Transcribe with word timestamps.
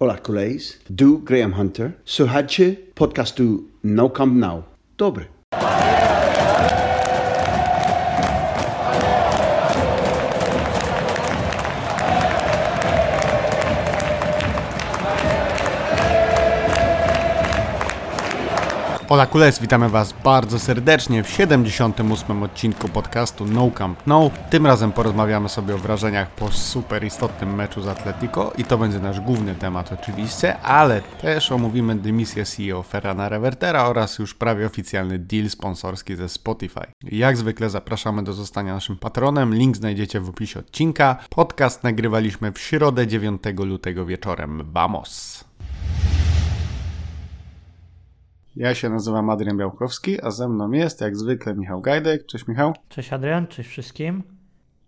Hola 0.00 0.16
koleś, 0.18 0.78
du 0.90 1.18
Graham 1.18 1.52
Hunter. 1.54 1.92
Słuchajcie 2.04 2.76
podcastu 2.94 3.64
No 3.84 4.10
Camp 4.10 4.34
Now. 4.34 4.62
Dobry. 4.96 5.37
Ola 19.08 19.26
Kules, 19.26 19.60
witamy 19.60 19.88
Was 19.88 20.14
bardzo 20.24 20.58
serdecznie 20.58 21.22
w 21.22 21.30
78. 21.30 22.42
odcinku 22.42 22.88
podcastu 22.88 23.46
No 23.46 23.70
Camp 23.70 24.06
No. 24.06 24.30
Tym 24.50 24.66
razem 24.66 24.92
porozmawiamy 24.92 25.48
sobie 25.48 25.74
o 25.74 25.78
wrażeniach 25.78 26.30
po 26.30 26.52
super 26.52 27.04
istotnym 27.04 27.54
meczu 27.54 27.82
z 27.82 27.88
Atletico 27.88 28.52
i 28.58 28.64
to 28.64 28.78
będzie 28.78 28.98
nasz 28.98 29.20
główny 29.20 29.54
temat 29.54 29.92
oczywiście, 29.92 30.58
ale 30.60 31.00
też 31.00 31.52
omówimy 31.52 31.94
dymisję 31.94 32.44
CEO 32.44 32.82
Ferrana 32.82 33.28
Revertera 33.28 33.84
oraz 33.84 34.18
już 34.18 34.34
prawie 34.34 34.66
oficjalny 34.66 35.18
deal 35.18 35.50
sponsorski 35.50 36.16
ze 36.16 36.28
Spotify. 36.28 36.86
Jak 37.02 37.36
zwykle 37.36 37.70
zapraszamy 37.70 38.22
do 38.22 38.32
zostania 38.32 38.74
naszym 38.74 38.96
patronem, 38.96 39.54
link 39.54 39.76
znajdziecie 39.76 40.20
w 40.20 40.28
opisie 40.28 40.60
odcinka. 40.60 41.16
Podcast 41.30 41.84
nagrywaliśmy 41.84 42.52
w 42.52 42.58
środę 42.58 43.06
9 43.06 43.42
lutego 43.58 44.06
wieczorem. 44.06 44.62
Vamos! 44.72 45.47
Ja 48.58 48.74
się 48.74 48.88
nazywam 48.88 49.30
Adrian 49.30 49.56
Białkowski, 49.56 50.22
a 50.22 50.30
ze 50.30 50.48
mną 50.48 50.70
jest 50.70 51.00
jak 51.00 51.16
zwykle 51.16 51.54
Michał 51.54 51.80
Gajdek. 51.80 52.26
Cześć 52.26 52.48
Michał. 52.48 52.72
Cześć 52.88 53.12
Adrian, 53.12 53.46
cześć 53.46 53.68
wszystkim. 53.68 54.22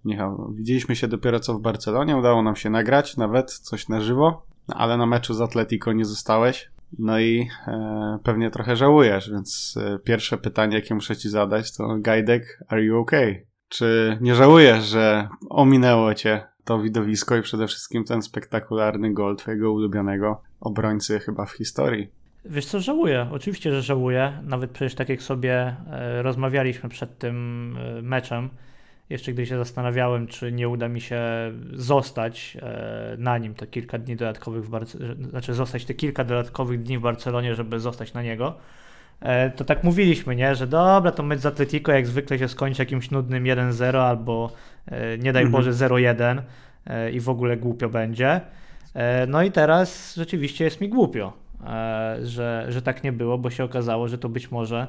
Michał, 0.05 0.52
widzieliśmy 0.55 0.97
się 0.97 1.09
dopiero 1.09 1.41
co 1.41 1.55
w 1.55 1.61
Barcelonie, 1.61 2.16
udało 2.16 2.42
nam 2.42 2.56
się 2.56 2.70
nagrać 2.70 3.16
nawet 3.16 3.52
coś 3.52 3.88
na 3.88 4.01
żywo, 4.01 4.47
ale 4.69 4.97
na 4.97 5.06
meczu 5.06 5.34
z 5.34 5.41
Atletico 5.41 5.92
nie 5.92 6.05
zostałeś. 6.05 6.70
No 6.98 7.20
i 7.20 7.48
e, 7.66 8.19
pewnie 8.23 8.51
trochę 8.51 8.77
żałujesz, 8.77 9.31
więc 9.31 9.78
e, 9.81 9.98
pierwsze 9.98 10.39
pytanie, 10.39 10.77
jakie 10.77 10.94
muszę 10.94 11.16
ci 11.16 11.28
zadać, 11.28 11.77
to 11.77 11.97
Gajdek, 11.98 12.64
are 12.69 12.83
you 12.83 12.98
okay? 12.98 13.47
Czy 13.69 14.19
nie 14.20 14.34
żałujesz, 14.34 14.84
że 14.84 15.28
ominęło 15.50 16.14
cię 16.14 16.47
to 16.64 16.78
widowisko 16.78 17.37
i 17.37 17.42
przede 17.42 17.66
wszystkim 17.66 18.05
ten 18.05 18.22
spektakularny 18.22 19.12
gol 19.12 19.37
twojego 19.37 19.72
ulubionego 19.72 20.42
obrońcy 20.61 21.19
chyba 21.20 21.47
w 21.47 21.53
historii? 21.53 22.19
Wiesz 22.44 22.66
co, 22.66 22.80
żałuję. 22.80 23.27
Oczywiście, 23.33 23.72
że 23.72 23.83
żałuję. 23.83 24.33
Nawet 24.42 24.70
przecież 24.70 24.94
tak 24.94 25.08
jak 25.08 25.22
sobie 25.22 25.77
e, 25.91 26.22
rozmawialiśmy 26.22 26.88
przed 26.88 27.19
tym 27.19 27.77
e, 27.98 28.02
meczem, 28.02 28.48
jeszcze 29.10 29.32
gdy 29.32 29.47
się 29.47 29.58
zastanawiałem, 29.58 30.27
czy 30.27 30.52
nie 30.52 30.69
uda 30.69 30.88
mi 30.88 31.00
się 31.00 31.22
zostać 31.72 32.56
e, 32.62 33.16
na 33.19 33.38
nim 33.38 33.55
te 33.55 33.66
kilka 33.66 33.98
dni 33.98 34.16
dodatkowych 34.16 34.64
w 34.64 34.69
Barcelonie, 34.69 35.24
znaczy 35.24 35.55
zostać 35.55 35.84
te 35.84 35.94
kilka 35.94 36.24
dodatkowych 36.24 36.82
dni 36.82 36.98
w 36.98 37.00
Barcelonie, 37.00 37.55
żeby 37.55 37.80
zostać 37.80 38.14
na 38.14 38.22
niego, 38.22 38.56
to 39.56 39.64
tak 39.64 39.84
mówiliśmy, 39.84 40.36
nie, 40.36 40.54
że 40.54 40.66
dobra, 40.66 41.12
to 41.12 41.22
mecz 41.22 41.41
z 41.41 41.47
Atletico 41.47 41.92
jak 41.92 42.06
zwykle 42.06 42.38
się 42.38 42.48
skończy 42.48 42.82
jakimś 42.82 43.10
nudnym 43.10 43.44
1-0 43.44 43.97
albo 43.97 44.52
nie 45.19 45.32
daj 45.32 45.42
Mhm. 45.42 45.50
Boże 45.50 45.72
0-1 45.72 46.42
e, 46.86 47.10
i 47.10 47.20
w 47.20 47.28
ogóle 47.28 47.56
głupio 47.56 47.88
będzie. 47.88 48.41
No 49.28 49.42
i 49.42 49.52
teraz 49.52 50.14
rzeczywiście 50.14 50.64
jest 50.64 50.80
mi 50.80 50.88
głupio, 50.88 51.32
że, 52.22 52.66
że 52.69 52.83
tak 52.83 53.05
nie 53.05 53.12
było, 53.12 53.39
bo 53.39 53.50
się 53.50 53.64
okazało, 53.64 54.08
że 54.08 54.19
to 54.19 54.28
być 54.28 54.50
może 54.50 54.86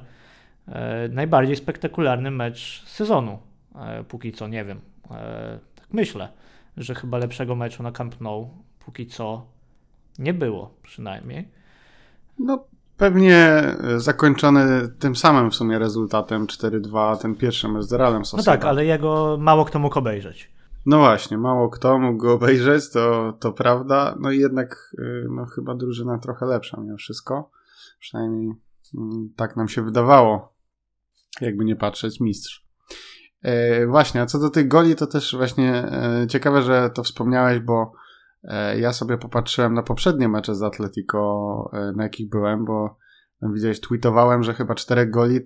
e, 0.68 1.08
najbardziej 1.08 1.56
spektakularny 1.56 2.32
mecz 2.32 2.84
sezonu. 2.86 3.40
E, 3.76 4.04
póki 4.04 4.32
co, 4.32 4.48
nie 4.48 4.66
wiem. 4.66 4.80
E, 5.12 5.60
tak 5.76 5.88
myślę, 5.94 6.30
że 6.78 6.96
chyba 6.96 7.18
lepszego 7.18 7.56
meczu 7.56 7.84
na 7.84 7.92
Camp 7.92 8.22
Nou 8.22 8.50
póki 8.86 9.08
co 9.08 9.46
nie 10.20 10.34
było 10.34 10.74
przynajmniej. 10.84 11.48
No, 12.40 12.64
pewnie 12.98 13.38
e, 13.38 13.76
zakończony 14.00 14.88
tym 15.00 15.16
samym 15.16 15.52
w 15.52 15.56
sumie 15.56 15.80
rezultatem 15.80 16.48
4-2, 16.48 17.18
ten 17.18 17.36
pierwszy 17.36 17.68
mecz 17.68 17.84
z 17.84 17.94
Realem 17.94 18.20
No 18.20 18.26
Sociedad. 18.26 18.60
tak, 18.60 18.70
ale 18.70 18.86
jego 18.86 19.38
mało 19.40 19.66
kto 19.66 19.80
mógł 19.80 20.00
obejrzeć. 20.00 20.52
No 20.86 20.98
właśnie, 20.98 21.38
mało 21.38 21.70
kto 21.70 22.00
mógł 22.00 22.18
go 22.18 22.34
obejrzeć, 22.34 22.90
to, 22.90 23.34
to 23.40 23.54
prawda. 23.54 24.16
No 24.20 24.32
i 24.32 24.40
jednak 24.40 24.94
y, 25.00 25.28
no, 25.30 25.46
chyba 25.46 25.76
drużyna 25.76 26.18
trochę 26.18 26.46
lepsza 26.46 26.82
mimo 26.82 26.98
wszystko. 26.98 27.52
Przynajmniej 28.00 28.54
mm, 28.98 29.30
tak 29.36 29.56
nam 29.56 29.68
się 29.68 29.82
wydawało. 29.82 30.54
Jakby 31.42 31.66
nie 31.66 31.76
patrzeć, 31.76 32.20
mistrz. 32.20 32.68
E, 33.42 33.88
właśnie, 33.88 34.22
a 34.22 34.26
co 34.26 34.40
do 34.40 34.50
tych 34.50 34.68
goli, 34.68 34.96
to 34.96 35.08
też 35.08 35.36
właśnie 35.36 35.74
e, 35.74 36.28
ciekawe, 36.28 36.62
że 36.62 36.90
to 36.90 37.04
wspomniałeś, 37.04 37.60
bo 37.60 37.92
e, 38.44 38.80
ja 38.80 38.94
sobie 38.94 39.18
popatrzyłem 39.18 39.74
na 39.74 39.84
poprzednie 39.84 40.30
mecze 40.30 40.56
z 40.56 40.64
Atletico, 40.64 41.70
na 41.96 42.04
jakich 42.04 42.30
byłem, 42.30 42.66
bo 42.66 42.98
widziałeś, 43.50 43.80
tweetowałem, 43.80 44.44
że 44.44 44.54
chyba 44.54 44.76
czterech 44.76 45.10
goli 45.10 45.40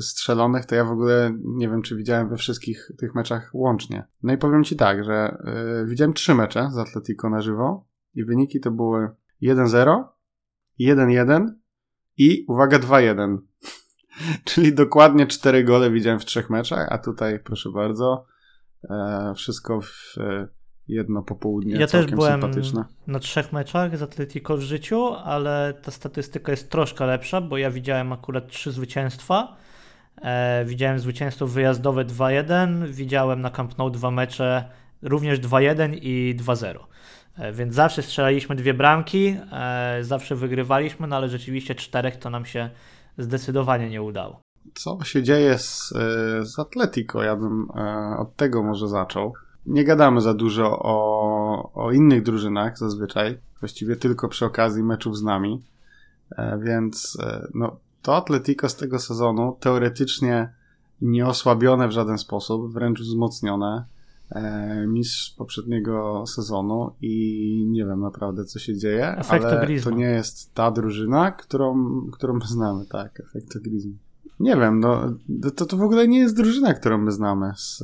strzelonych, 0.00 0.66
to 0.66 0.74
ja 0.74 0.84
w 0.84 0.90
ogóle 0.90 1.34
nie 1.44 1.68
wiem, 1.68 1.82
czy 1.82 1.96
widziałem 1.96 2.28
we 2.28 2.36
wszystkich 2.36 2.90
tych 2.98 3.14
meczach 3.14 3.50
łącznie. 3.54 4.04
No 4.22 4.32
i 4.32 4.38
powiem 4.38 4.64
ci 4.64 4.76
tak, 4.76 5.04
że 5.04 5.42
y, 5.82 5.86
widziałem 5.86 6.12
trzy 6.12 6.34
mecze 6.34 6.70
z 6.72 6.78
Atletico 6.78 7.30
na 7.30 7.40
żywo 7.40 7.86
i 8.14 8.24
wyniki 8.24 8.60
to 8.60 8.70
były 8.70 9.10
1-0, 9.42 10.04
1-1 10.80 11.46
i 12.16 12.44
uwaga 12.48 12.78
2-1. 12.78 13.38
Czyli 14.44 14.74
dokładnie 14.74 15.26
cztery 15.26 15.64
gole 15.64 15.90
widziałem 15.90 16.20
w 16.20 16.24
trzech 16.24 16.50
meczach, 16.50 16.88
a 16.90 16.98
tutaj 16.98 17.40
proszę 17.44 17.70
bardzo, 17.70 18.26
e, 18.90 19.32
wszystko 19.36 19.80
w 19.80 20.18
e, 20.18 20.48
jedno 20.88 21.22
popołudnie, 21.22 21.76
ja 21.76 21.86
też 21.86 22.06
byłem 22.06 22.40
sympatyczne. 22.40 22.84
na 23.06 23.18
trzech 23.18 23.52
meczach 23.52 23.98
z 23.98 24.02
Atletico 24.02 24.56
w 24.56 24.60
życiu, 24.60 25.06
ale 25.24 25.74
ta 25.82 25.90
statystyka 25.90 26.52
jest 26.52 26.70
troszkę 26.70 27.06
lepsza, 27.06 27.40
bo 27.40 27.56
ja 27.58 27.70
widziałem 27.70 28.12
akurat 28.12 28.48
trzy 28.48 28.72
zwycięstwa. 28.72 29.56
E, 30.22 30.64
widziałem 30.64 30.98
zwycięstwo 30.98 31.46
wyjazdowe 31.46 32.04
2-1, 32.04 32.86
widziałem 32.88 33.40
na 33.40 33.50
Camp 33.50 33.78
Nou 33.78 33.90
dwa 33.90 34.10
mecze 34.10 34.64
również 35.02 35.40
2-1 35.40 35.98
i 36.02 36.36
2-0. 36.38 36.78
E, 37.38 37.52
więc 37.52 37.74
zawsze 37.74 38.02
strzelaliśmy 38.02 38.56
dwie 38.56 38.74
bramki, 38.74 39.36
e, 39.52 39.98
zawsze 40.00 40.36
wygrywaliśmy, 40.36 41.06
no 41.06 41.16
ale 41.16 41.28
rzeczywiście 41.28 41.74
czterech 41.74 42.16
to 42.16 42.30
nam 42.30 42.44
się 42.44 42.70
zdecydowanie 43.18 43.90
nie 43.90 44.02
udało. 44.02 44.40
co 44.74 44.98
się 45.04 45.22
dzieje 45.22 45.58
z, 45.58 45.92
e, 45.96 46.44
z 46.46 46.58
Atletico. 46.58 47.22
Ja 47.22 47.36
bym 47.36 47.66
e, 47.76 48.16
od 48.18 48.36
tego 48.36 48.62
może 48.62 48.88
zaczął. 48.88 49.32
Nie 49.66 49.84
gadamy 49.84 50.20
za 50.20 50.34
dużo 50.34 50.78
o, 50.82 51.70
o 51.74 51.92
innych 51.92 52.22
drużynach 52.22 52.78
zazwyczaj, 52.78 53.38
właściwie 53.60 53.96
tylko 53.96 54.28
przy 54.28 54.44
okazji 54.44 54.82
meczów 54.82 55.18
z 55.18 55.22
nami, 55.22 55.62
E, 56.36 56.58
więc 56.58 57.18
e, 57.20 57.48
no, 57.54 57.76
to 58.02 58.16
Atletico 58.16 58.68
z 58.68 58.76
tego 58.76 58.98
sezonu 58.98 59.56
teoretycznie 59.60 60.52
nie 61.02 61.26
osłabione 61.26 61.88
w 61.88 61.92
żaden 61.92 62.18
sposób, 62.18 62.72
wręcz 62.72 63.00
wzmocnione. 63.00 63.84
E, 64.30 64.86
mistrz 64.86 65.34
poprzedniego 65.38 66.24
sezonu 66.26 66.92
i 67.00 67.66
nie 67.68 67.84
wiem 67.86 68.00
naprawdę 68.00 68.44
co 68.44 68.58
się 68.58 68.76
dzieje, 68.76 69.16
ale 69.28 69.80
to 69.80 69.90
nie 69.90 70.04
jest 70.04 70.54
ta 70.54 70.70
drużyna, 70.70 71.30
którą, 71.30 71.90
którą 72.12 72.34
my 72.34 72.46
znamy, 72.46 72.86
tak, 72.86 73.20
Efekto 73.20 73.58
Griezmann. 73.60 73.98
Nie 74.42 74.56
wiem, 74.56 74.80
no 74.80 75.18
to, 75.56 75.66
to 75.66 75.76
w 75.76 75.82
ogóle 75.82 76.08
nie 76.08 76.18
jest 76.18 76.36
drużyna, 76.36 76.74
którą 76.74 76.98
my 76.98 77.12
znamy 77.12 77.52
z, 77.56 77.78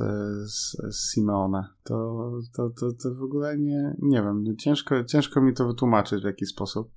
z, 0.51 0.77
z 0.91 1.13
Simeone. 1.13 1.67
To, 1.83 2.31
to, 2.53 2.69
to, 2.69 2.91
to 3.03 3.15
w 3.15 3.23
ogóle 3.23 3.57
nie, 3.57 3.95
nie 4.01 4.21
wiem, 4.21 4.43
no 4.43 4.53
ciężko, 4.55 5.03
ciężko 5.03 5.41
mi 5.41 5.53
to 5.53 5.67
wytłumaczyć 5.67 6.21
w 6.21 6.25
jaki 6.25 6.45
sposób, 6.45 6.91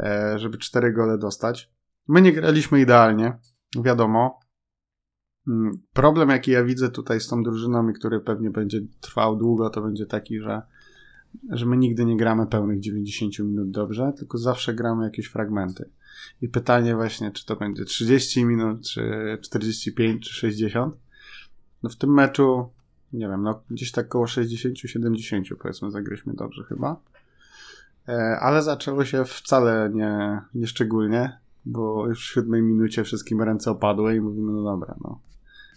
e, 0.00 0.38
żeby 0.38 0.58
cztery 0.58 0.92
gole 0.92 1.18
dostać. 1.18 1.72
My 2.08 2.22
nie 2.22 2.32
graliśmy 2.32 2.80
idealnie, 2.80 3.38
wiadomo. 3.84 4.40
Mm, 5.48 5.72
Problem, 5.92 6.28
jaki 6.28 6.50
ja 6.50 6.64
widzę 6.64 6.88
tutaj 6.88 7.20
z 7.20 7.28
tą 7.28 7.42
drużyną 7.42 7.88
i 7.88 7.92
który 7.92 8.20
pewnie 8.20 8.50
będzie 8.50 8.80
trwał 9.00 9.36
długo, 9.36 9.70
to 9.70 9.82
będzie 9.82 10.06
taki, 10.06 10.40
że, 10.40 10.62
że 11.50 11.66
my 11.66 11.76
nigdy 11.76 12.04
nie 12.04 12.16
gramy 12.16 12.46
pełnych 12.46 12.80
90 12.80 13.38
minut 13.38 13.70
dobrze, 13.70 14.12
tylko 14.18 14.38
zawsze 14.38 14.74
gramy 14.74 15.04
jakieś 15.04 15.26
fragmenty. 15.26 15.90
I 16.42 16.48
pytanie 16.48 16.94
właśnie, 16.94 17.30
czy 17.30 17.46
to 17.46 17.56
będzie 17.56 17.84
30 17.84 18.44
minut, 18.44 18.88
czy 18.88 19.38
45, 19.42 20.28
czy 20.28 20.34
60. 20.34 20.94
No 21.82 21.90
w 21.90 21.96
tym 21.96 22.14
meczu, 22.14 22.68
nie 23.12 23.28
wiem, 23.28 23.42
no 23.42 23.62
gdzieś 23.70 23.92
tak 23.92 24.08
koło 24.08 24.24
60-70 24.24 25.56
powiedzmy 25.62 25.90
zagraliśmy 25.90 26.34
dobrze 26.34 26.64
chyba. 26.64 26.96
E, 28.08 28.38
Ale 28.40 28.62
zaczęło 28.62 29.04
się 29.04 29.24
wcale 29.24 29.90
nie, 29.94 30.40
nie 30.54 30.66
szczególnie, 30.66 31.38
bo 31.64 32.06
już 32.06 32.28
w 32.28 32.32
siódmej 32.32 32.62
minucie 32.62 33.04
wszystkim 33.04 33.42
ręce 33.42 33.70
opadły 33.70 34.16
i 34.16 34.20
mówimy, 34.20 34.52
no 34.52 34.62
dobra, 34.62 34.94
no. 35.00 35.18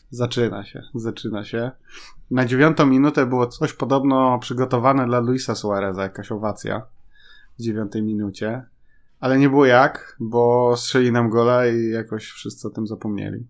Zaczyna 0.09 0.63
się, 0.63 0.83
zaczyna 0.95 1.43
się. 1.45 1.71
Na 2.31 2.45
dziewiątą 2.45 2.85
minutę 2.85 3.25
było 3.25 3.47
coś 3.47 3.73
podobno 3.73 4.39
przygotowane 4.39 5.05
dla 5.05 5.19
Luisa 5.19 5.55
Suareza, 5.55 6.03
jakaś 6.03 6.31
owacja 6.31 6.81
w 7.59 7.61
dziewiątej 7.61 8.03
minucie. 8.03 8.63
Ale 9.19 9.39
nie 9.39 9.49
było 9.49 9.65
jak, 9.65 10.15
bo 10.19 10.73
strzeli 10.77 11.11
nam 11.11 11.29
gola 11.29 11.67
i 11.67 11.89
jakoś 11.89 12.25
wszyscy 12.25 12.67
o 12.67 12.71
tym 12.71 12.87
zapomnieli. 12.87 13.47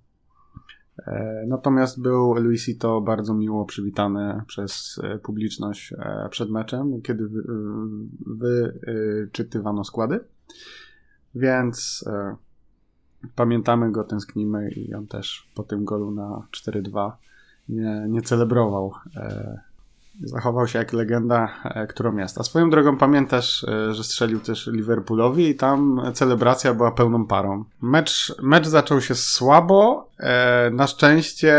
E, 1.07 1.43
natomiast 1.47 2.01
był 2.01 2.33
Luisito 2.33 3.01
bardzo 3.01 3.33
miło 3.33 3.65
przywitany 3.65 4.41
przez 4.47 5.01
e, 5.03 5.19
publiczność 5.19 5.93
e, 5.93 6.27
przed 6.29 6.49
meczem, 6.49 7.01
kiedy 7.01 7.29
wyczytywano 8.25 9.83
składy. 9.83 10.19
Więc 11.35 12.05
pamiętamy 13.35 13.91
go, 13.91 14.03
tęsknimy 14.03 14.71
i 14.71 14.93
on 14.93 15.07
też 15.07 15.51
po 15.55 15.63
tym 15.63 15.85
golu 15.85 16.11
na 16.11 16.47
4-2 16.51 17.11
nie, 17.69 18.05
nie 18.09 18.21
celebrował 18.21 18.93
Zachował 20.23 20.67
się 20.67 20.79
jak 20.79 20.93
legenda, 20.93 21.49
e, 21.63 21.87
którą 21.87 22.17
jest. 22.17 22.37
A 22.37 22.43
swoją 22.43 22.69
drogą 22.69 22.97
pamiętasz, 22.97 23.63
e, 23.63 23.93
że 23.93 24.03
strzelił 24.03 24.39
też 24.39 24.67
Liverpoolowi 24.67 25.49
i 25.49 25.55
tam 25.55 26.01
celebracja 26.13 26.73
była 26.73 26.91
pełną 26.91 27.25
parą. 27.25 27.63
Mecz, 27.81 28.35
mecz 28.41 28.67
zaczął 28.67 29.01
się 29.01 29.15
słabo. 29.15 30.09
E, 30.19 30.69
na 30.71 30.87
szczęście 30.87 31.57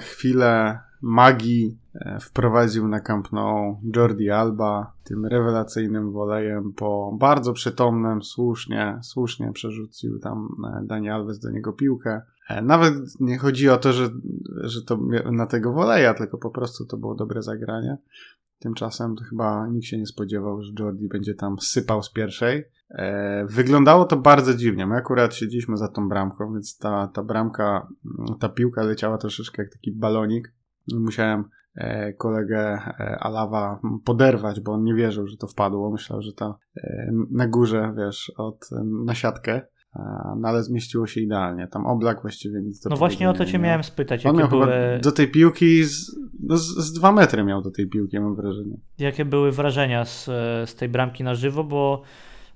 chwilę 0.00 0.78
magii 1.02 1.78
wprowadził 2.20 2.88
na 2.88 3.00
Camp 3.00 3.32
Nou 3.32 3.80
Jordi 3.96 4.30
Alba 4.30 4.92
tym 5.04 5.26
rewelacyjnym 5.26 6.12
wolejem 6.12 6.72
po 6.72 7.16
bardzo 7.18 7.52
przytomnym, 7.52 8.22
słusznie, 8.22 8.98
słusznie 9.02 9.52
przerzucił 9.52 10.18
tam 10.18 10.48
Dani 10.82 11.10
Alves 11.10 11.38
do 11.38 11.50
niego 11.50 11.72
piłkę. 11.72 12.22
E, 12.48 12.62
nawet 12.62 12.94
nie 13.20 13.38
chodzi 13.38 13.68
o 13.68 13.76
to, 13.76 13.92
że, 13.92 14.08
że 14.54 14.82
to 14.82 14.98
na 15.32 15.46
tego 15.46 15.72
woleja, 15.72 16.14
tylko 16.14 16.38
po 16.38 16.50
prostu 16.50 16.86
to 16.86 16.96
było 16.96 17.14
dobre 17.14 17.42
zagranie. 17.42 17.98
Tymczasem 18.58 19.16
to 19.16 19.24
chyba 19.24 19.66
nikt 19.66 19.86
się 19.86 19.98
nie 19.98 20.06
spodziewał, 20.06 20.62
że 20.62 20.72
Jordi 20.78 21.08
będzie 21.08 21.34
tam 21.34 21.58
sypał 21.58 22.02
z 22.02 22.12
pierwszej. 22.12 22.64
E, 22.90 23.46
wyglądało 23.46 24.04
to 24.04 24.16
bardzo 24.16 24.54
dziwnie. 24.54 24.86
My 24.86 24.94
akurat 24.94 25.34
siedzieliśmy 25.34 25.76
za 25.76 25.88
tą 25.88 26.08
bramką, 26.08 26.52
więc 26.52 26.78
ta, 26.78 27.08
ta 27.08 27.22
bramka, 27.22 27.88
ta 28.40 28.48
piłka 28.48 28.82
leciała 28.82 29.18
troszeczkę 29.18 29.62
jak 29.62 29.72
taki 29.72 29.92
balonik. 29.92 30.54
Musiałem 30.94 31.44
e, 31.74 32.12
kolegę 32.12 32.78
Alawa 33.20 33.80
poderwać, 34.04 34.60
bo 34.60 34.72
on 34.72 34.82
nie 34.82 34.94
wierzył, 34.94 35.26
że 35.26 35.36
to 35.36 35.46
wpadło. 35.46 35.90
Myślał, 35.90 36.22
że 36.22 36.32
to 36.32 36.58
na 37.30 37.48
górze, 37.48 37.94
wiesz, 37.96 38.32
od, 38.36 38.70
na 39.04 39.14
siatkę 39.14 39.62
no 40.36 40.48
ale 40.48 40.62
zmieściło 40.62 41.06
się 41.06 41.20
idealnie. 41.20 41.68
Tam 41.68 41.86
oblak 41.86 42.22
właściwie 42.22 42.60
nic 42.60 42.80
do 42.80 42.90
No 42.90 42.96
właśnie 42.96 43.30
o 43.30 43.32
to 43.32 43.44
cię 43.44 43.58
miałem 43.58 43.84
spytać. 43.84 44.26
On 44.26 44.36
jakie 44.36 44.48
były... 44.48 44.68
do 45.02 45.12
tej 45.12 45.28
piłki, 45.28 45.84
z, 45.84 46.16
no 46.40 46.56
z, 46.56 46.66
z 46.66 46.92
dwa 46.92 47.12
metry 47.12 47.44
miał 47.44 47.62
do 47.62 47.70
tej 47.70 47.86
piłki, 47.86 48.20
mam 48.20 48.34
wrażenie. 48.34 48.76
Jakie 48.98 49.24
były 49.24 49.52
wrażenia 49.52 50.04
z, 50.04 50.24
z 50.70 50.74
tej 50.74 50.88
bramki 50.88 51.24
na 51.24 51.34
żywo, 51.34 51.64
bo 51.64 52.02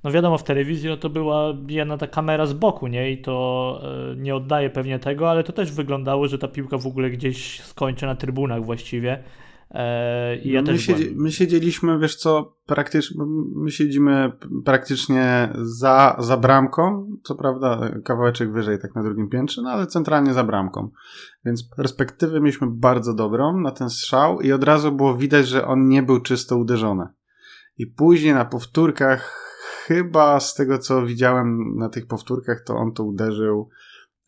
no 0.04 0.10
wiadomo, 0.10 0.38
w 0.38 0.44
telewizji 0.44 0.88
no 0.88 0.96
to 0.96 1.10
była 1.10 1.54
jedna 1.68 1.98
ta 1.98 2.06
kamera 2.06 2.46
z 2.46 2.52
boku, 2.52 2.86
nie? 2.86 3.12
I 3.12 3.18
to 3.18 3.80
e, 4.12 4.16
nie 4.16 4.36
oddaje 4.36 4.70
pewnie 4.70 4.98
tego, 4.98 5.30
ale 5.30 5.44
to 5.44 5.52
też 5.52 5.72
wyglądało, 5.72 6.28
że 6.28 6.38
ta 6.38 6.48
piłka 6.48 6.78
w 6.78 6.86
ogóle 6.86 7.10
gdzieś 7.10 7.60
skończy 7.60 8.06
na 8.06 8.14
trybunach 8.14 8.64
właściwie. 8.64 9.22
E, 9.70 10.36
I 10.36 10.50
ja 10.52 10.62
no 10.62 10.72
my, 10.72 10.78
siedzi, 10.78 11.14
my, 11.16 11.32
siedzieliśmy, 11.32 11.98
wiesz 11.98 12.16
co, 12.16 12.56
praktycznie, 12.66 13.24
my 13.56 13.70
siedzimy 13.70 14.32
praktycznie 14.64 15.48
za, 15.54 16.16
za 16.18 16.36
bramką, 16.36 17.10
co 17.22 17.34
prawda 17.34 17.90
kawałeczek 18.04 18.52
wyżej, 18.52 18.78
tak 18.78 18.94
na 18.94 19.02
drugim 19.02 19.28
piętrze, 19.28 19.62
no 19.62 19.70
ale 19.70 19.86
centralnie 19.86 20.34
za 20.34 20.44
bramką. 20.44 20.90
Więc 21.44 21.68
perspektywę 21.76 22.40
mieliśmy 22.40 22.66
bardzo 22.70 23.14
dobrą 23.14 23.60
na 23.60 23.70
ten 23.70 23.90
strzał 23.90 24.40
i 24.40 24.52
od 24.52 24.64
razu 24.64 24.92
było 24.92 25.16
widać, 25.16 25.48
że 25.48 25.66
on 25.66 25.88
nie 25.88 26.02
był 26.02 26.20
czysto 26.20 26.56
uderzony. 26.56 27.06
I 27.78 27.86
później 27.86 28.34
na 28.34 28.44
powtórkach, 28.44 29.48
chyba 29.86 30.40
z 30.40 30.54
tego 30.54 30.78
co 30.78 31.06
widziałem 31.06 31.76
na 31.76 31.88
tych 31.88 32.06
powtórkach, 32.06 32.60
to 32.60 32.76
on 32.76 32.92
to 32.92 33.04
uderzył 33.04 33.68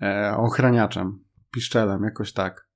e, 0.02 0.34
ochraniaczem, 0.36 1.24
piszczelem, 1.50 2.04
jakoś 2.04 2.32
tak. 2.32 2.68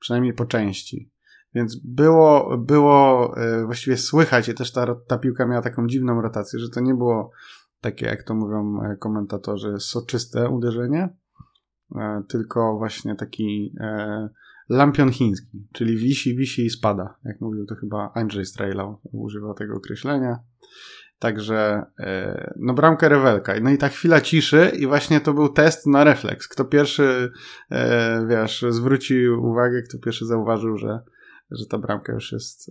Przynajmniej 0.00 0.32
po 0.32 0.46
części. 0.46 1.10
Więc 1.54 1.76
było, 1.84 2.58
było 2.58 3.32
e, 3.36 3.64
właściwie 3.64 3.96
słychać 3.96 4.48
i 4.48 4.54
też 4.54 4.72
ta, 4.72 4.94
ta 4.94 5.18
piłka 5.18 5.46
miała 5.46 5.62
taką 5.62 5.86
dziwną 5.86 6.22
rotację, 6.22 6.58
że 6.58 6.68
to 6.68 6.80
nie 6.80 6.94
było 6.94 7.30
takie, 7.80 8.06
jak 8.06 8.22
to 8.22 8.34
mówią 8.34 8.80
e, 8.82 8.96
komentatorzy, 8.96 9.74
soczyste 9.78 10.48
uderzenie, 10.48 11.08
e, 11.96 12.22
tylko 12.28 12.78
właśnie 12.78 13.14
taki 13.14 13.74
lampion 14.68 15.12
chiński, 15.12 15.68
czyli 15.72 15.96
wisi, 15.96 16.36
wisi 16.36 16.64
i 16.64 16.70
spada. 16.70 17.14
Jak 17.24 17.40
mówił 17.40 17.66
to 17.66 17.74
chyba 17.74 18.12
Andrzej 18.14 18.46
Strejlał, 18.46 19.00
używał 19.12 19.54
tego 19.54 19.76
określenia. 19.76 20.38
Także, 21.18 21.82
no 22.56 22.74
bramka 22.74 23.08
rewelka. 23.08 23.54
No 23.62 23.70
i 23.70 23.78
ta 23.78 23.88
chwila 23.88 24.20
ciszy 24.20 24.72
i 24.78 24.86
właśnie 24.86 25.20
to 25.20 25.34
był 25.34 25.48
test 25.48 25.86
na 25.86 26.04
refleks. 26.04 26.48
Kto 26.48 26.64
pierwszy, 26.64 27.32
wiesz, 28.28 28.64
zwrócił 28.68 29.44
uwagę, 29.44 29.82
kto 29.82 29.98
pierwszy 29.98 30.26
zauważył, 30.26 30.76
że 30.76 31.00
że 31.50 31.66
ta 31.66 31.78
bramka 31.78 32.12
już 32.12 32.32
jest, 32.32 32.70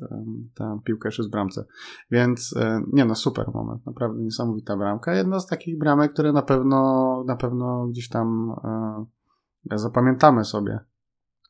ta 0.56 0.79
piłka 0.83 1.07
już 1.07 1.18
jest 1.18 1.29
w 1.29 1.31
bramce. 1.31 1.65
Więc 2.12 2.56
e, 2.57 2.81
nie 2.94 3.06
no, 3.06 3.15
super 3.15 3.47
moment, 3.53 3.85
naprawdę 3.85 4.21
niesamowita 4.21 4.77
bramka. 4.77 5.15
Jedna 5.15 5.39
z 5.39 5.47
takich 5.47 5.77
bramek, 5.77 6.13
które 6.13 6.33
na 6.33 6.41
pewno, 6.41 7.24
na 7.27 7.35
pewno 7.35 7.88
gdzieś 7.88 8.09
tam 8.09 8.56
e, 9.71 9.77
zapamiętamy 9.77 10.45
sobie. 10.45 10.79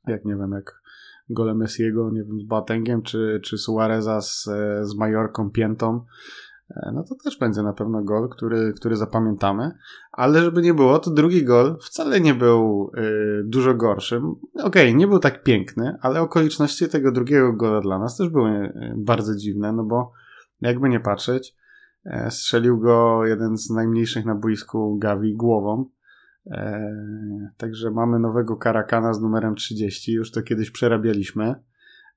Jak 0.08 0.26
nie 0.26 0.36
wiem, 0.36 0.52
jak 0.52 0.82
gole 1.30 1.56
Messiego, 1.56 2.10
nie 2.12 2.24
wiem, 2.24 2.40
z 2.40 2.44
Batengiem, 2.44 3.02
czy, 3.02 3.40
czy 3.44 3.58
Suareza 3.58 4.22
z, 4.22 4.48
e, 4.48 4.86
z 4.86 4.96
Majorką 4.96 5.52
Piętą. 5.52 6.06
E, 6.70 6.92
no 6.94 7.04
to 7.04 7.16
też 7.24 7.40
będzie 7.40 7.62
na 7.64 7.74
pewno 7.74 8.04
gol, 8.04 8.30
który, 8.30 8.74
który 8.74 8.96
zapamiętamy. 8.96 9.72
Ale 10.12 10.42
żeby 10.42 10.62
nie 10.62 10.74
było, 10.74 11.00
to 11.00 11.12
drugi 11.12 11.44
gol 11.44 11.78
wcale 11.82 12.22
nie 12.22 12.34
był 12.34 12.92
y, 12.98 13.44
dużo 13.46 13.74
gorszym. 13.74 14.36
Okej, 14.54 14.64
okay, 14.64 14.94
nie 14.94 15.08
był 15.08 15.20
tak 15.20 15.44
piękny, 15.44 15.98
ale 16.02 16.22
okoliczności 16.22 16.90
tego 16.90 17.12
drugiego 17.12 17.54
gola 17.54 17.82
dla 17.82 18.00
nas 18.00 18.18
też 18.18 18.30
były 18.30 18.50
y, 18.50 18.94
bardzo 18.98 19.36
dziwne, 19.36 19.74
no 19.74 19.84
bo 19.84 20.12
jakby 20.62 20.90
nie 20.90 21.00
patrzeć, 21.00 21.56
e, 22.06 22.32
strzelił 22.32 22.80
go 22.80 23.26
jeden 23.26 23.58
z 23.58 23.70
najmniejszych 23.70 24.26
na 24.26 24.36
boisku 24.36 24.98
Gavi 24.98 25.36
głową. 25.36 25.86
E, 26.52 26.92
także 27.58 27.92
mamy 27.92 28.20
nowego 28.20 28.56
Karakana 28.56 29.14
z 29.14 29.22
numerem 29.22 29.56
30, 29.56 30.14
już 30.14 30.32
to 30.32 30.42
kiedyś 30.42 30.72
przerabialiśmy. 30.72 31.56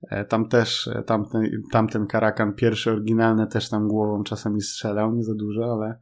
E, 0.03 0.25
tam 0.25 0.49
też, 0.49 0.89
e, 0.89 1.03
tamten, 1.03 1.51
tamten 1.73 2.07
Karakan 2.07 2.55
pierwszy, 2.55 2.91
oryginalny, 2.91 3.47
też 3.47 3.69
tam 3.69 3.89
głową 3.89 4.25
czasami 4.25 4.61
strzelał, 4.61 5.13
nie 5.13 5.25
za 5.25 5.35
dużo, 5.35 5.73
ale, 5.73 5.99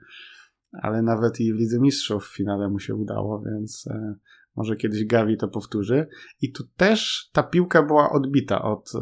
ale 0.73 1.03
nawet 1.03 1.41
i 1.41 1.53
w 1.53 1.56
Lidze 1.56 1.81
Mistrzów 1.81 2.25
w 2.25 2.37
finale 2.37 2.69
mu 2.69 2.79
się 2.79 2.95
udało, 2.95 3.43
więc 3.43 3.87
e, 3.87 4.15
może 4.56 4.77
kiedyś 4.77 5.06
Gavi 5.06 5.37
to 5.37 5.49
powtórzy. 5.49 6.06
I 6.43 6.53
tu 6.53 6.65
też 6.77 7.31
ta 7.33 7.43
piłka 7.43 7.83
była 7.83 8.11
odbita 8.11 8.62
od, 8.62 8.93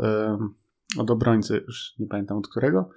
od 0.98 1.10
obrońcy, 1.10 1.64
już 1.66 1.94
nie 1.98 2.06
pamiętam 2.06 2.38
od 2.38 2.48
którego, 2.48 2.90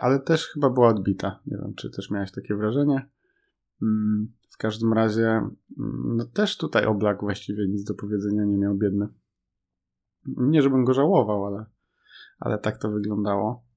ale 0.00 0.20
też 0.20 0.46
chyba 0.46 0.70
była 0.70 0.88
odbita. 0.88 1.40
Nie 1.46 1.56
wiem, 1.56 1.74
czy 1.74 1.90
też 1.90 2.10
miałeś 2.10 2.32
takie 2.32 2.56
wrażenie. 2.56 3.08
Mm, 3.82 4.32
w 4.48 4.56
każdym 4.56 4.92
razie, 4.92 5.26
mm, 5.28 5.52
no 6.16 6.24
też 6.24 6.56
tutaj 6.56 6.86
Oblak 6.86 7.20
właściwie 7.20 7.68
nic 7.68 7.84
do 7.84 7.94
powiedzenia 7.94 8.44
nie 8.44 8.58
miał 8.58 8.74
biedny. 8.74 9.08
Nie, 10.26 10.62
żebym 10.62 10.84
go 10.84 10.94
żałował, 10.94 11.46
ale, 11.46 11.64
ale 12.40 12.58
tak 12.58 12.78
to 12.78 12.90
wyglądało. 12.90 13.68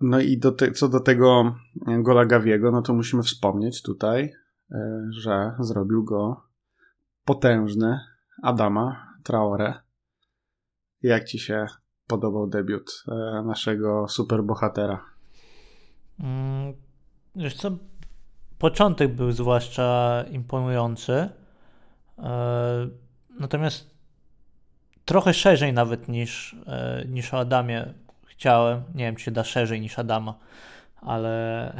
No 0.00 0.20
i 0.20 0.38
do 0.38 0.52
te, 0.52 0.72
co 0.72 0.88
do 0.88 1.00
tego 1.00 1.54
gola 2.02 2.24
Gawiego, 2.24 2.70
no 2.70 2.82
to 2.82 2.94
musimy 2.94 3.22
wspomnieć 3.22 3.82
tutaj, 3.82 4.32
e, 4.72 5.08
że 5.10 5.56
zrobił 5.60 6.04
go 6.04 6.42
potężny 7.24 8.00
Adama 8.42 9.12
Traore. 9.24 9.74
Jak 11.02 11.24
ci 11.24 11.38
się 11.38 11.66
podobał 12.06 12.46
debiut 12.46 13.04
e, 13.08 13.42
naszego 13.46 14.08
superbohatera? 14.08 15.04
Mm, 16.20 16.74
wiesz 17.36 17.54
co, 17.54 17.70
początek 18.58 19.14
był 19.14 19.32
zwłaszcza 19.32 20.24
imponujący. 20.30 21.28
E, 22.18 22.88
natomiast 23.40 23.95
trochę 25.06 25.34
szerzej 25.34 25.72
nawet 25.72 26.08
niż, 26.08 26.56
e, 26.66 27.04
niż 27.08 27.34
o 27.34 27.38
Adamie 27.38 27.94
chciałem. 28.26 28.82
Nie 28.94 29.04
wiem, 29.04 29.16
czy 29.16 29.30
da 29.30 29.44
szerzej 29.44 29.80
niż 29.80 29.98
Adama, 29.98 30.34
ale, 31.00 31.72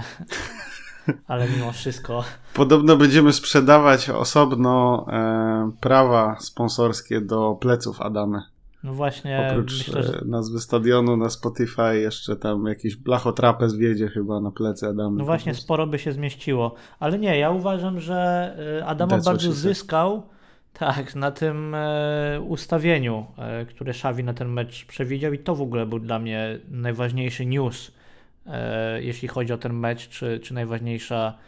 ale 1.29 1.49
mimo 1.49 1.73
wszystko. 1.73 2.25
Podobno 2.55 2.97
będziemy 2.97 3.33
sprzedawać 3.33 4.11
osobno 4.11 5.07
e, 5.13 5.71
prawa 5.81 6.37
sponsorskie 6.41 7.21
do 7.21 7.55
pleców 7.61 8.01
Adamy. 8.01 8.43
No 8.85 8.95
właśnie. 8.95 9.49
Oprócz 9.51 9.79
myślę, 9.79 10.03
że... 10.03 10.19
E, 10.19 10.25
nazwy 10.25 10.61
stadionu 10.61 11.17
na 11.17 11.31
Spotify 11.31 11.99
jeszcze 11.99 12.37
tam 12.37 12.67
jakiś 12.67 12.97
blachotrapez 12.97 13.77
wiedzie 13.77 14.09
chyba 14.09 14.41
na 14.41 14.51
plecy 14.51 14.87
Adamy. 14.87 15.19
No 15.19 15.25
właśnie, 15.25 15.55
sporo 15.55 15.87
by 15.87 15.99
się 15.99 16.13
zmieściło. 16.13 16.75
Ale 17.01 17.19
nie, 17.19 17.39
ja 17.39 17.51
uważam, 17.51 18.01
że 18.01 18.17
e, 18.81 18.87
Adama 18.87 19.19
bardzo 19.19 19.53
zyskał 19.53 20.23
tak, 20.79 21.15
na 21.15 21.31
tym 21.31 21.75
e, 21.75 22.41
ustawieniu, 22.41 23.27
e, 23.39 23.67
które 23.67 23.91
Xavi 23.91 24.25
na 24.25 24.35
ten 24.35 24.49
mecz 24.49 24.85
przewidział 24.85 25.33
i 25.33 25.39
to 25.39 25.55
w 25.55 25.63
ogóle 25.63 25.87
był 25.87 25.99
dla 25.99 26.19
mnie 26.19 26.59
najważniejszy 26.71 27.47
news, 27.47 27.93
e, 28.47 29.03
jeśli 29.03 29.29
chodzi 29.29 29.53
o 29.53 29.59
ten 29.59 29.73
mecz, 29.73 30.09
czy, 30.09 30.41
czy 30.41 30.55
najważniejsza 30.55 31.39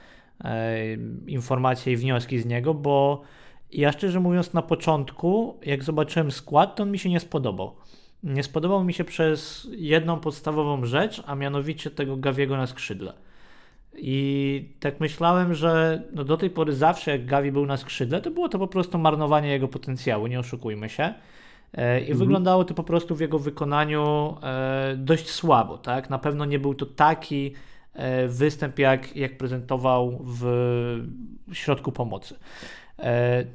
informacja 1.27 1.93
i 1.93 1.97
wnioski 1.97 2.39
z 2.39 2.47
niego, 2.47 2.75
bo 2.75 3.23
ja 3.73 3.93
szczerze 3.93 4.21
mówiąc, 4.21 4.53
na 4.53 4.63
początku, 4.63 5.61
jak 5.63 5.85
zobaczyłem 5.85 6.31
skład, 6.31 6.77
to 6.77 6.83
on 6.83 6.91
mi 6.91 6.99
się 6.99 7.11
nie 7.11 7.21
spodobał. 7.21 7.77
Nie 8.23 8.43
spodobał 8.43 8.85
mi 8.85 8.95
się 8.95 9.05
przez 9.05 9.69
jedną 9.71 10.21
podstawową 10.21 10.85
rzecz, 10.85 11.23
a 11.27 11.35
mianowicie 11.35 11.91
tego 11.91 12.17
Gawiego 12.17 12.57
na 12.57 12.67
skrzydle. 12.67 13.13
I 13.97 14.69
tak 14.81 15.01
myślałem, 15.01 15.55
że 15.55 16.03
no 16.13 16.25
do 16.25 16.37
tej 16.37 16.51
pory 16.51 16.73
zawsze 16.73 17.11
jak 17.11 17.27
Gavi 17.27 17.53
był 17.53 17.67
na 17.67 17.77
skrzydle, 17.77 18.21
to 18.21 18.31
było 18.31 18.49
to 18.49 18.59
po 18.59 18.69
prostu 18.69 18.99
marnowanie 18.99 19.49
jego 19.49 19.69
potencjału, 19.69 20.27
nie 20.27 20.41
oszukujmy 20.41 20.89
się. 20.89 21.15
E, 21.75 21.99
I 21.99 22.03
mhm. 22.03 22.19
wyglądało 22.19 22.65
to 22.65 22.75
po 22.75 22.85
prostu 22.85 23.15
w 23.17 23.21
jego 23.21 23.39
wykonaniu 23.39 24.37
e, 24.43 24.95
dość 24.97 25.31
słabo. 25.31 25.79
Tak? 25.79 26.11
Na 26.11 26.19
pewno 26.19 26.45
nie 26.45 26.59
był 26.59 26.75
to 26.75 26.87
taki 26.87 27.55
e, 27.93 28.29
występ, 28.29 28.79
jak, 28.79 29.17
jak 29.17 29.39
prezentował 29.39 30.19
w 30.23 30.45
środku 31.53 31.93
pomocy. 31.93 32.39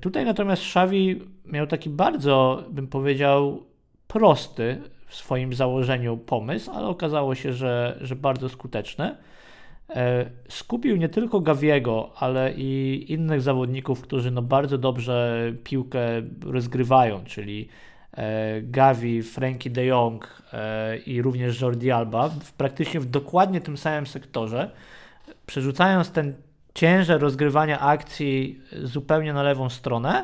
Tutaj 0.01 0.25
natomiast 0.25 0.63
Xavi 0.63 1.21
miał 1.45 1.67
taki 1.67 1.89
bardzo, 1.89 2.63
bym 2.69 2.87
powiedział, 2.87 3.63
prosty 4.07 4.81
w 5.07 5.15
swoim 5.15 5.53
założeniu 5.53 6.17
pomysł, 6.17 6.71
ale 6.71 6.87
okazało 6.87 7.35
się, 7.35 7.53
że, 7.53 7.97
że 8.01 8.15
bardzo 8.15 8.49
skuteczny. 8.49 9.15
Skupił 10.49 10.95
nie 10.95 11.09
tylko 11.09 11.39
Gawiego, 11.39 12.11
ale 12.15 12.53
i 12.53 13.05
innych 13.11 13.41
zawodników, 13.41 14.01
którzy 14.01 14.31
no 14.31 14.41
bardzo 14.41 14.77
dobrze 14.77 15.53
piłkę 15.63 15.99
rozgrywają, 16.45 17.23
czyli 17.25 17.69
E, 18.17 18.61
Gavi, 18.61 19.23
Frankie 19.23 19.69
de 19.69 19.85
Jong 19.85 20.43
e, 20.53 20.97
i 20.97 21.21
również 21.21 21.61
Jordi 21.61 21.91
Alba 21.91 22.29
w 22.29 22.51
praktycznie 22.51 22.99
w 22.99 23.05
dokładnie 23.05 23.61
tym 23.61 23.77
samym 23.77 24.07
sektorze, 24.07 24.71
przerzucając 25.45 26.11
ten 26.11 26.33
ciężar 26.73 27.21
rozgrywania 27.21 27.79
akcji 27.79 28.61
zupełnie 28.83 29.33
na 29.33 29.43
lewą 29.43 29.69
stronę, 29.69 30.23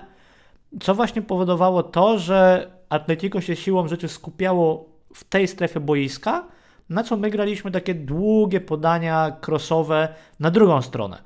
co 0.79 0.95
właśnie 0.95 1.21
powodowało 1.21 1.83
to, 1.83 2.19
że 2.19 2.71
Atletico 2.89 3.41
się 3.41 3.55
siłą 3.55 3.87
rzeczy 3.87 4.07
skupiało 4.07 4.89
w 5.13 5.23
tej 5.23 5.47
strefie 5.47 5.79
boiska, 5.79 6.47
na 6.89 7.03
co 7.03 7.17
my 7.17 7.29
graliśmy 7.29 7.71
takie 7.71 7.95
długie 7.95 8.61
podania 8.61 9.37
crossowe 9.47 10.07
na 10.39 10.51
drugą 10.51 10.81
stronę. 10.81 11.17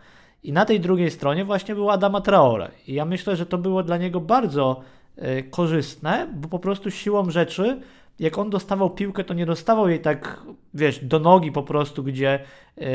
I 0.44 0.54
na 0.54 0.66
tej 0.66 0.80
drugiej 0.80 1.12
stronie 1.12 1.46
właśnie 1.46 1.76
była 1.76 1.94
Adama 1.94 2.22
Traore. 2.22 2.72
I 2.88 2.94
ja 2.94 3.06
myślę, 3.06 3.36
że 3.36 3.46
to 3.46 3.58
było 3.58 3.84
dla 3.84 3.98
niego 3.98 4.22
bardzo 4.22 4.82
E, 5.18 5.44
korzystne, 5.44 6.28
bo 6.36 6.48
po 6.48 6.60
prostu 6.60 6.92
siłą 6.92 7.30
rzeczy, 7.30 7.82
jak 8.20 8.38
on 8.38 8.50
dostawał 8.50 8.90
piłkę, 8.90 9.24
to 9.24 9.34
nie 9.34 9.46
dostawał 9.46 9.90
jej 9.90 10.00
tak, 10.00 10.40
wiesz, 10.74 11.06
do 11.06 11.20
nogi 11.20 11.52
po 11.52 11.64
prostu, 11.64 12.04
gdzie 12.04 12.40
yy, 12.78 12.86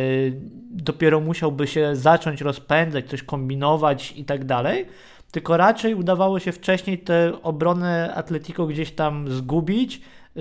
dopiero 0.71 1.21
musiałby 1.21 1.67
się 1.67 1.97
zacząć 1.97 2.41
rozpędzać, 2.41 3.09
coś 3.09 3.23
kombinować 3.23 4.15
i 4.17 4.25
tak 4.25 4.45
dalej, 4.45 4.87
tylko 5.31 5.57
raczej 5.57 5.95
udawało 5.95 6.39
się 6.39 6.53
wcześniej 6.53 6.99
tę 6.99 7.33
obronę 7.43 8.15
Atletico 8.15 8.67
gdzieś 8.67 8.91
tam 8.91 9.31
zgubić, 9.31 10.01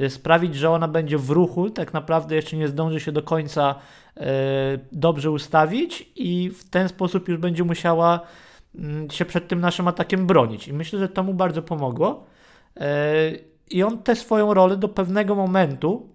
sprawić, 0.10 0.56
że 0.56 0.70
ona 0.70 0.88
będzie 0.88 1.18
w 1.18 1.30
ruchu, 1.30 1.70
tak 1.70 1.94
naprawdę 1.94 2.36
jeszcze 2.36 2.58
nie 2.58 2.68
zdąży 2.68 3.00
się 3.00 3.12
do 3.12 3.24
końca 3.24 3.76
yy, 4.16 4.24
dobrze 4.92 5.32
ustawić 5.32 6.12
i 6.16 6.50
w 6.50 6.70
ten 6.70 6.90
sposób 6.90 7.28
już 7.28 7.38
będzie 7.38 7.64
musiała 7.64 8.22
Mm, 8.78 9.10
się 9.10 9.26
przed 9.26 9.48
tym 9.48 9.60
naszym 9.60 9.88
atakiem 9.88 10.28
bronić. 10.28 10.68
I 10.68 10.74
myślę, 10.74 11.00
że 11.00 11.10
to 11.10 11.24
mu 11.24 11.34
bardzo 11.34 11.62
pomogło. 11.62 12.26
E, 12.78 13.32
I 13.70 13.84
on 13.84 14.04
tę 14.04 14.16
swoją 14.16 14.54
rolę 14.54 14.78
do 14.78 14.88
pewnego 14.88 15.36
momentu, 15.36 16.10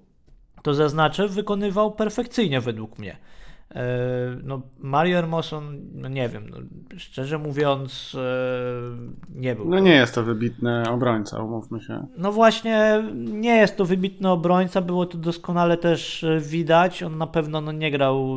to 0.62 0.75
zaznaczę, 0.75 1.29
wykonywał 1.29 1.93
perfekcyjnie 1.93 2.61
według 2.61 2.99
mnie. 2.99 3.17
E, 3.75 4.37
no, 4.45 4.62
Mario 4.79 5.17
Hermoso, 5.17 5.62
no 5.95 6.09
nie 6.09 6.29
wiem, 6.29 6.49
no, 6.50 6.57
szczerze 6.97 7.38
mówiąc, 7.38 8.17
e, 8.19 9.41
nie 9.41 9.55
był. 9.55 9.69
No 9.69 9.79
nie 9.79 9.95
jest 9.95 10.14
to 10.14 10.23
wybitny 10.23 10.91
obrońca, 10.91 11.43
umówmy 11.43 11.81
się. 11.81 12.07
No 12.17 12.33
właśnie, 12.33 13.05
nie 13.14 13.57
jest 13.57 13.76
to 13.76 13.85
wybitny 13.85 14.31
obrońca, 14.31 14.81
było 14.81 15.07
to 15.07 15.19
doskonale 15.19 15.76
też 15.76 16.25
e, 16.25 16.41
widać. 16.41 17.02
On 17.02 17.19
na 17.19 17.26
pewno 17.26 17.61
no, 17.61 17.73
nie 17.73 17.91
grał, 17.91 18.37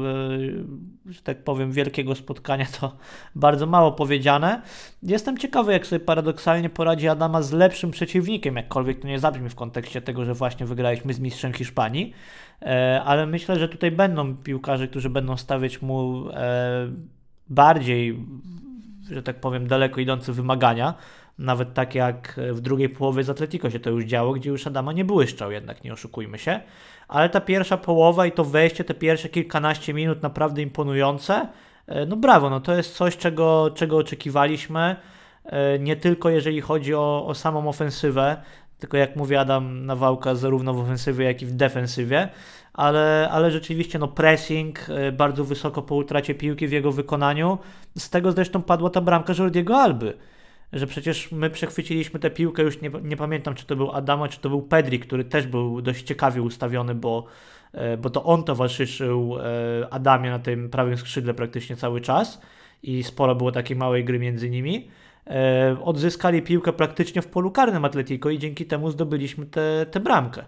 że 1.06 1.22
tak 1.24 1.44
powiem, 1.44 1.72
wielkiego 1.72 2.16
spotkania, 2.16 2.66
to 2.80 2.98
bardzo 3.36 3.66
mało 3.66 3.92
powiedziane. 3.92 4.62
Jestem 5.04 5.38
ciekawy, 5.38 5.74
jak 5.74 5.88
sobie 5.88 6.00
paradoksalnie 6.00 6.70
poradzi 6.70 7.08
Adama 7.08 7.42
z 7.42 7.52
lepszym 7.52 7.92
przeciwnikiem, 7.92 8.56
jakkolwiek 8.56 9.00
to 9.02 9.08
nie 9.08 9.20
zabrzmi 9.20 9.50
w 9.50 9.56
kontekście 9.56 10.02
tego, 10.02 10.26
że 10.26 10.34
właśnie 10.34 10.66
wygraliśmy 10.66 11.14
z 11.14 11.20
mistrzem 11.20 11.54
Hiszpanii. 11.54 12.14
E, 12.62 13.02
ale 13.06 13.26
myślę, 13.26 13.60
że 13.60 13.70
tutaj 13.70 13.92
będą 13.92 14.36
piłkarze, 14.36 14.88
którzy 14.88 15.10
będą 15.10 15.38
stawiać 15.38 15.82
mu 15.82 16.30
e, 16.30 16.88
bardziej, 17.50 18.26
że 19.12 19.24
tak 19.24 19.40
powiem, 19.40 19.68
daleko 19.68 20.02
idące 20.02 20.34
wymagania. 20.34 20.94
Nawet 21.40 21.74
tak 21.74 21.96
jak 21.96 22.40
w 22.52 22.62
drugiej 22.62 22.90
połowie 22.90 23.24
z 23.24 23.30
Atletico 23.30 23.70
się 23.70 23.80
to 23.80 23.90
już 23.90 24.04
działo, 24.04 24.34
gdzie 24.34 24.50
już 24.50 24.68
Adama 24.68 24.94
nie 24.94 25.06
błyszczał, 25.06 25.52
jednak 25.52 25.84
nie 25.84 25.94
oszukujmy 25.94 26.38
się. 26.38 26.60
Ale 27.08 27.30
ta 27.30 27.42
pierwsza 27.42 27.78
połowa 27.78 28.26
i 28.26 28.32
to 28.32 28.44
wejście, 28.44 28.84
te 28.84 28.94
pierwsze 28.94 29.30
kilkanaście 29.30 29.94
minut 29.94 30.24
naprawdę 30.24 30.62
imponujące. 30.62 31.48
E, 31.88 32.06
no 32.06 32.16
brawo, 32.16 32.50
no 32.50 32.60
to 32.60 32.76
jest 32.76 32.96
coś, 32.96 33.18
czego, 33.18 33.72
czego 33.76 33.98
oczekiwaliśmy. 33.98 34.96
Nie 35.80 35.96
tylko 35.96 36.30
jeżeli 36.30 36.62
chodzi 36.62 36.94
o, 36.94 37.28
o 37.28 37.34
samą 37.34 37.70
ofensywę, 37.70 38.38
tylko 38.80 38.98
jak 38.98 39.16
mówi 39.16 39.36
Adam 39.36 39.86
Nawałka, 39.86 40.36
zarówno 40.36 40.74
w 40.74 40.80
ofensywie, 40.80 41.26
jak 41.26 41.42
i 41.42 41.46
w 41.46 41.54
defensywie, 41.54 42.30
ale, 42.74 43.30
ale 43.32 43.52
rzeczywiście 43.52 44.00
no 44.00 44.08
pressing 44.08 44.90
e, 44.90 45.12
bardzo 45.12 45.44
wysoko 45.44 45.82
po 45.82 45.96
utracie 45.96 46.36
piłki 46.36 46.68
w 46.68 46.72
jego 46.72 46.92
wykonaniu. 46.92 47.58
Z 47.98 48.10
tego 48.10 48.32
zresztą 48.32 48.62
padła 48.62 48.90
ta 48.90 49.02
bramka 49.02 49.34
Jordiego 49.40 49.78
Alby, 49.78 50.18
że 50.74 50.88
przecież 50.88 51.32
my 51.32 51.50
przechwyciliśmy 51.50 52.20
tę 52.20 52.30
piłkę, 52.30 52.64
już 52.64 52.82
nie, 52.82 52.92
nie 53.04 53.18
pamiętam 53.18 53.56
czy 53.56 53.66
to 53.66 53.76
był 53.76 53.92
Adama, 53.92 54.28
czy 54.28 54.40
to 54.40 54.50
był 54.50 54.62
Pedri, 54.62 55.00
który 55.00 55.26
też 55.26 55.48
był 55.48 55.82
dość 55.82 56.04
ciekawie 56.04 56.42
ustawiony, 56.42 56.96
bo, 56.96 57.26
e, 57.72 57.98
bo 57.98 58.10
to 58.10 58.24
on 58.24 58.44
towarzyszył 58.44 59.38
e, 59.40 59.94
Adamie 59.94 60.30
na 60.30 60.40
tym 60.40 60.70
prawym 60.70 60.98
skrzydle 60.98 61.34
praktycznie 61.34 61.76
cały 61.76 62.02
czas 62.02 62.42
i 62.84 63.04
sporo 63.04 63.36
było 63.36 63.52
takiej 63.52 63.78
małej 63.78 64.06
gry 64.06 64.20
między 64.20 64.50
nimi. 64.50 64.90
E, 65.28 65.78
odzyskali 65.84 66.42
piłkę 66.42 66.74
praktycznie 66.74 67.22
w 67.22 67.28
polu 67.28 67.52
karnym 67.52 67.86
Atletico 67.86 68.30
i 68.30 68.40
dzięki 68.40 68.66
temu 68.66 68.92
zdobyliśmy 68.92 69.46
tę 69.92 70.00
bramkę. 70.00 70.46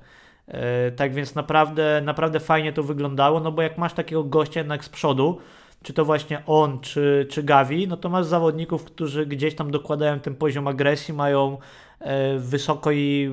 E, 0.48 0.92
tak 0.92 1.14
więc 1.14 1.36
naprawdę, 1.36 2.02
naprawdę 2.06 2.40
fajnie 2.40 2.74
to 2.74 2.84
wyglądało, 2.84 3.40
no 3.40 3.52
bo 3.52 3.62
jak 3.62 3.78
masz 3.78 3.94
takiego 3.94 4.24
gościa 4.24 4.60
jednak 4.60 4.84
z 4.84 4.90
przodu, 4.90 5.38
czy 5.84 5.94
to 5.94 6.06
właśnie 6.06 6.44
on, 6.46 6.80
czy, 6.80 7.28
czy 7.30 7.44
Gavi, 7.44 7.88
no 7.88 7.98
to 7.98 8.10
masz 8.10 8.26
zawodników, 8.26 8.84
którzy 8.84 9.26
gdzieś 9.26 9.56
tam 9.56 9.72
dokładają 9.72 10.20
ten 10.20 10.36
poziom 10.36 10.68
agresji, 10.68 11.14
mają 11.14 11.58
e, 12.00 12.38
wysoko 12.38 12.92
i 12.92 13.32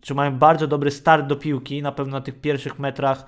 czy 0.00 0.14
mają 0.14 0.38
bardzo 0.38 0.66
dobry 0.66 0.90
start 0.90 1.26
do 1.26 1.36
piłki, 1.36 1.82
na 1.82 1.92
pewno 1.92 2.12
na 2.12 2.20
tych 2.20 2.40
pierwszych 2.40 2.78
metrach 2.78 3.26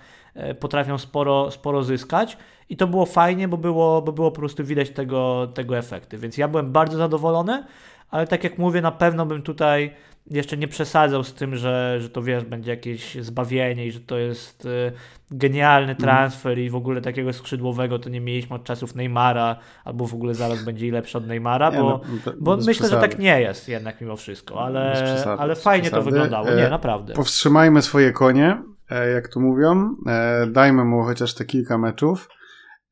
potrafią 0.60 0.98
sporo, 0.98 1.50
sporo 1.50 1.82
zyskać 1.82 2.36
i 2.68 2.76
to 2.76 2.86
było 2.86 3.06
fajnie, 3.06 3.48
bo 3.48 3.56
było, 3.56 4.02
bo 4.02 4.12
było 4.12 4.30
po 4.30 4.40
prostu 4.40 4.64
widać 4.64 4.90
tego, 4.90 5.48
tego 5.54 5.78
efekty. 5.78 6.18
Więc 6.18 6.38
ja 6.38 6.48
byłem 6.48 6.72
bardzo 6.72 6.98
zadowolony, 6.98 7.64
ale 8.10 8.26
tak 8.26 8.44
jak 8.44 8.58
mówię, 8.58 8.80
na 8.80 8.92
pewno 8.92 9.26
bym 9.26 9.42
tutaj 9.42 9.94
jeszcze 10.30 10.56
nie 10.56 10.68
przesadzał 10.68 11.24
z 11.24 11.34
tym, 11.34 11.56
że, 11.56 11.98
że 12.00 12.10
to 12.10 12.22
wiesz, 12.22 12.44
będzie 12.44 12.70
jakieś 12.70 13.14
zbawienie 13.14 13.86
i 13.86 13.92
że 13.92 14.00
to 14.00 14.18
jest 14.18 14.64
y, 14.64 14.92
genialny 15.30 15.92
mhm. 15.92 15.98
transfer 15.98 16.52
mm. 16.52 16.64
i 16.64 16.70
w 16.70 16.74
ogóle 16.74 17.00
takiego 17.00 17.32
skrzydłowego 17.32 17.98
to 17.98 18.08
nie 18.08 18.20
mieliśmy 18.20 18.56
od 18.56 18.64
czasów 18.64 18.94
Neymara, 18.94 19.56
albo 19.84 20.06
w 20.06 20.14
ogóle 20.14 20.34
zaraz 20.34 20.64
będzie 20.64 20.86
i 20.86 20.90
lepszy 20.90 21.18
od 21.18 21.26
Neymara, 21.26 21.70
bo, 21.70 22.00
no, 22.26 22.32
bo 22.40 22.56
myślę, 22.56 22.72
przesady. 22.72 22.94
że 22.94 23.08
tak 23.08 23.18
nie 23.18 23.40
jest 23.40 23.68
jednak 23.68 24.00
mimo 24.00 24.16
wszystko, 24.16 24.60
ale, 24.60 24.92
przesady, 24.92 25.42
ale 25.42 25.56
fajnie 25.56 25.90
to 25.90 26.02
wyglądało. 26.02 26.46
Nie, 26.46 26.66
e, 26.66 26.70
naprawdę. 26.70 27.14
Powstrzymajmy 27.14 27.82
swoje 27.82 28.12
konie, 28.12 28.46
e, 28.48 28.62
jak 28.94 29.28
tu 29.28 29.40
mówią, 29.40 29.94
e, 30.06 30.46
dajmy 30.46 30.84
mu 30.84 31.02
chociaż 31.02 31.34
te 31.34 31.44
kilka 31.44 31.78
meczów 31.78 32.28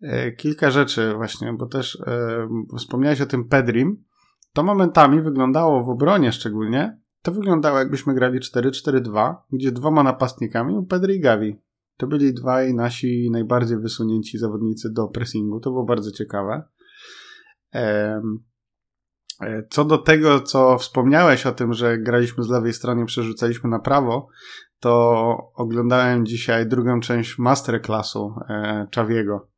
E, 0.02 0.32
kilka 0.32 0.70
rzeczy 0.70 1.14
właśnie, 1.14 1.52
bo 1.52 1.66
też 1.66 1.98
e, 2.06 2.48
wspomniałeś 2.78 3.20
o 3.20 3.26
tym 3.26 3.48
Pedrim. 3.48 4.04
To 4.52 4.62
momentami 4.62 5.22
wyglądało 5.22 5.84
w 5.84 5.88
obronie 5.88 6.32
szczególnie, 6.32 6.98
to 7.22 7.32
wyglądało 7.32 7.78
jakbyśmy 7.78 8.14
grali 8.14 8.40
4-4-2, 8.40 9.34
gdzie 9.52 9.72
dwoma 9.72 10.02
napastnikami, 10.02 10.86
Pedri 10.88 11.14
i 11.14 11.20
Gavi. 11.20 11.60
To 11.96 12.06
byli 12.06 12.34
dwaj 12.34 12.74
nasi 12.74 13.30
najbardziej 13.30 13.78
wysunięci 13.78 14.38
zawodnicy 14.38 14.92
do 14.92 15.08
pressingu. 15.08 15.60
To 15.60 15.70
było 15.70 15.84
bardzo 15.84 16.10
ciekawe. 16.10 16.62
E, 17.74 18.22
co 19.70 19.84
do 19.84 19.98
tego, 19.98 20.40
co 20.40 20.78
wspomniałeś 20.78 21.46
o 21.46 21.52
tym, 21.52 21.72
że 21.72 21.98
graliśmy 21.98 22.44
z 22.44 22.48
lewej 22.48 22.72
strony, 22.72 23.06
przerzucaliśmy 23.06 23.70
na 23.70 23.78
prawo, 23.78 24.28
to 24.80 25.52
oglądałem 25.54 26.26
dzisiaj 26.26 26.68
drugą 26.68 27.00
część 27.00 27.38
masterclassu 27.38 28.34
Czawiego 28.90 29.48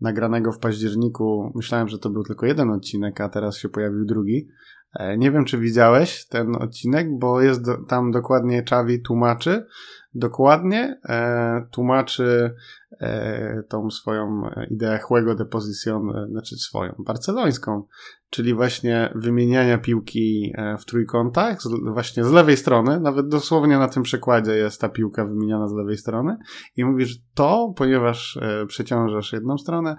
nagranego 0.00 0.52
w 0.52 0.58
październiku. 0.58 1.52
Myślałem, 1.54 1.88
że 1.88 1.98
to 1.98 2.10
był 2.10 2.22
tylko 2.22 2.46
jeden 2.46 2.70
odcinek, 2.70 3.20
a 3.20 3.28
teraz 3.28 3.56
się 3.56 3.68
pojawił 3.68 4.04
drugi. 4.04 4.48
E, 4.94 5.18
nie 5.18 5.30
wiem, 5.30 5.44
czy 5.44 5.58
widziałeś 5.58 6.26
ten 6.26 6.56
odcinek, 6.56 7.18
bo 7.18 7.40
jest 7.40 7.64
do, 7.64 7.76
tam 7.84 8.10
dokładnie 8.10 8.62
Czawi 8.62 9.02
tłumaczy, 9.02 9.66
dokładnie 10.14 11.00
e, 11.08 11.66
tłumaczy 11.70 12.54
e, 13.00 13.62
tą 13.68 13.90
swoją 13.90 14.50
ideę 14.70 14.98
juego 15.10 15.34
de 15.34 15.44
posición, 15.44 16.10
e, 16.16 16.26
znaczy 16.30 16.56
swoją, 16.56 16.92
barcelońską, 16.98 17.82
czyli 18.30 18.54
właśnie 18.54 19.12
wymieniania 19.14 19.78
piłki 19.78 20.52
e, 20.54 20.78
w 20.78 20.84
trójkątach, 20.84 21.62
z, 21.62 21.68
właśnie 21.92 22.24
z 22.24 22.30
lewej 22.30 22.56
strony, 22.56 23.00
nawet 23.00 23.28
dosłownie 23.28 23.78
na 23.78 23.88
tym 23.88 24.02
przykładzie 24.02 24.52
jest 24.52 24.80
ta 24.80 24.88
piłka 24.88 25.24
wymieniana 25.24 25.68
z 25.68 25.72
lewej 25.72 25.96
strony. 25.96 26.36
I 26.76 26.84
mówisz 26.84 27.18
to, 27.34 27.74
ponieważ 27.76 28.36
e, 28.36 28.66
przeciążasz 28.66 29.32
jedną 29.32 29.58
stronę, 29.58 29.96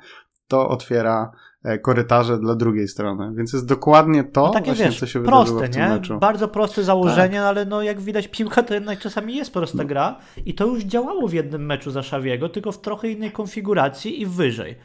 to 0.47 0.69
otwiera 0.69 1.31
korytarze 1.82 2.38
dla 2.38 2.55
drugiej 2.55 2.88
strony. 2.88 3.32
Więc 3.36 3.53
jest 3.53 3.65
dokładnie 3.65 4.24
to, 4.24 4.41
no 4.41 4.50
takie, 4.50 4.65
właśnie, 4.65 4.86
wiesz, 4.86 5.00
co 5.00 5.08
się 5.08 5.24
proste, 5.24 5.53
wydarzyło 5.53 5.72
w 5.72 5.74
tym 5.74 5.82
nie? 5.82 5.89
meczu. 5.89 6.20
Bardzo 6.20 6.48
proste 6.48 6.84
założenie, 6.84 7.38
tak. 7.38 7.48
ale 7.48 7.65
no 7.65 7.82
jak 7.82 8.01
widać 8.01 8.27
piłka 8.27 8.63
to 8.63 8.74
jednak 8.74 9.00
czasami 9.00 9.36
jest 9.36 9.53
prosta 9.53 9.77
no. 9.77 9.86
gra 9.86 10.15
i 10.46 10.53
to 10.53 10.65
już 10.65 10.84
działało 10.84 11.27
w 11.27 11.34
jednym 11.34 11.65
meczu 11.65 11.91
za 11.91 12.03
Szawiego, 12.03 12.50
tylko 12.50 12.72
w 12.72 12.82
trochę 12.82 13.10
innej 13.10 13.32
konfiguracji 13.32 14.22
i 14.22 14.25
wyżej. 14.25 14.75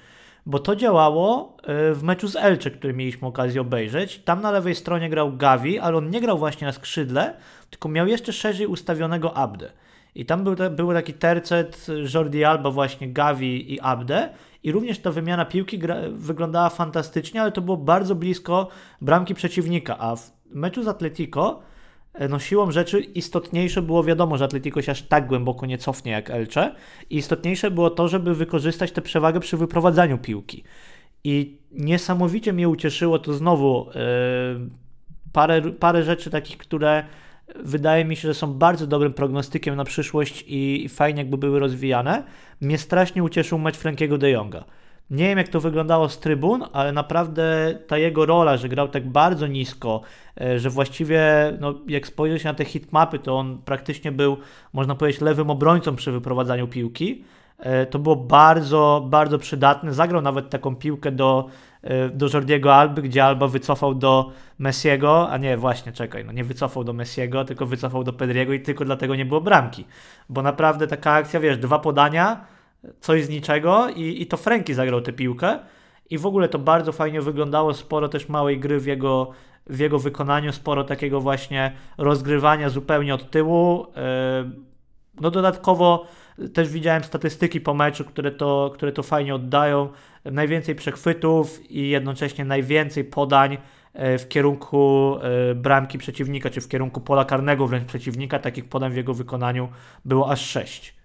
Bo 0.46 0.58
to 0.58 0.76
działało 0.76 1.56
e, 1.62 1.94
w 1.94 2.02
meczu 2.02 2.28
z 2.28 2.36
Elcze, 2.36 2.70
który 2.70 2.94
mieliśmy 2.94 3.28
okazję 3.28 3.60
obejrzeć. 3.60 4.22
Tam 4.24 4.40
na 4.40 4.50
lewej 4.50 4.74
stronie 4.74 5.10
grał 5.10 5.36
Gavi, 5.36 5.78
ale 5.78 5.96
on 5.96 6.10
nie 6.10 6.20
grał 6.20 6.38
właśnie 6.38 6.66
na 6.66 6.72
skrzydle, 6.72 7.34
tylko 7.70 7.88
miał 7.88 8.06
jeszcze 8.06 8.32
szerzej 8.32 8.66
ustawionego 8.66 9.36
Abde. 9.36 9.72
I 10.14 10.26
tam 10.26 10.44
był, 10.44 10.54
był 10.70 10.92
taki 10.92 11.14
tercet 11.14 11.86
Jordi 12.14 12.44
Alba, 12.44 12.70
właśnie 12.70 13.12
Gavi 13.12 13.74
i 13.74 13.80
Abde 13.80 14.28
i 14.62 14.72
również 14.72 14.98
ta 14.98 15.10
wymiana 15.10 15.44
piłki 15.44 15.78
gra, 15.78 15.96
wyglądała 16.12 16.70
fantastycznie, 16.70 17.42
ale 17.42 17.52
to 17.52 17.60
było 17.60 17.76
bardzo 17.76 18.14
blisko 18.14 18.68
bramki 19.00 19.34
przeciwnika, 19.34 19.98
a 19.98 20.16
w 20.16 20.32
meczu 20.50 20.82
z 20.82 20.88
Atletico 20.88 21.60
e, 22.14 22.28
no 22.28 22.38
siłą 22.38 22.70
rzeczy 22.70 23.00
istotniejsze 23.00 23.82
było 23.82 24.04
wiadomo, 24.04 24.36
że 24.36 24.44
Atletico 24.44 24.82
się 24.82 24.92
aż 24.92 25.02
tak 25.02 25.26
głęboko 25.26 25.66
nie 25.66 25.78
cofnie 25.78 26.12
jak 26.12 26.30
Elche 26.30 26.74
i 27.10 27.16
istotniejsze 27.16 27.70
było 27.70 27.90
to, 27.90 28.08
żeby 28.08 28.34
wykorzystać 28.34 28.92
tę 28.92 29.02
przewagę 29.02 29.40
przy 29.40 29.56
wyprowadzaniu 29.56 30.18
piłki. 30.18 30.64
I 31.24 31.58
niesamowicie 31.72 32.52
mnie 32.52 32.68
ucieszyło 32.68 33.18
to 33.18 33.34
znowu 33.34 33.86
yy, 33.86 34.70
parę, 35.32 35.62
parę 35.62 36.02
rzeczy 36.02 36.30
takich, 36.30 36.58
które 36.58 37.04
wydaje 37.56 38.04
mi 38.04 38.16
się, 38.16 38.28
że 38.28 38.34
są 38.34 38.54
bardzo 38.54 38.86
dobrym 38.86 39.12
prognostykiem 39.12 39.76
na 39.76 39.84
przyszłość 39.84 40.44
i, 40.46 40.88
fajnie 40.88 41.20
jakby 41.20 41.38
były 41.38 41.58
rozwijane. 41.58 42.22
Mnie 42.60 42.78
strasznie 42.78 43.22
ucieszył 43.22 43.58
mecz 43.58 43.76
Frankiego 43.76 44.18
de 44.18 44.30
Jonga. 44.30 44.64
Nie 45.10 45.28
wiem, 45.28 45.38
jak 45.38 45.48
to 45.48 45.60
wyglądało 45.60 46.08
z 46.08 46.18
trybun, 46.18 46.64
ale 46.72 46.92
naprawdę 46.92 47.74
ta 47.86 47.98
jego 47.98 48.26
rola, 48.26 48.56
że 48.56 48.68
grał 48.68 48.88
tak 48.88 49.08
bardzo 49.08 49.46
nisko, 49.46 50.00
e, 50.40 50.58
że 50.58 50.70
właściwie, 50.70 51.22
no, 51.60 51.74
jak 51.86 52.06
spojrzy 52.06 52.38
się 52.38 52.48
na 52.48 52.54
te 52.54 52.64
hitmapy, 52.64 53.18
to 53.18 53.38
on 53.38 53.58
praktycznie 53.64 54.12
był, 54.12 54.36
można 54.72 54.94
powiedzieć, 54.94 55.20
lewym 55.20 55.50
obrońcą 55.50 55.96
przy 55.96 56.12
wyprowadzaniu 56.12 56.68
piłki. 56.68 57.24
E, 57.58 57.86
to 57.86 57.98
było 57.98 58.16
bardzo, 58.16 59.06
bardzo 59.10 59.38
przydatne. 59.38 59.94
Zagrał 59.94 60.22
nawet 60.22 60.50
taką 60.50 60.76
piłkę 60.76 61.12
do 61.12 61.48
do 62.12 62.28
Jordiego 62.34 62.74
Alby, 62.74 63.02
gdzie 63.02 63.24
Alba 63.24 63.48
wycofał 63.48 63.94
do 63.94 64.32
Messiego, 64.58 65.30
a 65.30 65.36
nie, 65.36 65.56
właśnie, 65.56 65.92
czekaj, 65.92 66.24
no 66.24 66.32
nie 66.32 66.44
wycofał 66.44 66.84
do 66.84 66.92
Messiego, 66.92 67.44
tylko 67.44 67.66
wycofał 67.66 68.04
do 68.04 68.12
Pedriego 68.12 68.52
i 68.52 68.60
tylko 68.60 68.84
dlatego 68.84 69.16
nie 69.16 69.26
było 69.26 69.40
bramki. 69.40 69.84
Bo 70.28 70.42
naprawdę 70.42 70.86
taka 70.86 71.12
akcja, 71.12 71.40
wiesz, 71.40 71.58
dwa 71.58 71.78
podania, 71.78 72.44
coś 73.00 73.24
z 73.24 73.28
niczego 73.28 73.88
i, 73.88 74.22
i 74.22 74.26
to 74.26 74.36
Franki 74.36 74.74
zagrał 74.74 75.00
tę 75.00 75.12
piłkę 75.12 75.58
i 76.10 76.18
w 76.18 76.26
ogóle 76.26 76.48
to 76.48 76.58
bardzo 76.58 76.92
fajnie 76.92 77.20
wyglądało, 77.20 77.74
sporo 77.74 78.08
też 78.08 78.28
małej 78.28 78.60
gry 78.60 78.80
w 78.80 78.86
jego, 78.86 79.30
w 79.66 79.78
jego 79.78 79.98
wykonaniu, 79.98 80.52
sporo 80.52 80.84
takiego 80.84 81.20
właśnie 81.20 81.72
rozgrywania 81.98 82.68
zupełnie 82.68 83.14
od 83.14 83.30
tyłu. 83.30 83.82
Y, 83.84 83.88
no 85.20 85.30
dodatkowo 85.30 86.06
też 86.54 86.68
widziałem 86.68 87.04
statystyki 87.04 87.60
po 87.60 87.74
meczu, 87.74 88.04
które 88.04 88.30
to, 88.30 88.70
które 88.74 88.92
to 88.92 89.02
fajnie 89.02 89.34
oddają. 89.34 89.88
Najwięcej 90.32 90.74
przechwytów 90.74 91.70
i 91.70 91.88
jednocześnie 91.88 92.44
najwięcej 92.44 93.04
podań 93.04 93.58
e, 93.92 94.18
w 94.18 94.28
kierunku 94.28 95.14
e, 95.20 95.54
bramki 95.54 95.98
przeciwnika, 95.98 96.50
czy 96.50 96.60
w 96.60 96.68
kierunku 96.68 97.00
pola 97.00 97.24
karnego 97.24 97.66
wręcz 97.66 97.88
przeciwnika. 97.88 98.38
Takich 98.38 98.68
podań 98.68 98.92
w 98.92 98.96
jego 98.96 99.14
wykonaniu 99.14 99.68
było 100.04 100.30
aż 100.30 100.46
6. 100.46 100.98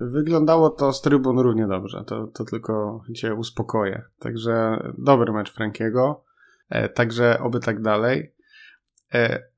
Wyglądało 0.00 0.70
to 0.70 0.92
z 0.92 1.02
trybun 1.02 1.38
równie 1.38 1.66
dobrze, 1.66 2.04
to, 2.06 2.26
to 2.26 2.44
tylko 2.44 3.04
cię 3.14 3.34
uspokoję. 3.34 4.02
Także 4.18 4.82
dobry 4.98 5.32
mecz 5.32 5.52
Frankiego, 5.52 6.24
e, 6.70 6.88
także 6.88 7.38
oby 7.40 7.60
tak 7.60 7.82
dalej. 7.82 8.32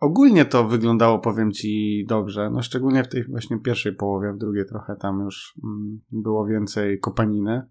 Ogólnie 0.01 0.45
to 0.45 0.65
wyglądało, 0.65 1.19
powiem 1.19 1.53
ci, 1.53 2.05
dobrze. 2.09 2.51
No 2.51 2.63
szczególnie 2.63 3.05
w 3.05 3.09
tej 3.09 3.25
właśnie 3.25 3.59
pierwszej 3.59 3.93
połowie, 3.93 4.33
w 4.33 4.39
drugiej 4.39 4.67
trochę 4.67 4.97
tam 4.97 5.21
już 5.21 5.55
mm, 5.65 6.01
było 6.13 6.47
więcej 6.47 7.01
kopaniny. 7.01 7.63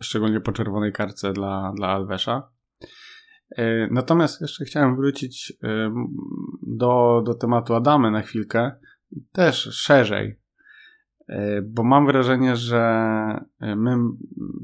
Szczególnie 0.00 0.40
po 0.40 0.52
czerwonej 0.52 0.92
karce 0.92 1.32
dla, 1.32 1.72
dla 1.76 1.88
Alvesza. 1.88 2.50
E, 3.50 3.88
natomiast 3.90 4.40
jeszcze 4.40 4.64
chciałem 4.64 4.96
wrócić 4.96 5.52
e, 5.62 5.94
do, 6.62 7.22
do 7.26 7.34
tematu 7.34 7.74
Adamy 7.74 8.10
na 8.10 8.22
chwilkę. 8.22 8.72
Też 9.32 9.56
szerzej. 9.56 10.40
E, 11.28 11.62
bo 11.62 11.84
mam 11.84 12.06
wrażenie, 12.06 12.56
że 12.56 13.06
my 13.60 13.96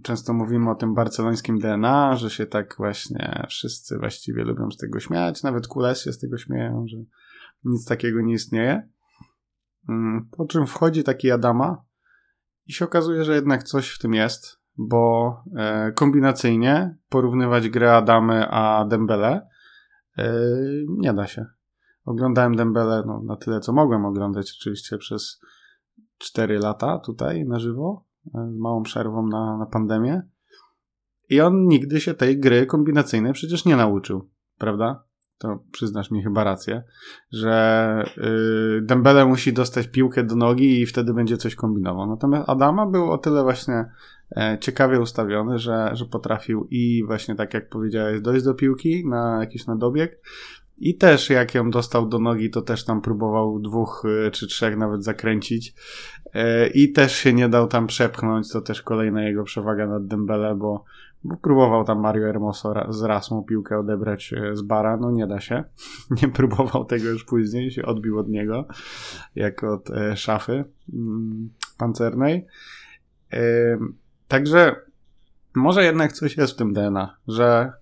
często 0.03 0.33
mówimy 0.33 0.71
o 0.71 0.75
tym 0.75 0.95
barcelońskim 0.95 1.59
DNA, 1.59 2.17
że 2.17 2.31
się 2.31 2.47
tak 2.47 2.75
właśnie 2.77 3.47
wszyscy 3.49 3.99
właściwie 3.99 4.45
lubią 4.45 4.71
z 4.71 4.77
tego 4.77 5.01
śmiać, 5.01 5.43
nawet 5.43 5.67
Kules 5.67 6.05
się 6.05 6.13
z 6.13 6.19
tego 6.19 6.39
śmieją, 6.39 6.85
że 6.89 6.97
nic 7.65 7.85
takiego 7.85 8.21
nie 8.21 8.35
istnieje. 8.35 8.89
Mm, 9.89 10.29
po 10.37 10.47
czym 10.47 10.67
wchodzi 10.67 11.05
taki 11.05 11.31
Adama 11.31 11.85
i 12.67 12.73
się 12.73 12.85
okazuje, 12.85 13.25
że 13.25 13.35
jednak 13.35 13.63
coś 13.63 13.91
w 13.91 13.99
tym 13.99 14.15
jest, 14.15 14.62
bo 14.79 15.37
e, 15.57 15.93
kombinacyjnie 15.93 16.97
porównywać 17.09 17.69
grę 17.69 17.97
Adamy 17.97 18.49
a 18.51 18.85
Dembele 18.85 19.53
nie 20.89 21.15
da 21.15 21.27
się. 21.27 21.47
Oglądałem 22.05 22.57
Dembele 22.57 23.03
no, 23.07 23.23
na 23.23 23.37
tyle, 23.37 23.61
co 23.61 23.73
mogłem 23.73 24.05
oglądać 24.05 24.57
oczywiście 24.61 24.99
przez 24.99 25.41
4 26.19 26.59
lata 26.59 26.99
tutaj 26.99 27.45
na 27.45 27.59
żywo, 27.59 28.05
e, 28.35 28.51
z 28.55 28.59
małą 28.59 28.83
przerwą 28.83 29.27
na, 29.27 29.59
na 29.59 29.67
pandemię. 29.67 30.23
I 31.29 31.41
on 31.41 31.67
nigdy 31.67 32.01
się 32.01 32.15
tej 32.15 32.41
gry 32.41 32.67
kombinacyjnej 32.67 33.33
przecież 33.33 33.65
nie 33.65 33.77
nauczył, 33.77 34.31
prawda? 34.59 35.05
To 35.39 35.59
przyznasz 35.73 36.11
mi 36.11 36.23
chyba 36.23 36.45
rację, 36.45 36.83
że 37.33 38.05
yy, 38.17 38.83
Dembele 38.83 39.27
musi 39.27 39.53
dostać 39.53 39.89
piłkę 39.89 40.25
do 40.25 40.37
nogi 40.37 40.81
i 40.81 40.87
wtedy 40.87 41.15
będzie 41.15 41.37
coś 41.37 41.55
kombinował. 41.55 42.07
Natomiast 42.07 42.49
Adama 42.49 42.87
był 42.87 43.13
o 43.13 43.19
tyle 43.19 43.43
właśnie 43.43 43.75
e, 43.75 43.91
ciekawie 44.61 45.01
ustawiony, 45.01 45.59
że, 45.59 45.91
że 45.93 46.05
potrafił 46.05 46.69
i 46.71 47.05
właśnie 47.07 47.35
tak 47.35 47.55
jak 47.55 47.69
powiedziałeś, 47.69 48.21
dojść 48.21 48.45
do 48.45 48.55
piłki 48.55 49.09
na 49.09 49.41
jakiś 49.41 49.67
nadobieg, 49.67 50.21
i 50.85 50.97
też 50.97 51.31
jak 51.31 51.55
ją 51.55 51.71
dostał 51.71 52.09
do 52.09 52.19
nogi, 52.19 52.51
to 52.51 52.63
też 52.63 52.85
tam 52.85 53.01
próbował 53.01 53.61
dwóch 53.61 54.05
e, 54.27 54.31
czy 54.31 54.47
trzech 54.47 54.77
nawet 54.77 55.05
zakręcić. 55.05 55.75
E, 56.35 56.67
I 56.67 56.93
też 56.93 57.17
się 57.17 57.33
nie 57.33 57.49
dał 57.49 57.69
tam 57.69 57.87
przepchnąć. 57.87 58.53
To 58.53 58.61
też 58.61 58.83
kolejna 58.83 59.23
jego 59.23 59.45
przewaga 59.45 59.87
nad 59.87 60.07
Dembele, 60.07 60.55
bo, 60.55 60.85
bo 61.25 61.37
próbował 61.37 61.85
tam 61.85 62.01
Mario 62.01 62.27
Hermoso 62.27 62.75
z 62.89 63.03
Rasmą 63.03 63.43
piłkę 63.43 63.79
odebrać 63.79 64.33
e, 64.33 64.57
z 64.57 64.63
bara. 64.63 64.97
No 64.97 65.11
nie 65.11 65.27
da 65.27 65.41
się. 65.41 65.65
Nie 66.23 66.29
próbował 66.29 66.85
tego 66.85 67.09
już 67.09 67.25
później. 67.25 67.71
Się 67.71 67.83
odbił 67.83 68.19
od 68.19 68.29
niego, 68.29 68.67
jak 69.35 69.65
od 69.65 69.89
szafy 70.15 70.65
mm, 70.93 71.51
pancernej. 71.79 72.47
Także 74.33 74.77
może 75.55 75.85
jednak 75.85 76.13
coś 76.13 76.37
jest 76.37 76.53
w 76.53 76.57
tym 76.57 76.73
DNA, 76.73 77.17
że 77.29 77.73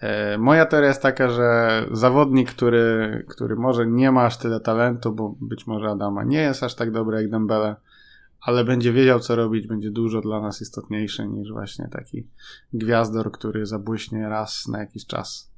E, 0.00 0.38
moja 0.38 0.66
teoria 0.66 0.88
jest 0.88 1.02
taka, 1.02 1.30
że 1.30 1.82
zawodnik, 1.92 2.50
który, 2.50 3.24
który 3.28 3.56
może 3.56 3.86
nie 3.86 4.12
ma 4.12 4.24
aż 4.24 4.38
tyle 4.38 4.60
talentu, 4.60 5.12
bo 5.12 5.34
być 5.40 5.66
może 5.66 5.88
Adama 5.88 6.24
nie 6.24 6.40
jest 6.40 6.62
aż 6.62 6.74
tak 6.74 6.90
dobry 6.90 7.22
jak 7.22 7.30
Dembele, 7.30 7.76
ale 8.40 8.64
będzie 8.64 8.92
wiedział 8.92 9.20
co 9.20 9.36
robić, 9.36 9.66
będzie 9.66 9.90
dużo 9.90 10.20
dla 10.20 10.40
nas 10.40 10.60
istotniejszy 10.62 11.28
niż 11.28 11.52
właśnie 11.52 11.88
taki 11.88 12.26
gwiazdor, 12.72 13.32
który 13.32 13.66
zabłyśnie 13.66 14.28
raz 14.28 14.68
na 14.68 14.78
jakiś 14.78 15.06
czas. 15.06 15.52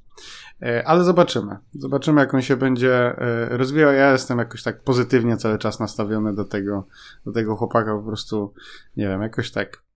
E, 0.63 0.89
ale 0.89 1.05
zobaczymy. 1.05 1.57
Zobaczymy, 1.75 2.21
jak 2.21 2.35
on 2.35 2.43
się 2.43 2.57
będzie 2.57 2.95
e, 2.95 3.49
rozwijał. 3.57 3.93
Ja 3.93 4.13
jestem 4.13 4.39
jakoś 4.39 4.63
tak 4.63 4.83
pozytywnie 4.83 5.37
cały 5.37 5.59
czas 5.59 5.81
nastawiony 5.81 6.35
do 6.35 6.45
tego, 6.45 6.87
do 7.27 7.33
tego 7.33 7.57
chłopaka. 7.57 7.97
Po 7.97 8.03
prostu, 8.03 8.55
nie 8.97 9.09
wiem, 9.09 9.23
jakoś 9.23 9.51
tak 9.51 9.88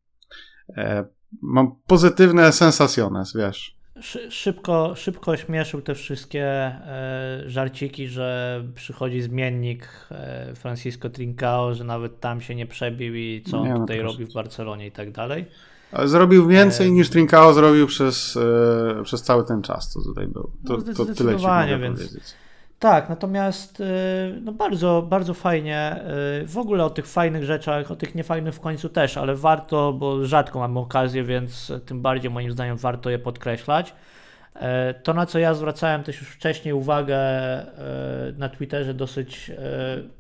mam 1.43 1.75
pozytywne 1.87 2.53
sensacjones, 2.53 3.37
wiesz 3.37 3.83
szybko, 4.31 4.95
szybko 4.95 5.37
śmieszył 5.37 5.83
te 5.83 5.95
wszystkie 5.95 6.45
e, 6.47 7.43
żarciki, 7.47 8.09
że 8.09 8.65
przychodzi 8.75 9.23
zmiennik 9.23 9.89
e, 10.11 10.55
Francisco 10.55 11.11
Trincao, 11.11 11.75
że 11.75 11.85
nawet 11.85 12.21
tam 12.21 12.41
się 12.41 12.55
nie 12.55 12.67
przebił 12.67 13.15
i 13.15 13.43
co 13.51 13.61
on 13.61 13.69
no 13.69 13.79
tutaj 13.79 14.01
robi 14.01 14.25
w 14.25 14.33
Barcelonie 14.33 14.87
i 14.87 14.93
tak 14.93 15.13
dalej. 15.13 15.47
Zrobił 16.05 16.49
więcej 16.49 16.89
e... 16.89 16.91
niż 16.91 17.11
Trincao 17.11 17.53
zrobił 17.53 17.87
przez, 17.87 18.37
e, 18.37 19.03
przez 19.05 19.23
cały 19.23 19.47
ten 19.47 19.63
czas, 19.63 19.93
co 19.93 20.03
tutaj 20.03 20.27
był. 20.27 20.51
To, 20.67 20.77
no, 20.87 20.95
to 20.95 21.15
tyle 21.15 21.37
ci 21.37 21.47
mogę 21.47 21.79
więc... 21.79 21.99
powiedzieć. 21.99 22.35
Tak, 22.83 23.09
natomiast 23.09 23.81
y, 23.81 23.85
no 24.41 24.53
bardzo, 24.53 25.03
bardzo 25.09 25.35
fajnie. 25.35 26.01
Y, 26.43 26.47
w 26.47 26.59
ogóle 26.59 26.85
o 26.85 26.91
tych 26.91 27.07
fajnych 27.07 27.45
rzeczach, 27.45 27.91
o 27.91 27.97
tych 27.97 28.15
niefajnych 28.15 28.55
w 28.55 28.61
końcu 28.61 28.89
też, 28.89 29.17
ale 29.17 29.35
warto, 29.35 29.93
bo 29.93 30.27
rzadko 30.27 30.59
mamy 30.59 30.79
okazję, 30.81 31.25
więc 31.25 31.73
tym 31.87 32.03
bardziej 32.03 32.31
moim 32.31 32.53
zdaniem 32.53 32.77
warto 32.77 33.11
je 33.11 33.19
podkreślać. 33.19 33.95
E, 34.55 34.95
to, 34.95 35.15
na 35.15 35.27
co 35.27 35.39
ja 35.39 35.55
zwracałem 35.55 36.03
też 36.03 36.21
już 36.21 36.29
wcześniej 36.29 36.75
uwagę 36.75 37.17
e, 37.17 37.67
na 38.37 38.49
Twitterze, 38.49 38.95
dosyć 38.95 39.51
e, 39.51 39.55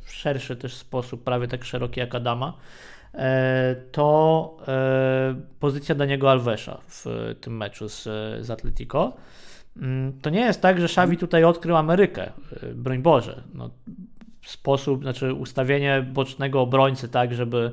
w 0.01 0.13
szerszy 0.13 0.57
też 0.57 0.75
sposób, 0.75 1.25
prawie 1.25 1.49
tak 1.49 1.65
szeroki 1.65 2.01
jak 2.01 2.15
Adama, 2.15 2.53
to 3.93 4.57
pozycja 5.61 5.95
Daniego 5.95 6.31
Alvesa 6.31 6.79
w 6.89 7.07
tym 7.41 7.57
meczu 7.57 7.89
z, 7.89 8.03
z 8.41 8.51
Atletico. 8.51 9.13
Mm, 9.77 10.21
to 10.21 10.31
nie 10.31 10.41
jest 10.41 10.63
tak, 10.63 10.79
że 10.79 10.85
Xavi 10.85 11.17
tutaj 11.17 11.45
odkrył 11.45 11.77
Amerykę, 11.77 12.33
broń 12.75 12.99
Boże. 12.99 13.43
No, 13.55 13.71
sposób, 14.43 15.03
znaczy 15.03 15.35
ustawienie 15.35 16.07
bocznego 16.13 16.61
obrońcy 16.61 17.09
tak, 17.09 17.35
żeby 17.35 17.73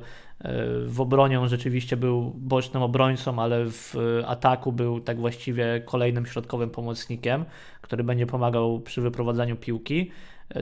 w 0.86 1.00
obronie 1.00 1.40
on 1.40 1.48
rzeczywiście 1.48 1.96
był 1.96 2.32
bocznym 2.36 2.82
obrońcą, 2.82 3.38
ale 3.38 3.64
w 3.66 3.96
ataku 4.26 4.72
był 4.72 5.00
tak 5.00 5.20
właściwie 5.20 5.82
kolejnym 5.84 6.26
środkowym 6.26 6.70
pomocnikiem, 6.70 7.44
który 7.80 8.04
będzie 8.04 8.26
pomagał 8.26 8.80
przy 8.80 9.00
wyprowadzaniu 9.00 9.56
piłki. 9.56 10.10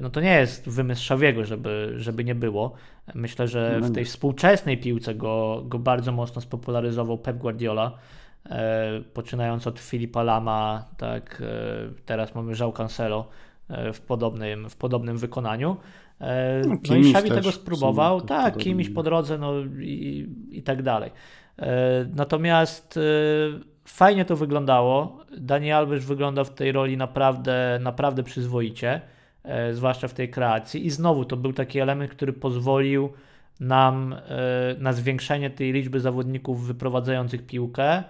No 0.02 0.10
to 0.10 0.20
nie 0.20 0.34
jest 0.34 0.68
wymysł 0.68 1.04
Szawiego, 1.04 1.44
żeby, 1.44 1.94
żeby 1.96 2.24
nie 2.24 2.34
było. 2.34 2.74
Myślę, 3.14 3.48
że 3.48 3.80
w 3.80 3.94
tej 3.94 4.04
współczesnej 4.04 4.78
piłce 4.78 5.14
go, 5.14 5.62
go 5.66 5.78
bardzo 5.78 6.12
mocno 6.12 6.40
spopularyzował 6.40 7.18
Pep 7.18 7.36
Guardiola. 7.36 7.98
E, 8.46 9.00
poczynając 9.14 9.66
od 9.66 9.80
Filipa 9.80 10.22
Lama, 10.22 10.84
tak, 10.96 11.42
e, 11.42 12.04
teraz 12.06 12.34
mamy 12.34 12.52
João 12.52 12.72
Cancelo 12.72 13.28
e, 13.68 13.92
w 13.92 14.00
podobnym, 14.00 14.70
w 14.70 14.76
podobnym 14.76 15.18
wykonaniu. 15.18 15.76
No, 16.66 16.76
no 16.88 16.96
i 16.96 17.10
Xavi 17.10 17.30
tego 17.30 17.52
spróbował, 17.52 18.20
tak, 18.20 18.56
kimś 18.56 18.90
po 18.90 19.02
drodze, 19.02 19.38
no 19.38 19.52
i, 19.80 20.28
i 20.50 20.62
tak 20.62 20.82
dalej. 20.82 21.10
Natomiast 22.14 22.98
fajnie 23.84 24.24
to 24.24 24.36
wyglądało. 24.36 25.24
Daniel 25.38 25.76
Alves 25.76 26.04
wygląda 26.04 26.44
w 26.44 26.54
tej 26.54 26.72
roli 26.72 26.96
naprawdę, 26.96 27.78
naprawdę 27.82 28.22
przyzwoicie, 28.22 29.00
zwłaszcza 29.72 30.08
w 30.08 30.14
tej 30.14 30.30
kreacji. 30.30 30.86
I 30.86 30.90
znowu 30.90 31.24
to 31.24 31.36
był 31.36 31.52
taki 31.52 31.80
element, 31.80 32.10
który 32.10 32.32
pozwolił 32.32 33.12
nam 33.60 34.14
na 34.78 34.92
zwiększenie 34.92 35.50
tej 35.50 35.72
liczby 35.72 36.00
zawodników 36.00 36.66
wyprowadzających 36.66 37.46
piłkę, 37.46 38.04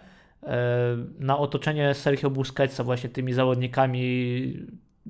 na 1.18 1.38
otoczenie 1.38 1.94
Sergio 1.94 2.30
Busquetsa 2.30 2.84
właśnie 2.84 3.10
tymi 3.10 3.32
zawodnikami 3.32 4.54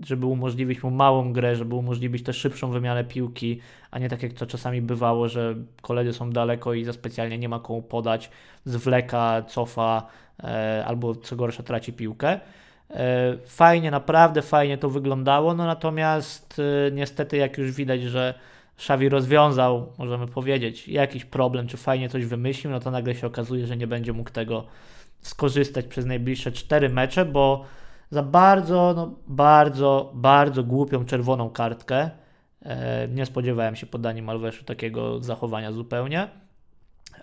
żeby 0.07 0.27
umożliwić 0.27 0.83
mu 0.83 0.91
małą 0.91 1.33
grę, 1.33 1.57
żeby 1.57 1.75
umożliwić 1.75 2.23
też 2.23 2.37
szybszą 2.37 2.71
wymianę 2.71 3.05
piłki, 3.05 3.61
a 3.91 3.99
nie 3.99 4.09
tak 4.09 4.23
jak 4.23 4.33
to 4.33 4.47
czasami 4.47 4.83
bywało, 4.83 5.29
że 5.29 5.55
koledzy 5.83 6.13
są 6.13 6.31
daleko 6.31 6.75
i 6.75 6.85
za 6.85 6.93
specjalnie 6.93 7.39
nie 7.39 7.49
ma 7.49 7.61
komu 7.61 7.83
podać, 7.83 8.31
zwleka, 8.65 9.43
cofa 9.43 10.07
e, 10.45 10.85
albo 10.87 11.15
co 11.15 11.37
gorsza 11.37 11.63
traci 11.63 11.93
piłkę. 11.93 12.41
E, 12.91 13.37
fajnie, 13.47 13.91
naprawdę 13.91 14.43
fajnie 14.43 14.79
to 14.79 14.91
wyglądało, 14.91 15.55
no 15.55 15.67
natomiast 15.67 16.61
e, 16.89 16.91
niestety 16.91 17.37
jak 17.37 17.59
już 17.59 17.73
widać, 17.73 18.03
że 18.03 18.35
Xavi 18.77 19.09
rozwiązał, 19.09 19.93
możemy 19.99 20.27
powiedzieć, 20.27 20.89
jakiś 20.89 21.25
problem, 21.25 21.67
czy 21.67 21.77
fajnie 21.77 22.09
coś 22.09 22.27
wymyślił, 22.27 22.71
no 22.71 22.81
to 22.81 22.91
nagle 22.91 23.15
się 23.15 23.27
okazuje, 23.27 23.67
że 23.67 23.77
nie 23.77 23.87
będzie 23.87 24.13
mógł 24.13 24.31
tego 24.31 24.65
skorzystać 25.21 25.87
przez 25.87 26.07
najbliższe 26.07 26.53
cztery 26.53 26.89
mecze, 26.89 27.25
bo 27.25 27.65
za 28.11 28.23
bardzo, 28.23 28.93
no 28.97 29.15
bardzo, 29.27 30.13
bardzo 30.15 30.65
głupią 30.65 31.05
czerwoną 31.05 31.51
kartkę. 31.51 32.11
E, 32.63 33.09
nie 33.09 33.27
spodziewałem 33.27 33.77
się 33.77 33.87
po 33.87 33.99
Dani 33.99 34.23
Malweszu 34.23 34.65
takiego 34.65 35.21
zachowania 35.21 35.73
zupełnie. 35.73 36.29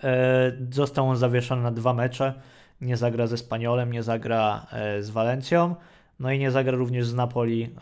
E, 0.04 0.52
został 0.70 1.08
on 1.08 1.16
zawieszony 1.16 1.62
na 1.62 1.70
dwa 1.70 1.94
mecze. 1.94 2.34
Nie 2.80 2.96
zagra 2.96 3.26
ze 3.26 3.36
Spaniolem, 3.36 3.92
nie 3.92 4.02
zagra 4.02 4.66
e, 4.72 5.02
z 5.02 5.10
Walencją. 5.10 5.74
No 6.20 6.32
i 6.32 6.38
nie 6.38 6.50
zagra 6.50 6.76
również 6.76 7.06
z 7.06 7.14
Napoli 7.14 7.74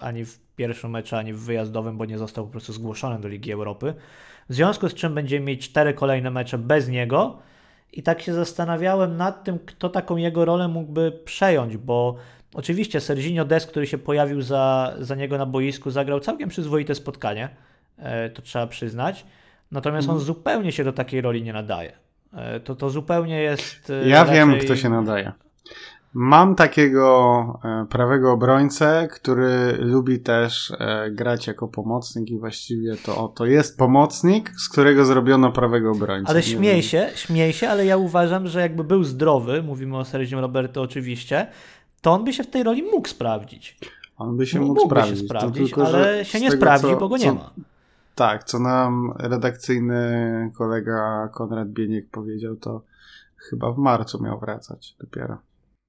ani 0.00 0.24
w 0.24 0.38
pierwszym 0.56 0.90
meczu, 0.90 1.16
ani 1.16 1.32
w 1.32 1.40
wyjazdowym, 1.40 1.98
bo 1.98 2.04
nie 2.04 2.18
został 2.18 2.44
po 2.44 2.50
prostu 2.50 2.72
zgłoszony 2.72 3.20
do 3.20 3.28
Ligi 3.28 3.52
Europy. 3.52 3.94
W 4.48 4.54
związku 4.54 4.88
z 4.88 4.94
czym 4.94 5.14
będziemy 5.14 5.46
mieć 5.46 5.68
cztery 5.68 5.94
kolejne 5.94 6.30
mecze 6.30 6.58
bez 6.58 6.88
niego 6.88 7.38
i 7.92 8.02
tak 8.02 8.22
się 8.22 8.34
zastanawiałem 8.34 9.16
nad 9.16 9.44
tym, 9.44 9.58
kto 9.58 9.88
taką 9.88 10.16
jego 10.16 10.44
rolę 10.44 10.68
mógłby 10.68 11.12
przejąć, 11.24 11.76
bo 11.76 12.16
oczywiście 12.54 13.00
Serginio 13.00 13.44
Des, 13.44 13.66
który 13.66 13.86
się 13.86 13.98
pojawił 13.98 14.42
za, 14.42 14.94
za 14.98 15.14
niego 15.14 15.38
na 15.38 15.46
boisku, 15.46 15.90
zagrał 15.90 16.20
całkiem 16.20 16.48
przyzwoite 16.48 16.94
spotkanie, 16.94 17.48
e, 17.98 18.30
to 18.30 18.42
trzeba 18.42 18.66
przyznać. 18.66 19.26
Natomiast 19.70 20.08
on 20.08 20.14
mhm. 20.14 20.26
zupełnie 20.26 20.72
się 20.72 20.84
do 20.84 20.92
takiej 20.92 21.20
roli 21.20 21.42
nie 21.42 21.52
nadaje. 21.52 21.92
E, 22.32 22.60
to, 22.60 22.74
to 22.74 22.90
zupełnie 22.90 23.42
jest. 23.42 23.90
E, 23.90 24.08
ja 24.08 24.24
raczej... 24.24 24.34
wiem, 24.34 24.58
kto 24.58 24.76
się 24.76 24.88
nadaje. 24.88 25.32
Mam 26.16 26.54
takiego 26.54 27.60
e, 27.64 27.86
prawego 27.90 28.32
obrońcę, 28.32 29.08
który 29.12 29.76
lubi 29.78 30.20
też 30.20 30.72
e, 30.78 31.10
grać 31.10 31.46
jako 31.46 31.68
pomocnik 31.68 32.30
i 32.30 32.38
właściwie 32.38 32.96
to, 32.96 33.28
to 33.28 33.46
jest 33.46 33.78
pomocnik, 33.78 34.52
z 34.56 34.68
którego 34.68 35.04
zrobiono 35.04 35.52
prawego 35.52 35.90
obrońcę. 35.90 36.30
Ale 36.30 36.42
śmiej 36.42 36.82
się, 36.82 37.10
śmiej 37.14 37.52
się, 37.52 37.68
ale 37.68 37.86
ja 37.86 37.96
uważam, 37.96 38.46
że 38.46 38.60
jakby 38.60 38.84
był 38.84 39.04
zdrowy, 39.04 39.62
mówimy 39.62 39.96
o 39.96 40.04
Sergio 40.04 40.40
Roberto 40.40 40.82
oczywiście, 40.82 41.46
to 42.00 42.12
on 42.12 42.24
by 42.24 42.32
się 42.32 42.44
w 42.44 42.50
tej 42.50 42.62
roli 42.62 42.82
mógł 42.82 43.08
sprawdzić. 43.08 43.78
On 44.16 44.36
by 44.36 44.46
się 44.46 44.60
mógł, 44.60 44.74
mógł 44.74 44.86
sprawdzić, 44.86 45.18
się 45.18 45.24
sprawdzić 45.24 45.66
tylko, 45.66 45.86
ale 45.86 46.24
się 46.24 46.40
nie 46.40 46.50
tego, 46.50 46.60
sprawdzi, 46.60 46.88
co, 46.88 46.96
bo 46.96 47.08
go 47.08 47.16
nie 47.16 47.24
co, 47.24 47.34
ma. 47.34 47.50
Tak, 48.14 48.44
co 48.44 48.58
nam 48.58 49.14
redakcyjny 49.18 50.50
kolega 50.54 51.28
Konrad 51.32 51.68
Bieniek 51.68 52.10
powiedział, 52.10 52.56
to 52.56 52.82
chyba 53.36 53.72
w 53.72 53.78
marcu 53.78 54.22
miał 54.22 54.40
wracać 54.40 54.96
dopiero. 55.00 55.38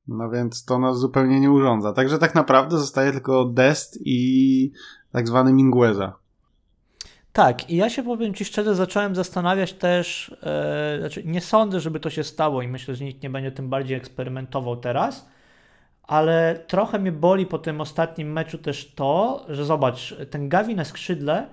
No 0.07 0.29
więc 0.29 0.65
to 0.65 0.79
nas 0.79 0.99
zupełnie 0.99 1.39
nie 1.39 1.51
urządza. 1.51 1.93
Także 1.93 2.19
tak 2.19 2.35
naprawdę 2.35 2.77
zostaje 2.77 3.11
tylko 3.11 3.45
Dest 3.45 3.99
i 4.05 4.71
tak 5.11 5.27
zwany 5.27 5.53
Mingueza. 5.53 6.13
Tak, 7.33 7.69
i 7.69 7.75
ja 7.75 7.89
się 7.89 8.03
powiem 8.03 8.33
Ci 8.33 8.45
szczerze, 8.45 8.75
zacząłem 8.75 9.15
zastanawiać 9.15 9.73
też, 9.73 10.35
e, 10.43 10.97
znaczy 10.99 11.23
nie 11.25 11.41
sądzę, 11.41 11.79
żeby 11.79 11.99
to 11.99 12.09
się 12.09 12.23
stało 12.23 12.61
i 12.61 12.67
myślę, 12.67 12.95
że 12.95 13.05
nikt 13.05 13.23
nie 13.23 13.29
będzie 13.29 13.51
tym 13.51 13.69
bardziej 13.69 13.97
eksperymentował 13.97 14.77
teraz, 14.77 15.29
ale 16.03 16.63
trochę 16.67 16.99
mnie 16.99 17.11
boli 17.11 17.45
po 17.45 17.59
tym 17.59 17.81
ostatnim 17.81 18.31
meczu 18.31 18.57
też 18.57 18.93
to, 18.95 19.45
że 19.49 19.65
zobacz, 19.65 20.15
ten 20.29 20.49
Gavi 20.49 20.75
na 20.75 20.85
skrzydle, 20.85 21.47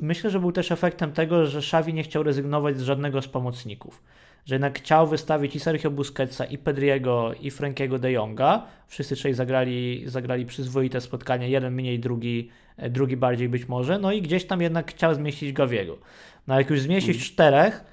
myślę, 0.00 0.30
że 0.30 0.40
był 0.40 0.52
też 0.52 0.72
efektem 0.72 1.12
tego, 1.12 1.46
że 1.46 1.58
Xavi 1.58 1.94
nie 1.94 2.02
chciał 2.02 2.22
rezygnować 2.22 2.78
z 2.78 2.82
żadnego 2.82 3.22
z 3.22 3.28
pomocników 3.28 4.02
że 4.46 4.54
jednak 4.54 4.78
chciał 4.78 5.06
wystawić 5.06 5.56
i 5.56 5.60
Sergio 5.60 5.90
Busquetsa, 5.90 6.44
i 6.44 6.58
Pedriego, 6.58 7.32
i 7.40 7.50
Frankiego 7.50 7.98
de 7.98 8.12
Jonga. 8.12 8.66
Wszyscy 8.86 9.16
trzej 9.16 9.34
zagrali, 9.34 10.02
zagrali 10.06 10.46
przyzwoite 10.46 11.00
spotkania, 11.00 11.46
jeden 11.46 11.74
mniej, 11.74 11.98
drugi, 11.98 12.50
e, 12.76 12.90
drugi 12.90 13.16
bardziej 13.16 13.48
być 13.48 13.68
może. 13.68 13.98
No 13.98 14.12
i 14.12 14.22
gdzieś 14.22 14.44
tam 14.46 14.60
jednak 14.60 14.90
chciał 14.90 15.14
zmieścić 15.14 15.52
Gawiego. 15.52 15.98
No 16.46 16.58
jak 16.58 16.70
już 16.70 16.80
zmieścić 16.80 17.16
mm. 17.16 17.24
czterech, 17.24 17.84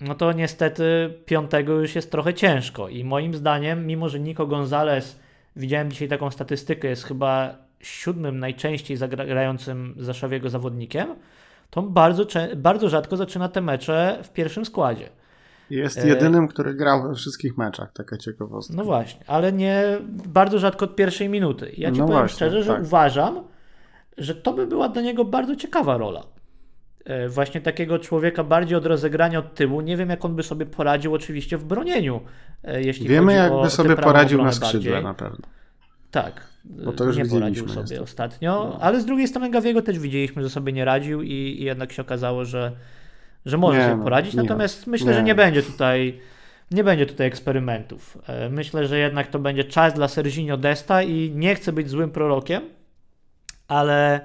no 0.00 0.14
to 0.14 0.32
niestety 0.32 1.14
piątego 1.26 1.72
już 1.72 1.94
jest 1.94 2.10
trochę 2.10 2.34
ciężko. 2.34 2.88
I 2.88 3.04
moim 3.04 3.34
zdaniem, 3.34 3.86
mimo 3.86 4.08
że 4.08 4.20
Nico 4.20 4.46
Gonzalez, 4.46 5.20
widziałem 5.56 5.90
dzisiaj 5.90 6.08
taką 6.08 6.30
statystykę, 6.30 6.88
jest 6.88 7.04
chyba 7.04 7.56
siódmym 7.80 8.38
najczęściej 8.38 8.96
zagrającym 8.96 9.94
za 9.98 10.14
Szawiego 10.14 10.50
zawodnikiem, 10.50 11.14
to 11.70 11.82
bardzo, 11.82 12.26
bardzo 12.56 12.88
rzadko 12.88 13.16
zaczyna 13.16 13.48
te 13.48 13.60
mecze 13.60 14.18
w 14.22 14.32
pierwszym 14.32 14.64
składzie. 14.64 15.08
Jest 15.70 15.98
e, 15.98 16.08
jedynym, 16.08 16.48
który 16.48 16.74
grał 16.74 17.08
we 17.08 17.14
wszystkich 17.14 17.58
meczach, 17.58 17.92
taka 17.92 18.16
ciekawostka. 18.16 18.74
No 18.76 18.84
właśnie, 18.84 19.20
ale 19.26 19.52
nie 19.52 19.98
bardzo 20.26 20.58
rzadko 20.58 20.84
od 20.84 20.96
pierwszej 20.96 21.28
minuty. 21.28 21.72
Ja 21.76 21.92
ci 21.92 21.98
no 21.98 22.06
powiem 22.06 22.20
właśnie, 22.20 22.36
szczerze, 22.36 22.62
że 22.62 22.72
tak. 22.74 22.82
uważam, 22.82 23.42
że 24.18 24.34
to 24.34 24.52
by 24.52 24.66
była 24.66 24.88
dla 24.88 25.02
niego 25.02 25.24
bardzo 25.24 25.56
ciekawa 25.56 25.96
rola. 25.96 26.22
E, 27.04 27.28
właśnie 27.28 27.60
takiego 27.60 27.98
człowieka 27.98 28.44
bardziej 28.44 28.78
od 28.78 28.86
rozegrania 28.86 29.38
od 29.38 29.54
tyłu. 29.54 29.80
Nie 29.80 29.96
wiem, 29.96 30.10
jak 30.10 30.24
on 30.24 30.36
by 30.36 30.42
sobie 30.42 30.66
poradził 30.66 31.14
oczywiście 31.14 31.58
w 31.58 31.64
bronieniu. 31.64 32.20
E, 32.64 32.82
jeśli 32.82 33.08
Wiemy, 33.08 33.34
jak 33.34 33.52
by 33.62 33.70
sobie 33.70 33.96
poradził 33.96 34.42
na 34.42 34.52
skrzydle 34.52 34.90
bardziej. 34.90 35.04
na 35.04 35.14
pewno. 35.14 35.46
Tak, 36.10 36.46
Bo 36.64 36.92
to 36.92 37.04
już 37.04 37.16
nie 37.16 37.26
poradził 37.26 37.68
sobie 37.68 37.80
niestety. 37.80 38.02
ostatnio, 38.02 38.50
no. 38.70 38.78
ale 38.80 39.00
z 39.00 39.04
drugiej 39.04 39.28
strony 39.28 39.50
Gawiego 39.50 39.82
też 39.82 39.98
widzieliśmy, 39.98 40.42
że 40.42 40.50
sobie 40.50 40.72
nie 40.72 40.84
radził 40.84 41.22
i, 41.22 41.32
i 41.32 41.64
jednak 41.64 41.92
się 41.92 42.02
okazało, 42.02 42.44
że, 42.44 42.72
że 43.46 43.58
może 43.58 43.78
nie, 43.78 43.88
sobie 43.88 44.02
poradzić, 44.02 44.34
nie, 44.34 44.42
natomiast 44.42 44.86
myślę, 44.86 45.06
nie. 45.06 45.14
że 45.14 45.22
nie 45.22 45.34
będzie 45.34 45.62
tutaj 45.62 46.20
nie 46.70 46.84
będzie 46.84 47.06
tutaj 47.06 47.26
eksperymentów. 47.26 48.18
E, 48.26 48.48
myślę, 48.48 48.86
że 48.86 48.98
jednak 48.98 49.28
to 49.28 49.38
będzie 49.38 49.64
czas 49.64 49.94
dla 49.94 50.08
Serginio 50.08 50.56
Desta 50.56 51.02
i 51.02 51.32
nie 51.34 51.54
chcę 51.54 51.72
być 51.72 51.88
złym 51.88 52.10
prorokiem, 52.10 52.62
ale 53.68 54.20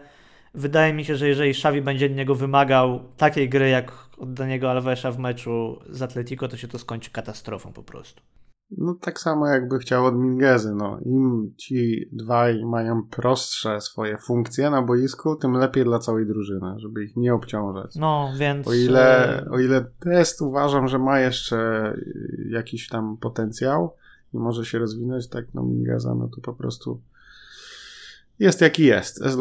wydaje 0.54 0.94
mi 0.94 1.06
się, 1.06 1.16
że 1.16 1.28
jeżeli 1.28 1.50
Xavi 1.50 1.82
będzie 1.82 2.06
od 2.06 2.12
niego 2.12 2.36
wymagał 2.36 3.04
takiej 3.18 3.50
gry 3.50 3.70
jak 3.70 3.92
od 4.18 4.34
Daniego 4.34 4.72
Alvesa 4.72 5.12
w 5.12 5.20
meczu 5.20 5.80
z 5.90 6.02
Atletico, 6.02 6.48
to 6.48 6.58
się 6.58 6.68
to 6.68 6.80
skończy 6.80 7.12
katastrofą 7.12 7.74
po 7.74 7.84
prostu. 7.84 8.22
No 8.72 8.96
tak 9.02 9.20
samo 9.20 9.48
jakby 9.48 9.80
chciał 9.80 10.06
od 10.06 10.16
Mingezy, 10.16 10.76
no 10.76 11.00
im 11.06 11.54
ci 11.58 12.10
dwaj 12.12 12.66
mają 12.66 13.04
prostsze 13.04 13.82
swoje 13.82 14.18
funkcje 14.18 14.70
na 14.70 14.82
boisku, 14.82 15.36
tym 15.36 15.54
lepiej 15.54 15.84
dla 15.84 16.00
całej 16.00 16.26
drużyny, 16.26 16.80
żeby 16.80 17.04
ich 17.04 17.16
nie 17.16 17.34
obciążać. 17.34 17.96
No, 17.96 18.32
więc... 18.40 18.68
O 18.68 18.74
ile, 18.74 19.46
o 19.52 19.60
ile 19.60 19.86
test 20.00 20.42
uważam, 20.42 20.88
że 20.88 21.00
ma 21.00 21.20
jeszcze 21.20 21.94
jakiś 22.50 22.90
tam 22.90 23.18
potencjał 23.18 23.96
i 24.34 24.38
może 24.38 24.66
się 24.66 24.80
rozwinąć, 24.80 25.30
tak 25.30 25.46
no 25.54 25.64
Mingeza, 25.64 26.16
no 26.16 26.28
to 26.28 26.42
po 26.42 26.54
prostu 26.54 27.02
jest 28.40 28.62
jaki 28.62 28.86
jest, 28.86 29.22
jest 29.22 29.38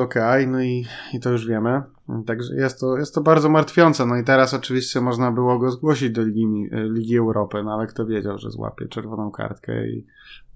no 0.47 0.63
i, 0.63 0.87
i 1.13 1.21
to 1.21 1.31
już 1.31 1.47
wiemy. 1.47 1.83
Także 2.27 2.55
jest 2.55 2.81
to, 2.81 2.99
jest 2.99 3.15
to 3.15 3.21
bardzo 3.21 3.49
martwiące. 3.49 4.07
No 4.07 4.17
i 4.17 4.25
teraz 4.25 4.55
oczywiście 4.55 5.01
można 5.01 5.33
było 5.33 5.59
go 5.59 5.71
zgłosić 5.71 6.11
do 6.11 6.23
Ligi, 6.23 6.71
Ligi 6.73 7.17
Europy, 7.17 7.63
no 7.65 7.75
ale 7.75 7.87
kto 7.87 8.07
wiedział, 8.07 8.39
że 8.39 8.51
złapie 8.51 8.89
czerwoną 8.89 9.31
kartkę 9.31 9.89
i, 9.89 10.07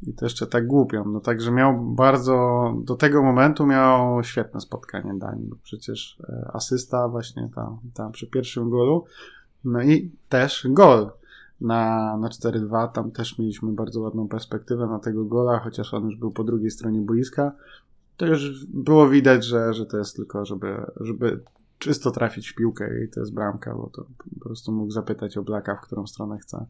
i 0.03 0.14
to 0.14 0.27
jeszcze 0.27 0.46
tak 0.46 0.66
głupią. 0.66 1.05
No 1.05 1.20
także 1.20 1.51
miał 1.51 1.81
bardzo, 1.81 2.74
do 2.85 2.94
tego 2.94 3.22
momentu 3.22 3.66
miał 3.66 4.24
świetne 4.24 4.61
spotkanie 4.61 5.14
Dani, 5.18 5.46
bo 5.46 5.57
przecież 5.62 6.18
e, 6.29 6.51
asysta 6.53 7.09
właśnie 7.09 7.48
tam, 7.55 7.79
tam 7.94 8.12
przy 8.12 8.27
pierwszym 8.27 8.70
golu. 8.70 9.05
No 9.64 9.83
i 9.83 10.12
też 10.29 10.66
gol 10.70 11.11
na, 11.61 12.16
na 12.16 12.29
4-2. 12.29 12.88
Tam 12.92 13.11
też 13.11 13.38
mieliśmy 13.38 13.72
bardzo 13.72 14.01
ładną 14.01 14.29
perspektywę 14.29 14.87
na 14.87 14.98
tego 14.98 15.24
gola, 15.24 15.59
chociaż 15.59 15.94
on 15.94 16.05
już 16.05 16.16
był 16.16 16.31
po 16.31 16.44
drugiej 16.44 16.70
stronie 16.70 17.01
boiska 17.01 17.53
to 18.18 18.26
już 18.26 18.66
było 18.66 19.09
widać, 19.09 19.44
że, 19.44 19.74
że 19.74 19.87
to 19.87 19.98
jest 19.98 20.16
tylko, 20.16 20.44
żeby, 20.44 20.76
żeby 21.00 21.40
czysto 21.78 22.11
trafić 22.11 22.48
w 22.48 22.54
piłkę 22.54 23.04
i 23.04 23.09
to 23.09 23.20
jest 23.20 23.35
bramka, 23.35 23.74
bo 23.74 23.90
to 23.94 24.07
po 24.35 24.40
prostu 24.40 24.72
mógł 24.72 24.90
zapytać 24.90 25.37
o 25.37 25.42
Blaka, 25.42 25.76
w 25.76 25.81
którą 25.81 26.07
stronę 26.07 26.38
chce. 26.38 26.66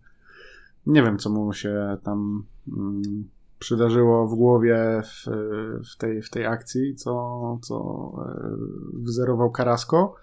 Nie 0.86 1.02
wiem, 1.02 1.18
co 1.18 1.30
mu 1.30 1.52
się 1.52 1.98
tam 2.02 2.44
mm, 2.76 3.28
przydarzyło 3.58 4.28
w 4.28 4.34
głowie 4.34 5.02
w, 5.04 5.30
w, 5.92 5.96
tej, 5.96 6.22
w 6.22 6.30
tej 6.30 6.46
akcji, 6.46 6.94
co, 6.94 7.58
co 7.62 7.76
e, 8.26 8.56
wzerował 8.92 9.50
Karasko. 9.50 10.14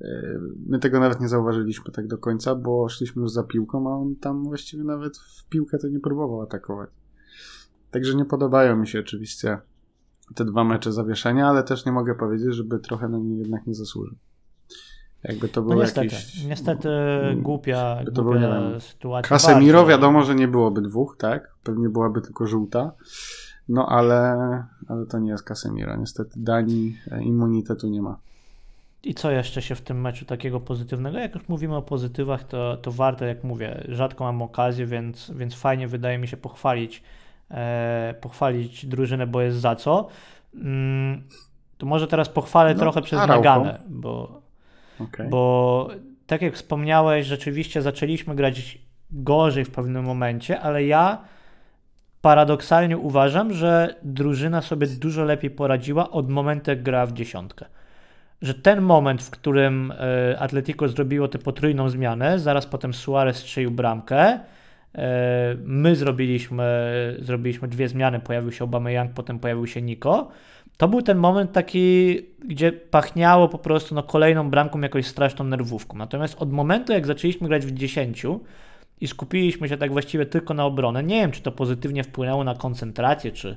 E, 0.00 0.38
my 0.66 0.78
tego 0.78 1.00
nawet 1.00 1.20
nie 1.20 1.28
zauważyliśmy 1.28 1.92
tak 1.92 2.06
do 2.06 2.18
końca, 2.18 2.54
bo 2.54 2.88
szliśmy 2.88 3.22
już 3.22 3.30
za 3.30 3.42
piłką, 3.42 3.92
a 3.92 3.96
on 3.96 4.16
tam 4.16 4.44
właściwie 4.44 4.84
nawet 4.84 5.18
w 5.18 5.44
piłkę 5.48 5.78
to 5.78 5.88
nie 5.88 6.00
próbował 6.00 6.42
atakować. 6.42 6.90
Także 7.90 8.14
nie 8.14 8.24
podobają 8.24 8.76
mi 8.76 8.86
się 8.86 9.00
oczywiście 9.00 9.58
te 10.34 10.44
dwa 10.44 10.64
mecze 10.64 10.92
zawieszenia, 10.92 11.48
ale 11.48 11.62
też 11.62 11.86
nie 11.86 11.92
mogę 11.92 12.14
powiedzieć, 12.14 12.54
żeby 12.54 12.78
trochę 12.78 13.08
na 13.08 13.18
nie 13.18 13.36
jednak 13.36 13.66
nie 13.66 13.74
zasłużył. 13.74 14.16
Jakby 15.24 15.48
to 15.48 15.62
było 15.62 15.74
no 15.74 15.80
niestety, 15.80 16.06
jakiś... 16.06 16.44
Niestety 16.44 16.88
mm, 16.88 17.42
głupia, 17.42 17.96
to 18.14 18.22
głupia 18.22 18.38
było, 18.40 18.70
wiem, 18.70 18.80
sytuacja. 18.80 19.28
Casemiro 19.28 19.78
bardzo. 19.78 19.90
wiadomo, 19.90 20.22
że 20.22 20.34
nie 20.34 20.48
byłoby 20.48 20.82
dwóch, 20.82 21.16
tak? 21.18 21.54
Pewnie 21.62 21.88
byłaby 21.88 22.20
tylko 22.20 22.46
żółta. 22.46 22.92
No 23.68 23.86
ale, 23.88 24.32
ale 24.88 25.06
to 25.06 25.18
nie 25.18 25.30
jest 25.30 25.44
Casemiro. 25.44 25.96
Niestety 25.96 26.30
Dani 26.36 26.96
e, 27.10 27.22
immunitetu 27.22 27.88
nie 27.88 28.02
ma. 28.02 28.18
I 29.04 29.14
co 29.14 29.30
jeszcze 29.30 29.62
się 29.62 29.74
w 29.74 29.80
tym 29.80 30.00
meczu 30.00 30.24
takiego 30.24 30.60
pozytywnego? 30.60 31.18
Jak 31.18 31.34
już 31.34 31.48
mówimy 31.48 31.76
o 31.76 31.82
pozytywach, 31.82 32.44
to, 32.44 32.76
to 32.76 32.92
warto, 32.92 33.24
jak 33.24 33.44
mówię, 33.44 33.84
rzadko 33.88 34.24
mam 34.24 34.42
okazję, 34.42 34.86
więc, 34.86 35.32
więc 35.34 35.54
fajnie 35.54 35.88
wydaje 35.88 36.18
mi 36.18 36.28
się 36.28 36.36
pochwalić 36.36 37.02
pochwalić 38.20 38.86
drużynę, 38.86 39.26
bo 39.26 39.40
jest 39.40 39.58
za 39.58 39.76
co. 39.76 40.08
Mm, 40.54 41.22
to 41.78 41.86
może 41.86 42.06
teraz 42.06 42.28
pochwalę 42.28 42.74
no, 42.74 42.80
trochę 42.80 43.02
przez 43.02 43.18
Araujo. 43.18 43.42
Naganę, 43.42 43.78
bo, 43.88 44.42
Okay. 45.00 45.28
bo 45.28 45.88
tak 46.26 46.42
jak 46.42 46.54
wspomniałeś, 46.54 47.26
rzeczywiście 47.26 47.82
zaczęliśmy 47.82 48.34
grać 48.34 48.78
gorzej 49.10 49.64
w 49.64 49.70
pewnym 49.70 50.04
momencie, 50.04 50.60
ale 50.60 50.84
ja 50.84 51.18
paradoksalnie 52.20 52.98
uważam, 52.98 53.52
że 53.52 53.94
drużyna 54.02 54.62
sobie 54.62 54.86
dużo 54.86 55.24
lepiej 55.24 55.50
poradziła 55.50 56.10
od 56.10 56.30
momentu, 56.30 56.70
jak 56.70 56.82
grała 56.82 57.06
w 57.06 57.12
dziesiątkę. 57.12 57.66
Że 58.42 58.54
ten 58.54 58.80
moment, 58.80 59.22
w 59.22 59.30
którym 59.30 59.92
e, 59.92 60.38
Atletico 60.38 60.88
zrobiło 60.88 61.28
tę 61.28 61.38
potrójną 61.38 61.88
zmianę, 61.88 62.38
zaraz 62.38 62.66
potem 62.66 62.94
Suarez 62.94 63.36
strzelił 63.36 63.70
bramkę, 63.70 64.18
e, 64.18 64.40
my 65.64 65.96
zrobiliśmy, 65.96 66.64
zrobiliśmy 67.18 67.68
dwie 67.68 67.88
zmiany, 67.88 68.20
pojawił 68.20 68.52
się 68.52 68.64
Aubameyang, 68.64 69.12
potem 69.14 69.38
pojawił 69.38 69.66
się 69.66 69.82
Nico. 69.82 70.28
To 70.76 70.88
był 70.88 71.02
ten 71.02 71.18
moment 71.18 71.52
taki, 71.52 72.18
gdzie 72.48 72.72
pachniało 72.72 73.48
po 73.48 73.58
prostu 73.58 73.94
no, 73.94 74.02
kolejną 74.02 74.50
bramką 74.50 74.80
jakąś 74.80 75.06
straszną 75.06 75.44
nerwówką. 75.44 75.96
Natomiast 75.96 76.42
od 76.42 76.52
momentu, 76.52 76.92
jak 76.92 77.06
zaczęliśmy 77.06 77.48
grać 77.48 77.66
w 77.66 77.72
10 77.72 78.26
i 79.00 79.08
skupiliśmy 79.08 79.68
się 79.68 79.76
tak 79.76 79.92
właściwie 79.92 80.26
tylko 80.26 80.54
na 80.54 80.64
obronę, 80.64 81.02
nie 81.02 81.20
wiem, 81.20 81.30
czy 81.30 81.42
to 81.42 81.52
pozytywnie 81.52 82.04
wpłynęło 82.04 82.44
na 82.44 82.54
koncentrację, 82.54 83.32
czy, 83.32 83.56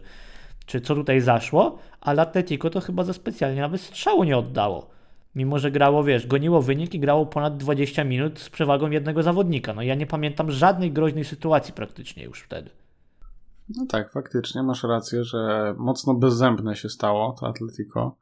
czy 0.65 0.81
co 0.81 0.95
tutaj 0.95 1.21
zaszło, 1.21 1.79
ale 2.01 2.21
Atletico 2.21 2.69
to 2.69 2.81
chyba 2.81 3.03
za 3.03 3.13
specjalnie 3.13 3.61
nawet 3.61 3.81
strzału 3.81 4.23
nie 4.23 4.37
oddało. 4.37 4.94
Mimo, 5.35 5.59
że 5.59 5.71
grało, 5.71 6.03
wiesz, 6.03 6.27
goniło 6.27 6.61
wynik 6.61 6.93
i 6.93 6.99
grało 6.99 7.25
ponad 7.25 7.57
20 7.57 8.03
minut 8.03 8.39
z 8.39 8.49
przewagą 8.49 8.89
jednego 8.89 9.23
zawodnika. 9.23 9.73
No 9.73 9.81
ja 9.81 9.95
nie 9.95 10.07
pamiętam 10.07 10.51
żadnej 10.51 10.91
groźnej 10.91 11.25
sytuacji 11.25 11.73
praktycznie 11.73 12.23
już 12.23 12.41
wtedy. 12.41 12.69
No 13.69 13.85
tak, 13.89 14.11
faktycznie 14.11 14.63
masz 14.63 14.83
rację, 14.83 15.23
że 15.23 15.73
mocno 15.77 16.13
bezzębne 16.13 16.75
się 16.75 16.89
stało 16.89 17.35
to 17.39 17.47
Atletico 17.47 18.17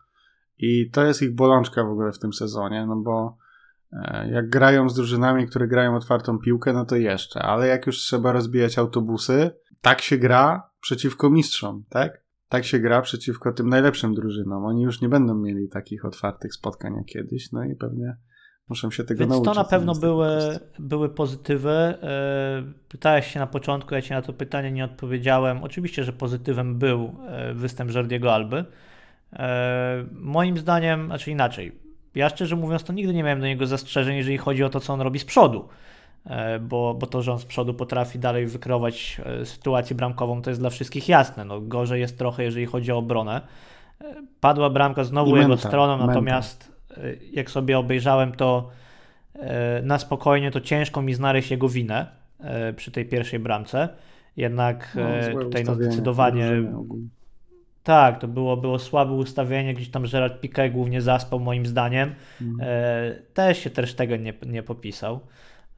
i 0.60 0.90
to 0.92 1.06
jest 1.06 1.22
ich 1.22 1.36
bolączka 1.36 1.84
w 1.84 1.90
ogóle 1.90 2.12
w 2.12 2.20
tym 2.20 2.34
sezonie, 2.34 2.86
no 2.86 2.96
bo 2.96 3.38
e, 3.92 4.30
jak 4.32 4.50
grają 4.50 4.90
z 4.90 4.96
drużynami, 4.96 5.48
które 5.48 5.68
grają 5.68 5.96
otwartą 5.96 6.40
piłkę, 6.40 6.74
no 6.74 6.86
to 6.86 6.96
jeszcze, 6.96 7.42
ale 7.42 7.68
jak 7.68 7.86
już 7.86 7.98
trzeba 7.98 8.32
rozbijać 8.32 8.78
autobusy, 8.78 9.52
tak 9.82 10.02
się 10.02 10.18
gra 10.18 10.70
przeciwko 10.82 11.30
mistrzom, 11.30 11.84
tak? 11.90 12.23
Tak 12.50 12.66
się 12.66 12.80
gra 12.80 13.02
przeciwko 13.02 13.52
tym 13.54 13.70
najlepszym 13.70 14.14
drużynom. 14.14 14.66
Oni 14.66 14.82
już 14.84 15.02
nie 15.02 15.10
będą 15.10 15.36
mieli 15.36 15.70
takich 15.70 16.06
otwartych 16.06 16.54
spotkań 16.54 16.94
jak 16.96 17.06
kiedyś, 17.06 17.52
no 17.52 17.64
i 17.64 17.76
pewnie 17.76 18.18
muszę 18.70 18.92
się 18.92 19.04
tego 19.04 19.20
Więc 19.20 19.32
nauczyć. 19.32 19.54
to 19.54 19.60
na 19.60 19.64
pewno 19.70 19.96
były, 19.96 20.28
były 20.80 21.10
pozytywy. 21.10 21.70
E, 21.72 22.74
Pytałeś 22.90 23.28
się 23.28 23.40
na 23.40 23.48
początku, 23.48 23.96
ja 23.96 24.02
ci 24.02 24.12
na 24.14 24.22
to 24.22 24.34
pytanie 24.34 24.72
nie 24.72 24.86
odpowiedziałem. 24.86 25.64
Oczywiście, 25.64 26.04
że 26.04 26.14
pozytywem 26.14 26.80
był 26.80 27.16
e, 27.28 27.54
występ 27.54 27.96
Jordiego 27.96 28.34
Alby. 28.34 28.66
E, 29.34 30.06
Moim 30.12 30.58
zdaniem, 30.58 31.06
znaczy 31.06 31.32
inaczej, 31.32 31.80
ja 32.16 32.30
szczerze 32.30 32.56
mówiąc 32.56 32.84
to 32.84 32.94
nigdy 32.94 33.14
nie 33.14 33.24
miałem 33.24 33.40
do 33.40 33.46
niego 33.48 33.68
zastrzeżeń, 33.68 34.18
jeżeli 34.18 34.38
chodzi 34.38 34.64
o 34.64 34.70
to, 34.70 34.80
co 34.80 34.94
on 34.94 35.02
robi 35.02 35.20
z 35.20 35.26
przodu. 35.26 35.68
E, 36.26 36.60
Bo, 36.60 36.94
bo 36.94 37.08
to, 37.08 37.22
że 37.22 37.32
on 37.32 37.40
z 37.40 37.46
przodu 37.46 37.74
potrafi 37.74 38.20
dalej 38.20 38.48
wykreować 38.48 39.22
e, 39.26 39.46
sytuację 39.46 39.96
bramkową, 39.96 40.42
to 40.42 40.50
jest 40.50 40.62
dla 40.62 40.70
wszystkich 40.70 41.10
jasne. 41.10 41.46
No, 41.46 41.62
gorzej 41.62 42.02
jest 42.02 42.18
trochę, 42.18 42.44
jeżeli 42.44 42.66
chodzi 42.66 42.92
o 42.92 42.98
obronę. 42.98 43.42
E, 44.02 44.14
Padła 44.40 44.70
bramka 44.70 45.04
znowu 45.04 45.38
I 45.38 45.40
jego 45.40 45.58
stroną, 45.58 45.92
mental. 45.92 46.08
natomiast 46.08 46.74
jak 47.32 47.52
sobie 47.52 47.80
obejrzałem 47.80 48.32
to 48.32 48.70
na 49.84 50.00
spokojnie, 50.00 50.52
to 50.52 50.62
ciężko 50.62 51.02
mi 51.02 51.14
znaleźć 51.14 51.52
jego 51.52 51.70
winę 51.70 52.08
przy 52.76 52.92
tej 52.92 53.06
pierwszej 53.06 53.40
bramce. 53.40 53.90
Jednak 54.38 54.98
No, 55.34 55.40
tutaj 55.40 55.64
no, 55.64 55.76
zdecydowanie 55.76 56.52
tak, 57.84 58.20
to 58.20 58.28
było, 58.28 58.58
było 58.58 58.80
słabe 58.80 59.12
ustawienie, 59.14 59.74
gdzieś 59.74 59.90
tam 59.90 60.04
Gerard 60.12 60.44
Piqué 60.44 60.72
głównie 60.72 61.02
zaspał 61.02 61.40
moim 61.40 61.66
zdaniem. 61.66 62.16
Mhm. 62.42 62.70
Też 63.34 63.58
się 63.58 63.70
też 63.70 63.94
tego 63.94 64.18
nie, 64.18 64.34
nie 64.46 64.64
popisał. 64.64 65.20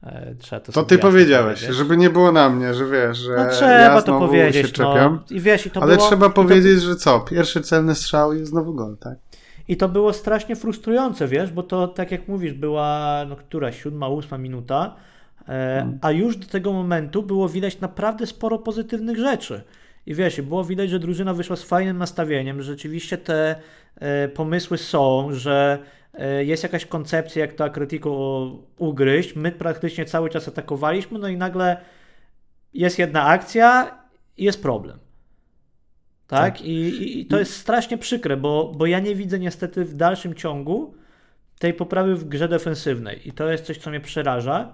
E, 0.06 0.34
trzeba 0.38 0.60
to 0.60 0.72
To 0.72 0.82
ty 0.84 0.98
powiedziałeś, 0.98 1.58
powiedzieć. 1.60 1.76
żeby 1.76 1.96
nie 1.96 2.10
było 2.10 2.32
na 2.32 2.50
mnie, 2.50 2.74
że 2.74 2.86
wiesz, 2.86 3.18
że 3.18 3.36
No 3.36 3.50
trzeba 3.50 3.70
ja 3.72 4.02
to 4.02 4.18
powiedzieć. 4.18 4.66
się 4.66 4.72
czepiam. 4.72 5.18
No. 5.30 5.36
I 5.36 5.40
wiesz, 5.40 5.66
i 5.66 5.70
to 5.70 5.82
ale 5.82 5.96
było, 5.96 6.06
trzeba 6.08 6.26
i 6.26 6.28
to- 6.28 6.34
powiedzieć, 6.34 6.82
że 6.82 6.96
co? 6.96 7.20
Pierwszy 7.20 7.60
celny 7.60 7.94
strzał 7.94 8.32
i 8.32 8.44
znowu 8.44 8.74
gol, 8.74 8.96
tak? 8.96 9.18
I 9.68 9.76
to 9.76 9.88
było 9.88 10.12
strasznie 10.12 10.56
frustrujące, 10.56 11.28
wiesz, 11.28 11.52
bo 11.52 11.62
to 11.62 11.88
tak 11.88 12.10
jak 12.10 12.28
mówisz, 12.28 12.52
była 12.52 13.24
no, 13.28 13.36
która, 13.36 13.72
siódma, 13.72 14.08
ósma 14.08 14.38
minuta, 14.38 14.94
e, 15.48 15.52
Mm. 15.82 15.98
a 16.02 16.10
już 16.10 16.36
do 16.36 16.46
tego 16.46 16.72
momentu 16.72 17.22
było 17.22 17.48
widać 17.48 17.80
naprawdę 17.80 18.26
sporo 18.26 18.58
pozytywnych 18.58 19.18
rzeczy. 19.18 19.62
I 20.06 20.14
wiesz, 20.14 20.40
było 20.40 20.64
widać, 20.64 20.90
że 20.90 20.98
drużyna 20.98 21.34
wyszła 21.34 21.56
z 21.56 21.62
fajnym 21.62 21.98
nastawieniem, 21.98 22.62
że 22.62 22.72
rzeczywiście 22.72 23.18
te 23.18 23.56
e, 24.00 24.28
pomysły 24.28 24.78
są, 24.78 25.28
że 25.32 25.78
jest 26.44 26.62
jakaś 26.62 26.86
koncepcja, 26.86 27.42
jak 27.42 27.52
to 27.52 27.64
Atletico 27.64 28.10
ugryźć. 28.78 29.36
My 29.36 29.52
praktycznie 29.52 30.04
cały 30.04 30.30
czas 30.30 30.48
atakowaliśmy, 30.48 31.18
no 31.18 31.28
i 31.28 31.36
nagle 31.36 31.76
jest 32.74 32.98
jedna 32.98 33.26
akcja 33.26 33.98
i 34.36 34.44
jest 34.44 34.62
problem. 34.62 34.98
Tak? 36.26 36.54
Tak. 36.54 36.62
I, 36.62 37.20
i, 37.20 37.26
to 37.26 37.38
jest 37.38 37.56
strasznie 37.56 37.98
przykre, 37.98 38.36
bo, 38.36 38.72
bo 38.76 38.86
ja 38.86 39.00
nie 39.00 39.14
widzę 39.14 39.38
niestety 39.38 39.84
w 39.84 39.94
dalszym 39.94 40.34
ciągu 40.34 40.94
tej 41.58 41.74
poprawy 41.74 42.16
w 42.16 42.24
grze 42.24 42.48
defensywnej. 42.48 43.28
I 43.28 43.32
to 43.32 43.50
jest 43.50 43.64
coś, 43.64 43.78
co 43.78 43.90
mnie 43.90 44.00
przeraża. 44.00 44.72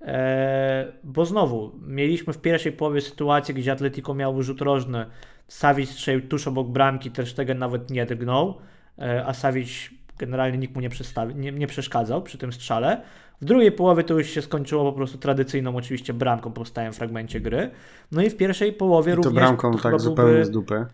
E, 0.00 0.92
bo 1.04 1.24
znowu, 1.26 1.72
mieliśmy 1.82 2.32
w 2.32 2.38
pierwszej 2.38 2.72
połowie 2.72 3.00
sytuację, 3.00 3.54
gdzie 3.54 3.72
Atletico 3.72 4.14
miał 4.14 4.42
rzut 4.42 4.60
rożny, 4.60 5.06
Savic 5.48 5.90
strzelił 5.90 6.28
tuż 6.28 6.48
obok 6.48 6.68
bramki, 6.68 7.10
Ter 7.10 7.26
Stegen 7.26 7.58
nawet 7.58 7.90
nie 7.90 8.06
drgnął, 8.06 8.58
e, 8.98 9.26
a 9.26 9.34
Savic 9.34 9.90
generalnie 10.18 10.58
nikt 10.58 10.74
mu 10.74 10.80
nie, 10.80 10.88
nie, 11.34 11.52
nie 11.52 11.66
przeszkadzał 11.66 12.22
przy 12.22 12.38
tym 12.38 12.52
strzale. 12.52 13.02
W 13.40 13.44
drugiej 13.44 13.72
połowie 13.72 14.04
to 14.04 14.14
już 14.14 14.26
się 14.26 14.42
skończyło 14.42 14.84
po 14.84 14.92
prostu 14.92 15.18
tradycyjną 15.18 15.76
oczywiście 15.76 16.14
bramką 16.14 16.52
po 16.52 16.64
stałym 16.64 16.92
fragmencie 16.92 17.40
gry. 17.40 17.70
No 18.12 18.22
i 18.22 18.30
w 18.30 18.36
pierwszej 18.36 18.72
połowie 18.72 19.12
I 19.12 19.16
to 19.16 19.22
również... 19.22 19.34
bramką 19.34 19.72
tak 19.72 19.82
byłby, 19.82 19.98
zupełnie 19.98 20.44
z 20.44 20.50
dupy. 20.50 20.86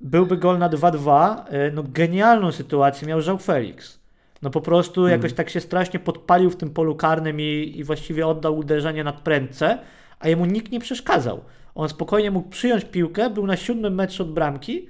Byłby 0.00 0.36
gol 0.36 0.58
na 0.58 0.70
2-2. 0.70 1.36
E, 1.46 1.70
no 1.70 1.82
genialną 1.82 2.52
sytuację 2.52 3.08
miał 3.08 3.20
Żał 3.20 3.38
Felix. 3.38 3.98
No 4.42 4.50
po 4.50 4.60
prostu 4.60 5.00
hmm. 5.00 5.20
jakoś 5.20 5.32
tak 5.32 5.50
się 5.50 5.60
strasznie 5.60 6.00
podpalił 6.00 6.50
w 6.50 6.56
tym 6.56 6.70
polu 6.70 6.94
karnym 6.94 7.40
i, 7.40 7.72
i 7.76 7.84
właściwie 7.84 8.26
oddał 8.26 8.58
uderzenie 8.58 9.04
nad 9.04 9.20
prędce, 9.20 9.78
a 10.20 10.28
jemu 10.28 10.46
nikt 10.46 10.72
nie 10.72 10.80
przeszkadzał. 10.80 11.40
On 11.74 11.88
spokojnie 11.88 12.30
mógł 12.30 12.48
przyjąć 12.48 12.84
piłkę, 12.84 13.30
był 13.30 13.46
na 13.46 13.56
siódmym 13.56 13.94
metrze 13.94 14.22
od 14.22 14.32
bramki 14.32 14.88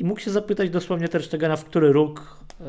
i 0.00 0.04
mógł 0.04 0.20
się 0.20 0.30
zapytać 0.30 0.70
dosłownie 0.70 1.08
też 1.08 1.28
tego, 1.28 1.56
w 1.56 1.64
który 1.64 1.92
róg 1.92 2.38
e, 2.60 2.64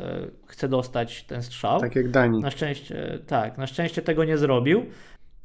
chce 0.45 0.69
dostać 0.69 1.23
ten 1.23 1.43
strzał. 1.43 1.79
Tak 1.79 1.95
jak 1.95 2.09
Dani. 2.09 2.39
Na 2.39 2.51
szczęście, 2.51 3.19
tak, 3.27 3.57
na 3.57 3.67
szczęście 3.67 4.01
tego 4.01 4.23
nie 4.23 4.37
zrobił. 4.37 4.85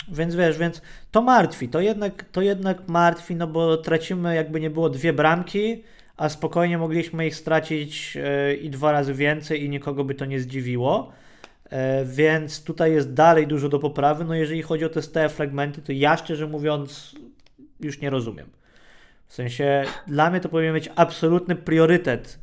Więc 0.08 0.34
wiesz, 0.34 0.58
więc 0.58 0.82
to 1.10 1.22
martwi, 1.22 1.68
to 1.68 1.80
jednak, 1.80 2.24
to 2.32 2.42
jednak 2.42 2.88
martwi, 2.88 3.36
no 3.36 3.46
bo 3.46 3.76
tracimy 3.76 4.34
jakby 4.34 4.60
nie 4.60 4.70
było 4.70 4.90
dwie 4.90 5.12
bramki, 5.12 5.82
a 6.16 6.28
spokojnie 6.28 6.78
mogliśmy 6.78 7.26
ich 7.26 7.36
stracić 7.36 8.16
e, 8.16 8.54
i 8.54 8.70
dwa 8.70 8.92
razy 8.92 9.14
więcej 9.14 9.64
i 9.64 9.68
nikogo 9.68 10.04
by 10.04 10.14
to 10.14 10.24
nie 10.24 10.40
zdziwiło. 10.40 11.12
E, 11.70 12.04
więc 12.04 12.64
tutaj 12.64 12.92
jest 12.92 13.12
dalej 13.12 13.46
dużo 13.46 13.68
do 13.68 13.78
poprawy. 13.78 14.24
No 14.24 14.34
jeżeli 14.34 14.62
chodzi 14.62 14.84
o 14.84 14.88
te 14.88 15.02
stałe 15.02 15.28
fragmenty, 15.28 15.82
to 15.82 15.92
ja 15.92 16.16
szczerze 16.16 16.46
mówiąc 16.46 17.14
już 17.80 18.00
nie 18.00 18.10
rozumiem. 18.10 18.46
W 19.34 19.36
sensie 19.36 19.84
dla 20.06 20.30
mnie 20.30 20.40
to 20.40 20.48
powinien 20.48 20.72
być 20.72 20.90
absolutny 20.96 21.56
priorytet 21.56 22.40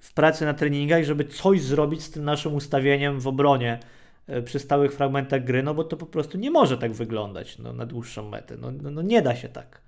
w 0.00 0.14
pracy 0.14 0.44
na 0.44 0.54
treningach, 0.54 1.04
żeby 1.04 1.24
coś 1.24 1.62
zrobić 1.62 2.02
z 2.02 2.10
tym 2.10 2.24
naszym 2.24 2.54
ustawieniem 2.54 3.20
w 3.20 3.26
obronie 3.26 3.80
e, 4.26 4.42
przy 4.42 4.58
stałych 4.58 4.92
fragmentach 4.92 5.44
gry, 5.44 5.62
no 5.62 5.74
bo 5.74 5.84
to 5.84 5.96
po 5.96 6.06
prostu 6.06 6.38
nie 6.38 6.50
może 6.50 6.78
tak 6.78 6.92
wyglądać 6.92 7.58
no, 7.58 7.72
na 7.72 7.86
dłuższą 7.86 8.28
metę. 8.28 8.56
No, 8.56 8.70
no, 8.70 8.90
no 8.90 9.02
nie 9.02 9.22
da 9.22 9.36
się 9.36 9.48
tak. 9.48 9.82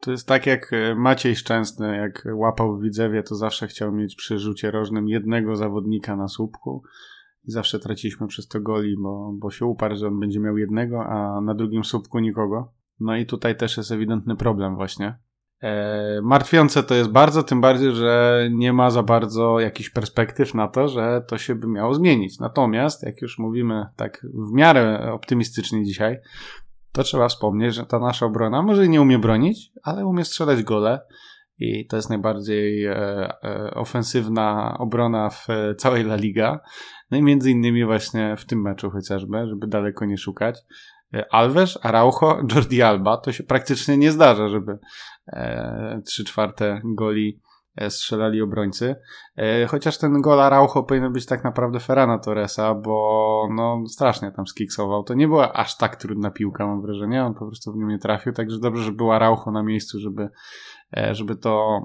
To 0.00 0.10
jest 0.10 0.28
tak 0.28 0.46
jak 0.46 0.72
e, 0.72 0.94
Maciej 0.94 1.36
Szczęsny, 1.36 1.96
jak 1.96 2.28
łapał 2.34 2.76
w 2.76 2.82
Widzewie, 2.82 3.22
to 3.22 3.34
zawsze 3.34 3.66
chciał 3.66 3.92
mieć 3.92 4.16
przy 4.16 4.38
rzucie 4.38 4.70
rożnym 4.70 5.08
jednego 5.08 5.56
zawodnika 5.56 6.16
na 6.16 6.28
słupku 6.28 6.82
i 7.44 7.50
zawsze 7.50 7.78
traciliśmy 7.78 8.26
przez 8.26 8.48
to 8.48 8.60
goli, 8.60 8.96
bo, 8.98 9.32
bo 9.32 9.50
się 9.50 9.66
uparł, 9.66 9.96
że 9.96 10.06
on 10.06 10.20
będzie 10.20 10.40
miał 10.40 10.58
jednego, 10.58 11.04
a 11.04 11.40
na 11.40 11.54
drugim 11.54 11.84
słupku 11.84 12.18
nikogo. 12.18 12.81
No 13.02 13.16
i 13.16 13.26
tutaj 13.26 13.56
też 13.56 13.76
jest 13.76 13.92
ewidentny 13.92 14.36
problem 14.36 14.76
właśnie. 14.76 15.18
E, 15.62 16.20
martwiące 16.22 16.82
to 16.82 16.94
jest 16.94 17.10
bardzo, 17.10 17.42
tym 17.42 17.60
bardziej, 17.60 17.92
że 17.92 18.48
nie 18.52 18.72
ma 18.72 18.90
za 18.90 19.02
bardzo 19.02 19.60
jakichś 19.60 19.90
perspektyw 19.90 20.54
na 20.54 20.68
to, 20.68 20.88
że 20.88 21.24
to 21.28 21.38
się 21.38 21.54
by 21.54 21.66
miało 21.66 21.94
zmienić. 21.94 22.38
Natomiast, 22.38 23.02
jak 23.02 23.22
już 23.22 23.38
mówimy 23.38 23.86
tak 23.96 24.26
w 24.34 24.52
miarę 24.52 25.12
optymistycznie 25.12 25.84
dzisiaj, 25.84 26.18
to 26.92 27.02
trzeba 27.02 27.28
wspomnieć, 27.28 27.74
że 27.74 27.86
ta 27.86 27.98
nasza 27.98 28.26
obrona 28.26 28.62
może 28.62 28.88
nie 28.88 29.02
umie 29.02 29.18
bronić, 29.18 29.72
ale 29.82 30.06
umie 30.06 30.24
strzelać 30.24 30.62
gole 30.62 31.00
i 31.58 31.86
to 31.86 31.96
jest 31.96 32.10
najbardziej 32.10 32.86
e, 32.86 32.96
e, 33.44 33.74
ofensywna 33.74 34.76
obrona 34.78 35.30
w 35.30 35.50
e, 35.50 35.74
całej 35.74 36.02
La 36.02 36.16
Liga. 36.16 36.60
No 37.10 37.18
i 37.18 37.22
między 37.22 37.50
innymi 37.50 37.84
właśnie 37.84 38.36
w 38.36 38.44
tym 38.44 38.62
meczu 38.62 38.90
chociażby, 38.90 39.46
żeby 39.46 39.66
daleko 39.66 40.04
nie 40.04 40.18
szukać. 40.18 40.58
E, 41.14 41.34
Alves, 41.34 41.78
Araujo, 41.82 42.42
Jordi 42.54 42.82
Alba, 42.82 43.16
to 43.16 43.32
się 43.32 43.44
praktycznie 43.44 43.96
nie 43.96 44.12
zdarza, 44.12 44.48
żeby 44.48 44.78
e, 45.26 46.02
trzy 46.06 46.24
czwarte 46.24 46.80
goli 46.84 47.40
e, 47.76 47.90
strzelali 47.90 48.42
obrońcy. 48.42 48.96
Chociaż 49.68 49.98
ten 49.98 50.20
gol 50.20 50.40
Araujo 50.40 50.82
powinien 50.82 51.12
być 51.12 51.26
tak 51.26 51.44
naprawdę 51.44 51.80
Ferrana 51.80 52.18
Torresa, 52.18 52.74
bo 52.74 53.48
no 53.54 53.82
strasznie 53.88 54.32
tam 54.32 54.46
skiksował. 54.46 55.02
To 55.04 55.14
nie 55.14 55.28
była 55.28 55.52
aż 55.52 55.76
tak 55.76 55.96
trudna 55.96 56.30
piłka, 56.30 56.66
mam 56.66 56.82
wrażenie. 56.82 57.24
On 57.24 57.34
po 57.34 57.46
prostu 57.46 57.72
w 57.72 57.76
nią 57.76 57.86
nie 57.86 57.98
trafił, 57.98 58.32
także 58.32 58.58
dobrze, 58.58 58.82
że 58.82 58.92
był 58.92 59.12
Araujo 59.12 59.50
na 59.52 59.62
miejscu, 59.62 59.98
żeby, 60.00 60.28
żeby 61.12 61.36
to 61.36 61.80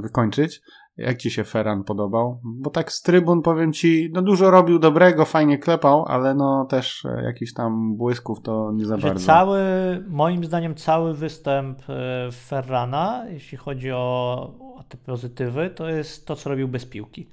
wykończyć. 0.00 0.60
Jak 0.96 1.16
ci 1.16 1.30
się 1.30 1.44
Ferran 1.44 1.84
podobał? 1.84 2.40
Bo 2.44 2.70
tak 2.70 2.92
z 2.92 3.02
trybun 3.02 3.42
powiem 3.42 3.72
ci, 3.72 4.10
no 4.12 4.22
dużo 4.22 4.50
robił 4.50 4.78
dobrego, 4.78 5.24
fajnie 5.24 5.58
klepał, 5.58 6.04
ale 6.04 6.34
no 6.34 6.66
też 6.70 7.04
e, 7.04 7.22
jakiś 7.24 7.54
tam 7.54 7.96
błysków 7.96 8.42
to 8.42 8.72
nie 8.74 8.86
za 8.86 8.98
Że 8.98 9.08
bardzo. 9.08 9.26
Cały, 9.26 9.60
moim 10.08 10.44
zdaniem 10.44 10.74
cały 10.74 11.14
występ 11.14 11.82
e, 11.88 12.28
Ferrana, 12.32 13.24
jeśli 13.28 13.58
chodzi 13.58 13.92
o, 13.92 14.34
o 14.76 14.84
te 14.88 14.96
pozytywy, 14.96 15.70
to 15.70 15.88
jest 15.88 16.26
to, 16.26 16.36
co 16.36 16.50
robił 16.50 16.68
bez 16.68 16.86
piłki. 16.86 17.28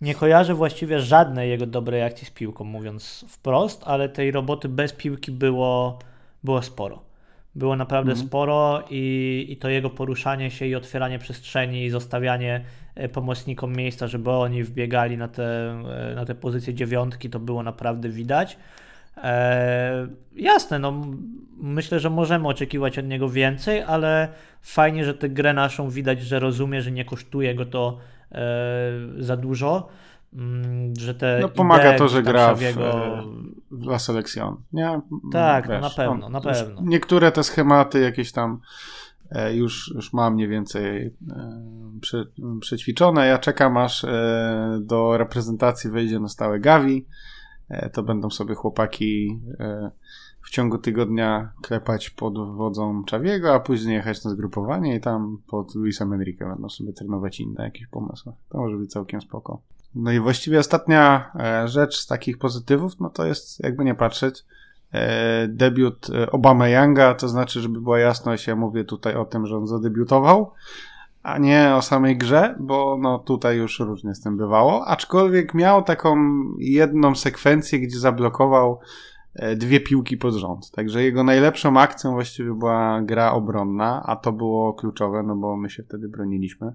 Nie 0.00 0.14
kojarzę 0.14 0.54
właściwie 0.54 1.00
żadnej 1.00 1.50
jego 1.50 1.66
dobrej 1.66 2.02
akcji 2.02 2.26
z 2.26 2.30
piłką, 2.30 2.64
mówiąc 2.64 3.24
wprost, 3.28 3.82
ale 3.86 4.08
tej 4.08 4.30
roboty 4.30 4.68
bez 4.68 4.92
piłki 4.92 5.32
było, 5.32 5.98
było 6.44 6.62
sporo. 6.62 7.07
Było 7.58 7.76
naprawdę 7.76 8.10
mhm. 8.12 8.28
sporo 8.28 8.84
i, 8.90 9.46
i 9.48 9.56
to 9.56 9.68
jego 9.68 9.90
poruszanie 9.90 10.50
się 10.50 10.66
i 10.66 10.74
otwieranie 10.74 11.18
przestrzeni 11.18 11.84
i 11.84 11.90
zostawianie 11.90 12.64
e, 12.94 13.08
pomocnikom 13.08 13.76
miejsca, 13.76 14.06
żeby 14.06 14.30
oni 14.30 14.64
wbiegali 14.64 15.16
na 15.16 15.28
te, 15.28 15.70
e, 16.10 16.14
na 16.14 16.24
te 16.24 16.34
pozycje 16.34 16.74
dziewiątki, 16.74 17.30
to 17.30 17.40
było 17.40 17.62
naprawdę 17.62 18.08
widać. 18.08 18.58
E, 19.16 20.08
jasne, 20.36 20.78
no 20.78 21.06
myślę, 21.56 22.00
że 22.00 22.10
możemy 22.10 22.48
oczekiwać 22.48 22.98
od 22.98 23.06
niego 23.06 23.28
więcej, 23.28 23.82
ale 23.82 24.28
fajnie, 24.62 25.04
że 25.04 25.14
tę 25.14 25.28
grę 25.28 25.52
naszą 25.52 25.90
widać, 25.90 26.20
że 26.20 26.38
rozumie, 26.38 26.82
że 26.82 26.90
nie 26.90 27.04
kosztuje 27.04 27.54
go 27.54 27.64
to 27.64 27.98
za 29.18 29.36
dużo. 29.36 29.88
Mm, 30.32 30.96
że 30.96 31.14
te 31.14 31.38
no, 31.42 31.48
pomaga 31.48 31.98
to, 31.98 32.08
że 32.08 32.22
gra 32.22 32.54
w, 32.54 32.60
w 33.70 33.86
La. 33.86 33.98
Nie? 34.72 35.00
Tak, 35.32 35.68
Wiesz, 35.68 35.80
no 35.82 35.88
na 35.88 35.90
pewno, 35.90 36.28
na 36.28 36.40
pewno. 36.40 36.80
Niektóre 36.84 37.32
te 37.32 37.42
schematy 37.42 38.00
jakieś 38.00 38.32
tam 38.32 38.60
e, 39.30 39.56
już, 39.56 39.92
już 39.94 40.12
mam 40.12 40.34
mniej 40.34 40.48
więcej 40.48 41.06
e, 41.30 41.62
prze, 42.00 42.24
przećwiczone. 42.60 43.26
Ja 43.26 43.38
czekam 43.38 43.76
aż 43.76 44.04
e, 44.04 44.78
do 44.82 45.18
reprezentacji 45.18 45.90
wejdzie 45.90 46.20
na 46.20 46.28
stałe 46.28 46.60
Gavi. 46.60 47.06
To 47.92 48.02
będą 48.02 48.30
sobie 48.30 48.54
chłopaki 48.54 49.40
w 50.42 50.50
ciągu 50.50 50.78
tygodnia 50.78 51.52
klepać 51.62 52.10
pod 52.10 52.56
wodzą 52.56 53.04
Czawiego, 53.04 53.54
a 53.54 53.60
później 53.60 53.96
jechać 53.96 54.24
na 54.24 54.30
zgrupowanie 54.30 54.96
i 54.96 55.00
tam 55.00 55.38
pod 55.46 55.74
Luisem 55.74 56.12
Enrique 56.12 56.48
będą 56.48 56.68
sobie 56.68 56.92
trenować 56.92 57.40
inne 57.40 57.64
jakieś 57.64 57.86
pomysły. 57.86 58.32
To 58.48 58.58
może 58.58 58.76
być 58.76 58.90
całkiem 58.90 59.20
spoko. 59.20 59.60
No 59.94 60.12
i 60.12 60.20
właściwie 60.20 60.58
ostatnia 60.58 61.32
e, 61.34 61.68
rzecz 61.68 61.96
z 61.96 62.06
takich 62.06 62.38
pozytywów, 62.38 63.00
no 63.00 63.10
to 63.10 63.26
jest, 63.26 63.60
jakby 63.60 63.84
nie 63.84 63.94
patrzeć, 63.94 64.44
e, 64.92 65.48
debiut 65.48 66.10
e, 66.10 66.30
Obama 66.30 66.68
Younga, 66.68 67.14
to 67.14 67.28
znaczy, 67.28 67.60
żeby 67.60 67.80
była 67.80 67.98
jasność, 67.98 68.46
ja 68.46 68.56
mówię 68.56 68.84
tutaj 68.84 69.14
o 69.14 69.24
tym, 69.24 69.46
że 69.46 69.56
on 69.56 69.66
zadebiutował, 69.66 70.52
a 71.22 71.38
nie 71.38 71.74
o 71.74 71.82
samej 71.82 72.16
grze, 72.16 72.56
bo 72.60 72.98
no 73.00 73.18
tutaj 73.18 73.56
już 73.56 73.80
różnie 73.80 74.14
z 74.14 74.20
tym 74.20 74.36
bywało, 74.36 74.86
aczkolwiek 74.86 75.54
miał 75.54 75.82
taką 75.82 76.16
jedną 76.58 77.14
sekwencję, 77.14 77.80
gdzie 77.80 77.98
zablokował 77.98 78.80
dwie 79.56 79.80
piłki 79.80 80.16
pod 80.16 80.34
rząd. 80.34 80.70
Także 80.70 81.02
jego 81.02 81.24
najlepszą 81.24 81.80
akcją 81.80 82.12
właściwie 82.12 82.54
była 82.54 83.02
gra 83.02 83.32
obronna, 83.32 84.02
a 84.06 84.16
to 84.16 84.32
było 84.32 84.74
kluczowe, 84.74 85.22
no 85.22 85.36
bo 85.36 85.56
my 85.56 85.70
się 85.70 85.82
wtedy 85.82 86.08
broniliśmy. 86.08 86.72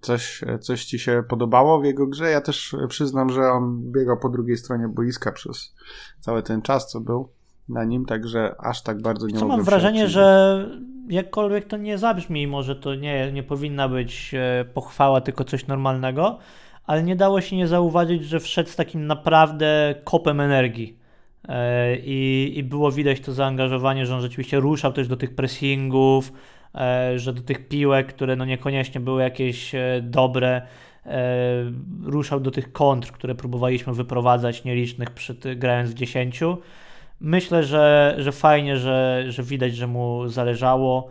Coś, 0.00 0.44
coś 0.60 0.84
ci 0.84 0.98
się 0.98 1.22
podobało 1.28 1.80
w 1.80 1.84
jego 1.84 2.06
grze? 2.06 2.30
Ja 2.30 2.40
też 2.40 2.76
przyznam, 2.88 3.30
że 3.30 3.42
on 3.42 3.92
biegał 3.92 4.18
po 4.18 4.28
drugiej 4.28 4.56
stronie 4.56 4.88
boiska 4.88 5.32
przez 5.32 5.74
cały 6.20 6.42
ten 6.42 6.62
czas, 6.62 6.90
co 6.90 7.00
był 7.00 7.28
na 7.68 7.84
nim, 7.84 8.06
także 8.06 8.54
aż 8.58 8.82
tak 8.82 9.02
bardzo 9.02 9.26
nie 9.26 9.38
Co 9.38 9.46
mam 9.46 9.62
wrażenie, 9.62 10.08
że 10.08 10.66
jakkolwiek 11.08 11.64
to 11.64 11.76
nie 11.76 11.98
zabrzmi, 11.98 12.46
może 12.46 12.76
to 12.76 12.94
nie, 12.94 13.32
nie 13.32 13.42
powinna 13.42 13.88
być 13.88 14.34
e, 14.34 14.64
pochwała, 14.64 15.20
tylko 15.20 15.44
coś 15.44 15.66
normalnego, 15.66 16.38
ale 16.86 17.02
nie 17.02 17.16
dało 17.16 17.40
się 17.40 17.56
nie 17.56 17.66
zauważyć, 17.68 18.24
że 18.24 18.40
wszedł 18.40 18.70
z 18.70 18.76
takim 18.76 19.06
naprawdę 19.06 19.94
kopem 20.04 20.40
energii. 20.40 20.98
E, 21.48 21.96
I, 21.96 22.52
I 22.58 22.62
było 22.62 22.92
widać 22.92 23.20
to 23.20 23.32
zaangażowanie, 23.32 24.06
że 24.06 24.14
on 24.14 24.20
rzeczywiście 24.20 24.60
ruszał 24.60 24.92
też 24.92 25.08
do 25.08 25.16
tych 25.16 25.34
pressingów, 25.34 26.32
że 27.16 27.32
do 27.32 27.42
tych 27.42 27.68
piłek, 27.68 28.06
które 28.06 28.36
no 28.36 28.44
niekoniecznie 28.44 29.00
były 29.00 29.22
jakieś 29.22 29.74
e, 29.74 30.00
dobre, 30.02 30.62
e, 31.06 31.22
ruszał 32.04 32.40
do 32.40 32.50
tych 32.50 32.72
kontr, 32.72 33.12
które 33.12 33.34
próbowaliśmy 33.34 33.92
wyprowadzać 33.92 34.64
nielicznych 34.64 35.10
przy, 35.10 35.34
grając 35.56 35.90
w 35.90 35.94
10. 35.94 36.40
Myślę, 37.20 37.64
że, 37.64 38.14
że 38.18 38.32
fajnie, 38.32 38.76
że, 38.76 39.24
że 39.28 39.42
widać, 39.42 39.76
że 39.76 39.86
mu 39.86 40.28
zależało, 40.28 41.10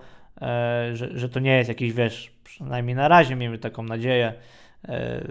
że, 0.94 1.10
że 1.14 1.30
to 1.30 1.40
nie 1.40 1.58
jest 1.58 1.70
jakiś, 1.70 1.94
wiesz, 1.94 2.32
przynajmniej 2.44 2.96
na 2.96 3.08
razie 3.08 3.36
miejmy 3.36 3.58
taką 3.58 3.84
nadzieję, 3.84 4.28
e, 4.28 4.59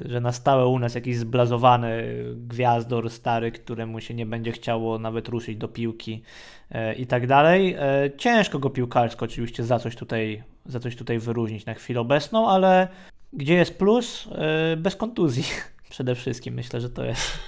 że 0.05 0.21
na 0.21 0.33
stałe 0.33 0.67
u 0.67 0.79
nas 0.79 0.95
jakiś 0.95 1.17
zblazowany 1.17 2.05
gwiazdor 2.37 3.11
stary, 3.11 3.53
któremu 3.53 4.01
się 4.01 4.15
nie 4.15 4.27
będzie 4.27 4.53
chciało 4.53 4.99
nawet 4.99 5.29
ruszyć 5.29 5.57
do 5.57 5.69
piłki 5.69 6.23
e, 6.71 6.95
i 6.95 7.07
tak 7.07 7.27
dalej. 7.27 7.75
E, 7.79 8.11
ciężko 8.17 8.59
go 8.59 8.71
piłkarsko 8.71 9.25
oczywiście 9.25 9.65
za 9.65 9.79
coś 9.79 9.97
tutaj, 9.97 10.43
za 10.67 10.81
coś 10.81 10.97
tutaj 10.97 11.19
wyróżnić 11.19 11.67
na 11.67 11.75
chwilę 11.75 12.01
obecną, 12.01 12.49
ale 12.49 12.89
gdzie 13.33 13.55
jest 13.55 13.79
plus? 13.79 14.29
Bez 14.77 14.97
kontuzji 14.97 15.45
przede 15.91 16.15
wszystkim. 16.15 16.55
Myślę, 16.55 16.81
że 16.81 16.91
to 16.91 17.05
jest, 17.05 17.39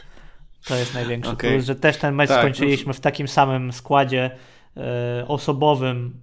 to 0.69 0.77
jest 0.77 0.95
największy 0.95 1.31
okay. 1.31 1.51
plus, 1.51 1.65
że 1.65 1.75
też 1.75 1.97
ten 1.97 2.15
mecz 2.15 2.29
tak, 2.29 2.39
skończyliśmy 2.39 2.93
w 2.93 3.01
takim 3.01 3.29
samym 3.29 3.73
składzie 3.73 4.31
osobowym, 5.29 6.21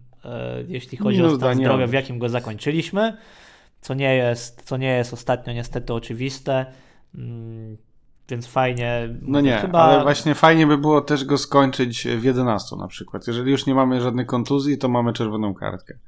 jeśli 0.67 0.97
chodzi 0.97 1.23
o 1.23 1.35
stan 1.35 1.57
zdrowia, 1.57 1.87
w 1.87 1.93
jakim 1.93 2.19
go 2.19 2.29
zakończyliśmy 2.29 3.17
co 3.81 3.93
nie 3.93 4.15
jest, 4.15 4.61
co 4.61 4.77
nie 4.77 4.97
jest 4.97 5.13
ostatnio 5.13 5.53
niestety 5.53 5.93
oczywiste. 5.93 6.65
Mm, 7.15 7.77
więc 8.29 8.47
fajnie. 8.47 9.17
No 9.21 9.41
nie, 9.41 9.57
chyba... 9.57 9.79
ale 9.79 10.03
właśnie 10.03 10.35
fajnie 10.35 10.67
by 10.67 10.77
było 10.77 11.01
też 11.01 11.25
go 11.25 11.37
skończyć 11.37 12.07
w 12.07 12.23
11 12.23 12.75
na 12.75 12.87
przykład. 12.87 13.27
Jeżeli 13.27 13.51
już 13.51 13.65
nie 13.65 13.75
mamy 13.75 14.01
żadnej 14.01 14.25
kontuzji, 14.25 14.77
to 14.77 14.89
mamy 14.89 15.13
czerwoną 15.13 15.53
kartkę. 15.53 15.99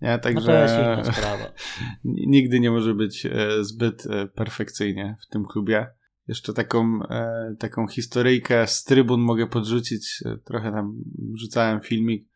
Nie, 0.00 0.18
także 0.18 0.40
no 0.40 0.46
to 0.46 0.62
jest 0.62 0.74
inna 0.74 1.12
sprawa. 1.12 1.44
nigdy 2.04 2.60
nie 2.60 2.70
może 2.70 2.94
być 2.94 3.26
e, 3.26 3.64
zbyt 3.64 4.06
e, 4.06 4.26
perfekcyjnie 4.26 5.16
w 5.20 5.26
tym 5.26 5.44
klubie. 5.44 5.86
Jeszcze 6.28 6.52
taką, 6.52 7.00
e, 7.10 7.54
taką 7.58 7.88
historyjkę 7.88 8.66
z 8.66 8.84
trybun 8.84 9.20
mogę 9.20 9.46
podrzucić. 9.46 10.22
Trochę 10.44 10.72
tam 10.72 10.94
wrzucałem 11.34 11.80
filmik 11.80 12.28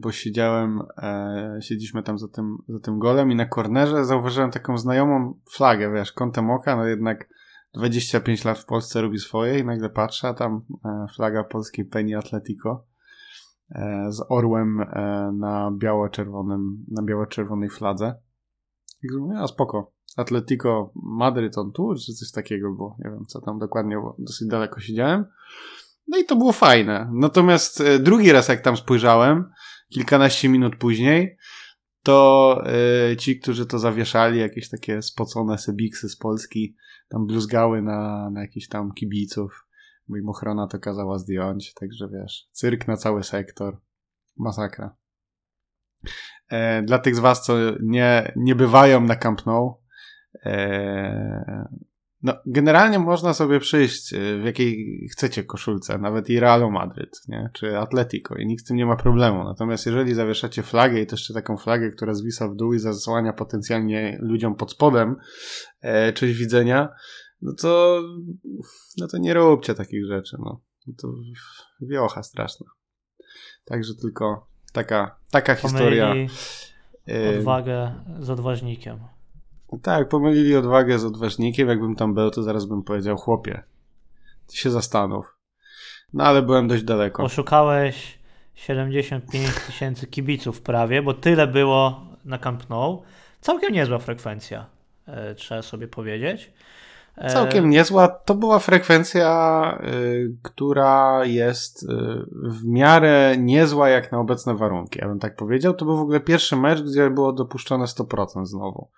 bo 0.00 0.12
siedziałem, 0.12 0.82
e, 0.98 1.58
siedzieliśmy 1.60 2.02
tam 2.02 2.18
za 2.18 2.28
tym, 2.28 2.58
za 2.68 2.80
tym 2.80 2.98
golem 2.98 3.30
i 3.30 3.34
na 3.34 3.46
kornerze 3.46 4.04
zauważyłem 4.04 4.50
taką 4.50 4.78
znajomą 4.78 5.34
flagę, 5.50 5.92
wiesz, 5.92 6.12
kątem 6.12 6.50
oka, 6.50 6.76
no 6.76 6.86
jednak 6.86 7.28
25 7.74 8.44
lat 8.44 8.58
w 8.58 8.64
Polsce 8.64 9.02
robi 9.02 9.18
swoje 9.18 9.58
i 9.58 9.64
nagle 9.64 9.90
patrzę, 9.90 10.28
a 10.28 10.34
tam 10.34 10.62
e, 10.84 11.06
flaga 11.14 11.44
polskiej 11.44 11.84
Penny 11.84 12.18
Atletico 12.18 12.86
e, 13.70 14.06
z 14.12 14.24
orłem 14.28 14.80
e, 14.80 14.86
na 15.38 15.70
biało-czerwonym, 15.78 16.84
na 16.88 17.02
biało-czerwonej 17.02 17.70
fladze. 17.70 18.14
I 19.02 19.16
mówię, 19.16 19.38
a 19.38 19.46
spoko, 19.46 19.92
Atletico 20.16 20.92
Madryt 20.94 21.58
on 21.58 21.72
tour, 21.72 21.98
czy 21.98 22.14
coś 22.14 22.32
takiego 22.32 22.72
było, 22.72 22.96
nie 22.98 23.10
wiem 23.10 23.24
co 23.26 23.40
tam 23.40 23.58
dokładnie, 23.58 23.96
bo 23.96 24.16
dosyć 24.18 24.48
daleko 24.48 24.80
siedziałem. 24.80 25.24
No 26.10 26.18
i 26.18 26.24
to 26.24 26.36
było 26.36 26.52
fajne. 26.52 27.10
Natomiast 27.12 27.80
e, 27.80 27.98
drugi 27.98 28.32
raz, 28.32 28.48
jak 28.48 28.60
tam 28.60 28.76
spojrzałem, 28.76 29.50
kilkanaście 29.88 30.48
minut 30.48 30.76
później, 30.76 31.36
to 32.02 32.62
y, 33.12 33.16
ci, 33.16 33.40
którzy 33.40 33.66
to 33.66 33.78
zawieszali, 33.78 34.40
jakieś 34.40 34.68
takie 34.68 35.02
spocone 35.02 35.58
sebiksy 35.58 36.08
z 36.08 36.16
Polski, 36.16 36.76
tam 37.08 37.26
bluzgały 37.26 37.82
na, 37.82 38.30
na 38.30 38.40
jakichś 38.40 38.68
tam 38.68 38.92
kibiców. 38.92 39.66
Bo 40.08 40.30
ochrona 40.30 40.66
to 40.66 40.78
kazała 40.78 41.18
zdjąć, 41.18 41.74
także 41.74 42.08
wiesz, 42.08 42.48
cyrk 42.52 42.88
na 42.88 42.96
cały 42.96 43.24
sektor. 43.24 43.80
Masakra. 44.36 44.96
E, 46.48 46.82
dla 46.82 46.98
tych 46.98 47.16
z 47.16 47.18
was, 47.18 47.44
co 47.44 47.56
nie, 47.82 48.32
nie 48.36 48.54
bywają 48.54 49.00
na 49.00 49.16
Camp 49.16 49.46
Nou, 49.46 49.82
e, 50.44 51.68
no, 52.22 52.34
generalnie 52.46 52.98
można 52.98 53.34
sobie 53.34 53.60
przyjść 53.60 54.12
y, 54.12 54.40
w 54.42 54.44
jakiej 54.44 55.08
chcecie 55.12 55.44
koszulce, 55.44 55.98
nawet 55.98 56.30
i 56.30 56.40
Realu 56.40 56.70
Madryt, 56.70 57.20
nie? 57.28 57.50
czy 57.52 57.78
Atletico 57.78 58.34
i 58.34 58.46
nikt 58.46 58.64
z 58.64 58.66
tym 58.66 58.76
nie 58.76 58.86
ma 58.86 58.96
problemu. 58.96 59.44
Natomiast 59.44 59.86
jeżeli 59.86 60.14
zawieszacie 60.14 60.62
flagę 60.62 61.00
i 61.00 61.06
to 61.06 61.16
jeszcze 61.16 61.34
taką 61.34 61.56
flagę, 61.56 61.90
która 61.90 62.14
zwisa 62.14 62.48
w 62.48 62.56
dół 62.56 62.74
i 62.74 62.78
zasłania 62.78 63.32
potencjalnie 63.32 64.18
ludziom 64.20 64.54
pod 64.54 64.72
spodem 64.72 65.16
e, 65.80 66.12
czyś 66.12 66.38
widzenia, 66.38 66.88
no 67.42 67.52
to, 67.60 68.02
no 68.98 69.08
to 69.08 69.18
nie 69.18 69.34
róbcie 69.34 69.74
takich 69.74 70.06
rzeczy. 70.06 70.36
No. 70.38 70.60
To 70.98 71.08
wiocha 71.80 72.22
straszna. 72.22 72.66
Także 73.64 73.94
tylko 73.94 74.46
taka, 74.72 75.16
taka 75.30 75.54
historia. 75.54 76.14
Y, 77.08 77.38
odwagę 77.38 77.94
z 78.20 78.30
odważnikiem. 78.30 78.98
Tak, 79.82 80.08
pomylili 80.08 80.56
odwagę 80.56 80.98
z 80.98 81.04
odważnikiem. 81.04 81.68
Jakbym 81.68 81.96
tam 81.96 82.14
był, 82.14 82.30
to 82.30 82.42
zaraz 82.42 82.64
bym 82.64 82.82
powiedział, 82.82 83.16
chłopie, 83.16 83.62
ty 84.46 84.56
się 84.56 84.70
zastanów. 84.70 85.36
No 86.12 86.24
ale 86.24 86.42
byłem 86.42 86.68
dość 86.68 86.82
daleko. 86.82 87.22
Oszukałeś 87.22 88.18
75 88.54 89.54
tysięcy 89.66 90.06
kibiców 90.06 90.60
prawie, 90.60 91.02
bo 91.02 91.14
tyle 91.14 91.46
było 91.46 92.00
na 92.24 92.38
Camp 92.38 92.70
Nou. 92.70 93.02
Całkiem 93.40 93.72
niezła 93.72 93.98
frekwencja, 93.98 94.66
e, 95.06 95.34
trzeba 95.34 95.62
sobie 95.62 95.88
powiedzieć. 95.88 96.52
E, 97.16 97.32
Całkiem 97.32 97.70
niezła. 97.70 98.08
To 98.08 98.34
była 98.34 98.58
frekwencja, 98.58 99.78
y, 99.84 100.36
która 100.42 101.24
jest 101.24 101.82
y, 101.82 101.86
w 102.32 102.64
miarę 102.64 103.34
niezła 103.38 103.88
jak 103.88 104.12
na 104.12 104.18
obecne 104.18 104.54
warunki, 104.54 104.98
ja 104.98 105.08
bym 105.08 105.18
tak 105.18 105.36
powiedział. 105.36 105.74
To 105.74 105.84
był 105.84 105.96
w 105.96 106.00
ogóle 106.00 106.20
pierwszy 106.20 106.56
mecz, 106.56 106.82
gdzie 106.82 107.10
było 107.10 107.32
dopuszczone 107.32 107.84
100% 107.84 108.46
znowu. 108.46 108.88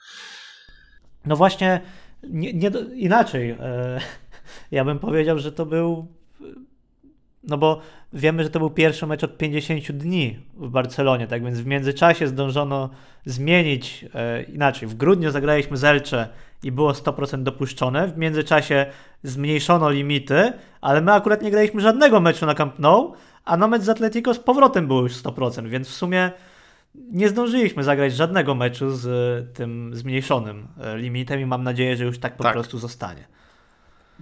No 1.27 1.37
właśnie, 1.37 1.81
nie, 2.23 2.53
nie 2.53 2.71
inaczej. 2.95 3.51
E, 3.51 4.01
ja 4.71 4.85
bym 4.85 4.99
powiedział, 4.99 5.39
że 5.39 5.53
to 5.53 5.67
był. 5.67 6.07
No 7.45 7.59
bo 7.59 7.81
wiemy, 8.13 8.43
że 8.43 8.51
to 8.51 8.59
był 8.59 8.71
pierwszy 8.71 9.07
mecz 9.07 9.25
od 9.25 9.39
50 9.39 9.93
dni 9.93 10.39
w 10.55 10.69
Barcelonie, 10.69 11.27
tak 11.27 11.45
więc 11.45 11.61
w 11.61 11.67
międzyczasie 11.67 12.27
zdążono 12.27 12.91
zmienić 13.27 14.05
e, 14.15 14.43
inaczej. 14.43 14.89
W 14.89 14.95
grudniu 14.95 15.31
zagraliśmy 15.31 15.77
z 15.77 15.85
Elche 15.85 16.29
i 16.63 16.73
było 16.73 16.93
100% 16.93 17.43
dopuszczone. 17.43 18.09
W 18.09 18.19
międzyczasie 18.19 18.87
zmniejszono 19.23 19.91
limity, 19.91 20.53
ale 20.81 21.01
my 21.01 21.13
akurat 21.13 21.43
nie 21.43 21.51
graliśmy 21.51 21.81
żadnego 21.81 22.21
meczu 22.21 22.47
na 22.47 22.55
Camp 22.55 22.79
Nou, 22.79 23.13
a 23.45 23.57
na 23.57 23.69
mecz 23.69 23.83
z 23.83 23.89
Atletico 23.89 24.35
z 24.35 24.39
powrotem 24.39 24.87
było 24.87 25.03
już 25.03 25.13
100%, 25.13 25.69
więc 25.69 25.89
w 25.89 25.95
sumie 25.95 26.31
nie 26.95 27.29
zdążyliśmy 27.29 27.85
zagrać 27.85 28.15
żadnego 28.15 28.55
meczu 28.55 28.91
z 28.91 29.07
e, 29.07 29.53
tym 29.55 29.91
zmniejszonym 29.95 30.69
e, 30.81 30.99
limitem 30.99 31.41
i 31.41 31.47
mam 31.47 31.63
nadzieję, 31.63 31.97
że 31.97 32.05
już 32.05 32.19
tak 32.19 32.37
po 32.37 32.45
tak. 32.45 32.53
prostu 32.53 32.79
zostanie. 32.79 33.25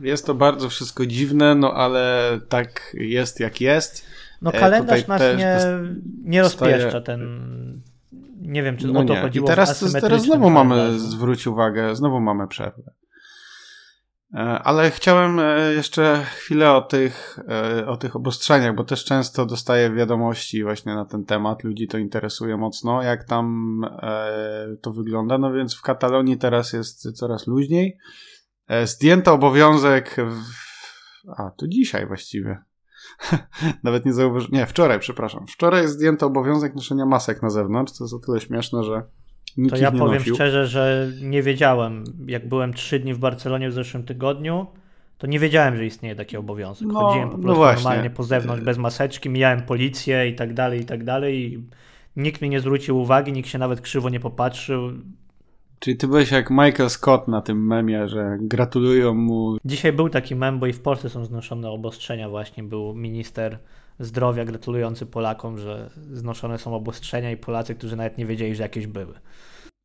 Jest 0.01 0.27
to 0.27 0.35
bardzo 0.35 0.69
wszystko 0.69 1.07
dziwne, 1.07 1.55
no 1.55 1.75
ale 1.75 2.39
tak 2.49 2.93
jest 2.95 3.41
jak 3.41 3.61
jest. 3.61 4.07
No 4.43 4.53
e, 4.53 4.61
kalendarz 4.61 5.07
nas 5.07 5.23
nie, 5.39 5.59
nie 6.25 6.43
rozpieszcza 6.43 7.01
ten... 7.01 7.83
Nie 8.41 8.63
wiem, 8.63 8.77
czy 8.77 8.87
no 8.87 9.01
o 9.01 9.05
to 9.05 9.15
nie. 9.15 9.21
chodziło. 9.21 9.47
I 9.47 9.49
teraz, 9.49 9.93
teraz 10.01 10.23
znowu 10.23 10.51
mamy, 10.51 10.99
zwróć 10.99 11.47
uwagę, 11.47 11.97
znowu 11.97 12.21
mamy 12.21 12.49
przerwę. 12.49 12.93
E, 14.35 14.39
ale 14.39 14.91
chciałem 14.91 15.39
e, 15.39 15.73
jeszcze 15.73 16.25
chwilę 16.25 16.73
o 16.73 16.81
tych, 16.81 17.39
e, 17.49 17.87
o 17.87 17.97
tych 17.97 18.17
obostrzeniach, 18.17 18.75
bo 18.75 18.85
też 18.85 19.05
często 19.05 19.47
dostaję 19.47 19.91
wiadomości 19.91 20.63
właśnie 20.63 20.95
na 20.95 21.05
ten 21.05 21.25
temat. 21.25 21.65
Ludzi 21.65 21.89
to 21.89 21.99
interesuje 21.99 22.57
mocno, 22.57 23.03
jak 23.03 23.25
tam 23.25 23.81
to 24.83 24.93
wygląda. 24.93 25.39
No 25.39 25.53
więc 25.53 25.75
w 25.75 25.83
Katalonii 25.83 26.39
teraz 26.39 26.73
jest 26.73 27.13
coraz 27.13 27.47
luźniej. 27.47 27.99
Zdjęto 28.85 29.33
obowiązek. 29.33 30.17
W... 30.17 30.41
A, 31.37 31.51
to 31.51 31.69
dzisiaj 31.69 32.07
właściwie. 32.07 32.63
Nawet 33.85 34.07
nie 34.07 34.13
zauważyłem. 34.13 34.53
Nie, 34.53 34.67
wczoraj, 34.67 34.99
przepraszam. 34.99 35.47
Wczoraj 35.47 35.89
zdjęto 35.89 36.27
obowiązek 36.27 36.75
noszenia 36.75 37.07
masek 37.07 37.43
na 37.43 37.51
zewnątrz. 37.51 37.99
To 37.99 38.05
jest 38.05 38.15
o 38.15 38.19
tyle 38.19 38.41
śmieszne, 38.41 38.85
że 38.85 39.03
Nikt 39.57 39.75
to 39.75 39.83
ja 39.83 39.93
powiem 39.93 40.19
nosił. 40.19 40.35
szczerze, 40.35 40.67
że 40.67 41.13
nie 41.23 41.43
wiedziałem. 41.43 42.05
Jak 42.27 42.49
byłem 42.49 42.75
trzy 42.75 42.99
dni 42.99 43.15
w 43.15 43.19
Barcelonie 43.19 43.71
w 43.71 43.73
zeszłym 43.73 44.03
tygodniu, 44.05 44.67
to 45.19 45.27
nie 45.27 45.39
wiedziałem, 45.39 45.77
że 45.77 45.87
istnieje 45.87 46.17
taki 46.17 46.37
obowiązek. 46.37 46.89
No, 46.89 47.01
Chodziłem 47.01 47.31
po 47.31 47.37
no 47.37 47.43
prostu 47.43 47.63
no 47.63 47.73
normalnie 47.73 48.11
po 48.11 48.23
zewnątrz, 48.23 48.63
bez 48.65 48.79
maseczki, 48.79 49.31
mijałem 49.31 49.63
policję 49.63 50.29
i 50.29 50.35
tak 50.35 50.55
dalej, 50.55 50.81
i 50.81 50.85
tak 50.85 51.05
dalej. 51.05 51.53
I 51.53 51.65
nikt 52.17 52.43
mi 52.43 52.49
nie 52.49 52.61
zwrócił 52.61 52.99
uwagi, 52.99 53.33
nikt 53.33 53.49
się 53.49 53.59
nawet 53.59 53.81
krzywo 53.81 54.09
nie 54.09 54.21
popatrzył. 54.21 54.91
Czyli 55.79 55.97
ty 55.97 56.09
byłeś 56.09 56.31
jak 56.31 56.51
Michael 56.51 56.91
Scott 56.91 57.29
na 57.29 57.41
tym 57.41 57.67
memie, 57.67 58.09
że 58.09 58.39
gratulują 58.41 59.15
mu. 59.15 59.57
Dzisiaj 59.65 59.93
był 59.93 60.09
taki 60.09 60.37
mem, 60.37 60.59
bo 60.59 60.67
i 60.67 60.73
w 60.73 60.81
Polsce 60.81 61.11
są 61.11 61.25
znoszone 61.25 61.71
obostrzenia 61.71 62.29
właśnie. 62.29 62.63
Był 62.63 62.95
minister 62.95 63.59
zdrowia 64.01 64.45
gratulujący 64.45 65.07
Polakom, 65.07 65.59
że 65.59 65.91
znoszone 66.13 66.59
są 66.59 66.75
obostrzenia 66.75 67.31
i 67.31 67.37
Polacy, 67.37 67.75
którzy 67.75 67.97
nawet 67.97 68.19
nie 68.19 68.27
wiedzieli, 68.27 68.55
że 68.55 68.63
jakieś 68.63 68.87
były. 68.87 69.15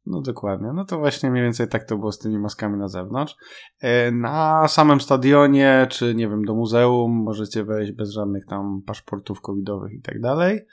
No 0.06 0.22
dokładnie. 0.22 0.74
No 0.74 0.86
to 0.86 1.00
właśnie 1.00 1.32
mniej 1.32 1.44
więcej 1.44 1.68
tak 1.68 1.84
to 1.84 1.98
było 1.98 2.12
z 2.12 2.20
tymi 2.20 2.40
maskami 2.40 2.78
na 2.78 2.88
zewnątrz. 2.88 3.36
E, 3.82 4.12
na 4.12 4.68
samym 4.68 5.02
stadionie, 5.02 5.88
czy 5.90 6.16
nie 6.16 6.30
wiem, 6.30 6.46
do 6.46 6.56
muzeum 6.56 7.12
możecie 7.12 7.64
wejść 7.64 7.92
bez 7.92 8.12
żadnych 8.12 8.46
tam 8.46 8.82
paszportów 8.86 9.42
covidowych 9.42 9.94
i 9.94 10.02
tak 10.02 10.22
dalej. 10.22 10.66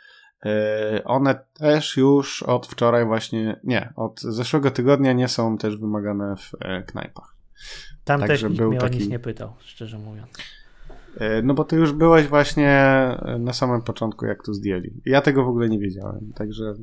E, 0.46 1.04
one 1.04 1.44
też 1.54 1.96
już 1.96 2.42
od 2.42 2.66
wczoraj 2.66 3.06
właśnie, 3.06 3.60
nie, 3.64 3.92
od 3.96 4.20
zeszłego 4.20 4.70
tygodnia 4.70 5.12
nie 5.12 5.28
są 5.28 5.58
też 5.58 5.76
wymagane 5.76 6.36
w 6.36 6.50
e, 6.60 6.82
knajpach. 6.82 7.36
Tam 8.04 8.20
Także 8.20 8.34
też 8.34 8.42
nikt 8.42 8.56
był 8.56 8.70
mnie 8.70 8.80
taki... 8.80 8.96
o 8.96 9.00
nic 9.00 9.08
nie 9.08 9.18
pytał, 9.18 9.52
szczerze 9.60 9.98
mówiąc. 9.98 10.30
E, 11.16 11.42
no 11.42 11.54
bo 11.54 11.64
ty 11.64 11.76
już 11.76 11.92
byłeś 11.92 12.26
właśnie 12.26 12.68
e, 12.70 13.36
na 13.40 13.52
samym 13.52 13.82
początku, 13.82 14.26
jak 14.26 14.42
to 14.42 14.54
zdjęli. 14.54 15.00
Ja 15.04 15.20
tego 15.22 15.44
w 15.44 15.48
ogóle 15.48 15.68
nie 15.68 15.78
wiedziałem, 15.78 16.32
także 16.34 16.74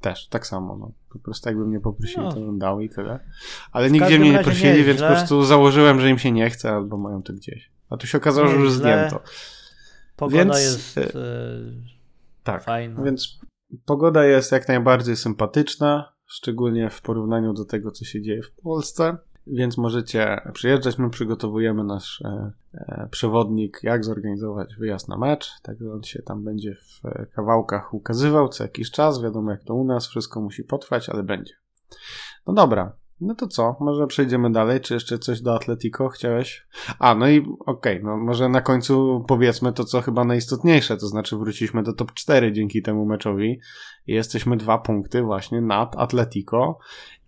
też, 0.00 0.28
tak 0.28 0.46
samo. 0.46 0.76
No. 0.76 0.92
Po 1.12 1.18
prostu 1.18 1.48
jakby 1.48 1.66
mnie 1.66 1.80
poprosili, 1.80 2.22
No. 2.26 2.32
to 2.32 2.40
bym 2.40 2.58
dał 2.58 2.80
i 2.80 2.88
tyle. 2.88 3.20
Ale 3.72 3.88
W 3.88 3.92
nigdzie 3.92 4.18
mnie 4.18 4.32
nie 4.32 4.38
prosili, 4.44 4.78
nie, 4.78 4.84
więc 4.84 4.98
źle. 4.98 5.08
po 5.08 5.14
prostu 5.14 5.42
założyłem, 5.42 6.00
że 6.00 6.10
im 6.10 6.18
się 6.18 6.32
nie 6.32 6.50
chce, 6.50 6.70
albo 6.70 6.96
mają 6.96 7.22
to 7.22 7.32
gdzieś. 7.32 7.70
A 7.90 7.96
tu 7.96 8.06
się 8.06 8.18
okazało, 8.18 8.48
że 8.48 8.56
już 8.56 8.72
zdjęto. 8.72 9.20
Pogoda 10.16 10.38
Więc, 10.38 10.56
jest 10.62 10.98
e, 10.98 11.12
Tak. 12.44 12.62
fajna. 12.62 13.02
Więc 13.02 13.38
pogoda 13.84 14.24
jest 14.24 14.52
jak 14.52 14.68
najbardziej 14.68 15.16
sympatyczna, 15.16 16.12
szczególnie 16.26 16.90
w 16.90 17.02
porównaniu 17.02 17.52
do 17.52 17.64
tego, 17.64 17.90
co 17.90 18.04
się 18.04 18.22
dzieje 18.22 18.42
w 18.42 18.50
Polsce. 18.52 19.16
Więc 19.46 19.78
możecie 19.78 20.40
przyjeżdżać. 20.52 20.98
My 20.98 21.10
przygotowujemy 21.10 21.84
nasz 21.84 22.22
przewodnik, 23.10 23.80
jak 23.82 24.04
zorganizować 24.04 24.76
wyjazd 24.76 25.08
na 25.08 25.18
mecz. 25.18 25.50
Także 25.62 25.92
on 25.92 26.02
się 26.02 26.22
tam 26.22 26.44
będzie 26.44 26.74
w 26.74 27.06
e, 27.06 27.26
kawałkach 27.26 27.94
ukazywał 27.94 28.48
co 28.48 28.64
jakiś 28.64 28.90
czas. 28.90 29.22
Wiadomo, 29.22 29.50
jak 29.50 29.62
to 29.62 29.74
u 29.74 29.84
nas, 29.84 30.06
wszystko 30.06 30.40
musi 30.40 30.64
potrwać, 30.64 31.08
ale 31.08 31.22
będzie. 31.22 31.54
No 32.46 32.52
dobra. 32.52 32.92
No 33.20 33.34
to 33.34 33.46
co? 33.46 33.76
Może 33.80 34.06
przejdziemy 34.06 34.52
dalej? 34.52 34.80
Czy 34.80 34.94
jeszcze 34.94 35.18
coś 35.18 35.40
do 35.40 35.54
Atletico 35.54 36.08
chciałeś? 36.08 36.66
A, 36.98 37.14
no 37.14 37.28
i 37.28 37.46
okej, 37.66 38.00
no 38.02 38.16
może 38.16 38.48
na 38.48 38.60
końcu 38.60 39.24
powiedzmy 39.28 39.72
to, 39.72 39.84
co 39.84 40.00
chyba 40.00 40.24
najistotniejsze, 40.24 40.96
to 40.96 41.06
znaczy 41.06 41.36
wróciliśmy 41.36 41.82
do 41.82 41.92
top 41.92 42.12
4 42.12 42.52
dzięki 42.52 42.82
temu 42.82 43.06
meczowi 43.06 43.60
i 44.06 44.12
jesteśmy 44.12 44.56
dwa 44.56 44.78
punkty 44.78 45.22
właśnie 45.22 45.60
nad 45.60 45.96
Atletico. 45.96 46.78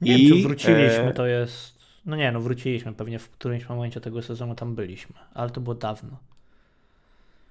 Nie 0.01 0.19
I, 0.19 0.29
wiem, 0.29 0.37
czy 0.37 0.49
wróciliśmy, 0.49 1.09
e, 1.09 1.13
to 1.13 1.27
jest... 1.27 1.76
No 2.07 2.17
nie, 2.17 2.33
no 2.33 2.41
wróciliśmy, 2.41 2.93
pewnie 2.93 3.19
w 3.19 3.31
którymś 3.31 3.69
momencie 3.69 4.01
tego 4.01 4.23
sezonu 4.23 4.55
tam 4.55 4.75
byliśmy, 4.75 5.15
ale 5.35 5.51
to 5.51 5.61
było 5.61 5.75
dawno. 5.75 6.17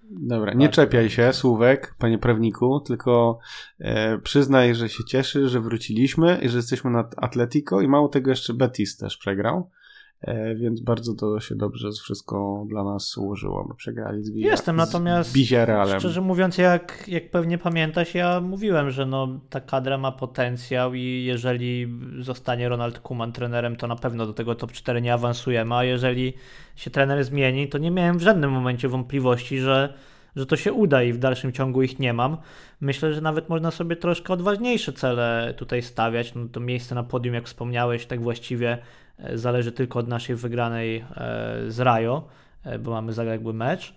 Dobra, 0.10 0.54
nie 0.54 0.66
Bardzo 0.66 0.82
czepiaj 0.82 1.10
się, 1.10 1.34
Słówek, 1.34 1.96
panie 2.00 2.18
prawniku, 2.18 2.80
tylko 2.80 3.40
e, 3.80 4.18
przyznaj, 4.18 4.76
że 4.76 4.90
się 4.90 5.04
cieszy, 5.04 5.50
że 5.50 5.62
wróciliśmy 5.62 6.40
i 6.42 6.50
że 6.50 6.58
jesteśmy 6.58 6.92
nad 6.92 7.16
Atletico 7.18 7.82
i 7.82 7.88
mało 7.88 8.08
tego 8.08 8.30
jeszcze 8.30 8.54
Betis 8.54 8.98
też 8.98 9.18
przegrał, 9.18 9.70
więc 10.56 10.82
bardzo 10.82 11.14
to 11.14 11.40
się 11.40 11.56
dobrze 11.56 11.92
wszystko 11.92 12.66
dla 12.70 12.84
nas 12.84 13.18
ułożyło, 13.18 13.66
bo 13.68 13.74
przegrali 13.74 14.24
z 14.24 14.32
Villa- 14.32 14.46
Jestem, 14.46 14.76
natomiast 14.76 15.30
z 15.30 15.34
Villarrealem. 15.34 16.00
Szczerze 16.00 16.22
mówiąc, 16.22 16.58
jak, 16.58 17.04
jak 17.08 17.32
pewnie 17.32 17.58
pamiętasz, 17.58 18.16
ja 18.16 18.42
mówiłem, 18.42 18.92
że 18.92 19.06
no, 19.06 19.40
ta 19.50 19.62
kadra 19.62 19.98
ma 19.98 20.12
potencjał 20.12 20.94
i 20.94 21.24
jeżeli 21.28 21.88
zostanie 22.20 22.70
Ronald 22.70 23.00
Koeman 23.00 23.32
trenerem, 23.32 23.76
to 23.76 23.88
na 23.88 23.96
pewno 23.96 24.26
do 24.26 24.34
tego 24.34 24.56
top 24.56 24.72
4 24.72 25.02
nie 25.02 25.14
awansujemy, 25.14 25.76
a 25.76 25.84
jeżeli 25.84 26.34
się 26.76 26.92
trener 26.92 27.24
zmieni, 27.24 27.70
to 27.70 27.78
nie 27.78 27.92
miałem 27.92 28.18
w 28.18 28.22
żadnym 28.22 28.52
momencie 28.52 28.88
wątpliwości, 28.88 29.60
że, 29.60 29.94
że 30.36 30.46
to 30.46 30.56
się 30.56 30.74
uda 30.74 31.04
i 31.04 31.14
w 31.14 31.18
dalszym 31.18 31.52
ciągu 31.52 31.82
ich 31.84 32.00
nie 32.00 32.14
mam. 32.14 32.38
Myślę, 32.82 33.14
że 33.14 33.22
nawet 33.22 33.50
można 33.50 33.72
sobie 33.72 33.96
troszkę 33.96 34.34
odważniejsze 34.34 34.94
cele 34.94 35.54
tutaj 35.58 35.82
stawiać. 35.82 36.36
No, 36.36 36.46
to 36.52 36.60
miejsce 36.60 36.96
na 36.96 37.04
podium, 37.04 37.34
jak 37.36 37.46
wspomniałeś, 37.46 38.06
tak 38.06 38.22
właściwie 38.22 38.72
e, 38.72 38.78
zależy 39.34 39.72
tylko 39.72 40.00
od 40.00 40.08
naszej 40.08 40.36
wygranej 40.36 40.98
e, 40.98 41.06
z 41.68 41.80
Rajo, 41.80 42.28
e, 42.64 42.80
bo 42.80 42.92
mamy 42.92 43.14
zaległy 43.14 43.54
mecz. 43.54 43.96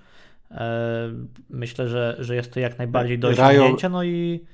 E, 0.51 1.09
Myślę, 1.51 1.89
że, 1.89 2.17
że 2.19 2.35
jest 2.35 2.53
to 2.53 2.61
jak 2.61 2.79
najbardziej 2.79 3.19
do 3.19 3.29
osiągnięcia. 3.29 3.89
No 3.89 4.05
i 4.05 4.47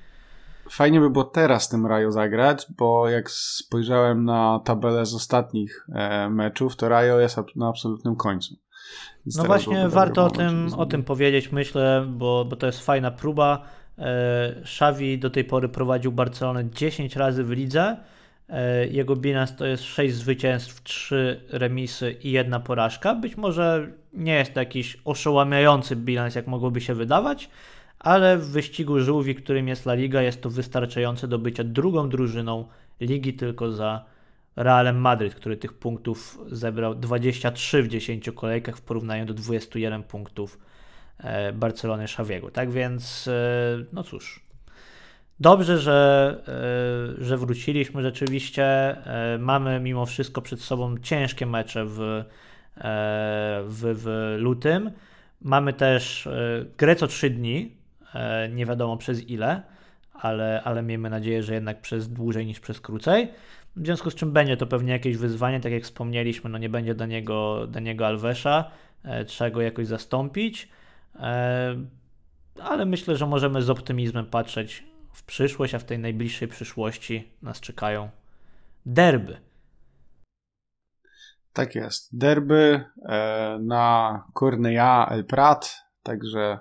Fajnie 0.71 1.01
by 1.01 1.11
było 1.11 1.25
teraz 1.25 1.69
tym 1.69 1.87
Rajo 1.87 2.13
zagrać, 2.13 2.67
bo 2.79 3.09
jak 3.09 3.31
spojrzałem 3.31 4.25
na 4.25 4.61
tabelę 4.65 5.07
z 5.07 5.15
ostatnich 5.15 5.87
e, 5.93 6.31
meczów, 6.31 6.77
to 6.77 6.89
Rajo 6.89 7.21
jest 7.21 7.37
na 7.57 7.69
absolutnym 7.69 8.17
końcu. 8.17 8.55
Więc 9.27 9.37
no 9.37 9.45
właśnie 9.45 9.89
warto 9.89 10.25
o 10.25 10.31
tym, 10.31 10.75
o 10.77 10.87
tym 10.87 11.03
powiedzieć, 11.03 11.53
myślę, 11.53 12.07
bo, 12.09 12.45
bo 12.45 12.57
to 12.57 12.67
jest 12.67 12.81
fajna 12.81 13.11
próba. 13.11 13.63
E, 13.99 14.55
Xavi 14.61 15.19
do 15.19 15.31
tej 15.31 15.45
pory 15.45 15.69
prowadził 15.69 16.13
Barcelonę 16.13 16.71
10 16.71 17.17
razy 17.17 17.45
w 17.45 17.51
lidze. 17.51 17.97
E, 18.49 18.87
Jego 18.87 19.17
bilans 19.17 19.57
to 19.57 19.67
jest 19.67 19.83
6 19.85 20.15
zwycięstw, 20.15 20.83
3 20.83 21.41
remisy 21.49 22.17
i 22.23 22.31
jedna 22.31 22.61
porażka. 22.61 23.15
Być 23.15 23.37
może 23.37 23.91
nie 24.13 24.35
jest 24.35 24.55
to 24.55 24.61
jakiś 24.61 24.99
oszałamiający 25.05 25.97
bilans, 25.97 26.35
jak 26.35 26.47
mogłoby 26.47 26.81
się 26.81 26.95
wydawać, 26.95 27.51
ale 27.99 28.39
w 28.39 28.47
wyścigu 28.47 29.01
żółwi, 29.01 29.35
którym 29.35 29.69
jest 29.69 29.87
La 29.87 29.95
Liga, 29.95 30.23
jest 30.23 30.43
to 30.43 30.51
wystarczające 30.51 31.29
do 31.29 31.39
bycia 31.39 31.65
drugą 31.65 32.09
drużyną 32.09 32.69
ligi 33.01 33.33
tylko 33.33 33.73
za 33.73 34.05
Realem 34.57 34.97
Madryt, 34.97 35.35
który 35.35 35.57
tych 35.57 35.73
punktów 35.73 36.39
zebrał 36.51 36.95
23 36.95 37.83
w 37.83 37.89
10 37.89 38.31
kolejkach 38.35 38.77
w 38.77 38.83
porównaniu 38.83 39.27
do 39.27 39.35
21 39.35 40.03
punktów 40.03 40.59
e, 41.19 41.53
Barcelony 41.53 42.05
Xaviego. 42.05 42.51
Tak 42.51 42.71
więc, 42.71 43.29
e, 43.29 43.85
no 43.93 44.03
cóż, 44.03 44.44
dobrze, 45.41 45.79
że, 45.79 46.37
e, 47.19 47.25
że 47.25 47.37
wróciliśmy 47.37 48.03
rzeczywiście. 48.03 48.65
E, 48.65 49.39
Mamy 49.39 49.81
mimo 49.81 50.07
wszystko 50.07 50.43
przed 50.43 50.61
sobą 50.61 50.99
ciężkie 50.99 51.47
mecze 51.47 51.85
w, 51.85 52.01
e, 52.01 52.25
w, 53.67 53.81
w 53.95 54.37
lutym. 54.39 54.91
Mamy 55.43 55.73
też 55.73 56.29
grę 56.79 56.97
co 56.97 57.07
3 57.07 57.31
dni, 57.31 57.77
nie 58.51 58.67
wiadomo 58.67 58.97
przez 58.97 59.29
ile, 59.29 59.63
ale, 60.13 60.63
ale 60.65 60.83
miejmy 60.83 61.11
nadzieję, 61.11 61.43
że 61.43 61.55
jednak 61.55 61.81
przez 61.81 62.09
dłużej 62.09 62.47
niż 62.47 62.61
przez 62.61 62.81
krócej. 62.81 63.29
W 63.77 63.85
związku 63.85 64.11
z 64.11 64.15
czym 64.15 64.33
będzie 64.33 64.57
to 64.57 64.67
pewnie 64.67 64.93
jakieś 64.93 65.17
wyzwanie, 65.17 65.61
tak 65.61 65.73
jak 65.73 65.83
wspomnieliśmy, 65.83 66.51
no 66.51 66.59
nie 66.59 66.69
będzie 66.69 66.95
Daniego, 66.95 67.67
Daniego 67.67 68.07
Alvesa, 68.07 68.71
e, 69.03 69.25
trzeba 69.25 69.51
go 69.51 69.61
jakoś 69.61 69.87
zastąpić, 69.87 70.69
ale 72.63 72.87
myślę, 72.87 73.17
że 73.17 73.27
możemy 73.27 73.63
z 73.63 73.71
optymizmem 73.71 74.27
patrzeć 74.27 74.85
w 75.15 75.23
przyszłość, 75.23 75.75
a 75.75 75.79
w 75.79 75.85
tej 75.85 75.99
najbliższej 75.99 76.49
przyszłości 76.49 77.33
nas 77.43 77.61
czekają 77.61 78.11
derby. 78.87 79.37
Tak 81.53 81.75
jest. 81.75 82.19
Derby 82.19 82.85
e, 83.09 83.59
na 83.63 84.25
Cornellà 84.35 85.07
El 85.11 85.25
Prat, 85.25 85.77
także 86.03 86.59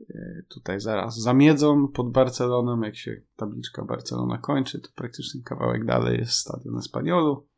e, 0.00 0.14
tutaj 0.48 0.80
zaraz 0.80 1.20
zamiedzą 1.20 1.88
pod 1.88 2.12
Barceloną. 2.12 2.80
Jak 2.80 2.96
się 2.96 3.20
tabliczka 3.36 3.84
Barcelona 3.84 4.38
kończy, 4.38 4.80
to 4.80 4.88
praktycznie 4.94 5.42
kawałek 5.42 5.84
dalej 5.84 6.18
jest 6.18 6.32
Stadion 6.32 6.78
Espaniolu. 6.78 7.48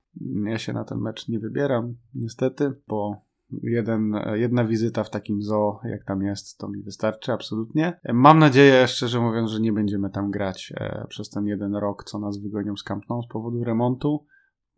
Ja 0.45 0.59
się 0.59 0.73
na 0.73 0.85
ten 0.85 0.99
mecz 0.99 1.29
nie 1.29 1.39
wybieram, 1.39 1.97
niestety, 2.15 2.73
bo 2.89 3.25
jeden, 3.63 4.15
jedna 4.33 4.65
wizyta 4.65 5.05
w 5.05 5.11
takim 5.11 5.43
zoo, 5.43 5.81
jak 5.85 6.05
tam 6.05 6.23
jest, 6.23 6.59
to 6.59 6.69
mi 6.69 6.83
wystarczy 6.83 7.33
absolutnie. 7.33 8.01
Mam 8.13 8.39
nadzieję, 8.39 8.87
szczerze 8.87 9.21
mówiąc, 9.21 9.51
że 9.51 9.61
nie 9.61 9.73
będziemy 9.73 10.11
tam 10.11 10.31
grać 10.31 10.73
e, 10.77 11.07
przez 11.09 11.31
ten 11.31 11.47
jeden 11.47 11.75
rok, 11.77 12.05
co 12.05 12.19
nas 12.19 12.39
wygonią 12.39 12.77
z 12.77 12.83
Camp 12.83 13.05
z 13.25 13.33
powodu 13.33 13.65
remontu. 13.65 14.27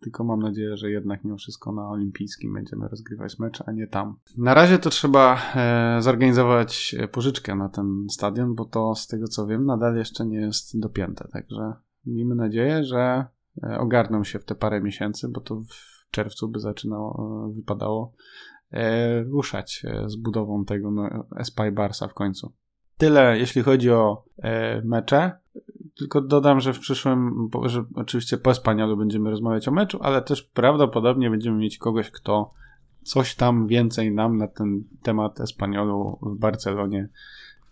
Tylko 0.00 0.24
mam 0.24 0.40
nadzieję, 0.40 0.76
że 0.76 0.90
jednak 0.90 1.24
mimo 1.24 1.36
wszystko 1.36 1.72
na 1.72 1.88
olimpijskim 1.88 2.54
będziemy 2.54 2.88
rozgrywać 2.88 3.38
mecz, 3.38 3.62
a 3.66 3.72
nie 3.72 3.86
tam. 3.86 4.16
Na 4.36 4.54
razie 4.54 4.78
to 4.78 4.90
trzeba 4.90 5.38
e, 5.56 6.02
zorganizować 6.02 6.96
pożyczkę 7.12 7.54
na 7.54 7.68
ten 7.68 8.06
stadion, 8.10 8.54
bo 8.54 8.64
to 8.64 8.94
z 8.94 9.06
tego 9.06 9.28
co 9.28 9.46
wiem 9.46 9.66
nadal 9.66 9.96
jeszcze 9.96 10.26
nie 10.26 10.40
jest 10.40 10.80
dopięte. 10.80 11.28
Także 11.32 11.72
miejmy 12.06 12.34
nadzieję, 12.34 12.84
że 12.84 13.24
e, 13.62 13.78
ogarną 13.78 14.24
się 14.24 14.38
w 14.38 14.44
te 14.44 14.54
parę 14.54 14.80
miesięcy, 14.80 15.28
bo 15.28 15.40
to 15.40 15.60
w 15.60 16.10
czerwcu 16.10 16.48
by 16.48 16.60
zaczynało, 16.60 17.46
e, 17.48 17.52
wypadało 17.52 18.12
ruszać 19.30 19.82
e, 19.84 20.08
z 20.08 20.16
budową 20.16 20.64
tego 20.64 20.90
no, 20.90 21.08
Espai 21.36 21.72
Barsa 21.72 22.08
w 22.08 22.14
końcu. 22.14 22.52
Tyle 22.98 23.38
jeśli 23.38 23.62
chodzi 23.62 23.90
o 23.90 24.24
e, 24.38 24.82
mecze. 24.82 25.32
Tylko 25.98 26.20
dodam, 26.20 26.60
że 26.60 26.72
w 26.72 26.78
przyszłym, 26.78 27.48
że 27.64 27.84
oczywiście 27.94 28.38
po 28.38 28.50
Espaniolu 28.50 28.96
będziemy 28.96 29.30
rozmawiać 29.30 29.68
o 29.68 29.70
meczu, 29.70 29.98
ale 30.02 30.22
też 30.22 30.42
prawdopodobnie 30.42 31.30
będziemy 31.30 31.56
mieć 31.56 31.78
kogoś, 31.78 32.10
kto 32.10 32.52
coś 33.02 33.34
tam 33.34 33.66
więcej 33.66 34.12
nam 34.12 34.36
na 34.36 34.48
ten 34.48 34.84
temat 35.02 35.40
Espaniolu 35.40 36.18
w 36.22 36.38
Barcelonie 36.38 37.08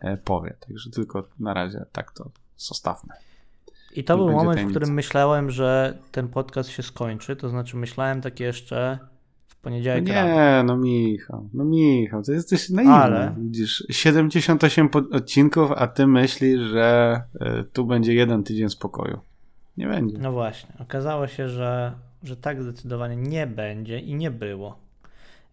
e, 0.00 0.16
powie. 0.16 0.56
Także 0.68 0.90
tylko 0.90 1.28
na 1.38 1.54
razie 1.54 1.84
tak 1.92 2.12
to 2.12 2.30
zostawmy. 2.56 3.14
I 3.94 4.04
to 4.04 4.14
Nie 4.16 4.18
był 4.18 4.26
moment, 4.32 4.50
w 4.50 4.54
tajemnicy. 4.54 4.78
którym 4.78 4.94
myślałem, 4.94 5.50
że 5.50 5.98
ten 6.12 6.28
podcast 6.28 6.70
się 6.70 6.82
skończy, 6.82 7.36
to 7.36 7.48
znaczy 7.48 7.76
myślałem 7.76 8.20
tak 8.20 8.40
jeszcze 8.40 8.98
w 9.62 9.64
No 9.64 9.70
poniedziałek 9.70 10.08
rano. 10.08 10.28
nie, 10.34 10.62
no 10.66 10.76
Michał, 10.76 11.48
no 11.54 11.64
Michał, 11.64 12.22
to 12.22 12.32
jesteś 12.32 12.70
naiwny. 12.70 12.94
Ale- 12.94 13.34
Widzisz, 13.38 13.86
78 13.90 14.88
po- 14.88 14.98
odcinków, 15.12 15.72
a 15.76 15.86
ty 15.86 16.06
myślisz, 16.06 16.60
że 16.60 17.20
e, 17.40 17.64
tu 17.64 17.84
będzie 17.86 18.14
jeden 18.14 18.42
tydzień 18.44 18.68
spokoju. 18.68 19.18
Nie 19.76 19.86
będzie. 19.88 20.18
No 20.18 20.32
właśnie, 20.32 20.74
okazało 20.80 21.26
się, 21.26 21.48
że, 21.48 21.92
że 22.22 22.36
tak 22.36 22.62
zdecydowanie 22.62 23.16
nie 23.16 23.46
będzie 23.46 23.98
i 23.98 24.14
nie 24.14 24.30
było. 24.30 24.76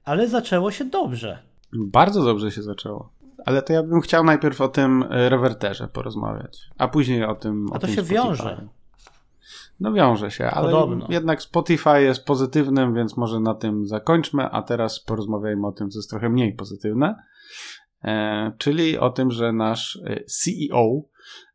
Ale 0.06 0.28
zaczęło 0.28 0.72
się 0.72 0.86
dobrze. 0.86 1.40
Bardzo 1.74 2.24
dobrze 2.24 2.52
się 2.52 2.62
zaczęło. 2.64 3.10
Ale 3.46 3.62
to 3.62 3.74
ja 3.74 3.84
bym 3.84 4.02
chciał 4.02 4.24
najpierw 4.24 4.62
o 4.62 4.68
tym 4.68 5.04
e, 5.10 5.30
rewerterze 5.30 5.88
porozmawiać, 5.88 6.70
a 6.78 6.88
później 6.88 7.24
o 7.24 7.36
tym. 7.36 7.68
A 7.74 7.80
to 7.80 7.88
tym 7.88 7.96
się 7.96 8.02
Spotify. 8.04 8.14
wiąże. 8.28 8.68
No 9.80 9.94
wiąże 9.94 10.32
się, 10.32 10.46
ale 10.46 10.72
Podobno. 10.72 11.08
jednak 11.10 11.42
Spotify 11.42 12.02
jest 12.02 12.26
pozytywnym, 12.26 12.94
więc 12.94 13.18
może 13.18 13.40
na 13.40 13.54
tym 13.54 13.88
zakończmy, 13.88 14.44
a 14.44 14.62
teraz 14.62 15.00
porozmawiajmy 15.00 15.68
o 15.68 15.72
tym, 15.72 15.90
co 15.90 16.00
jest 16.00 16.10
trochę 16.10 16.30
mniej 16.30 16.54
pozytywne, 16.54 17.16
e, 18.04 18.52
czyli 18.58 18.98
o 18.98 19.10
tym, 19.10 19.32
że 19.32 19.54
nasz 19.54 20.00
e, 20.06 20.24
CEO 20.24 21.02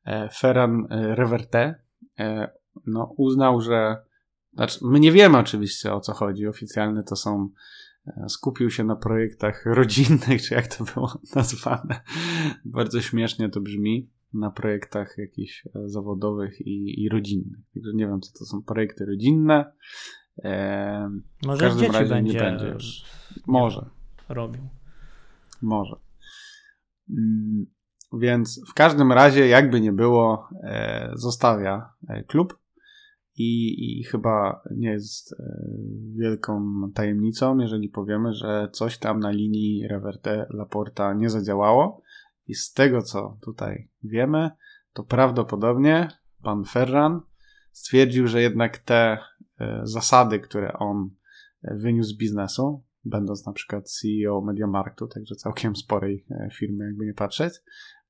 e, 0.04 0.28
Ferran 0.28 0.86
e, 0.90 1.14
Reverte 1.14 1.74
e, 2.18 2.50
no, 2.86 3.14
uznał, 3.16 3.60
że 3.60 3.96
znaczy, 4.54 4.78
my 4.82 5.00
nie 5.00 5.12
wiemy 5.12 5.38
oczywiście 5.38 5.92
o 5.92 6.00
co 6.00 6.12
chodzi, 6.12 6.46
oficjalnie 6.46 7.02
to 7.02 7.16
są 7.16 7.48
e, 8.06 8.28
skupił 8.28 8.70
się 8.70 8.84
na 8.84 8.96
projektach 8.96 9.66
rodzinnych, 9.78 10.42
czy 10.42 10.54
jak 10.54 10.76
to 10.76 10.84
było 10.84 11.18
nazwane. 11.36 12.00
Bardzo 12.64 13.00
śmiesznie 13.00 13.48
to 13.48 13.60
brzmi 13.60 14.10
na 14.34 14.50
projektach 14.50 15.14
jakichś 15.18 15.66
e, 15.66 15.70
zawodowych 15.88 16.60
i, 16.60 17.02
i 17.02 17.08
rodzinnych. 17.08 17.58
Także 17.74 17.90
nie 17.94 18.06
wiem, 18.06 18.20
co 18.20 18.38
to 18.38 18.44
są 18.44 18.62
projekty 18.62 19.06
rodzinne. 19.06 19.72
E, 20.44 21.08
w 21.42 21.46
Może 21.46 21.60
każdym 21.60 21.92
dzieci 21.92 22.08
będzie, 22.08 22.32
nie 22.32 22.38
będzie 22.40 22.66
już. 22.68 23.04
Może, 23.46 23.90
robił. 24.28 24.62
może. 25.62 25.96
Mm, 27.10 27.66
Więc 28.20 28.60
w 28.70 28.74
każdym 28.74 29.12
razie, 29.12 29.46
jakby 29.48 29.80
nie 29.80 29.92
było, 29.92 30.48
e, 30.62 31.10
zostawia 31.14 31.90
e, 32.08 32.24
klub 32.24 32.58
i, 33.36 33.74
i 34.00 34.04
chyba 34.04 34.62
nie 34.76 34.88
jest 34.90 35.32
e, 35.32 35.36
wielką 36.18 36.62
tajemnicą, 36.94 37.58
jeżeli 37.58 37.88
powiemy, 37.88 38.32
że 38.32 38.68
coś 38.72 38.98
tam 38.98 39.20
na 39.20 39.30
linii 39.30 39.88
Reverte 39.88 40.46
Laporta 40.50 41.14
nie 41.14 41.30
zadziałało. 41.30 42.02
I 42.46 42.54
z 42.54 42.72
tego, 42.72 43.02
co 43.02 43.38
tutaj 43.42 43.88
wiemy, 44.02 44.50
to 44.92 45.02
prawdopodobnie 45.02 46.08
pan 46.42 46.64
Ferran 46.64 47.20
stwierdził, 47.72 48.26
że 48.26 48.42
jednak 48.42 48.78
te 48.78 49.18
e, 49.60 49.80
zasady, 49.82 50.40
które 50.40 50.72
on 50.72 51.10
e, 51.62 51.74
wyniósł 51.74 52.10
z 52.10 52.16
biznesu, 52.16 52.84
będąc 53.04 53.46
na 53.46 53.52
przykład 53.52 53.90
CEO 53.90 54.40
Mediamarktu, 54.40 55.06
także 55.06 55.34
całkiem 55.34 55.76
sporej 55.76 56.26
e, 56.30 56.48
firmy, 56.52 56.84
jakby 56.84 57.06
nie 57.06 57.14
patrzeć, 57.14 57.54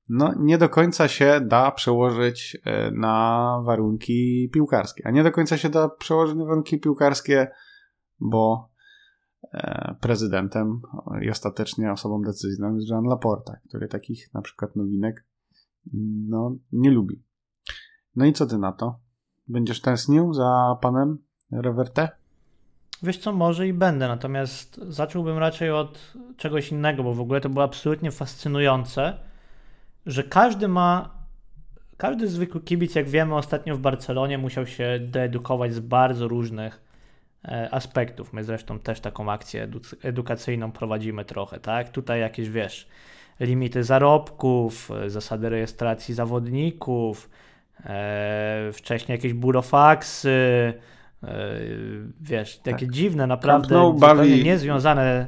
no 0.09 0.33
nie 0.39 0.57
do 0.57 0.69
końca 0.69 1.07
się 1.07 1.41
da 1.41 1.71
przełożyć 1.71 2.57
na 2.91 3.59
warunki 3.65 4.49
piłkarskie. 4.53 5.07
A 5.07 5.11
nie 5.11 5.23
do 5.23 5.31
końca 5.31 5.57
się 5.57 5.69
da 5.69 5.89
przełożyć 5.89 6.35
na 6.35 6.45
warunki 6.45 6.79
piłkarskie, 6.79 7.47
bo 8.19 8.69
prezydentem 10.01 10.81
i 11.21 11.29
ostatecznie 11.29 11.91
osobą 11.91 12.21
decyzyjną 12.21 12.75
jest 12.75 12.89
Jean 12.89 13.03
Laporta, 13.03 13.57
który 13.69 13.87
takich 13.87 14.33
na 14.33 14.41
przykład 14.41 14.75
nowinek 14.75 15.25
no, 16.27 16.55
nie 16.71 16.91
lubi. 16.91 17.23
No 18.15 18.25
i 18.25 18.33
co 18.33 18.45
ty 18.45 18.57
na 18.57 18.71
to? 18.71 18.99
Będziesz 19.47 19.81
tęsknił 19.81 20.33
za 20.33 20.77
panem 20.81 21.17
Reverte? 21.51 22.09
Wiesz 23.03 23.17
co, 23.17 23.33
może 23.33 23.67
i 23.67 23.73
będę, 23.73 24.07
natomiast 24.07 24.81
zacząłbym 24.87 25.37
raczej 25.37 25.71
od 25.71 26.13
czegoś 26.37 26.71
innego, 26.71 27.03
bo 27.03 27.13
w 27.13 27.21
ogóle 27.21 27.41
to 27.41 27.49
było 27.49 27.65
absolutnie 27.65 28.11
fascynujące, 28.11 29.17
że 30.05 30.23
każdy 30.23 30.67
ma, 30.67 31.15
każdy 31.97 32.27
zwykły 32.27 32.61
kibic, 32.61 32.95
jak 32.95 33.09
wiemy, 33.09 33.35
ostatnio 33.35 33.75
w 33.75 33.79
Barcelonie 33.79 34.37
musiał 34.37 34.65
się 34.65 34.99
doedukować 35.11 35.73
z 35.73 35.79
bardzo 35.79 36.27
różnych 36.27 36.81
e, 36.81 36.84
aspektów. 37.71 38.33
My 38.33 38.43
zresztą 38.43 38.79
też 38.79 38.99
taką 38.99 39.31
akcję 39.31 39.67
edu- 39.67 39.95
edukacyjną 40.03 40.71
prowadzimy 40.71 41.25
trochę, 41.25 41.59
tak? 41.59 41.89
Tutaj 41.89 42.19
jakieś, 42.19 42.49
wiesz, 42.49 42.87
limity 43.39 43.83
zarobków, 43.83 44.91
e, 44.91 45.09
zasady 45.09 45.49
rejestracji 45.49 46.13
zawodników, 46.13 47.29
e, 47.85 48.69
wcześniej 48.73 49.15
jakieś 49.15 49.33
burofaksy, 49.33 50.73
e, 51.23 51.27
wiesz, 52.21 52.57
takie 52.57 52.87
dziwne, 52.87 53.27
naprawdę 53.27 53.75
bawi- 53.99 54.43
niezwiązane, 54.43 55.27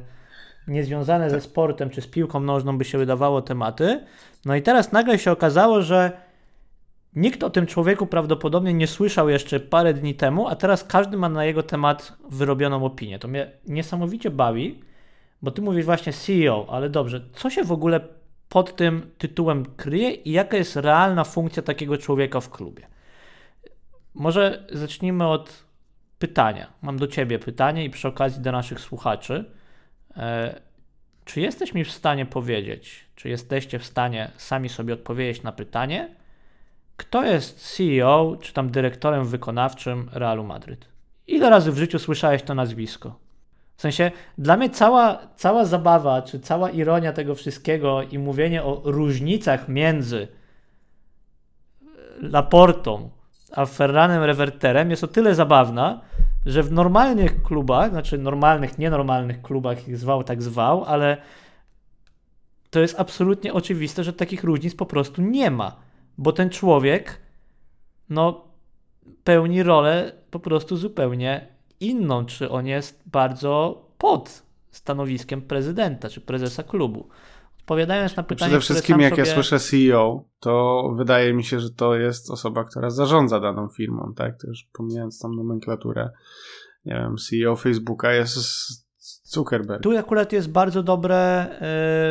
niezwiązane 0.68 1.30
ze 1.30 1.42
sportem 1.42 1.90
czy 1.90 2.02
z 2.02 2.08
piłką 2.08 2.40
nożną 2.40 2.78
by 2.78 2.86
się 2.86 2.98
wydawało 2.98 3.42
tematy. 3.42 4.04
No 4.46 4.56
i 4.56 4.62
teraz 4.62 4.92
nagle 4.92 5.20
się 5.20 5.32
okazało, 5.32 5.82
że 5.82 6.12
nikt 7.16 7.44
o 7.44 7.50
tym 7.50 7.66
człowieku 7.66 8.08
prawdopodobnie 8.08 8.74
nie 8.74 8.88
słyszał 8.88 9.30
jeszcze 9.30 9.60
parę 9.60 9.94
dni 9.94 10.16
temu, 10.16 10.48
a 10.48 10.56
teraz 10.56 10.84
każdy 10.84 11.18
ma 11.18 11.30
na 11.30 11.46
jego 11.46 11.64
temat 11.64 12.18
wyrobioną 12.30 12.86
opinię. 12.86 13.20
To 13.20 13.28
mnie 13.28 13.52
niesamowicie 13.68 14.32
bawi, 14.32 14.82
bo 15.42 15.52
ty 15.52 15.62
mówisz 15.62 15.86
właśnie 15.86 16.14
CEO, 16.14 16.68
ale 16.70 16.90
dobrze, 16.90 17.22
co 17.34 17.50
się 17.50 17.64
w 17.64 17.72
ogóle 17.72 18.00
pod 18.50 18.76
tym 18.76 19.12
tytułem 19.18 19.66
kryje 19.66 20.12
i 20.12 20.32
jaka 20.32 20.58
jest 20.58 20.76
realna 20.76 21.24
funkcja 21.24 21.64
takiego 21.64 21.98
człowieka 21.98 22.40
w 22.40 22.50
klubie? 22.50 22.88
Może 24.14 24.68
zacznijmy 24.72 25.28
od 25.28 25.64
pytania. 26.20 26.74
Mam 26.82 26.98
do 26.98 27.08
ciebie 27.08 27.40
pytanie 27.40 27.86
i 27.86 27.90
przy 27.90 28.08
okazji 28.08 28.42
do 28.42 28.52
naszych 28.52 28.80
słuchaczy. 28.80 29.52
E, 30.18 30.62
czy 31.26 31.42
jesteś 31.42 31.74
mi 31.74 31.84
w 31.84 31.92
stanie 31.92 32.26
powiedzieć, 32.26 33.06
czy 33.16 33.30
jesteście 33.30 33.80
w 33.80 33.86
stanie 33.86 34.32
sami 34.38 34.70
sobie 34.70 34.94
odpowiedzieć 34.94 35.44
na 35.44 35.52
pytanie, 35.52 36.16
kto 36.98 37.24
jest 37.24 37.76
CEO 37.76 38.38
czy 38.42 38.54
tam 38.54 38.70
dyrektorem 38.72 39.26
wykonawczym 39.26 40.10
Realu 40.14 40.44
Madryt? 40.44 40.88
Ile 41.28 41.50
razy 41.50 41.72
w 41.72 41.78
życiu 41.78 42.00
słyszałeś 42.00 42.44
to 42.44 42.56
nazwisko? 42.56 43.20
W 43.76 43.82
sensie, 43.82 44.12
dla 44.38 44.58
mnie 44.58 44.70
cała, 44.70 45.18
cała 45.36 45.66
zabawa, 45.66 46.22
czy 46.22 46.40
cała 46.40 46.70
ironia 46.70 47.14
tego 47.14 47.36
wszystkiego 47.36 48.02
i 48.04 48.20
mówienie 48.20 48.64
o 48.64 48.82
różnicach 48.86 49.68
między 49.68 50.28
Laportą 52.22 53.10
a 53.52 53.66
Ferranem 53.66 54.24
Reverterem 54.24 54.92
jest 54.92 55.04
o 55.04 55.08
tyle 55.08 55.36
zabawna, 55.36 56.02
że 56.46 56.64
w 56.64 56.72
normalnych 56.72 57.44
klubach, 57.44 57.90
znaczy 57.90 58.18
normalnych, 58.18 58.78
nienormalnych 58.78 59.42
klubach, 59.42 59.88
ich 59.88 59.98
zwał, 59.98 60.24
tak 60.24 60.42
zwał, 60.42 60.84
ale 60.84 61.18
to 62.70 62.80
jest 62.80 63.00
absolutnie 63.00 63.54
oczywiste, 63.54 64.04
że 64.04 64.14
takich 64.14 64.44
różnic 64.44 64.76
po 64.76 64.86
prostu 64.86 65.22
nie 65.22 65.52
ma, 65.52 65.76
bo 66.18 66.32
ten 66.32 66.50
człowiek, 66.50 67.22
no, 68.10 68.48
pełni 69.24 69.64
rolę 69.64 70.12
po 70.32 70.40
prostu 70.40 70.78
zupełnie 70.78 71.48
inną, 71.80 72.26
czy 72.26 72.50
on 72.50 72.68
jest 72.68 73.04
bardzo 73.06 73.84
pod 73.98 74.44
stanowiskiem 74.72 75.42
prezydenta, 75.42 76.10
czy 76.10 76.22
prezesa 76.22 76.64
klubu. 76.64 77.10
Odpowiadając 77.60 78.16
na 78.16 78.24
pytanie, 78.24 78.50
Przede 78.50 78.62
wszystkim, 78.62 79.00
jak 79.00 79.16
sobie... 79.16 79.28
ja 79.28 79.34
słyszę 79.34 79.60
CEO, 79.60 80.24
to 80.40 80.84
wydaje 80.98 81.34
mi 81.34 81.44
się, 81.44 81.60
że 81.60 81.70
to 81.70 81.96
jest 81.96 82.32
osoba, 82.32 82.64
która 82.64 82.90
zarządza 82.90 83.40
daną 83.40 83.68
firmą, 83.70 84.14
tak? 84.16 84.42
To 84.42 84.48
już 84.48 84.68
pomijając 84.74 85.20
tam 85.20 85.36
nomenklaturę. 85.36 86.10
Nie 86.86 86.94
wiem, 86.94 87.16
CEO 87.18 87.56
Facebooka 87.56 88.14
jest 88.14 88.87
Zuckerberg. 89.28 89.84
Tu 89.84 89.98
akurat 89.98 90.34
jest 90.34 90.50
bardzo 90.50 90.84
dobre, 90.84 91.48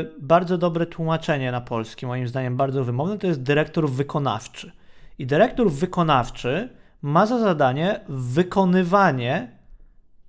yy, 0.05 0.21
bardzo 0.21 0.59
dobre 0.59 0.87
tłumaczenie 0.87 1.53
na 1.53 1.61
polski, 1.61 2.07
moim 2.07 2.29
zdaniem 2.29 2.57
bardzo 2.57 2.85
wymowne, 2.85 3.19
to 3.19 3.27
jest 3.27 3.43
dyrektor 3.43 3.91
wykonawczy. 3.91 4.73
I 5.19 5.27
dyrektor 5.27 5.71
wykonawczy 5.71 6.69
ma 7.03 7.27
za 7.27 7.39
zadanie 7.39 8.01
wykonywanie 8.09 9.57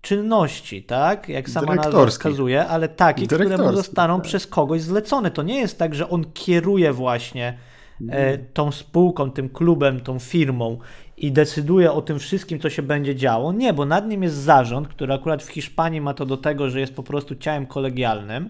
czynności, 0.01 0.83
tak? 0.83 1.29
Jak 1.29 1.49
sama 1.49 1.75
nazwa 1.75 2.05
wskazuje, 2.05 2.67
ale 2.67 2.89
takie, 2.89 3.27
które 3.27 3.57
mu 3.57 3.73
zostaną 3.73 4.17
tak. 4.17 4.25
przez 4.25 4.47
kogoś 4.47 4.81
zlecone. 4.81 5.31
To 5.31 5.43
nie 5.43 5.59
jest 5.59 5.79
tak, 5.79 5.95
że 5.95 6.09
on 6.09 6.25
kieruje 6.33 6.93
właśnie 6.93 7.57
e, 8.09 8.37
tą 8.37 8.71
spółką, 8.71 9.31
tym 9.31 9.49
klubem, 9.49 9.99
tą 9.99 10.19
firmą 10.19 10.77
i 11.17 11.31
decyduje 11.31 11.91
o 11.91 12.01
tym 12.01 12.19
wszystkim, 12.19 12.59
co 12.59 12.69
się 12.69 12.81
będzie 12.81 13.15
działo. 13.15 13.53
Nie, 13.53 13.73
bo 13.73 13.85
nad 13.85 14.07
nim 14.07 14.23
jest 14.23 14.35
zarząd, 14.35 14.87
który 14.87 15.13
akurat 15.13 15.43
w 15.43 15.49
Hiszpanii 15.49 16.01
ma 16.01 16.13
to 16.13 16.25
do 16.25 16.37
tego, 16.37 16.69
że 16.69 16.79
jest 16.79 16.95
po 16.95 17.03
prostu 17.03 17.35
ciałem 17.35 17.65
kolegialnym 17.65 18.49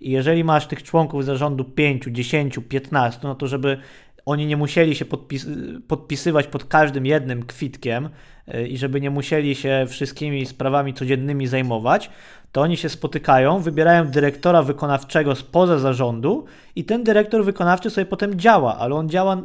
i 0.00 0.10
jeżeli 0.10 0.44
masz 0.44 0.66
tych 0.66 0.82
członków 0.82 1.24
zarządu 1.24 1.64
5, 1.64 2.04
10, 2.10 2.58
15, 2.68 3.20
no 3.22 3.34
to 3.34 3.46
żeby 3.46 3.78
oni 4.26 4.46
nie 4.46 4.56
musieli 4.56 4.96
się 4.96 5.04
podpis 5.04 5.46
podpisywać 5.88 6.46
pod 6.46 6.64
każdym 6.64 7.06
jednym 7.06 7.42
kwitkiem 7.42 8.08
yy, 8.46 8.68
i 8.68 8.78
żeby 8.78 9.00
nie 9.00 9.10
musieli 9.10 9.54
się 9.54 9.86
wszystkimi 9.88 10.46
sprawami 10.46 10.94
codziennymi 10.94 11.46
zajmować, 11.46 12.10
to 12.52 12.60
oni 12.60 12.76
się 12.76 12.88
spotykają, 12.88 13.60
wybierają 13.60 14.08
dyrektora 14.08 14.62
wykonawczego 14.62 15.34
spoza 15.34 15.78
zarządu 15.78 16.44
i 16.76 16.84
ten 16.84 17.04
dyrektor 17.04 17.44
wykonawczy 17.44 17.90
sobie 17.90 18.04
potem 18.04 18.40
działa, 18.40 18.78
ale 18.78 18.94
on 18.94 19.08
działa 19.08 19.42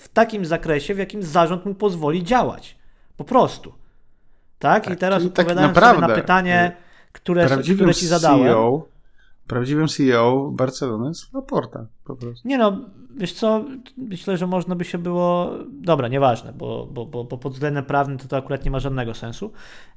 w 0.00 0.08
takim 0.08 0.44
zakresie, 0.44 0.94
w 0.94 0.98
jakim 0.98 1.22
zarząd 1.22 1.66
mu 1.66 1.74
pozwoli 1.74 2.24
działać. 2.24 2.76
Po 3.16 3.24
prostu. 3.24 3.72
Tak? 4.58 4.86
I 4.86 4.88
Tak, 4.88 4.98
teraz 4.98 5.18
czyli 5.22 5.32
tak 5.32 5.46
odpowiadając 5.46 5.78
sobie 5.78 6.00
na 6.00 6.14
pytanie, 6.14 6.76
które, 7.12 7.46
Prawdziwym 7.46 7.76
które 7.76 7.94
ci 7.94 8.06
zadałem. 8.06 8.46
CEO, 8.46 8.86
prawdziwym 9.46 9.88
CEO 9.88 10.50
Barcelony 10.52 11.08
jest 11.08 11.34
Laporta, 11.34 11.86
po 12.04 12.16
prostu. 12.16 12.48
Nie 12.48 12.58
no, 12.58 12.78
wiesz 13.16 13.32
co, 13.32 13.64
myślę, 13.96 14.36
że 14.36 14.46
można 14.46 14.76
by 14.76 14.84
się 14.84 14.98
było. 14.98 15.50
Dobra, 15.72 16.08
nieważne, 16.08 16.52
bo, 16.52 16.86
bo, 16.90 17.06
bo, 17.06 17.24
bo 17.24 17.38
pod 17.38 17.52
względem 17.52 17.84
prawnym 17.84 18.18
to, 18.18 18.28
to 18.28 18.36
akurat 18.36 18.64
nie 18.64 18.70
ma 18.70 18.80
żadnego 18.80 19.14
sensu. 19.14 19.52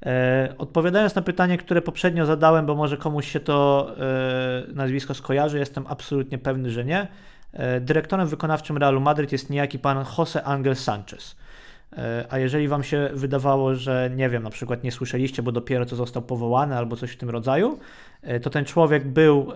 E, 0.06 0.56
odpowiadając 0.58 1.16
na 1.16 1.22
pytanie, 1.22 1.58
które 1.58 1.82
poprzednio 1.82 2.26
zadałem, 2.26 2.66
bo 2.66 2.76
może 2.76 2.98
komuś 2.98 3.32
się 3.32 3.40
to 3.40 3.90
e, 3.98 4.74
nazwisko 4.74 5.14
skojarzy, 5.14 5.60
jestem 5.60 5.86
absolutnie 5.88 6.38
pewny, 6.38 6.70
że 6.70 6.86
nie. 6.86 7.08
E, 7.54 7.82
dyrektorem 7.82 8.28
wykonawczym 8.28 8.78
Realu 8.78 9.02
Madryt 9.02 9.32
jest 9.32 9.50
niejaki 9.50 9.80
pan 9.80 10.06
Jose 10.18 10.44
Angel 10.44 10.76
Sanchez. 10.76 11.36
E, 11.98 12.26
a 12.30 12.40
jeżeli 12.40 12.68
wam 12.68 12.84
się 12.84 13.10
wydawało, 13.14 13.76
że 13.76 14.12
nie 14.16 14.30
wiem, 14.30 14.44
na 14.44 14.50
przykład 14.50 14.84
nie 14.84 14.92
słyszeliście, 14.92 15.44
bo 15.44 15.52
dopiero 15.52 15.86
co 15.86 15.96
został 15.96 16.24
powołany 16.24 16.78
albo 16.78 16.96
coś 16.96 17.12
w 17.12 17.18
tym 17.18 17.30
rodzaju, 17.30 17.80
e, 18.22 18.40
to 18.40 18.50
ten 18.50 18.66
człowiek 18.66 19.08
był 19.08 19.52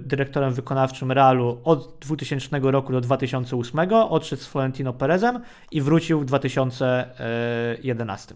dyrektorem 0.00 0.54
wykonawczym 0.54 1.12
Realu 1.12 1.60
od 1.64 1.98
2000 2.00 2.70
roku 2.70 2.92
do 2.92 3.00
2008, 3.00 4.08
odszedł 4.08 4.42
z 4.42 4.46
Florentino 4.46 4.92
Perezem 4.92 5.40
i 5.70 5.80
wrócił 5.80 6.20
w 6.20 6.24
2011. 6.24 8.34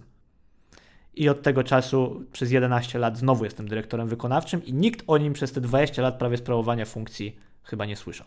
I 1.14 1.28
od 1.28 1.42
tego 1.42 1.64
czasu 1.64 2.22
przez 2.32 2.50
11 2.50 2.98
lat 2.98 3.18
znowu 3.18 3.44
jestem 3.44 3.68
dyrektorem 3.68 4.08
wykonawczym 4.08 4.64
i 4.64 4.74
nikt 4.74 5.04
o 5.06 5.18
nim 5.18 5.32
przez 5.32 5.52
te 5.52 5.60
20 5.60 6.02
lat 6.02 6.18
prawie 6.18 6.36
sprawowania 6.36 6.84
funkcji 6.84 7.36
chyba 7.62 7.86
nie 7.86 7.96
słyszał. 7.96 8.26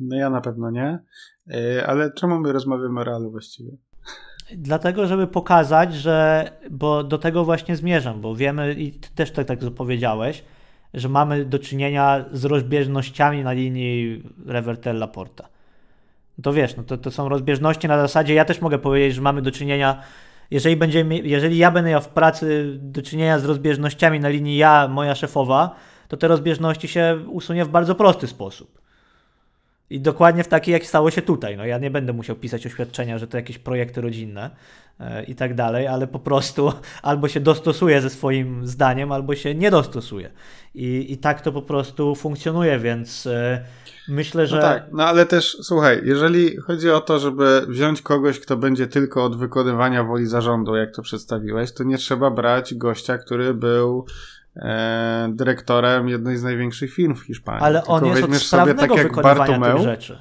No 0.00 0.16
ja 0.16 0.30
na 0.30 0.40
pewno 0.40 0.70
nie. 0.70 0.98
E, 1.50 1.86
ale 1.86 2.12
czemu 2.12 2.38
my 2.40 2.52
rozmawiamy 2.52 3.00
o 3.00 3.04
Realu 3.04 3.30
właściwie? 3.30 3.70
Dlatego, 4.56 5.06
żeby 5.06 5.26
pokazać, 5.26 5.94
że, 5.94 6.50
bo 6.70 7.04
do 7.04 7.18
tego 7.18 7.44
właśnie 7.44 7.76
zmierzam, 7.76 8.20
bo 8.20 8.34
wiemy 8.34 8.74
i 8.74 8.92
ty 8.92 9.08
też 9.14 9.30
tak, 9.30 9.46
tak 9.46 9.58
powiedziałeś, 9.76 10.44
że 10.94 11.08
mamy 11.08 11.44
do 11.44 11.58
czynienia 11.58 12.24
z 12.32 12.44
rozbieżnościami 12.44 13.44
na 13.44 13.52
linii 13.52 14.22
Revertella 14.46 15.06
Porta. 15.06 15.48
No 16.38 16.42
to 16.42 16.52
wiesz, 16.52 16.76
no 16.76 16.82
to, 16.82 16.96
to 16.96 17.10
są 17.10 17.28
rozbieżności 17.28 17.88
na 17.88 17.98
zasadzie, 17.98 18.34
ja 18.34 18.44
też 18.44 18.60
mogę 18.60 18.78
powiedzieć, 18.78 19.14
że 19.14 19.22
mamy 19.22 19.42
do 19.42 19.50
czynienia, 19.50 20.02
jeżeli, 20.50 20.76
będziemy, 20.76 21.18
jeżeli 21.18 21.58
ja 21.58 21.70
będę 21.70 21.90
miał 21.90 22.00
w 22.00 22.08
pracy 22.08 22.78
do 22.82 23.02
czynienia 23.02 23.38
z 23.38 23.44
rozbieżnościami 23.44 24.20
na 24.20 24.28
linii 24.28 24.56
ja, 24.56 24.88
moja 24.88 25.14
szefowa, 25.14 25.74
to 26.08 26.16
te 26.16 26.28
rozbieżności 26.28 26.88
się 26.88 27.18
usunie 27.28 27.64
w 27.64 27.68
bardzo 27.68 27.94
prosty 27.94 28.26
sposób. 28.26 28.79
I 29.90 30.00
dokładnie 30.00 30.44
w 30.44 30.48
takiej, 30.48 30.72
jak 30.72 30.86
stało 30.86 31.10
się 31.10 31.22
tutaj. 31.22 31.56
No 31.56 31.64
ja 31.64 31.78
nie 31.78 31.90
będę 31.90 32.12
musiał 32.12 32.36
pisać 32.36 32.66
oświadczenia, 32.66 33.18
że 33.18 33.26
to 33.26 33.36
jakieś 33.36 33.58
projekty 33.58 34.00
rodzinne 34.00 34.50
e, 35.00 35.24
i 35.24 35.34
tak 35.34 35.54
dalej, 35.54 35.86
ale 35.86 36.06
po 36.06 36.18
prostu 36.18 36.72
albo 37.02 37.28
się 37.28 37.40
dostosuje 37.40 38.00
ze 38.00 38.10
swoim 38.10 38.66
zdaniem, 38.66 39.12
albo 39.12 39.34
się 39.34 39.54
nie 39.54 39.70
dostosuje. 39.70 40.30
I, 40.74 41.12
i 41.12 41.18
tak 41.18 41.40
to 41.40 41.52
po 41.52 41.62
prostu 41.62 42.14
funkcjonuje, 42.14 42.78
więc 42.78 43.26
e, 43.26 43.64
myślę, 44.08 44.46
że. 44.46 44.56
No 44.56 44.62
tak, 44.62 44.86
no 44.92 45.04
ale 45.04 45.26
też 45.26 45.56
słuchaj, 45.62 46.00
jeżeli 46.04 46.56
chodzi 46.56 46.90
o 46.90 47.00
to, 47.00 47.18
żeby 47.18 47.66
wziąć 47.68 48.02
kogoś, 48.02 48.40
kto 48.40 48.56
będzie 48.56 48.86
tylko 48.86 49.24
od 49.24 49.36
wykonywania 49.36 50.04
woli 50.04 50.26
zarządu, 50.26 50.76
jak 50.76 50.94
to 50.94 51.02
przedstawiłeś, 51.02 51.72
to 51.72 51.84
nie 51.84 51.98
trzeba 51.98 52.30
brać 52.30 52.74
gościa, 52.74 53.18
który 53.18 53.54
był 53.54 54.06
dyrektorem 55.28 56.08
jednej 56.08 56.36
z 56.36 56.42
największych 56.42 56.94
firm 56.94 57.14
w 57.14 57.20
Hiszpanii. 57.20 57.62
Ale 57.62 57.84
on 57.84 58.06
jest 58.06 58.22
od 58.22 58.34
sobie, 58.34 58.74
tak 58.74 58.94
wykonywania 58.94 59.34
Bartomeu, 59.34 59.76
tych 59.76 59.84
rzeczy. 59.84 60.18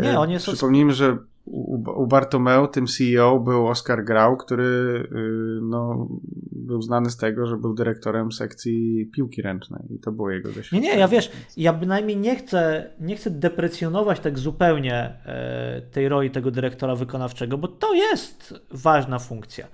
Nie, 0.00 0.18
on 0.18 0.30
jest 0.30 0.46
Przypomnijmy, 0.46 0.92
od... 0.92 0.98
że 0.98 1.18
u, 1.44 2.06
Bartomeu, 2.06 2.68
tym 2.68 2.86
CEO, 2.86 3.40
był 3.40 3.68
Oscar 3.68 4.04
Grau, 4.04 4.36
który 4.36 4.64
y, 4.64 5.60
no, 5.62 6.08
był 6.52 6.82
znany 6.82 7.10
z 7.10 7.16
tego, 7.16 7.46
że 7.46 7.56
był 7.56 7.74
dyrektorem 7.74 8.32
sekcji 8.32 9.06
piłki 9.14 9.42
ręcznej 9.42 9.82
i 9.90 9.98
to 9.98 10.12
było 10.12 10.30
jego 10.30 10.48
doświadczenie. 10.48 10.82
Nie, 10.82 10.94
nie, 10.94 11.00
ja 11.00 11.08
wiesz, 11.08 11.30
ja 11.56 11.72
bynajmniej 11.72 12.16
nie 12.16 12.36
chcę, 12.36 12.90
nie 13.00 13.16
chcę 13.16 13.30
deprecjonować 13.30 14.20
tak 14.20 14.38
zupełnie 14.38 14.94
e, 14.94 15.82
tej 15.90 16.08
roli 16.08 16.30
tego 16.30 16.50
dyrektora 16.50 16.94
wykonawczego, 16.94 17.58
bo 17.58 17.68
to 17.68 17.94
jest 17.94 18.54
ważna 18.70 19.18
funkcja. 19.18 19.66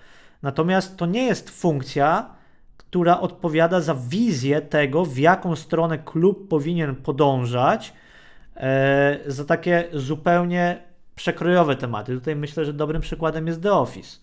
Natomiast 0.42 0.96
to 0.96 1.06
nie 1.06 1.26
jest 1.26 1.50
funkcja, 1.50 2.37
która 2.90 3.20
odpowiada 3.20 3.80
za 3.80 3.94
wizję 3.94 4.60
tego, 4.60 5.04
w 5.04 5.18
jaką 5.18 5.56
stronę 5.56 5.98
klub 5.98 6.48
powinien 6.48 6.96
podążać, 6.96 7.92
e, 8.56 9.18
za 9.26 9.44
takie 9.44 9.84
zupełnie 9.92 10.82
przekrojowe 11.14 11.76
tematy. 11.76 12.14
Tutaj 12.14 12.36
myślę, 12.36 12.64
że 12.64 12.72
dobrym 12.72 13.02
przykładem 13.02 13.46
jest 13.46 13.62
The 13.62 13.72
Office. 13.72 14.18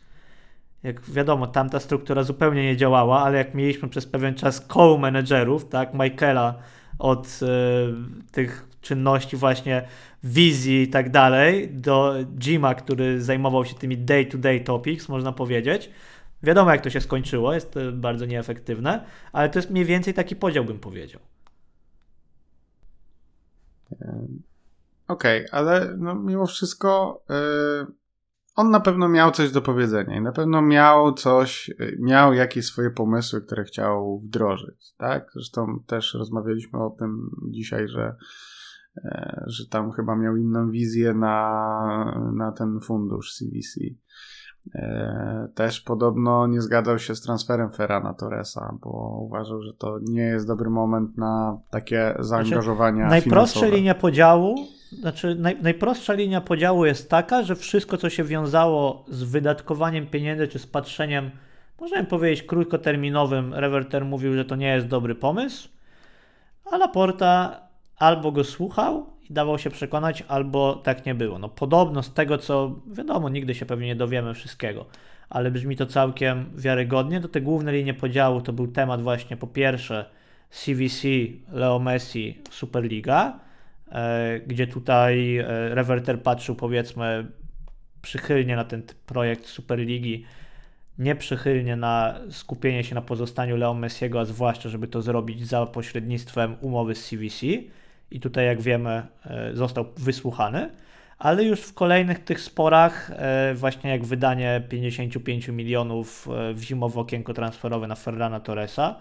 Jak 0.84 1.02
wiadomo, 1.02 1.48
tamta 1.48 1.80
struktura 1.80 2.24
zupełnie 2.24 2.64
nie 2.64 2.78
działała, 2.78 3.24
ale 3.24 3.38
jak 3.38 3.54
mieliśmy 3.54 3.90
przez 3.90 4.06
pewien 4.06 4.36
czas 4.36 4.66
co-managerów, 4.74 5.70
tak, 5.70 5.94
Michaela 5.94 6.56
od 7.00 7.28
e, 7.28 7.48
tych 8.32 8.68
czynności 8.82 9.38
właśnie 9.38 9.88
wizji 10.24 10.82
i 10.82 10.88
tak 10.88 11.10
dalej, 11.10 11.70
do 11.70 12.16
Jima, 12.40 12.76
który 12.76 13.22
zajmował 13.22 13.66
się 13.66 13.76
tymi 13.76 13.98
day-to-day 13.98 14.60
-day 14.60 14.64
topics, 14.64 15.10
można 15.10 15.32
powiedzieć, 15.32 15.90
Wiadomo, 16.44 16.72
jak 16.72 16.82
to 16.82 16.90
się 16.90 17.02
skończyło, 17.02 17.54
jest 17.54 17.76
bardzo 17.94 18.26
nieefektywne, 18.26 19.06
ale 19.32 19.50
to 19.50 19.60
jest 19.60 19.70
mniej 19.70 19.86
więcej 19.86 20.14
taki 20.14 20.36
podział, 20.36 20.66
bym 20.66 20.80
powiedział. 20.80 21.22
Okej, 25.08 25.46
okay, 25.46 25.60
ale 25.60 25.96
no, 25.98 26.16
mimo 26.16 26.46
wszystko 26.46 27.22
yy, 27.30 27.94
on 28.56 28.72
na 28.72 28.80
pewno 28.80 29.10
miał 29.10 29.32
coś 29.32 29.52
do 29.52 29.62
powiedzenia 29.62 30.18
i 30.18 30.22
na 30.22 30.32
pewno 30.32 30.62
miał 30.62 31.14
coś, 31.14 31.68
yy, 31.80 31.98
miał 32.00 32.34
jakieś 32.34 32.66
swoje 32.66 32.90
pomysły, 32.90 33.42
które 33.42 33.64
chciał 33.64 34.20
wdrożyć, 34.20 34.94
tak? 34.98 35.32
Zresztą 35.34 35.80
też 35.88 36.14
rozmawialiśmy 36.14 36.80
o 36.80 36.90
tym 36.90 37.30
dzisiaj, 37.50 37.88
że 37.88 38.16
yy, 39.04 39.44
że 39.48 39.68
tam 39.68 39.92
chyba 39.92 40.16
miał 40.16 40.36
inną 40.36 40.70
wizję 40.70 41.14
na, 41.14 42.32
na 42.36 42.52
ten 42.52 42.80
fundusz 42.80 43.34
CVC. 43.34 43.80
E, 44.76 45.48
też 45.56 45.82
podobno 45.82 46.48
nie 46.48 46.62
zgadzał 46.62 47.00
się 47.00 47.16
z 47.16 47.22
transferem 47.22 47.70
Ferrana 47.70 48.14
Torresa, 48.14 48.78
bo 48.82 49.20
uważał, 49.22 49.62
że 49.62 49.74
to 49.74 50.00
nie 50.02 50.22
jest 50.22 50.48
dobry 50.48 50.70
moment 50.70 51.18
na 51.18 51.58
takie 51.70 52.16
zaangażowania 52.20 52.96
znaczy, 52.96 53.10
Najprostsza 53.10 53.60
finansowe. 53.60 53.78
linia 53.78 53.96
podziału, 53.96 54.56
znaczy 55.00 55.36
naj, 55.36 55.62
najprostsza 55.62 56.14
linia 56.14 56.42
podziału 56.42 56.86
jest 56.86 57.10
taka, 57.10 57.44
że 57.44 57.56
wszystko, 57.56 57.98
co 57.98 58.10
się 58.10 58.24
wiązało 58.24 59.06
z 59.08 59.24
wydatkowaniem 59.24 60.08
pieniędzy 60.08 60.48
czy 60.48 60.60
z 60.60 60.68
patrzeniem, 60.68 61.32
możemy 61.82 62.04
powiedzieć 62.04 62.44
krótkoterminowym, 62.44 63.54
Reverter 63.54 64.06
mówił, 64.06 64.34
że 64.34 64.46
to 64.46 64.56
nie 64.56 64.68
jest 64.68 64.88
dobry 64.88 65.16
pomysł, 65.16 65.70
a 66.72 66.78
Laporta 66.78 67.60
albo 67.98 68.32
go 68.32 68.44
słuchał 68.44 69.15
i 69.30 69.34
dawał 69.34 69.60
się 69.60 69.70
przekonać, 69.70 70.24
albo 70.28 70.76
tak 70.76 71.06
nie 71.06 71.16
było. 71.16 71.40
No 71.40 71.50
podobno 71.50 72.04
z 72.04 72.14
tego, 72.14 72.38
co 72.38 72.76
wiadomo, 72.88 73.30
nigdy 73.30 73.56
się 73.56 73.66
pewnie 73.66 73.88
nie 73.88 73.96
dowiemy 73.96 74.34
wszystkiego, 74.34 74.86
ale 75.30 75.52
brzmi 75.52 75.76
to 75.76 75.86
całkiem 75.86 76.46
wiarygodnie. 76.56 77.22
To 77.22 77.28
te 77.28 77.42
główne 77.42 77.72
linie 77.72 77.94
podziału 77.94 78.42
to 78.42 78.54
był 78.54 78.68
temat 78.68 79.02
właśnie 79.02 79.38
po 79.38 79.48
pierwsze 79.48 80.06
CVC, 80.50 81.08
Leo 81.52 81.80
Messi, 81.80 82.42
Superliga, 82.52 83.40
e, 83.92 84.40
gdzie 84.40 84.68
tutaj 84.68 85.38
e, 85.38 85.46
Reverter 85.76 86.22
patrzył 86.22 86.56
powiedzmy 86.56 87.28
przychylnie 88.02 88.56
na 88.56 88.64
ten 88.64 88.84
projekt 89.06 89.46
Superligi, 89.46 90.26
nieprzychylnie 91.00 91.76
na 91.76 92.20
skupienie 92.30 92.84
się 92.84 92.96
na 92.96 93.02
pozostaniu 93.02 93.58
Leo 93.58 93.74
Messiego, 93.74 94.20
a 94.20 94.26
zwłaszcza, 94.26 94.70
żeby 94.70 94.88
to 94.88 95.02
zrobić 95.02 95.48
za 95.48 95.66
pośrednictwem 95.66 96.56
umowy 96.62 96.96
z 96.96 97.10
CVC 97.10 97.46
i 98.12 98.20
tutaj, 98.20 98.46
jak 98.46 98.62
wiemy, 98.62 99.04
e, 99.26 99.52
został 99.54 99.86
wysłuchany, 99.98 100.70
ale 101.20 101.44
już 101.44 101.62
w 101.62 101.74
kolejnych 101.74 102.24
tych 102.24 102.42
sporach, 102.42 103.12
e, 103.16 103.54
właśnie 103.56 103.90
jak 103.90 104.06
wydanie 104.06 104.62
55 104.70 105.48
milionów 105.48 106.28
e, 106.28 106.54
w 106.54 106.62
zimowe 106.64 107.00
okienko 107.00 107.34
transferowe 107.34 107.88
na 107.88 107.96
Ferrana 107.96 108.40
Torresa, 108.40 108.96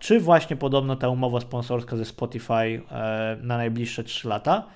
czy 0.00 0.20
właśnie 0.20 0.56
podobno 0.56 0.96
ta 0.96 1.08
umowa 1.08 1.40
sponsorska 1.40 1.96
ze 1.96 2.04
Spotify 2.04 2.82
na 3.42 3.56
najbliższe 3.56 4.04
3 4.04 4.28
lata, 4.28 4.66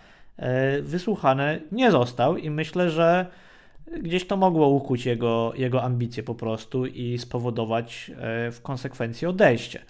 wysłuchany 0.83 1.63
nie 1.73 1.91
został 1.91 2.37
i 2.37 2.51
myślę, 2.51 2.91
że 2.91 3.27
gdzieś 4.03 4.27
to 4.27 4.37
mogło 4.37 4.69
ukuć 4.69 5.07
jego, 5.07 5.53
jego 5.57 5.83
ambicje 5.83 6.23
po 6.23 6.35
prostu 6.35 6.87
i 6.87 7.19
spowodować 7.19 8.11
w 8.53 8.59
konsekwencji 8.63 9.27
odejście. 9.27 9.81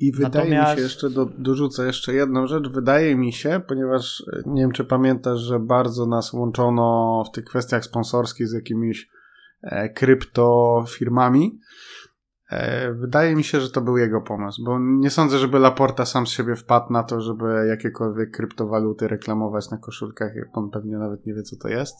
I 0.00 0.12
wydaje 0.12 0.50
Natomiast... 0.50 0.70
mi 0.70 0.76
się 0.76 0.82
jeszcze, 0.82 1.10
do, 1.10 1.26
dorzucę 1.38 1.86
jeszcze 1.86 2.14
jedną 2.14 2.46
rzecz, 2.46 2.68
wydaje 2.68 3.16
mi 3.16 3.32
się, 3.32 3.60
ponieważ 3.68 4.24
e, 4.32 4.42
nie 4.46 4.62
wiem, 4.62 4.72
czy 4.72 4.84
pamiętasz, 4.84 5.40
że 5.40 5.58
bardzo 5.58 6.06
nas 6.06 6.32
łączono 6.32 7.24
w 7.30 7.34
tych 7.34 7.44
kwestiach 7.44 7.84
sponsorskich 7.84 8.48
z 8.48 8.52
jakimiś 8.52 9.08
e, 9.62 9.88
kryptofirmami. 9.88 11.58
E, 12.50 12.92
wydaje 12.92 13.36
mi 13.36 13.44
się, 13.44 13.60
że 13.60 13.70
to 13.70 13.80
był 13.80 13.96
jego 13.96 14.20
pomysł, 14.20 14.64
bo 14.64 14.78
nie 14.78 15.10
sądzę, 15.10 15.38
żeby 15.38 15.58
Laporta 15.58 16.04
sam 16.04 16.26
z 16.26 16.30
siebie 16.30 16.56
wpadł 16.56 16.92
na 16.92 17.02
to, 17.02 17.20
żeby 17.20 17.66
jakiekolwiek 17.68 18.30
kryptowaluty 18.30 19.08
reklamować 19.08 19.70
na 19.70 19.78
koszulkach, 19.78 20.34
jak 20.36 20.58
on 20.58 20.70
pewnie 20.70 20.98
nawet 20.98 21.26
nie 21.26 21.34
wie, 21.34 21.42
co 21.42 21.56
to 21.56 21.68
jest. 21.68 21.96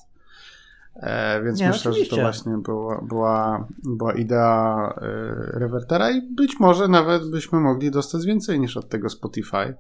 E, 0.97 1.43
więc 1.43 1.61
nie, 1.61 1.69
myślę, 1.69 1.91
oczywiście. 1.91 2.17
że 2.17 2.23
to 2.23 2.27
właśnie 2.27 2.59
była, 2.59 3.03
była, 3.03 3.69
była 3.85 4.13
idea 4.13 4.95
e, 4.97 5.59
Revertera 5.59 6.11
i 6.11 6.35
być 6.35 6.61
może 6.61 6.89
nawet 6.89 7.31
byśmy 7.31 7.61
mogli 7.61 7.91
dostać 7.91 8.27
więcej 8.27 8.61
niż 8.61 8.77
od 8.77 8.89
tego 8.89 9.09
Spotify. 9.09 9.75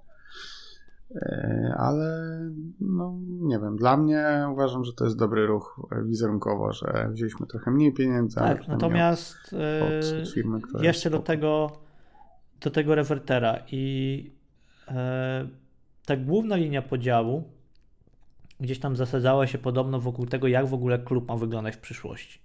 E, 1.14 1.74
ale 1.78 2.38
no 2.80 3.18
nie 3.28 3.58
wiem, 3.58 3.76
dla 3.76 3.96
mnie 3.96 4.48
uważam, 4.52 4.84
że 4.84 4.92
to 4.92 5.04
jest 5.04 5.18
dobry 5.18 5.46
ruch 5.46 5.88
wizerunkowo, 6.04 6.72
że 6.72 7.08
wzięliśmy 7.12 7.46
trochę 7.46 7.70
mniej 7.70 7.92
pieniędzy. 7.92 8.36
Tak, 8.36 8.68
natomiast 8.68 9.36
od 9.82 10.28
firmy, 10.34 10.60
jeszcze 10.80 11.10
do 11.10 11.18
tego, 11.18 11.70
do 12.60 12.70
tego 12.70 12.94
rewertera 12.94 13.58
i 13.72 14.32
ta 16.06 16.16
główna 16.16 16.56
linia 16.56 16.82
podziału 16.82 17.59
gdzieś 18.60 18.78
tam 18.78 18.96
zasadzała 18.96 19.46
się 19.46 19.58
podobno 19.58 20.00
wokół 20.00 20.26
tego, 20.26 20.48
jak 20.48 20.66
w 20.66 20.74
ogóle 20.74 20.98
klub 20.98 21.28
ma 21.28 21.36
wyglądać 21.36 21.76
w 21.76 21.80
przyszłości. 21.80 22.38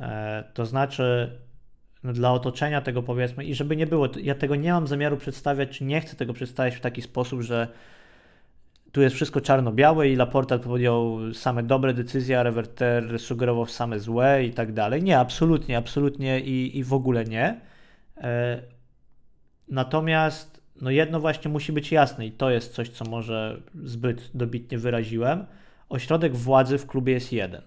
E, 0.00 0.44
to 0.54 0.66
znaczy, 0.66 1.38
no 2.04 2.12
dla 2.12 2.32
otoczenia 2.32 2.80
tego 2.80 3.02
powiedzmy, 3.02 3.44
i 3.44 3.54
żeby 3.54 3.76
nie 3.76 3.86
było, 3.86 4.08
ja 4.22 4.34
tego 4.34 4.56
nie 4.56 4.72
mam 4.72 4.86
zamiaru 4.86 5.16
przedstawiać, 5.16 5.70
czy 5.78 5.84
nie 5.84 6.00
chcę 6.00 6.16
tego 6.16 6.32
przedstawiać 6.32 6.76
w 6.76 6.80
taki 6.80 7.02
sposób, 7.02 7.40
że 7.40 7.68
tu 8.92 9.00
jest 9.00 9.16
wszystko 9.16 9.40
czarno-białe 9.40 10.08
i 10.08 10.16
Laporta 10.16 10.58
podjął 10.58 11.18
same 11.34 11.62
dobre 11.62 11.94
decyzje, 11.94 12.40
a 12.40 12.42
Reverter 12.42 13.18
sugerował 13.18 13.66
same 13.66 14.00
złe 14.00 14.44
i 14.44 14.52
tak 14.52 14.72
dalej. 14.72 15.02
Nie, 15.02 15.18
absolutnie, 15.18 15.78
absolutnie 15.78 16.40
i, 16.40 16.78
i 16.78 16.84
w 16.84 16.92
ogóle 16.92 17.24
nie. 17.24 17.60
E, 18.16 18.62
natomiast 19.68 20.53
no 20.80 20.90
jedno 20.90 21.20
właśnie 21.20 21.50
musi 21.50 21.72
być 21.72 21.92
jasne 21.92 22.26
i 22.26 22.32
to 22.32 22.50
jest 22.50 22.72
coś, 22.72 22.88
co 22.88 23.04
może 23.04 23.62
zbyt 23.84 24.30
dobitnie 24.34 24.78
wyraziłem. 24.78 25.46
Ośrodek 25.88 26.36
władzy 26.36 26.78
w 26.78 26.86
klubie 26.86 27.12
jest 27.12 27.32
jeden. 27.32 27.62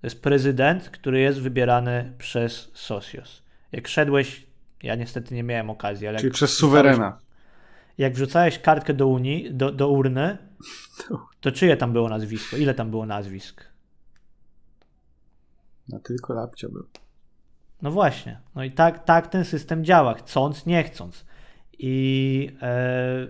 To 0.00 0.06
jest 0.06 0.22
prezydent, 0.22 0.90
który 0.90 1.20
jest 1.20 1.40
wybierany 1.40 2.12
przez 2.18 2.70
Socios. 2.74 3.42
Jak 3.72 3.88
szedłeś, 3.88 4.46
ja 4.82 4.94
niestety 4.94 5.34
nie 5.34 5.42
miałem 5.42 5.70
okazji, 5.70 6.06
ale. 6.06 6.18
Czyli 6.18 6.32
przez 6.32 6.56
suwerena. 6.56 7.18
Jak 7.98 8.14
wrzucałeś 8.14 8.58
kartkę 8.58 8.94
do 8.94 9.06
Unii, 9.06 9.54
do, 9.54 9.72
do 9.72 9.88
urny, 9.88 10.38
to 11.40 11.52
czyje 11.52 11.76
tam 11.76 11.92
było 11.92 12.08
nazwisko? 12.08 12.56
Ile 12.56 12.74
tam 12.74 12.90
było 12.90 13.06
nazwisk? 13.06 13.64
No 15.88 15.98
tylko 15.98 16.34
Lapcio 16.34 16.68
był. 16.68 16.86
No 17.82 17.90
właśnie. 17.90 18.40
No 18.54 18.64
i 18.64 18.72
tak, 18.72 19.04
tak 19.04 19.26
ten 19.26 19.44
system 19.44 19.84
działa, 19.84 20.14
chcąc, 20.14 20.66
nie 20.66 20.82
chcąc. 20.82 21.24
I 21.78 22.50
e, 22.62 23.26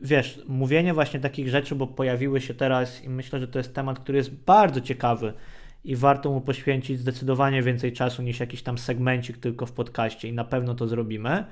wiesz, 0.00 0.40
mówienie 0.48 0.94
właśnie 0.94 1.20
takich 1.20 1.48
rzeczy, 1.48 1.74
bo 1.74 1.86
pojawiły 1.86 2.40
się 2.40 2.54
teraz 2.54 3.04
i 3.04 3.08
myślę, 3.08 3.40
że 3.40 3.48
to 3.48 3.58
jest 3.58 3.74
temat, 3.74 3.98
który 3.98 4.18
jest 4.18 4.30
bardzo 4.30 4.80
ciekawy 4.80 5.32
i 5.84 5.96
warto 5.96 6.30
mu 6.30 6.40
poświęcić 6.40 6.98
zdecydowanie 6.98 7.62
więcej 7.62 7.92
czasu 7.92 8.22
niż 8.22 8.40
jakiś 8.40 8.62
tam 8.62 8.78
segmencik 8.78 9.38
tylko 9.38 9.66
w 9.66 9.72
podcaście 9.72 10.28
i 10.28 10.32
na 10.32 10.44
pewno 10.44 10.74
to 10.74 10.88
zrobimy. 10.88 11.44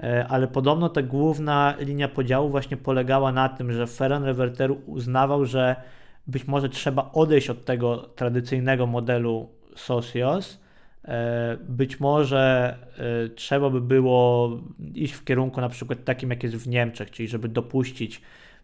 E, 0.00 0.26
ale 0.28 0.48
podobno 0.48 0.88
ta 0.88 1.02
główna 1.02 1.74
linia 1.80 2.08
podziału 2.08 2.50
właśnie 2.50 2.76
polegała 2.76 3.32
na 3.32 3.48
tym, 3.48 3.72
że 3.72 3.86
Ferran 3.86 4.24
Reverter 4.24 4.72
uznawał, 4.86 5.44
że 5.44 5.76
być 6.26 6.46
może 6.46 6.68
trzeba 6.68 7.10
odejść 7.12 7.50
od 7.50 7.64
tego 7.64 7.96
tradycyjnego 7.96 8.86
modelu 8.86 9.48
Socios. 9.76 10.60
E, 11.04 11.56
być 11.68 12.00
może 12.00 12.76
e, 12.98 13.28
trzeba 13.28 13.70
by 13.70 13.80
było 13.80 14.50
iść 14.94 15.12
w 15.12 15.24
kierunku 15.24 15.60
na 15.60 15.68
przykład 15.68 16.04
takim, 16.04 16.30
jak 16.30 16.42
jest 16.42 16.56
w 16.56 16.68
Niemczech, 16.68 17.10
czyli 17.10 17.28
żeby 17.28 17.48
dopuścić 17.48 18.22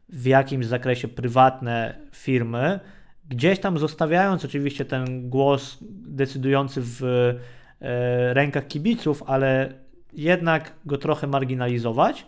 w 0.08 0.26
jakimś 0.26 0.66
zakresie 0.66 1.08
prywatne 1.08 1.98
firmy, 2.12 2.80
gdzieś 3.28 3.58
tam 3.58 3.78
zostawiając 3.78 4.44
oczywiście 4.44 4.84
ten 4.84 5.30
głos 5.30 5.78
decydujący 6.06 6.80
w 6.84 7.02
e, 7.80 8.34
rękach 8.34 8.66
kibiców, 8.66 9.22
ale 9.26 9.72
jednak 10.12 10.72
go 10.86 10.98
trochę 10.98 11.26
marginalizować. 11.26 12.26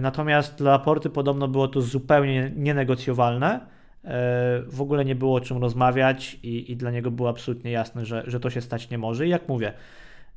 Natomiast 0.00 0.58
dla 0.58 0.70
Laporty 0.70 1.10
podobno 1.10 1.48
było 1.48 1.68
to 1.68 1.80
zupełnie 1.80 2.52
nienegocjowalne. 2.56 3.60
E, 4.04 4.62
w 4.66 4.80
ogóle 4.80 5.04
nie 5.04 5.14
było 5.14 5.34
o 5.34 5.40
czym 5.40 5.58
rozmawiać 5.58 6.38
i, 6.42 6.72
i 6.72 6.76
dla 6.76 6.90
niego 6.90 7.10
było 7.10 7.28
absolutnie 7.28 7.70
jasne, 7.70 8.06
że, 8.06 8.24
że 8.26 8.40
to 8.40 8.50
się 8.50 8.60
stać 8.60 8.90
nie 8.90 8.98
może. 8.98 9.26
I 9.26 9.30
jak 9.30 9.48
mówię, 9.48 9.72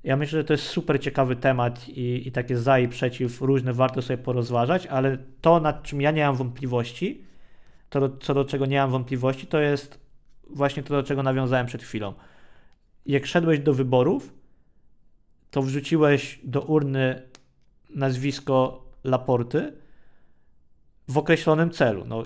ja 0.04 0.18
myślę, 0.18 0.40
że 0.40 0.44
to 0.44 0.54
jest 0.54 0.66
super 0.66 1.02
ciekawy 1.02 1.36
temat 1.36 1.90
i, 1.90 2.28
i 2.28 2.32
takie 2.32 2.58
za 2.58 2.80
i 2.80 2.88
przeciw 2.88 3.42
różne 3.42 3.74
warto 3.74 4.02
sobie 4.02 4.18
porozważać, 4.18 4.88
ale 4.88 5.18
to, 5.42 5.60
nad 5.60 5.84
czym 5.84 6.02
ja 6.02 6.12
nie 6.12 6.26
mam 6.26 6.36
wątpliwości, 6.36 7.22
to, 7.90 8.10
co 8.10 8.34
do 8.34 8.46
czego 8.46 8.66
nie 8.66 8.78
mam 8.78 8.92
wątpliwości, 8.92 9.48
to 9.48 9.60
jest 9.60 10.00
właśnie 10.50 10.84
to, 10.84 10.94
do 10.94 11.04
czego 11.04 11.24
nawiązałem 11.24 11.68
przed 11.68 11.84
chwilą. 11.84 12.14
Jak 13.06 13.26
szedłeś 13.26 13.60
do 13.60 13.74
wyborów, 13.74 14.34
to 15.52 15.62
wrzuciłeś 15.62 16.40
do 16.44 16.62
urny 16.62 17.22
nazwisko 17.90 18.86
Laporty 19.04 19.74
w 21.08 21.18
określonym 21.18 21.70
celu. 21.70 22.06
No, 22.06 22.24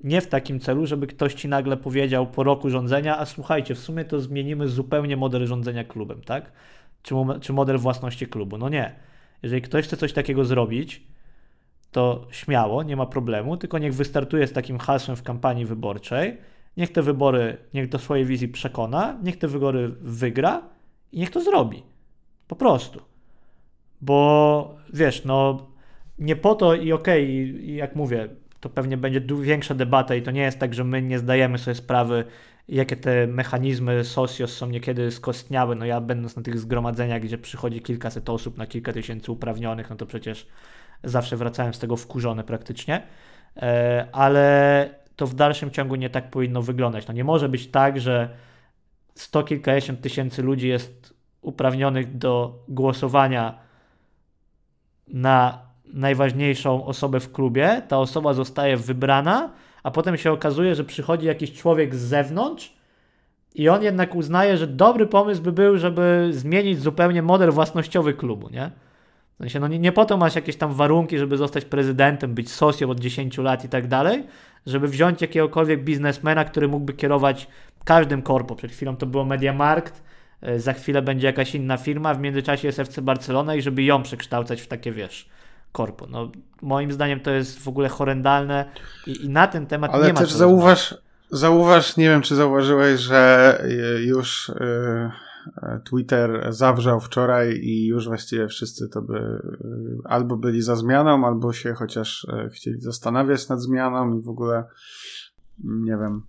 nie 0.00 0.20
w 0.20 0.26
takim 0.26 0.60
celu, 0.60 0.86
żeby 0.86 1.06
ktoś 1.06 1.34
ci 1.34 1.48
nagle 1.48 1.76
powiedział 1.76 2.26
po 2.26 2.42
roku 2.42 2.70
rządzenia, 2.70 3.18
a 3.18 3.24
słuchajcie, 3.24 3.74
w 3.74 3.78
sumie 3.78 4.04
to 4.04 4.20
zmienimy 4.20 4.68
zupełnie 4.68 5.16
model 5.16 5.46
rządzenia 5.46 5.84
klubem, 5.84 6.20
tak? 6.20 6.52
Czy, 7.02 7.14
czy 7.40 7.52
model 7.52 7.78
własności 7.78 8.26
klubu. 8.26 8.58
No 8.58 8.68
nie. 8.68 8.94
Jeżeli 9.42 9.62
ktoś 9.62 9.84
chce 9.84 9.96
coś 9.96 10.12
takiego 10.12 10.44
zrobić, 10.44 11.02
to 11.90 12.26
śmiało, 12.30 12.82
nie 12.82 12.96
ma 12.96 13.06
problemu, 13.06 13.56
tylko 13.56 13.78
niech 13.78 13.94
wystartuje 13.94 14.46
z 14.46 14.52
takim 14.52 14.78
hasłem 14.78 15.16
w 15.16 15.22
kampanii 15.22 15.64
wyborczej, 15.64 16.36
niech 16.76 16.92
te 16.92 17.02
wybory, 17.02 17.56
niech 17.74 17.88
do 17.88 17.98
swojej 17.98 18.24
wizji 18.24 18.48
przekona, 18.48 19.18
niech 19.22 19.38
te 19.38 19.48
wybory 19.48 19.88
wygra 20.00 20.62
i 21.12 21.18
niech 21.18 21.30
to 21.30 21.40
zrobi. 21.40 21.82
Po 22.48 22.56
prostu. 22.56 23.00
Bo 24.00 24.76
wiesz, 24.92 25.24
no 25.24 25.66
nie 26.18 26.36
po 26.36 26.54
to 26.54 26.74
i 26.74 26.92
okej, 26.92 27.50
okay, 27.50 27.62
jak 27.62 27.96
mówię, 27.96 28.28
to 28.60 28.68
pewnie 28.68 28.96
będzie 28.96 29.20
większa 29.40 29.74
debata 29.74 30.14
i 30.14 30.22
to 30.22 30.30
nie 30.30 30.40
jest 30.40 30.58
tak, 30.58 30.74
że 30.74 30.84
my 30.84 31.02
nie 31.02 31.18
zdajemy 31.18 31.58
sobie 31.58 31.74
sprawy, 31.74 32.24
jakie 32.68 32.96
te 32.96 33.26
mechanizmy 33.26 34.04
socios 34.04 34.56
są 34.56 34.66
niekiedy 34.66 35.10
skostniałe. 35.10 35.74
No 35.74 35.84
ja 35.84 36.00
będąc 36.00 36.36
na 36.36 36.42
tych 36.42 36.58
zgromadzeniach, 36.58 37.22
gdzie 37.22 37.38
przychodzi 37.38 37.80
kilkaset 37.80 38.30
osób 38.30 38.58
na 38.58 38.66
kilka 38.66 38.92
tysięcy 38.92 39.32
uprawnionych, 39.32 39.90
no 39.90 39.96
to 39.96 40.06
przecież 40.06 40.46
zawsze 41.04 41.36
wracałem 41.36 41.74
z 41.74 41.78
tego 41.78 41.96
wkurzony 41.96 42.44
praktycznie. 42.44 43.02
E, 43.56 44.08
ale 44.12 44.94
to 45.16 45.26
w 45.26 45.34
dalszym 45.34 45.70
ciągu 45.70 45.94
nie 45.94 46.10
tak 46.10 46.30
powinno 46.30 46.62
wyglądać. 46.62 47.06
No 47.06 47.14
nie 47.14 47.24
może 47.24 47.48
być 47.48 47.68
tak, 47.68 48.00
że 48.00 48.28
sto 49.14 49.42
kilkadziesiąt 49.42 50.00
tysięcy 50.00 50.42
ludzi 50.42 50.68
jest 50.68 51.14
uprawnionych 51.42 52.18
do 52.18 52.64
głosowania 52.68 53.58
na 55.08 55.67
najważniejszą 55.92 56.84
osobę 56.84 57.20
w 57.20 57.32
klubie, 57.32 57.82
ta 57.88 57.98
osoba 57.98 58.34
zostaje 58.34 58.76
wybrana, 58.76 59.50
a 59.82 59.90
potem 59.90 60.16
się 60.16 60.32
okazuje, 60.32 60.74
że 60.74 60.84
przychodzi 60.84 61.26
jakiś 61.26 61.52
człowiek 61.52 61.94
z 61.94 62.00
zewnątrz 62.00 62.76
i 63.54 63.68
on 63.68 63.82
jednak 63.82 64.14
uznaje, 64.14 64.56
że 64.56 64.66
dobry 64.66 65.06
pomysł 65.06 65.42
by 65.42 65.52
był, 65.52 65.78
żeby 65.78 66.28
zmienić 66.30 66.80
zupełnie 66.80 67.22
model 67.22 67.50
własnościowy 67.50 68.14
klubu, 68.14 68.48
nie? 68.50 68.70
W 69.34 69.38
sensie, 69.38 69.60
no 69.60 69.68
nie, 69.68 69.78
nie 69.78 69.92
po 69.92 70.04
to 70.04 70.16
masz 70.16 70.34
jakieś 70.34 70.56
tam 70.56 70.72
warunki, 70.72 71.18
żeby 71.18 71.36
zostać 71.36 71.64
prezydentem, 71.64 72.34
być 72.34 72.50
socją 72.50 72.90
od 72.90 73.00
10 73.00 73.38
lat 73.38 73.64
i 73.64 73.68
tak 73.68 73.86
dalej, 73.86 74.24
żeby 74.66 74.88
wziąć 74.88 75.22
jakiegokolwiek 75.22 75.84
biznesmena, 75.84 76.44
który 76.44 76.68
mógłby 76.68 76.92
kierować 76.92 77.48
każdym 77.84 78.22
korpo. 78.22 78.54
Przed 78.54 78.72
chwilą 78.72 78.96
to 78.96 79.06
było 79.06 79.24
Mediamarkt, 79.24 80.02
E, 80.42 80.60
za 80.60 80.72
chwilę 80.72 81.02
będzie 81.02 81.26
jakaś 81.26 81.54
inna 81.54 81.76
firma, 81.76 82.14
w 82.14 82.20
międzyczasie 82.20 82.68
jest 82.68 82.78
FC 82.78 83.02
Barcelona 83.02 83.54
i 83.54 83.62
żeby 83.62 83.82
ją 83.82 84.02
przekształcać 84.02 84.60
w 84.60 84.66
takie, 84.66 84.92
wiesz, 84.92 85.28
korpo. 85.72 86.06
No, 86.06 86.32
moim 86.62 86.92
zdaniem 86.92 87.20
to 87.20 87.30
jest 87.30 87.58
w 87.58 87.68
ogóle 87.68 87.88
horrendalne 87.88 88.70
i, 89.06 89.24
i 89.24 89.28
na 89.28 89.46
ten 89.46 89.66
temat 89.66 89.94
Ale 89.94 90.06
nie 90.06 90.12
ma 90.12 90.20
też 90.20 90.32
zauważ, 90.32 90.98
zauważ, 91.30 91.96
nie 91.96 92.08
wiem 92.08 92.22
czy 92.22 92.34
zauważyłeś, 92.34 93.00
że 93.00 93.54
e, 93.62 94.02
już 94.02 94.50
e, 94.50 95.10
Twitter 95.84 96.46
zawrzał 96.48 97.00
wczoraj 97.00 97.50
i 97.62 97.86
już 97.86 98.08
właściwie 98.08 98.48
wszyscy 98.48 98.88
to 98.88 99.02
by 99.02 99.42
albo 100.04 100.36
byli 100.36 100.62
za 100.62 100.76
zmianą, 100.76 101.26
albo 101.26 101.52
się 101.52 101.74
chociaż 101.74 102.26
chcieli 102.52 102.80
zastanawiać 102.80 103.48
nad 103.48 103.60
zmianą 103.60 104.18
i 104.18 104.22
w 104.22 104.28
ogóle 104.28 104.64
nie 105.64 105.96
wiem, 105.96 106.22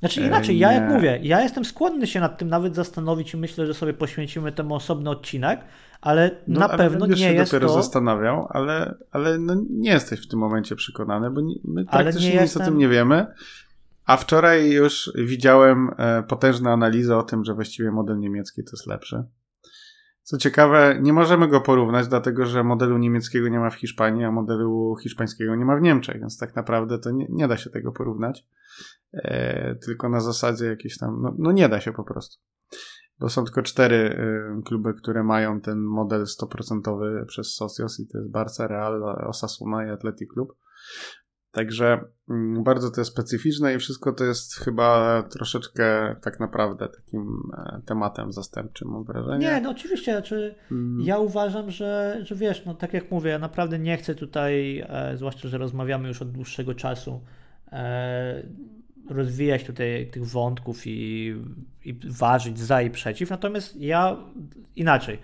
znaczy 0.00 0.20
inaczej, 0.20 0.58
ja 0.58 0.72
jak 0.72 0.88
mówię, 0.88 1.18
ja 1.22 1.40
jestem 1.40 1.64
skłonny 1.64 2.06
się 2.06 2.20
nad 2.20 2.38
tym 2.38 2.48
nawet 2.48 2.74
zastanowić 2.74 3.34
i 3.34 3.36
myślę, 3.36 3.66
że 3.66 3.74
sobie 3.74 3.94
poświęcimy 3.94 4.52
temu 4.52 4.74
osobny 4.74 5.10
odcinek, 5.10 5.60
ale 6.00 6.42
no, 6.48 6.60
na 6.60 6.68
ale 6.68 6.78
pewno 6.78 7.06
nie 7.06 7.16
się 7.16 7.32
jest 7.32 7.52
dopiero 7.52 7.68
to... 7.68 7.74
zastanawiał, 7.74 8.46
ale, 8.50 8.94
ale 9.10 9.38
no 9.38 9.54
nie 9.70 9.90
jesteś 9.90 10.26
w 10.26 10.28
tym 10.28 10.38
momencie 10.38 10.76
przekonany, 10.76 11.30
bo 11.30 11.40
nie, 11.40 11.54
my 11.64 11.84
praktycznie 11.84 12.30
nic 12.30 12.40
jestem... 12.40 12.62
o 12.62 12.64
tym 12.64 12.78
nie 12.78 12.88
wiemy. 12.88 13.26
A 14.06 14.16
wczoraj 14.16 14.70
już 14.70 15.12
widziałem 15.14 15.90
e, 15.98 16.22
potężne 16.22 16.70
analizy 16.70 17.16
o 17.16 17.22
tym, 17.22 17.44
że 17.44 17.54
właściwie 17.54 17.90
model 17.90 18.18
niemiecki 18.18 18.64
to 18.64 18.70
jest 18.72 18.86
lepszy. 18.86 19.24
Co 20.22 20.38
ciekawe, 20.38 20.98
nie 21.00 21.12
możemy 21.12 21.48
go 21.48 21.60
porównać, 21.60 22.08
dlatego 22.08 22.46
że 22.46 22.64
modelu 22.64 22.98
niemieckiego 22.98 23.48
nie 23.48 23.58
ma 23.58 23.70
w 23.70 23.74
Hiszpanii, 23.74 24.24
a 24.24 24.30
modelu 24.30 24.96
hiszpańskiego 25.02 25.56
nie 25.56 25.64
ma 25.64 25.76
w 25.76 25.82
Niemczech, 25.82 26.20
więc 26.20 26.38
tak 26.38 26.56
naprawdę 26.56 26.98
to 26.98 27.10
nie, 27.10 27.26
nie 27.30 27.48
da 27.48 27.56
się 27.56 27.70
tego 27.70 27.92
porównać. 27.92 28.46
E, 29.14 29.74
tylko 29.74 30.08
na 30.08 30.20
zasadzie 30.20 30.66
jakieś 30.66 30.98
tam, 30.98 31.18
no, 31.22 31.34
no, 31.38 31.52
nie 31.52 31.68
da 31.68 31.80
się 31.80 31.92
po 31.92 32.04
prostu. 32.04 32.38
Bo 33.20 33.28
są 33.28 33.44
tylko 33.44 33.62
cztery 33.62 33.96
e, 33.96 34.62
kluby, 34.62 34.94
które 34.94 35.24
mają 35.24 35.60
ten 35.60 35.78
model 35.78 36.24
100% 36.24 37.26
przez 37.26 37.54
Socios 37.54 38.00
i 38.00 38.08
to 38.08 38.18
jest 38.18 38.30
Barca, 38.30 38.66
Real, 38.66 39.02
Osasuna 39.02 39.86
i 39.86 39.90
Athletic 39.90 40.28
Club. 40.32 40.52
Także 41.52 42.04
mm, 42.30 42.62
bardzo 42.62 42.90
to 42.90 43.00
jest 43.00 43.10
specyficzne 43.10 43.74
i 43.74 43.78
wszystko 43.78 44.12
to 44.12 44.24
jest 44.24 44.54
chyba 44.54 45.22
troszeczkę 45.22 46.16
tak 46.22 46.40
naprawdę 46.40 46.88
takim 46.88 47.42
e, 47.58 47.82
tematem 47.86 48.32
zastępczym, 48.32 48.88
mam 48.88 49.04
wrażenie. 49.04 49.46
Nie, 49.46 49.60
no 49.60 49.70
oczywiście, 49.70 50.12
znaczy 50.12 50.54
hmm. 50.68 51.00
ja 51.00 51.18
uważam, 51.18 51.70
że, 51.70 52.20
że 52.22 52.34
wiesz, 52.34 52.64
no 52.64 52.74
tak 52.74 52.92
jak 52.92 53.10
mówię, 53.10 53.30
ja 53.30 53.38
naprawdę 53.38 53.78
nie 53.78 53.96
chcę 53.96 54.14
tutaj, 54.14 54.84
e, 54.88 55.16
zwłaszcza, 55.16 55.48
że 55.48 55.58
rozmawiamy 55.58 56.08
już 56.08 56.22
od 56.22 56.32
dłuższego 56.32 56.74
czasu, 56.74 57.20
e, 57.72 58.42
rozwijać 59.10 59.64
tutaj 59.64 60.06
tych 60.12 60.26
wątków 60.26 60.86
i, 60.86 61.34
i 61.84 62.00
ważyć 62.04 62.58
za 62.58 62.82
i 62.82 62.90
przeciw. 62.90 63.30
Natomiast 63.30 63.76
ja 63.76 64.16
inaczej. 64.76 65.18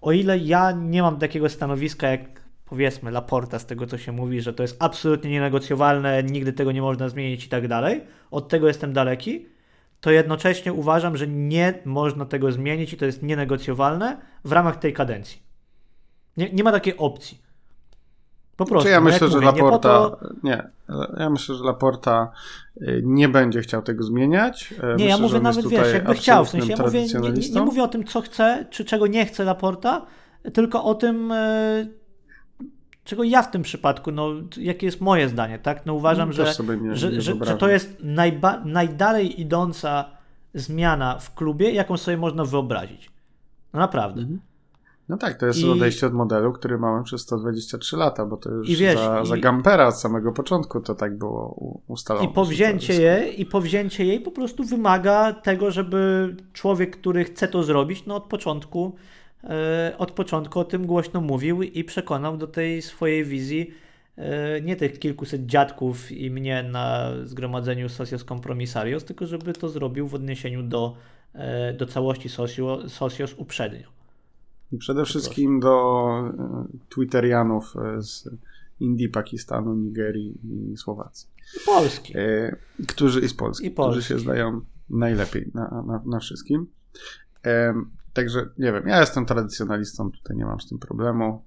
O 0.00 0.12
ile 0.12 0.38
ja 0.38 0.72
nie 0.72 1.02
mam 1.02 1.18
takiego 1.18 1.48
stanowiska 1.48 2.08
jak 2.08 2.42
powiedzmy 2.64 3.10
Laporta 3.10 3.58
z 3.58 3.66
tego 3.66 3.86
co 3.86 3.98
się 3.98 4.12
mówi, 4.12 4.40
że 4.40 4.52
to 4.52 4.62
jest 4.62 4.76
absolutnie 4.78 5.30
nienegocjowalne, 5.30 6.22
nigdy 6.22 6.52
tego 6.52 6.72
nie 6.72 6.82
można 6.82 7.08
zmienić 7.08 7.46
i 7.46 7.48
tak 7.48 7.68
dalej, 7.68 8.00
od 8.30 8.48
tego 8.48 8.68
jestem 8.68 8.92
daleki, 8.92 9.46
to 10.00 10.10
jednocześnie 10.10 10.72
uważam, 10.72 11.16
że 11.16 11.26
nie 11.28 11.74
można 11.84 12.24
tego 12.24 12.52
zmienić 12.52 12.92
i 12.92 12.96
to 12.96 13.04
jest 13.04 13.22
nienegocjowalne 13.22 14.20
w 14.44 14.52
ramach 14.52 14.76
tej 14.76 14.92
kadencji. 14.92 15.42
Nie, 16.36 16.50
nie 16.52 16.64
ma 16.64 16.72
takiej 16.72 16.96
opcji. 16.96 17.41
Po 18.64 18.70
prostu. 18.70 18.86
Czy 18.86 18.92
ja 18.92 19.00
no 19.00 19.04
myślę, 19.04 19.28
że 19.28 19.40
mówię, 19.40 19.46
Laporta. 19.46 19.88
to... 19.88 20.18
Nie, 20.42 20.62
ja 21.18 21.30
myślę, 21.30 21.54
że 21.54 21.64
Laporta 21.64 22.30
y, 22.76 23.02
nie 23.04 23.28
będzie 23.28 23.60
chciał 23.60 23.82
tego 23.82 24.04
zmieniać. 24.04 24.72
Y, 24.72 24.76
Nie, 24.76 24.92
myślę, 24.92 25.06
ja 25.06 25.18
mówię 25.18 25.40
nawet, 25.40 25.68
wiesz, 25.68 25.92
jakby 25.94 26.14
chciał, 26.14 26.44
w 26.44 26.48
sensie 26.48 26.70
ja 26.70 26.76
mówię, 26.82 27.06
nie, 27.06 27.30
nie, 27.30 27.48
nie 27.54 27.60
mówię 27.62 27.82
o 27.82 27.88
tym, 27.88 28.04
co 28.04 28.20
chce, 28.20 28.66
czy 28.70 28.84
czego 28.84 29.06
nie 29.06 29.26
chce 29.26 29.44
Laporta, 29.44 30.06
tylko 30.52 30.84
o 30.84 30.94
tym, 30.94 31.32
e, 31.32 31.86
czego 33.04 33.24
ja 33.24 33.42
w 33.42 33.50
tym 33.50 33.62
przypadku, 33.62 34.12
no, 34.12 34.28
jakie 34.56 34.86
jest 34.86 35.00
moje 35.00 35.28
zdanie, 35.28 35.58
tak? 35.58 35.86
No 35.86 35.94
uważam, 35.94 36.32
Też 36.32 36.56
że, 36.56 36.76
nie- 36.76 36.96
że, 36.96 37.10
nie 37.12 37.20
że, 37.20 37.34
że 37.42 37.56
to 37.56 37.68
jest 37.68 37.96
najba, 38.00 38.62
najdalej 38.64 39.40
idąca 39.40 40.04
zmiana 40.54 41.18
w 41.18 41.34
klubie, 41.34 41.70
jaką 41.70 41.96
sobie 41.96 42.16
można 42.16 42.44
wyobrazić. 42.44 43.10
No 43.72 43.80
naprawdę. 43.80 44.26
No 45.12 45.18
tak, 45.18 45.38
to 45.38 45.46
jest 45.46 45.58
I- 45.60 45.70
odejście 45.70 46.06
od 46.06 46.12
modelu, 46.12 46.52
który 46.52 46.78
mamy 46.78 47.04
przez 47.04 47.20
123 47.20 47.96
lata, 47.96 48.26
bo 48.26 48.36
to 48.36 48.50
już 48.50 48.68
I 48.68 48.76
wiesz, 48.76 48.98
za, 48.98 49.20
i- 49.24 49.26
za 49.26 49.36
Gampera 49.36 49.88
od 49.88 49.96
samego 49.96 50.32
początku 50.32 50.80
to 50.80 50.94
tak 50.94 51.18
było 51.18 51.56
ustalone. 51.86 52.26
I 52.26 52.28
powzięcie, 52.28 53.02
jej, 53.02 53.40
I 53.40 53.46
powzięcie 53.46 54.04
jej 54.04 54.20
po 54.20 54.30
prostu 54.30 54.64
wymaga 54.64 55.32
tego, 55.32 55.70
żeby 55.70 56.34
człowiek, 56.52 56.96
który 56.96 57.24
chce 57.24 57.48
to 57.48 57.62
zrobić, 57.62 58.06
no 58.06 58.16
od 58.16 58.24
początku, 58.24 58.94
e, 59.44 59.94
od 59.98 60.10
początku 60.10 60.60
o 60.60 60.64
tym 60.64 60.86
głośno 60.86 61.20
mówił 61.20 61.62
i 61.62 61.84
przekonał 61.84 62.36
do 62.36 62.46
tej 62.46 62.82
swojej 62.82 63.24
wizji 63.24 63.70
e, 64.16 64.60
nie 64.60 64.76
tych 64.76 64.98
kilkuset 64.98 65.46
dziadków 65.46 66.12
i 66.12 66.30
mnie 66.30 66.62
na 66.62 67.10
zgromadzeniu 67.24 67.88
Socios 67.88 68.24
Compromisarios, 68.24 69.04
tylko 69.04 69.26
żeby 69.26 69.52
to 69.52 69.68
zrobił 69.68 70.08
w 70.08 70.14
odniesieniu 70.14 70.62
do, 70.62 70.96
e, 71.34 71.72
do 71.72 71.86
całości 71.86 72.28
Socio, 72.28 72.88
Socios 72.88 73.34
uprzednio. 73.36 74.01
I 74.72 74.78
przede 74.78 75.04
wszystkim 75.04 75.60
do 75.60 76.08
e, 76.38 76.64
Twitterianów 76.88 77.74
e, 77.76 78.02
z 78.02 78.28
Indii, 78.80 79.08
Pakistanu, 79.08 79.74
Nigerii 79.74 80.34
i 80.72 80.76
Słowacji. 80.76 81.28
Polski. 81.66 82.12
E, 82.16 82.56
którzy 82.88 83.20
i 83.20 83.28
z 83.28 83.34
Polski, 83.34 83.66
I 83.66 83.70
Polski. 83.70 83.92
którzy 83.92 84.08
się 84.08 84.18
zdają 84.18 84.60
najlepiej 84.90 85.50
na, 85.54 85.84
na, 85.86 86.02
na 86.06 86.18
wszystkim. 86.20 86.66
Także 88.12 88.48
nie 88.58 88.72
wiem, 88.72 88.82
ja 88.86 89.00
jestem 89.00 89.26
tradycjonalistą, 89.26 90.10
tutaj 90.10 90.36
nie 90.36 90.44
mam 90.44 90.60
z 90.60 90.68
tym 90.68 90.78
problemu. 90.78 91.42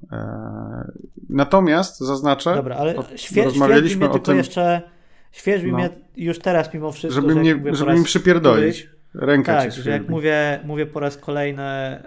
Natomiast 1.29 1.99
zaznaczę, 1.99 2.55
Dobra, 2.55 2.75
ale 2.75 2.95
świe, 3.15 3.43
rozmawialiśmy 3.43 4.05
o 4.05 4.13
tylko 4.13 4.25
tym, 4.25 4.37
jeszcze, 4.37 4.81
świeżbi 5.31 5.71
No. 5.71 5.77
mnie 5.77 5.89
już 6.15 6.39
teraz 6.39 6.73
mimo 6.73 6.91
wszystko, 6.91 7.21
żeby 7.21 7.33
że 7.33 7.39
mnie, 7.39 7.75
żeby 7.75 7.93
mi 7.93 8.03
przypierdolić. 8.03 8.94
Rękę 9.17 9.53
Tak, 9.53 9.71
że 9.71 9.91
jak 9.91 10.09
mówię, 10.09 10.59
mówię 10.63 10.85
po 10.85 10.99
raz 10.99 11.17
kolejny, 11.17 11.63
e, 11.63 12.03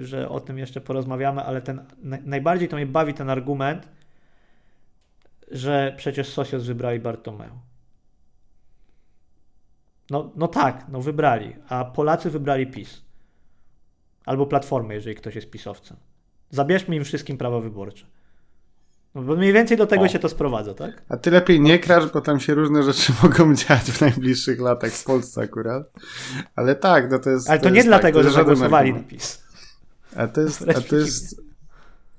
że 0.00 0.28
o 0.28 0.40
tym 0.40 0.58
jeszcze 0.58 0.80
porozmawiamy, 0.80 1.42
ale 1.42 1.62
ten, 1.62 1.84
na, 2.02 2.18
najbardziej 2.24 2.68
to 2.68 2.76
mnie 2.76 2.86
bawi 2.86 3.14
ten 3.14 3.30
argument, 3.30 3.88
że 5.50 5.94
przecież 5.96 6.28
Socios 6.28 6.66
wybrali 6.66 7.00
Bartomeu. 7.00 7.58
No, 10.10 10.32
no 10.36 10.48
tak, 10.48 10.86
no 10.88 11.00
wybrali, 11.00 11.56
a 11.68 11.84
Polacy 11.84 12.30
wybrali 12.30 12.66
PiS. 12.66 13.02
Albo 14.24 14.46
Platformę, 14.46 14.94
jeżeli 14.94 15.16
ktoś 15.16 15.34
jest 15.34 15.50
pisowcem. 15.50 15.96
Zabierzmy 16.50 16.96
im 16.96 17.04
wszystkim 17.04 17.38
prawa 17.38 17.60
wyborcze. 17.60 18.06
No, 19.16 19.22
bo 19.22 19.36
mniej 19.36 19.52
więcej 19.52 19.76
do 19.76 19.86
tego 19.86 20.04
O. 20.04 20.08
się 20.08 20.18
to 20.18 20.28
sprowadza, 20.28 20.74
tak? 20.74 21.02
A 21.08 21.16
ty 21.16 21.30
lepiej 21.30 21.60
nie 21.60 21.78
krasz, 21.78 22.06
bo 22.06 22.20
tam 22.20 22.40
się 22.40 22.54
różne 22.54 22.82
rzeczy 22.82 23.12
mogą 23.22 23.54
dziać 23.54 23.90
w 23.90 24.00
najbliższych 24.00 24.60
latach 24.60 24.92
w 24.92 25.04
Polsce 25.04 25.40
akurat. 25.40 25.90
Ale 26.56 26.74
tak, 26.74 27.10
no 27.10 27.18
to 27.18 27.30
jest. 27.30 27.50
Ale 27.50 27.58
to, 27.58 27.68
nie 27.68 27.76
jest 27.76 27.88
dlatego, 27.88 28.18
tak, 28.18 28.26
to 28.26 28.30
że 28.30 28.36
zagłosowali 28.36 28.92
na. 28.92 29.00
PiS. 29.00 29.42
A 30.16 30.26
to 30.26 30.40
jest, 30.40 30.68
a 30.76 30.80
to 30.80 30.96
jest, 30.96 31.42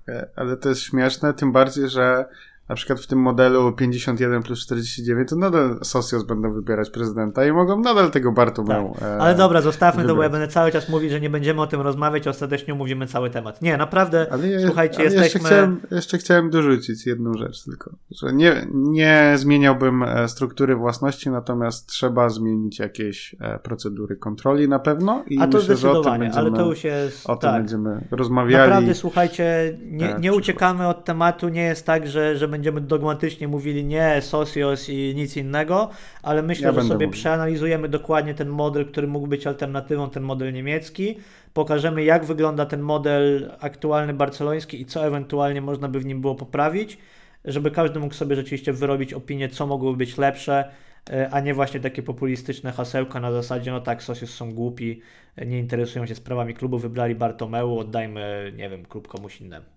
e, 0.08 0.28
ale 0.36 0.58
to 0.58 0.70
jest 0.70 0.82
śmieszne, 0.82 1.34
tym 1.34 1.52
bardziej, 1.52 1.90
że 1.90 2.26
na 2.70 2.76
przykład 2.76 3.00
w 3.00 3.08
tym 3.08 3.20
modelu 3.20 3.74
51 3.74 4.44
plus 4.44 4.60
49 4.60 5.30
to 5.30 5.36
nadal 5.36 5.80
Socios 5.84 6.24
będą 6.24 6.52
wybierać 6.52 6.90
prezydenta 6.90 7.46
i 7.46 7.52
mogą 7.52 7.80
nadal 7.80 8.12
tego 8.12 8.32
Bartomeu. 8.32 8.94
e, 8.96 9.00
Tak. 9.00 9.22
Ale 9.22 9.36
dobra, 9.36 9.62
zostawmy 9.62 10.06
to, 10.06 10.16
bo 10.16 10.24
ja 10.24 10.30
będę 10.30 10.48
cały 10.48 10.72
czas 10.72 10.90
mówić, 10.90 11.12
że 11.12 11.22
nie 11.22 11.30
będziemy 11.30 11.62
o 11.62 11.68
tym 11.68 11.82
rozmawiać, 11.82 12.28
ostatecznie 12.28 12.74
omówimy 12.74 13.08
cały 13.08 13.30
temat. 13.30 13.62
Nie, 13.62 13.78
naprawdę, 13.78 14.28
ja, 14.32 14.68
słuchajcie, 14.68 15.04
jesteśmy... 15.04 15.24
jeszcze, 15.24 15.40
chciałem, 15.40 15.82
jeszcze 15.92 16.18
chciałem 16.18 16.50
dorzucić 16.50 17.06
jedną 17.06 17.34
rzecz 17.34 17.64
tylko, 17.64 17.92
że 18.12 18.34
nie, 18.34 18.68
nie 18.74 19.34
zmieniałbym 19.36 20.04
e, 20.04 20.28
struktury 20.28 20.76
własności, 20.76 21.30
natomiast 21.30 21.88
trzeba 21.88 22.30
zmienić 22.30 22.80
jakieś 22.80 23.36
e, 23.40 23.60
procedury 23.60 24.16
kontroli 24.16 24.68
na 24.70 24.80
pewno 24.80 25.24
i 25.28 25.40
A 25.40 25.48
to 25.48 25.58
myślę, 25.58 25.76
że 25.76 25.92
o 25.92 26.04
tym 26.04 26.20
będziemy, 26.20 26.34
ale 26.34 26.52
to 26.52 26.66
już 26.66 26.84
jest... 26.84 27.30
o 27.30 27.36
tym 27.36 27.50
tak. 27.50 27.62
będziemy 27.62 28.08
rozmawiali. 28.12 28.70
Naprawdę, 28.70 28.96
słuchajcie, 28.96 29.78
nie, 29.82 30.16
nie 30.20 30.34
uciekamy 30.34 30.88
od 30.88 31.06
tematu, 31.06 31.50
nie 31.50 31.64
jest 31.64 31.86
tak, 31.86 32.08
że, 32.08 32.38
że 32.38 32.48
będziemy 32.58 32.82
dogmatycznie 32.82 33.48
mówili 33.48 33.86
nie, 33.86 34.22
Socios 34.22 34.90
i 34.90 35.14
nic 35.16 35.38
innego, 35.38 35.90
ale 36.24 36.44
myślę, 36.44 36.68
Ja 36.68 36.74
że 36.74 36.82
sobie 36.82 37.08
mówił. 37.08 37.10
przeanalizujemy 37.10 37.90
dokładnie 37.90 38.34
ten 38.34 38.50
model, 38.50 38.86
który 38.86 39.08
mógł 39.08 39.28
być 39.28 39.48
alternatywą, 39.48 40.10
ten 40.10 40.24
model 40.24 40.54
niemiecki, 40.54 41.18
pokażemy 41.54 42.04
jak 42.04 42.26
wygląda 42.26 42.66
ten 42.66 42.82
model 42.82 43.52
aktualny 43.60 44.14
barceloński 44.14 44.82
i 44.82 44.86
co 44.86 45.06
ewentualnie 45.08 45.62
można 45.62 45.88
by 45.90 46.00
w 46.00 46.06
nim 46.06 46.22
było 46.22 46.36
poprawić, 46.36 46.98
żeby 47.46 47.72
każdy 47.72 48.00
mógł 48.00 48.14
sobie 48.14 48.36
rzeczywiście 48.36 48.74
wyrobić 48.74 49.14
opinię, 49.14 49.50
co 49.50 49.68
mogłoby 49.68 49.98
być 49.98 50.18
lepsze, 50.18 50.72
e, 51.10 51.30
a 51.30 51.40
nie 51.40 51.54
właśnie 51.54 51.80
takie 51.80 52.04
populistyczne 52.04 52.72
hasełka 52.72 53.20
na 53.20 53.32
zasadzie, 53.32 53.72
no 53.72 53.82
tak, 53.82 54.04
Socios 54.04 54.30
są 54.30 54.54
głupi, 54.54 55.02
nie 55.46 55.60
interesują 55.60 56.06
się 56.06 56.16
sprawami 56.16 56.54
klubu, 56.54 56.78
wybrali 56.78 57.16
Bartomeu, 57.16 57.80
oddajmy, 57.80 58.54
nie 58.56 58.70
wiem, 58.70 58.86
klub 58.86 59.08
komuś 59.08 59.42
innemu. 59.42 59.77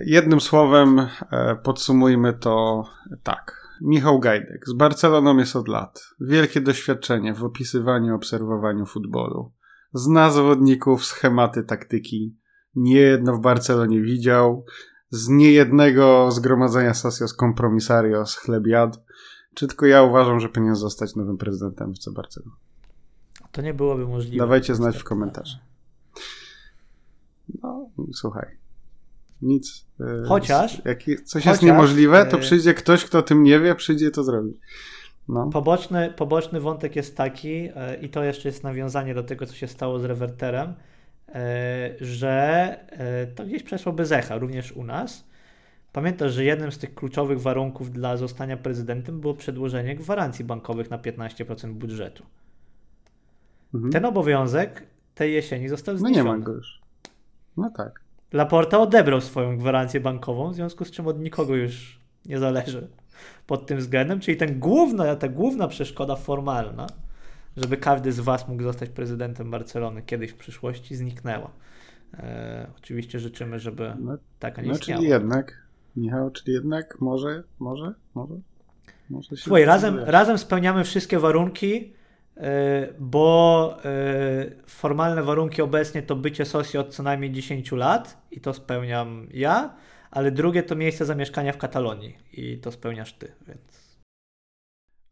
Jednym 0.00 0.40
słowem 0.40 0.98
e, 1.30 1.56
podsumujmy 1.56 2.32
to 2.32 2.84
tak. 3.22 3.68
Michał 3.80 4.20
Gajdek 4.20 4.68
z 4.68 4.72
Barceloną 4.72 5.36
jest 5.36 5.56
od 5.56 5.68
lat. 5.68 6.04
Wielkie 6.20 6.60
doświadczenie 6.60 7.34
w 7.34 7.44
opisywaniu 7.44 8.12
i 8.12 8.14
obserwowaniu 8.14 8.86
futbolu. 8.86 9.52
Zna 9.92 10.30
zawodników, 10.30 11.04
schematy, 11.04 11.62
taktyki. 11.62 12.36
Niejedno 12.74 13.36
w 13.36 13.40
Barcelonie 13.40 14.02
widział. 14.02 14.64
Z 15.10 15.28
niejednego 15.28 16.30
zgromadzenia 16.30 16.94
Socios 16.94 17.36
Compromisarios 17.36 18.36
chleb 18.36 18.66
jadł. 18.66 18.98
Czy 19.54 19.66
tylko 19.66 19.86
ja 19.86 20.02
uważam, 20.02 20.40
że 20.40 20.48
powinien 20.48 20.74
zostać 20.74 21.16
nowym 21.16 21.36
prezydentem 21.36 21.90
FC 21.90 22.10
Barcelony? 22.12 22.52
To 23.52 23.62
nie 23.62 23.74
byłoby 23.74 24.06
możliwe. 24.06 24.38
Dawajcie 24.38 24.74
znać 24.74 24.96
w 24.96 25.04
komentarzach. 25.04 25.60
No, 27.62 27.90
słuchaj. 28.12 28.57
Nic. 29.42 29.86
e, 30.00 30.04
Chociaż- 30.28 30.84
Jak 30.84 30.98
coś 31.04 31.18
chociaż, 31.32 31.46
jest 31.46 31.62
niemożliwe, 31.62 32.26
to 32.26 32.36
e, 32.36 32.40
przyjdzie 32.40 32.74
ktoś, 32.74 33.04
kto 33.04 33.18
o 33.18 33.22
tym 33.22 33.42
nie 33.42 33.60
wie, 33.60 33.74
przyjdzie 33.74 34.10
to 34.10 34.24
zrobić. 34.24 34.56
No. 35.28 35.46
Poboczny, 35.46 36.12
poboczny 36.16 36.60
wątek 36.60 36.96
jest 36.96 37.16
taki, 37.16 37.68
e, 37.74 37.96
i 38.02 38.08
to 38.08 38.24
jeszcze 38.24 38.48
jest 38.48 38.64
nawiązanie 38.64 39.14
do 39.14 39.22
tego, 39.22 39.46
co 39.46 39.54
się 39.54 39.68
stało 39.68 39.98
z 39.98 40.04
rewerterem, 40.04 40.74
że 42.00 42.76
to 43.34 43.44
gdzieś 43.44 43.62
przeszło 43.62 43.92
bez 43.92 44.12
echa, 44.12 44.38
również 44.38 44.72
u 44.72 44.84
nas. 44.84 45.24
Pamiętasz, 45.92 46.32
że 46.32 46.44
jednym 46.44 46.72
z 46.72 46.78
tych 46.78 46.94
kluczowych 46.94 47.40
warunków 47.40 47.90
dla 47.92 48.16
zostania 48.16 48.56
prezydentem 48.56 49.20
było 49.20 49.34
przedłożenie 49.34 49.96
gwarancji 49.96 50.44
bankowych 50.44 50.90
na 50.90 50.98
15% 50.98 51.72
budżetu. 51.72 52.24
Mhm. 53.74 53.92
Ten 53.92 54.04
obowiązek 54.04 54.86
tej 55.14 55.34
jesieni 55.34 55.68
został 55.68 55.94
no 55.94 55.98
zniesiony. 55.98 56.30
nie 56.30 56.36
ma 56.38 56.44
go 56.44 56.52
już. 56.52 56.80
No 57.56 57.70
tak. 57.76 58.00
Laporta 58.32 58.78
odebrał 58.78 59.20
swoją 59.20 59.58
gwarancję 59.58 60.00
bankową, 60.00 60.50
w 60.50 60.54
związku 60.54 60.84
z 60.84 60.90
czym 60.90 61.06
od 61.06 61.20
nikogo 61.20 61.56
już 61.56 62.00
nie 62.26 62.38
zależy 62.38 62.88
pod 63.46 63.66
tym 63.66 63.78
względem, 63.78 64.20
czyli 64.20 64.36
ten 64.36 64.58
główna, 64.58 65.16
ta 65.16 65.28
główna 65.28 65.68
przeszkoda 65.68 66.16
formalna, 66.16 66.86
żeby 67.56 67.76
każdy 67.76 68.12
z 68.12 68.20
Was 68.20 68.48
mógł 68.48 68.62
zostać 68.62 68.90
prezydentem 68.90 69.50
Barcelony 69.50 70.02
kiedyś 70.02 70.30
w 70.30 70.36
przyszłości, 70.36 70.96
zniknęła. 70.96 71.50
E, 72.14 72.66
oczywiście 72.78 73.18
życzymy, 73.18 73.58
żeby 73.58 73.92
No, 74.00 74.18
taka 74.38 74.62
nie 74.62 74.68
no 74.68 74.74
istniała. 74.74 75.00
czyli 75.00 75.10
jednak, 75.10 75.62
Michał, 75.96 76.30
czyli 76.30 76.52
jednak 76.52 77.00
może, 77.00 77.42
może, 77.58 77.94
może, 78.14 78.34
może 79.10 79.28
się 79.28 79.36
Słuchaj, 79.36 79.64
razem, 79.64 79.98
razem 79.98 80.38
spełniamy 80.38 80.84
wszystkie 80.84 81.18
warunki, 81.18 81.92
bo 82.98 83.76
e, 83.84 84.50
formalne 84.66 85.22
warunki 85.22 85.62
obecnie 85.62 86.02
to 86.02 86.16
bycie 86.16 86.44
socio 86.44 86.80
od 86.80 86.94
co 86.94 87.02
najmniej 87.02 87.32
10 87.32 87.72
lat 87.72 88.26
i 88.30 88.40
to 88.40 88.54
spełniam 88.54 89.28
ja, 89.30 89.76
ale 90.10 90.30
drugie 90.30 90.62
to 90.62 90.76
miejsce 90.76 91.04
zamieszkania 91.04 91.52
w 91.52 91.58
Katalonii 91.58 92.18
i 92.32 92.58
to 92.58 92.72
spełniasz 92.72 93.12
ty, 93.12 93.32
więc 93.48 93.98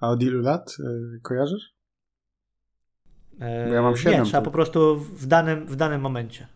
A 0.00 0.08
od 0.08 0.22
ilu 0.22 0.42
lat 0.42 0.76
y, 0.80 1.20
kojarzysz? 1.22 1.76
Bo 3.38 3.74
ja 3.74 3.82
mam 3.82 3.96
7. 3.96 4.18
Nie, 4.18 4.24
trzeba 4.24 4.42
po 4.42 4.50
prostu 4.50 4.96
w 4.96 5.26
danym, 5.26 5.66
w 5.66 5.76
danym 5.76 6.00
momencie. 6.00 6.46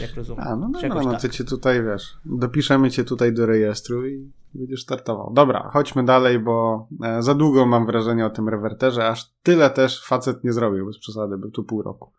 Jak 0.00 0.14
rozumiem. 0.14 0.44
A, 0.48 0.56
no 0.56 0.70
dobra, 0.70 1.02
no 1.02 1.10
tak. 1.10 1.20
to 1.20 1.28
cię 1.28 1.44
tutaj 1.44 1.84
wiesz. 1.84 2.18
Dopiszemy 2.24 2.90
cię 2.90 3.04
tutaj 3.04 3.32
do 3.32 3.46
rejestru 3.46 4.06
i 4.06 4.32
będziesz 4.54 4.82
startował. 4.82 5.32
Dobra, 5.34 5.70
chodźmy 5.72 6.04
dalej, 6.04 6.38
bo 6.38 6.88
e, 7.04 7.22
za 7.22 7.34
długo 7.34 7.66
mam 7.66 7.86
wrażenie 7.86 8.26
o 8.26 8.30
tym 8.30 8.48
rewerterze, 8.48 9.08
aż 9.08 9.32
tyle 9.42 9.70
też 9.70 10.04
facet 10.04 10.44
nie 10.44 10.52
zrobił, 10.52 10.86
bez 10.86 10.98
przesady, 10.98 11.38
był 11.38 11.50
tu 11.50 11.64
pół 11.64 11.82
roku. 11.82 12.12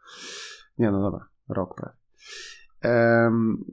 Nie, 0.77 0.91
no 0.91 1.01
dobra, 1.01 1.27
rok 1.49 1.75
prawie. 1.75 1.95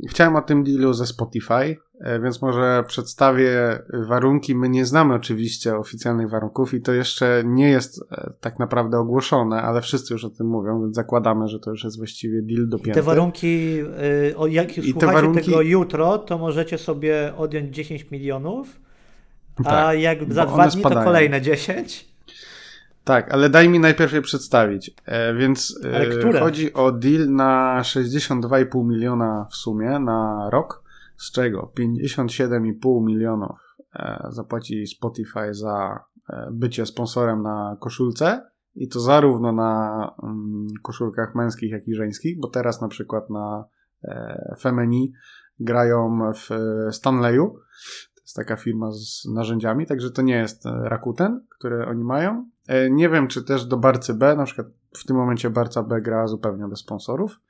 Chciałem 0.08 0.36
o 0.36 0.42
tym 0.42 0.64
dealu 0.64 0.92
ze 0.92 1.06
Spotify, 1.06 1.76
e, 2.00 2.20
więc 2.20 2.42
może 2.42 2.84
przedstawię 2.86 3.78
warunki. 4.08 4.54
My 4.54 4.68
nie 4.68 4.84
znamy 4.84 5.14
oczywiście 5.14 5.76
oficjalnych 5.76 6.30
warunków 6.30 6.74
i 6.74 6.80
to 6.80 6.92
jeszcze 6.92 7.42
nie 7.44 7.70
jest 7.70 8.00
e, 8.12 8.32
tak 8.40 8.58
naprawdę 8.58 8.98
ogłoszone, 8.98 9.62
ale 9.62 9.82
wszyscy 9.82 10.14
już 10.14 10.24
o 10.24 10.30
tym 10.30 10.46
mówią, 10.46 10.80
więc 10.80 10.96
zakładamy, 10.96 11.48
że 11.48 11.58
to 11.58 11.70
już 11.70 11.84
jest 11.84 11.96
właściwie 11.96 12.42
deal 12.42 12.68
dopięty. 12.68 12.92
Te 12.92 13.02
warunki, 13.02 13.78
e, 14.32 14.36
o 14.36 14.46
jak 14.46 14.78
I 14.78 14.90
słuchacie 14.90 15.12
warunki... 15.12 15.44
tego 15.44 15.62
jutro, 15.62 16.18
to 16.18 16.38
możecie 16.38 16.78
sobie 16.78 17.32
odjąć 17.36 17.74
10 17.74 18.10
milionów, 18.10 18.80
a 19.56 19.62
tak, 19.62 20.00
jak 20.00 20.32
za 20.32 20.46
dwa 20.46 20.68
dni 20.68 20.80
spadają. 20.80 21.00
to 21.00 21.04
kolejne 21.04 21.40
10. 21.40 22.15
Tak, 23.06 23.34
ale 23.34 23.48
daj 23.48 23.68
mi 23.68 23.78
najpierw 23.78 24.12
je 24.12 24.22
przedstawić. 24.22 24.94
E, 25.04 25.34
więc 25.34 25.80
e, 26.32 26.40
chodzi 26.40 26.72
o 26.72 26.92
deal 26.92 27.28
na 27.28 27.80
62,5 27.82 28.84
miliona 28.84 29.46
w 29.50 29.54
sumie 29.54 29.98
na 29.98 30.50
rok, 30.50 30.82
z 31.16 31.32
czego 31.32 31.72
57,5 31.78 33.04
milionów 33.04 33.76
e, 33.94 34.26
zapłaci 34.28 34.86
Spotify 34.86 35.54
za 35.54 36.04
e, 36.30 36.48
bycie 36.52 36.86
sponsorem 36.86 37.42
na 37.42 37.76
koszulce 37.80 38.50
i 38.74 38.88
to 38.88 39.00
zarówno 39.00 39.52
na 39.52 40.14
mm, 40.22 40.66
koszulkach 40.82 41.34
męskich, 41.34 41.70
jak 41.70 41.88
i 41.88 41.94
żeńskich, 41.94 42.40
bo 42.40 42.48
teraz 42.48 42.80
na 42.80 42.88
przykład 42.88 43.30
na 43.30 43.64
e, 44.04 44.54
Femeni 44.60 45.12
grają 45.60 46.18
w 46.34 46.52
e, 46.52 46.92
Stanleyu. 46.92 47.50
To 48.14 48.20
jest 48.22 48.36
taka 48.36 48.56
firma 48.56 48.90
z 48.90 49.24
narzędziami, 49.34 49.86
także 49.86 50.10
to 50.10 50.22
nie 50.22 50.36
jest 50.36 50.64
Rakuten, 50.64 51.46
które 51.58 51.86
oni 51.86 52.04
mają 52.04 52.55
nie 52.90 53.08
wiem, 53.08 53.28
czy 53.28 53.44
też 53.44 53.64
do 53.64 53.76
Barcy 53.76 54.14
B, 54.14 54.36
na 54.36 54.44
przykład 54.44 54.66
w 54.96 55.04
tym 55.04 55.16
momencie 55.16 55.50
Barca 55.50 55.82
B 55.82 56.00
gra 56.00 56.26
zupełnie 56.26 56.68
bez 56.68 56.78
sponsorów, 56.78 57.40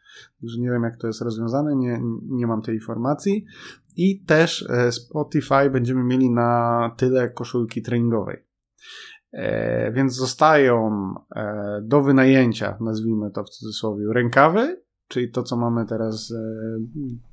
także 0.40 0.58
nie 0.58 0.70
wiem, 0.70 0.82
jak 0.82 0.96
to 0.96 1.06
jest 1.06 1.22
rozwiązane, 1.22 1.76
nie, 1.76 2.00
nie 2.22 2.46
mam 2.46 2.62
tej 2.62 2.74
informacji. 2.74 3.44
I 3.96 4.24
też 4.24 4.66
e, 4.70 4.92
Spotify 4.92 5.70
będziemy 5.70 6.04
mieli 6.04 6.30
na 6.30 6.90
tyle 6.96 7.30
koszulki 7.30 7.82
treningowej. 7.82 8.44
E, 9.32 9.92
więc 9.92 10.14
zostają 10.14 11.14
e, 11.36 11.80
do 11.82 12.02
wynajęcia, 12.02 12.76
nazwijmy 12.80 13.30
to 13.30 13.44
w 13.44 13.50
cudzysłowie, 13.50 14.04
rękawy, 14.12 14.82
czyli 15.08 15.30
to, 15.30 15.42
co 15.42 15.56
mamy 15.56 15.86
teraz 15.86 16.30
e, 16.30 16.78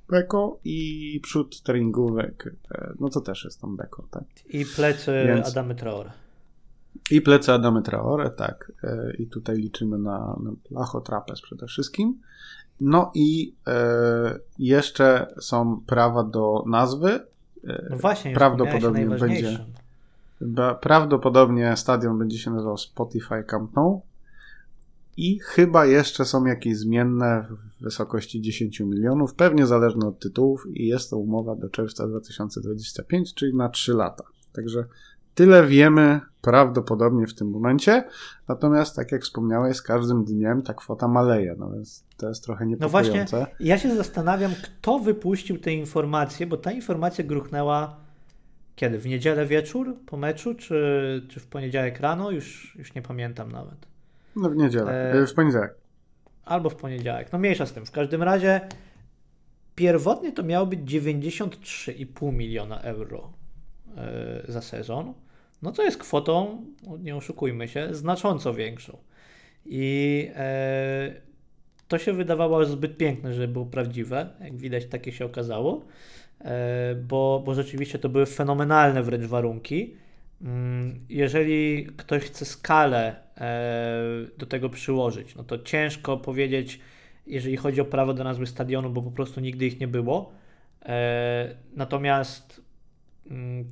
beko 0.10 0.60
i 0.64 1.20
przód 1.24 1.64
treningówek, 1.64 2.56
e, 2.72 2.94
no 3.00 3.10
to 3.10 3.22
też 3.22 3.44
jest 3.46 3.62
tam 3.62 3.78
beko, 3.78 4.08
tak. 4.12 4.24
I 4.50 4.66
plecy 4.66 5.24
Więc... 5.28 5.48
Adamy 5.48 5.76
Traore. 5.76 6.23
I 7.12 7.22
plecy 7.22 7.52
Adamy 7.52 7.82
Traore, 7.82 8.30
tak. 8.30 8.72
E, 8.84 9.14
I 9.20 9.28
tutaj 9.28 9.58
liczymy 9.58 9.98
na, 9.98 10.40
na 10.44 10.52
Lacho 10.72 11.02
Trapez 11.02 11.42
przede 11.42 11.68
wszystkim. 11.68 12.20
No 12.82 13.12
i 13.16 13.56
e, 13.68 14.40
jeszcze 14.60 15.34
są 15.42 15.82
prawa 15.86 16.24
do 16.24 16.64
nazwy. 16.68 17.20
E, 17.68 17.88
no 17.90 17.98
właśnie, 17.98 18.34
prawdopodobnie 18.34 19.06
będzie. 19.06 19.66
Prawdopodobnie 20.82 21.78
stadion 21.78 22.20
będzie 22.20 22.38
się 22.38 22.52
nazywał 22.52 22.78
Spotify 22.78 23.44
Camp 23.48 23.76
Nou. 23.76 24.02
I 25.18 25.40
chyba 25.40 25.86
jeszcze 25.86 26.26
są 26.26 26.46
jakieś 26.46 26.78
zmienne 26.78 27.46
w 27.50 27.84
wysokości 27.84 28.42
10 28.42 28.80
milionów, 28.80 29.34
pewnie 29.34 29.68
zależne 29.68 30.08
od 30.08 30.20
tytułów, 30.20 30.66
i 30.74 30.88
jest 30.88 31.10
to 31.10 31.18
umowa 31.18 31.56
do 31.56 31.70
czerwca 31.70 32.08
2025, 32.08 33.34
czyli 33.34 33.56
na 33.56 33.70
3 33.70 33.94
lata. 33.94 34.24
Także 34.54 34.86
Tyle 35.36 35.68
wiemy 35.68 36.22
prawdopodobnie 36.44 37.28
w 37.28 37.34
tym 37.34 37.50
momencie, 37.50 38.04
natomiast 38.48 38.96
tak 38.96 39.12
jak 39.12 39.22
wspomniałeś, 39.22 39.78
z 39.78 39.82
każdym 39.82 40.24
dniem 40.26 40.62
ta 40.62 40.74
kwota 40.74 41.08
maleje, 41.08 41.56
no 41.58 41.72
więc 41.72 42.04
to 42.18 42.30
jest 42.30 42.44
trochę 42.44 42.66
niepokojące. 42.66 43.38
No 43.38 43.40
właśnie, 43.40 43.56
ja 43.60 43.78
się 43.78 43.96
zastanawiam, 43.96 44.52
kto 44.64 45.00
wypuścił 45.00 45.60
te 45.60 45.74
informacje, 45.74 46.48
bo 46.48 46.58
ta 46.58 46.72
informacja 46.72 47.24
gruchnęła 47.24 48.04
kiedy? 48.76 49.00
W 49.00 49.06
niedzielę 49.06 49.46
wieczór 49.46 49.98
po 50.06 50.18
meczu, 50.18 50.56
czy, 50.56 51.26
czy 51.30 51.40
w 51.40 51.48
poniedziałek 51.48 52.00
rano? 52.00 52.32
Już, 52.32 52.76
już 52.80 52.94
nie 52.94 53.02
pamiętam 53.02 53.52
nawet. 53.52 53.88
No 54.36 54.50
w 54.50 54.56
niedzielę, 54.56 55.14
e... 55.14 55.28
w 55.28 55.34
poniedziałek. 55.34 55.76
Albo 56.46 56.70
w 56.70 56.76
poniedziałek, 56.76 57.32
no 57.32 57.40
mniejsza 57.40 57.66
z 57.66 57.74
tym. 57.74 57.86
W 57.86 57.92
każdym 57.92 58.24
razie 58.24 58.62
pierwotnie 59.76 60.32
to 60.32 60.44
miało 60.44 60.66
być 60.66 60.80
93,5 60.80 62.34
miliona 62.34 62.82
euro 62.82 63.34
e, 63.98 64.52
za 64.52 64.62
sezon 64.62 65.14
no 65.64 65.72
co 65.72 65.84
jest 65.84 65.98
kwotą, 65.98 66.66
nie 67.00 67.16
oszukujmy 67.16 67.68
się, 67.68 67.88
znacząco 67.92 68.54
większą. 68.54 68.98
I 69.66 70.28
e, 70.36 71.14
to 71.88 71.98
się 71.98 72.14
wydawało 72.14 72.66
zbyt 72.66 72.98
piękne, 72.98 73.34
żeby 73.34 73.48
było 73.48 73.66
prawdziwe. 73.66 74.30
Jak 74.42 74.56
widać, 74.58 74.86
takie 74.86 75.12
się 75.12 75.26
okazało, 75.26 75.86
e, 76.42 76.96
bo, 76.96 77.42
bo 77.46 77.56
rzeczywiście 77.56 78.00
to 78.00 78.10
były 78.10 78.26
fenomenalne 78.26 79.04
wręcz 79.04 79.26
warunki. 79.26 79.96
Mm, 80.42 81.00
jeżeli 81.10 81.86
ktoś 81.98 82.24
chce 82.24 82.46
skalę 82.46 83.16
e, 83.38 84.38
do 84.38 84.46
tego 84.46 84.70
przyłożyć, 84.70 85.36
no 85.36 85.44
to 85.44 85.60
ciężko 85.60 86.18
powiedzieć, 86.18 86.80
jeżeli 87.28 87.58
chodzi 87.58 87.82
o 87.82 87.86
prawo 87.86 88.14
do 88.14 88.24
nazwy 88.24 88.48
stadionu, 88.48 88.90
bo 88.90 89.02
po 89.02 89.12
prostu 89.12 89.42
nigdy 89.42 89.66
ich 89.66 89.80
nie 89.80 89.88
było. 89.88 90.34
E, 90.86 91.56
natomiast 91.76 92.63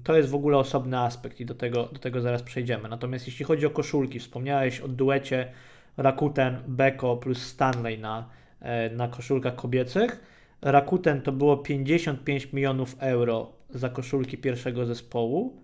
to 0.03 0.17
jest 0.17 0.29
w 0.29 0.35
ogóle 0.35 0.57
osobny 0.57 0.99
aspekt 0.99 1.39
i 1.39 1.45
do 1.45 1.55
tego, 1.55 1.85
do 1.85 1.99
tego 1.99 2.21
zaraz 2.21 2.43
przejdziemy. 2.43 2.89
Natomiast 2.89 3.27
jeśli 3.27 3.45
chodzi 3.45 3.65
o 3.65 3.69
koszulki, 3.69 4.19
wspomniałeś 4.19 4.79
o 4.79 4.87
duecie 4.87 5.51
Rakuten, 5.97 6.57
Beko 6.67 7.17
plus 7.17 7.43
Stanley 7.43 7.99
na, 7.99 8.29
e, 8.59 8.89
na 8.89 9.07
koszulkach 9.07 9.55
kobiecych. 9.55 10.21
Rakuten 10.61 11.21
to 11.21 11.31
było 11.31 11.57
55 11.57 12.53
milionów 12.53 12.95
euro 12.99 13.51
za 13.69 13.89
koszulki 13.89 14.37
pierwszego 14.37 14.85
zespołu 14.85 15.57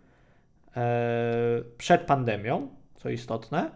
e, 0.77 1.61
przed 1.77 2.01
pandemią, 2.01 2.67
co 2.95 3.09
istotne. 3.09 3.71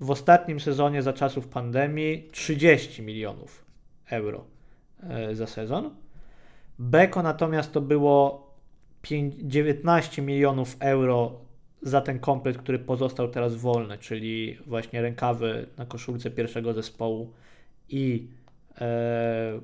W 0.00 0.10
ostatnim 0.10 0.60
sezonie 0.60 1.02
za 1.02 1.12
czasów 1.12 1.48
pandemii 1.48 2.28
30 2.32 3.02
milionów 3.02 3.64
euro 4.10 4.44
e, 5.02 5.34
za 5.34 5.46
sezon. 5.46 5.90
Beko 6.78 7.22
natomiast 7.22 7.72
to 7.72 7.80
było 7.80 8.51
19 9.02 10.22
milionów 10.22 10.76
euro 10.80 11.40
za 11.82 12.00
ten 12.00 12.18
komplet, 12.18 12.58
który 12.58 12.78
pozostał 12.78 13.28
teraz 13.28 13.54
wolny, 13.54 13.98
czyli 13.98 14.58
właśnie 14.66 15.02
rękawy 15.02 15.66
na 15.78 15.86
koszulce 15.86 16.30
pierwszego 16.30 16.72
zespołu 16.72 17.32
i 17.88 18.26
e, 18.80 19.60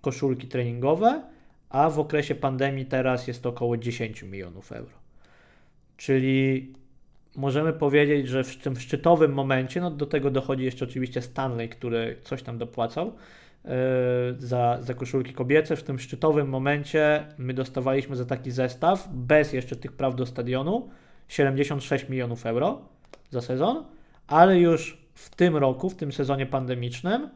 koszulki 0.00 0.46
treningowe, 0.46 1.22
a 1.68 1.90
w 1.90 1.98
okresie 1.98 2.34
pandemii 2.34 2.86
teraz 2.86 3.28
jest 3.28 3.42
to 3.42 3.48
około 3.48 3.76
10 3.76 4.22
milionów 4.22 4.72
euro. 4.72 4.94
Czyli 5.96 6.72
możemy 7.36 7.72
powiedzieć, 7.72 8.28
że 8.28 8.44
w 8.44 8.56
tym 8.56 8.76
szczytowym 8.76 9.32
momencie, 9.32 9.80
no 9.80 9.90
do 9.90 10.06
tego 10.06 10.30
dochodzi 10.30 10.64
jeszcze 10.64 10.84
oczywiście 10.84 11.22
Stanley, 11.22 11.68
który 11.68 12.16
coś 12.22 12.42
tam 12.42 12.58
dopłacał, 12.58 13.12
za, 14.38 14.78
za 14.80 14.94
koszulki 14.94 15.32
kobiece. 15.32 15.76
W 15.76 15.82
tym 15.82 15.98
szczytowym 15.98 16.48
momencie 16.48 17.26
my 17.38 17.54
dostawaliśmy 17.54 18.16
za 18.16 18.24
taki 18.24 18.50
zestaw, 18.50 19.08
bez 19.12 19.52
jeszcze 19.52 19.76
tych 19.76 19.92
praw 19.92 20.16
do 20.16 20.26
stadionu, 20.26 20.88
76 21.28 22.08
milionów 22.08 22.46
euro 22.46 22.80
za 23.30 23.40
sezon, 23.40 23.84
ale 24.26 24.60
już 24.60 25.06
w 25.14 25.36
tym 25.36 25.56
roku, 25.56 25.90
w 25.90 25.94
tym 25.94 26.12
sezonie 26.12 26.46
pandemicznym, 26.46 27.28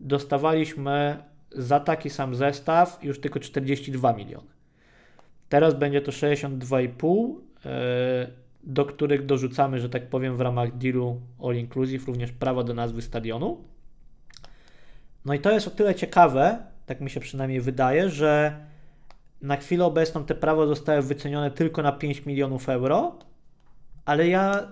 dostawaliśmy 0.00 1.16
za 1.52 1.80
taki 1.80 2.10
sam 2.10 2.34
zestaw 2.34 2.98
już 3.02 3.20
tylko 3.20 3.40
42 3.40 4.12
miliony. 4.12 4.48
Teraz 5.48 5.74
będzie 5.74 6.00
to 6.00 6.12
62,5, 6.12 7.36
y, 7.36 8.40
do 8.64 8.84
których 8.84 9.26
dorzucamy, 9.26 9.80
że 9.80 9.88
tak 9.88 10.08
powiem, 10.08 10.36
w 10.36 10.40
ramach 10.40 10.76
dealu 10.76 11.20
All 11.42 11.56
Inclusive 11.56 12.06
również 12.06 12.32
prawo 12.32 12.64
do 12.64 12.74
nazwy 12.74 13.02
stadionu. 13.02 13.64
No 15.24 15.34
i 15.34 15.40
to 15.40 15.50
jest 15.50 15.66
o 15.66 15.70
tyle 15.70 15.94
ciekawe, 15.94 16.58
tak 16.86 17.00
mi 17.00 17.10
się 17.10 17.20
przynajmniej 17.20 17.60
wydaje, 17.60 18.10
że 18.10 18.56
na 19.42 19.56
chwilę 19.56 19.84
obecną 19.84 20.24
te 20.24 20.34
prawa 20.34 20.66
zostały 20.66 21.02
wycenione 21.02 21.50
tylko 21.50 21.82
na 21.82 21.92
5 21.92 22.26
milionów 22.26 22.68
euro, 22.68 23.18
ale 24.04 24.28
ja 24.28 24.68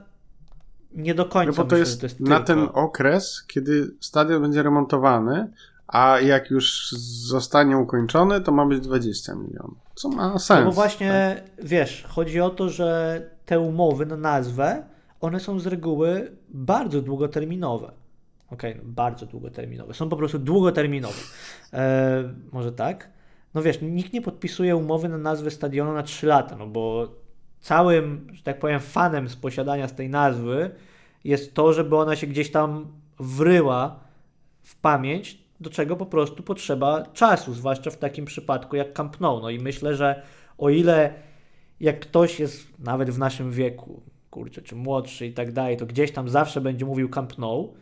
nie 0.92 1.14
do 1.14 1.24
końca 1.24 1.50
no 1.50 1.56
bo 1.56 1.70
to 1.70 1.76
myślę, 1.76 1.78
jest, 1.78 2.00
to 2.00 2.06
jest 2.06 2.20
na 2.20 2.40
tylko... 2.40 2.44
ten 2.44 2.68
okres, 2.72 3.44
kiedy 3.46 3.90
stadion 4.00 4.42
będzie 4.42 4.62
remontowany, 4.62 5.50
a 5.86 6.20
jak 6.20 6.50
już 6.50 6.90
zostanie 7.28 7.78
ukończony, 7.78 8.40
to 8.40 8.52
ma 8.52 8.66
być 8.66 8.80
20 8.80 9.34
milionów. 9.34 9.78
Co 9.94 10.08
ma 10.08 10.38
sens. 10.38 10.60
No 10.60 10.66
bo 10.66 10.72
właśnie, 10.72 11.42
tak? 11.56 11.66
wiesz, 11.66 12.04
chodzi 12.08 12.40
o 12.40 12.50
to, 12.50 12.68
że 12.68 13.20
te 13.46 13.60
umowy 13.60 14.06
na 14.06 14.16
nazwę 14.16 14.82
one 15.20 15.40
są 15.40 15.60
z 15.60 15.66
reguły 15.66 16.36
bardzo 16.48 17.02
długoterminowe. 17.02 17.92
No 18.50 18.56
bardzo 18.82 19.26
długoterminowe. 19.26 19.94
Są 19.94 20.08
po 20.08 20.16
prostu 20.16 20.38
długoterminowe. 20.38 21.18
E, 21.72 22.34
może 22.52 22.72
tak? 22.72 23.10
No 23.54 23.62
wiesz, 23.62 23.78
nikt 23.82 24.12
nie 24.12 24.22
podpisuje 24.22 24.76
umowy 24.76 25.08
na 25.08 25.18
nazwę 25.18 25.50
stadionu 25.50 25.92
na 25.92 26.02
3 26.02 26.26
lata, 26.26 26.56
no 26.56 26.66
bo 26.66 27.08
całym, 27.60 28.26
że 28.32 28.42
tak 28.42 28.58
powiem, 28.58 28.80
fanem 28.80 29.28
z 29.28 29.36
posiadania 29.36 29.88
z 29.88 29.94
tej 29.94 30.08
nazwy 30.08 30.70
jest 31.24 31.54
to, 31.54 31.72
żeby 31.72 31.96
ona 31.96 32.16
się 32.16 32.26
gdzieś 32.26 32.50
tam 32.50 32.86
wryła 33.18 34.00
w 34.62 34.80
pamięć, 34.80 35.38
do 35.60 35.70
czego 35.70 35.96
po 35.96 36.06
prostu 36.06 36.42
potrzeba 36.42 37.02
czasu, 37.02 37.54
zwłaszcza 37.54 37.90
w 37.90 37.96
takim 37.96 38.24
przypadku 38.24 38.76
jak 38.76 38.92
Camp 38.92 39.20
Nou. 39.20 39.40
No 39.40 39.50
i 39.50 39.58
myślę, 39.58 39.94
że 39.94 40.22
o 40.58 40.70
ile 40.70 41.14
jak 41.80 42.00
ktoś 42.00 42.40
jest 42.40 42.78
nawet 42.78 43.10
w 43.10 43.18
naszym 43.18 43.52
wieku, 43.52 44.02
kurczę, 44.30 44.62
czy 44.62 44.76
młodszy 44.76 45.26
i 45.26 45.32
tak 45.32 45.52
dalej, 45.52 45.76
to 45.76 45.86
gdzieś 45.86 46.12
tam 46.12 46.28
zawsze 46.28 46.60
będzie 46.60 46.84
mówił 46.84 47.08
Camp 47.08 47.38
Nou, 47.38 47.74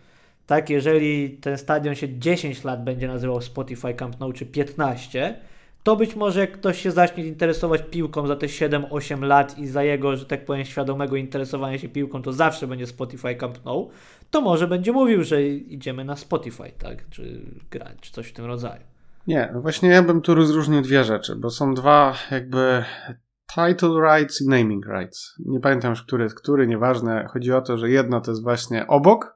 tak, 0.46 0.70
jeżeli 0.70 1.30
ten 1.30 1.58
stadion 1.58 1.94
się 1.94 2.18
10 2.18 2.64
lat 2.64 2.84
będzie 2.84 3.08
nazywał 3.08 3.40
Spotify 3.40 3.94
Camp 3.94 4.20
Nou, 4.20 4.32
czy 4.32 4.46
15, 4.46 5.36
to 5.82 5.96
być 5.96 6.16
może 6.16 6.40
jak 6.40 6.52
ktoś 6.52 6.82
się 6.82 6.90
zacznie 6.90 7.24
interesować 7.24 7.82
piłką 7.90 8.26
za 8.26 8.36
te 8.36 8.46
7-8 8.46 9.22
lat 9.22 9.58
i 9.58 9.66
za 9.66 9.82
jego, 9.82 10.16
że 10.16 10.26
tak 10.26 10.44
powiem, 10.44 10.64
świadomego 10.64 11.16
interesowania 11.16 11.78
się 11.78 11.88
piłką, 11.88 12.22
to 12.22 12.32
zawsze 12.32 12.66
będzie 12.66 12.86
Spotify 12.86 13.34
Camp 13.34 13.64
Nou, 13.64 13.90
to 14.30 14.40
może 14.40 14.66
będzie 14.66 14.92
mówił, 14.92 15.24
że 15.24 15.42
idziemy 15.42 16.04
na 16.04 16.16
Spotify, 16.16 16.72
tak? 16.78 17.08
Czy 17.10 17.40
grać, 17.70 17.96
czy 18.00 18.12
coś 18.12 18.28
w 18.28 18.32
tym 18.32 18.44
rodzaju. 18.44 18.82
Nie, 19.26 19.50
no 19.54 19.60
właśnie 19.60 19.88
ja 19.88 20.02
bym 20.02 20.22
tu 20.22 20.34
rozróżnił 20.34 20.82
dwie 20.82 21.04
rzeczy, 21.04 21.36
bo 21.36 21.50
są 21.50 21.74
dwa 21.74 22.14
jakby 22.30 22.84
title 23.54 24.00
rights 24.00 24.40
i 24.42 24.48
naming 24.48 24.86
rights. 24.86 25.34
Nie 25.46 25.60
pamiętam 25.60 25.90
już, 25.90 26.02
który 26.02 26.24
jest 26.24 26.36
który, 26.36 26.66
nieważne. 26.66 27.26
Chodzi 27.32 27.52
o 27.52 27.60
to, 27.60 27.78
że 27.78 27.90
jedno 27.90 28.20
to 28.20 28.30
jest 28.30 28.42
właśnie 28.42 28.86
obok, 28.86 29.35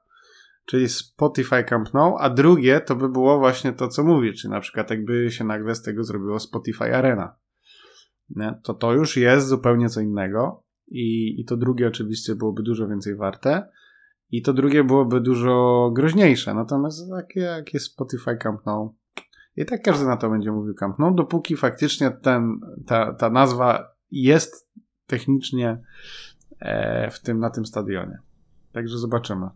czyli 0.71 0.89
Spotify 0.89 1.65
Camp 1.65 1.95
Nou, 1.95 2.17
a 2.19 2.31
drugie 2.31 2.81
to 2.81 2.97
by 2.97 3.09
było 3.09 3.39
właśnie 3.39 3.73
to, 3.73 3.89
co 3.89 4.05
mówię, 4.05 4.33
czy 4.33 4.49
na 4.49 4.61
przykład 4.61 4.91
jakby 4.91 5.31
się 5.31 5.45
nagle 5.45 5.75
z 5.75 5.83
tego 5.83 6.05
zrobiło 6.05 6.41
Spotify 6.41 6.97
Arena. 6.97 7.37
Nie? 8.31 8.61
To 8.63 8.75
to 8.75 8.93
już 8.93 9.17
jest 9.17 9.49
zupełnie 9.49 9.89
co 9.89 10.01
innego 10.01 10.65
i, 10.89 11.41
i 11.41 11.45
to 11.45 11.57
drugie 11.57 11.89
oczywiście 11.89 12.35
byłoby 12.35 12.63
dużo 12.63 12.89
więcej 12.89 13.17
warte 13.17 13.69
i 14.31 14.43
to 14.43 14.53
drugie 14.53 14.85
byłoby 14.85 15.21
dużo 15.21 15.91
groźniejsze. 15.95 16.55
Natomiast 16.55 17.11
takie 17.11 17.41
jak 17.41 17.75
jest 17.75 17.87
Spotify 17.87 18.37
Camp 18.37 18.67
Nou, 18.67 18.97
i 19.57 19.65
tak 19.65 19.83
każdy 19.83 20.07
na 20.07 20.17
to 20.17 20.31
będzie 20.31 20.53
mówił 20.53 20.75
Camp 20.75 20.99
Nou, 20.99 21.15
dopóki 21.15 21.57
faktycznie 21.57 22.11
ten, 22.11 22.61
ta, 22.87 23.15
ta 23.15 23.31
nazwa 23.31 23.95
jest 24.11 24.71
technicznie 25.07 25.83
e, 26.61 27.11
w 27.11 27.21
tym, 27.21 27.39
na 27.39 27.51
tym 27.51 27.67
stadionie. 27.67 28.19
Także 28.73 28.99
zobaczymy. 28.99 29.47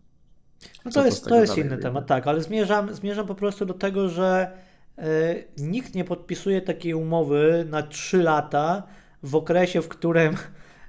No 0.85 0.91
to 0.91 1.05
jest, 1.05 1.25
to 1.25 1.41
jest 1.41 1.57
inny 1.57 1.77
temat, 1.77 2.07
tak, 2.07 2.27
ale 2.27 2.41
zmierzam, 2.41 2.93
zmierzam 2.93 3.27
po 3.27 3.35
prostu 3.35 3.65
do 3.65 3.73
tego, 3.73 4.09
że 4.09 4.51
e, 4.97 5.35
nikt 5.57 5.95
nie 5.95 6.03
podpisuje 6.03 6.61
takiej 6.61 6.93
umowy 6.93 7.65
na 7.69 7.83
3 7.83 8.23
lata 8.23 8.83
w 9.23 9.35
okresie, 9.35 9.81
w 9.81 9.87
którym, 9.87 10.35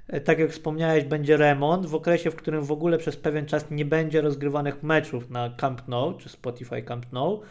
e, 0.07 0.21
tak 0.21 0.39
jak 0.39 0.51
wspomniałeś, 0.51 1.03
będzie 1.03 1.37
remont, 1.37 1.85
w 1.85 1.95
okresie, 1.95 2.31
w 2.31 2.35
którym 2.35 2.63
w 2.63 2.71
ogóle 2.71 2.97
przez 2.97 3.17
pewien 3.17 3.45
czas 3.45 3.65
nie 3.71 3.85
będzie 3.85 4.21
rozgrywanych 4.21 4.83
meczów 4.83 5.29
na 5.29 5.49
Camp 5.49 5.87
Nou 5.87 6.13
czy 6.13 6.29
Spotify 6.29 6.81
Camp 6.81 7.11
Nou. 7.11 7.41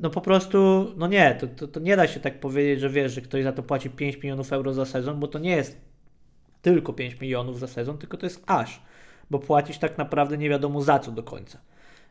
No 0.00 0.10
po 0.10 0.20
prostu, 0.20 0.86
no 0.96 1.06
nie, 1.06 1.34
to, 1.34 1.46
to, 1.46 1.68
to 1.68 1.80
nie 1.80 1.96
da 1.96 2.06
się 2.06 2.20
tak 2.20 2.40
powiedzieć, 2.40 2.80
że 2.80 2.90
wiesz, 2.90 3.12
że 3.12 3.20
ktoś 3.20 3.44
za 3.44 3.52
to 3.52 3.62
płaci 3.62 3.90
5 3.90 4.16
milionów 4.16 4.52
euro 4.52 4.72
za 4.72 4.84
sezon, 4.84 5.20
bo 5.20 5.28
to 5.28 5.38
nie 5.38 5.56
jest 5.56 5.80
tylko 6.62 6.92
5 6.92 7.20
milionów 7.20 7.58
za 7.58 7.66
sezon, 7.66 7.98
tylko 7.98 8.16
to 8.16 8.26
jest 8.26 8.42
aż 8.46 8.82
bo 9.30 9.38
płacisz 9.38 9.78
tak 9.78 9.98
naprawdę 9.98 10.38
nie 10.38 10.48
wiadomo 10.48 10.82
za 10.82 10.98
co 10.98 11.12
do 11.12 11.22
końca. 11.22 11.58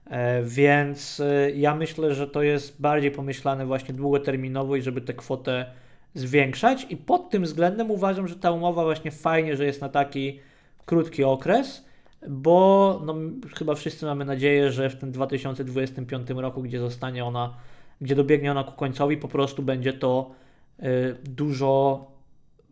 E, 0.10 0.44
więc 0.44 1.20
e, 1.20 1.52
ja 1.52 1.76
myślę, 1.76 2.16
że 2.16 2.28
to 2.28 2.42
jest 2.42 2.82
bardziej 2.82 3.12
pomyślane 3.12 3.66
właśnie 3.66 3.94
długoterminowo 3.94 4.76
i 4.76 4.82
żeby 4.82 5.02
tę 5.02 5.14
kwotę 5.14 5.66
zwiększać 6.14 6.88
i 6.90 6.98
pod 6.98 7.30
tym 7.30 7.44
względem 7.44 7.92
uważam, 7.92 8.28
że 8.28 8.36
ta 8.36 8.52
umowa 8.52 8.84
właśnie 8.84 9.12
fajnie, 9.12 9.58
że 9.58 9.66
jest 9.66 9.82
na 9.82 9.90
taki 9.90 10.40
krótki 10.86 11.24
okres, 11.24 11.86
bo 12.30 13.02
no, 13.06 13.16
chyba 13.56 13.76
wszyscy 13.76 14.06
mamy 14.06 14.26
nadzieję, 14.26 14.72
że 14.72 14.90
w 14.90 14.96
tym 14.96 15.12
2025 15.12 16.30
roku, 16.30 16.62
gdzie 16.62 16.80
zostanie 16.80 17.26
ona, 17.26 17.54
gdzie 18.02 18.16
dobiegnie 18.16 18.52
ona 18.52 18.64
ku 18.64 18.72
końcowi, 18.72 19.18
po 19.18 19.28
prostu 19.28 19.64
będzie 19.64 19.94
to 19.94 20.32
y, 20.80 21.16
dużo 21.24 22.06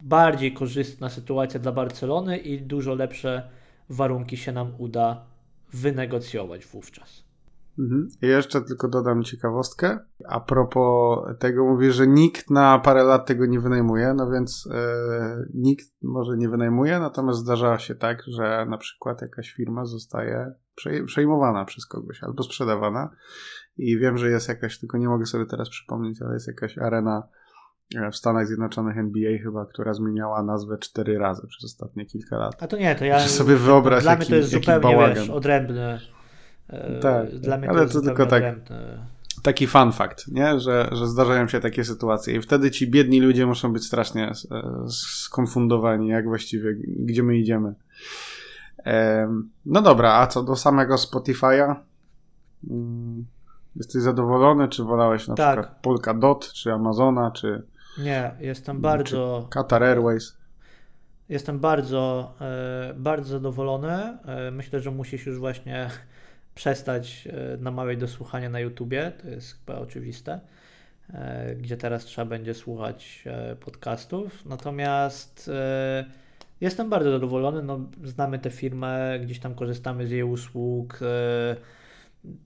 bardziej 0.01 0.53
korzystna 0.53 1.09
sytuacja 1.09 1.59
dla 1.59 1.71
Barcelony 1.71 2.37
i 2.37 2.61
dużo 2.61 2.95
lepsze 2.95 3.49
warunki 3.89 4.37
się 4.37 4.51
nam 4.51 4.73
uda 4.77 5.25
wynegocjować 5.73 6.65
wówczas. 6.65 7.27
Mhm. 7.79 8.09
Jeszcze 8.21 8.61
tylko 8.61 8.87
dodam 8.87 9.23
ciekawostkę. 9.23 9.99
A 10.25 10.39
propos 10.39 11.19
tego, 11.39 11.65
mówię, 11.65 11.91
że 11.91 12.07
nikt 12.07 12.49
na 12.49 12.79
parę 12.79 13.03
lat 13.03 13.25
tego 13.25 13.45
nie 13.45 13.59
wynajmuje, 13.59 14.13
no 14.13 14.31
więc 14.31 14.69
e, 14.73 15.45
nikt 15.53 15.87
może 16.01 16.37
nie 16.37 16.49
wynajmuje, 16.49 16.99
natomiast 16.99 17.39
zdarza 17.39 17.79
się 17.79 17.95
tak, 17.95 18.23
że 18.27 18.65
na 18.69 18.77
przykład 18.77 19.21
jakaś 19.21 19.51
firma 19.51 19.85
zostaje 19.85 20.53
przejmowana 21.05 21.65
przez 21.65 21.85
kogoś 21.85 22.23
albo 22.23 22.43
sprzedawana. 22.43 23.09
I 23.77 23.97
wiem, 23.97 24.17
że 24.17 24.29
jest 24.29 24.49
jakaś, 24.49 24.79
tylko 24.79 24.97
nie 24.97 25.09
mogę 25.09 25.25
sobie 25.25 25.45
teraz 25.45 25.69
przypomnieć, 25.69 26.21
ale 26.21 26.33
jest 26.33 26.47
jakaś 26.47 26.77
arena 26.77 27.27
w 28.11 28.15
Stanach 28.15 28.47
Zjednoczonych 28.47 28.97
NBA 28.97 29.37
chyba, 29.43 29.65
która 29.65 29.93
zmieniała 29.93 30.43
nazwę 30.43 30.77
cztery 30.77 31.17
razy 31.17 31.47
przez 31.47 31.63
ostatnie 31.63 32.05
kilka 32.05 32.37
lat. 32.37 32.63
A 32.63 32.67
to 32.67 32.77
nie, 32.77 32.95
to 32.95 33.05
ja 33.05 33.19
sobie 33.19 33.55
wyobraź 33.55 34.03
Dla 34.03 34.11
jaki, 34.11 34.21
mnie 34.21 34.29
to 34.29 34.35
jest 34.35 34.49
zupełnie 34.49 35.13
wiesz, 35.15 35.29
odrębne. 35.29 35.99
E, 36.69 36.99
tak, 36.99 37.29
dla 37.29 37.57
mnie 37.57 37.69
ale 37.69 37.87
to, 37.87 37.93
to 37.93 38.01
tylko 38.01 38.25
tak, 38.25 38.43
taki 39.43 39.67
fun 39.67 39.91
fact, 39.91 40.27
nie? 40.27 40.59
Że, 40.59 40.89
że 40.91 41.07
zdarzają 41.07 41.47
się 41.47 41.59
takie 41.59 41.83
sytuacje 41.83 42.35
i 42.35 42.41
wtedy 42.41 42.71
ci 42.71 42.91
biedni 42.91 43.21
ludzie 43.21 43.45
muszą 43.45 43.73
być 43.73 43.85
strasznie 43.85 44.31
e, 44.51 44.61
skonfundowani, 44.89 46.07
jak 46.07 46.25
właściwie, 46.25 46.73
gdzie 46.87 47.23
my 47.23 47.37
idziemy. 47.37 47.73
No 49.65 49.81
dobra, 49.81 50.13
a 50.13 50.27
co 50.27 50.43
do 50.43 50.55
samego 50.55 50.95
Spotify'a? 50.95 51.75
Mm, 52.69 53.25
jesteś 53.75 54.01
zadowolony, 54.01 54.67
czy 54.67 54.83
wolałeś 54.83 55.27
na 55.27 55.35
tak. 55.35 55.59
przykład 55.59 55.81
Polkadot, 55.81 56.53
czy 56.53 56.73
Amazona, 56.73 57.31
czy 57.31 57.63
nie, 57.97 58.31
jestem 58.39 58.81
bardzo. 58.81 59.47
Qatar 59.49 59.83
Airways. 59.83 60.37
Jestem 61.29 61.59
bardzo, 61.59 62.33
e, 62.41 62.93
bardzo 62.97 63.29
zadowolony. 63.29 63.93
E, 64.25 64.51
myślę, 64.51 64.79
że 64.79 64.91
musisz 64.91 65.25
już 65.25 65.39
właśnie 65.39 65.89
przestać 66.55 67.27
e, 67.27 67.57
namawiać 67.57 67.97
do 67.97 68.07
słuchania 68.07 68.49
na 68.49 68.59
YouTubie. 68.59 69.11
To 69.21 69.29
jest 69.29 69.57
chyba 69.59 69.79
oczywiste. 69.79 70.39
Gdzie 71.57 71.77
teraz 71.77 72.05
trzeba 72.05 72.25
będzie 72.25 72.53
słuchać 72.53 73.23
podcastów. 73.59 74.45
Natomiast 74.45 75.51
jestem 76.61 76.89
bardzo 76.89 77.11
zadowolony. 77.11 77.63
No, 77.63 77.79
znamy 78.03 78.39
tę 78.39 78.49
firmę, 78.49 79.19
gdzieś 79.19 79.39
tam 79.39 79.55
korzystamy 79.55 80.07
z 80.07 80.11
jej 80.11 80.23
usług 80.23 80.99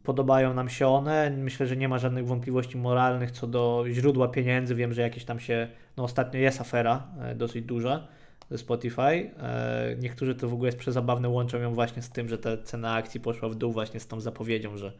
podobają 0.04 0.54
nam 0.54 0.70
się 0.70 0.88
one. 0.88 1.30
Myślę, 1.30 1.68
że 1.68 1.78
nie 1.78 1.90
ma 1.90 1.98
żadnych 1.98 2.28
wątpliwości 2.28 2.78
moralnych 2.78 3.32
co 3.32 3.48
do 3.48 3.86
źródła 3.90 4.28
pieniędzy. 4.28 4.76
Wiem, 4.76 4.94
że 4.94 5.02
jakieś 5.02 5.26
tam 5.26 5.40
się, 5.40 5.68
no 5.98 6.04
ostatnio 6.04 6.40
jest 6.40 6.62
afera 6.62 7.08
e, 7.22 7.36
dosyć 7.36 7.66
duża 7.66 8.08
ze 8.50 8.58
Spotify. 8.58 9.02
E, 9.02 9.96
niektórzy 10.00 10.36
to 10.36 10.50
w 10.50 10.54
ogóle 10.54 10.68
jest 10.68 10.78
przezabawne, 10.78 11.30
łączą 11.30 11.60
ją 11.60 11.74
właśnie 11.74 12.02
z 12.02 12.10
tym, 12.10 12.30
że 12.30 12.38
ta 12.38 12.58
cena 12.58 12.94
akcji 12.94 13.20
poszła 13.20 13.50
w 13.50 13.56
dół 13.56 13.72
właśnie 13.72 14.00
z 14.00 14.08
tą 14.08 14.20
zapowiedzią, 14.20 14.78
że, 14.78 14.94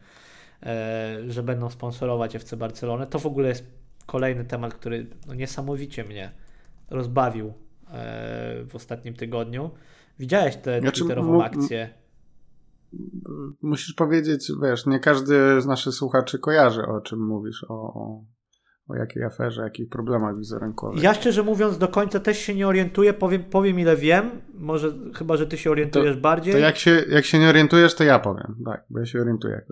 e, 0.62 1.18
że 1.28 1.42
będą 1.42 1.70
sponsorować 1.70 2.36
FC 2.36 2.56
Barcelonę. 2.56 3.06
To 3.06 3.18
w 3.18 3.26
ogóle 3.26 3.48
jest 3.48 3.66
kolejny 4.06 4.44
temat, 4.44 4.74
który 4.74 5.06
no, 5.26 5.34
niesamowicie 5.34 6.04
mnie 6.04 6.30
rozbawił 6.90 7.52
w 8.68 8.70
ostatnim 8.74 9.14
tygodniu. 9.14 9.70
Widziałeś 10.18 10.56
tę 10.56 10.80
znaczy, 10.80 11.00
twitterową 11.00 11.44
akcję? 11.44 11.88
Musisz 13.62 13.94
powiedzieć, 13.94 14.52
wiesz, 14.62 14.86
nie 14.86 15.00
każdy 15.00 15.60
z 15.60 15.66
naszych 15.66 15.94
słuchaczy 15.94 16.38
kojarzy, 16.38 16.82
o 16.86 17.00
czym 17.00 17.26
mówisz, 17.26 17.64
o, 17.68 17.74
o, 17.74 18.24
o 18.88 18.96
jakiej 18.96 19.24
aferze, 19.24 19.62
jakich 19.62 19.88
problemach 19.88 20.38
wizerunkowych. 20.38 21.02
Ja 21.02 21.14
szczerze 21.14 21.42
mówiąc 21.42 21.78
do 21.78 21.88
końca 21.88 22.20
też 22.20 22.38
się 22.38 22.54
nie 22.54 22.68
orientuję, 22.68 23.12
powiem, 23.12 23.44
powiem 23.44 23.78
ile 23.78 23.96
wiem, 23.96 24.30
może 24.54 24.92
chyba, 25.14 25.36
że 25.36 25.46
ty 25.46 25.58
się 25.58 25.70
orientujesz 25.70 26.16
to, 26.16 26.22
bardziej. 26.22 26.52
To 26.52 26.58
jak 26.58 26.76
się, 26.76 27.04
jak 27.08 27.24
się 27.24 27.38
nie 27.38 27.48
orientujesz, 27.48 27.94
to 27.94 28.04
ja 28.04 28.18
powiem, 28.18 28.56
tak, 28.64 28.84
bo 28.90 29.00
ja 29.00 29.06
się 29.06 29.20
orientuję. 29.20 29.62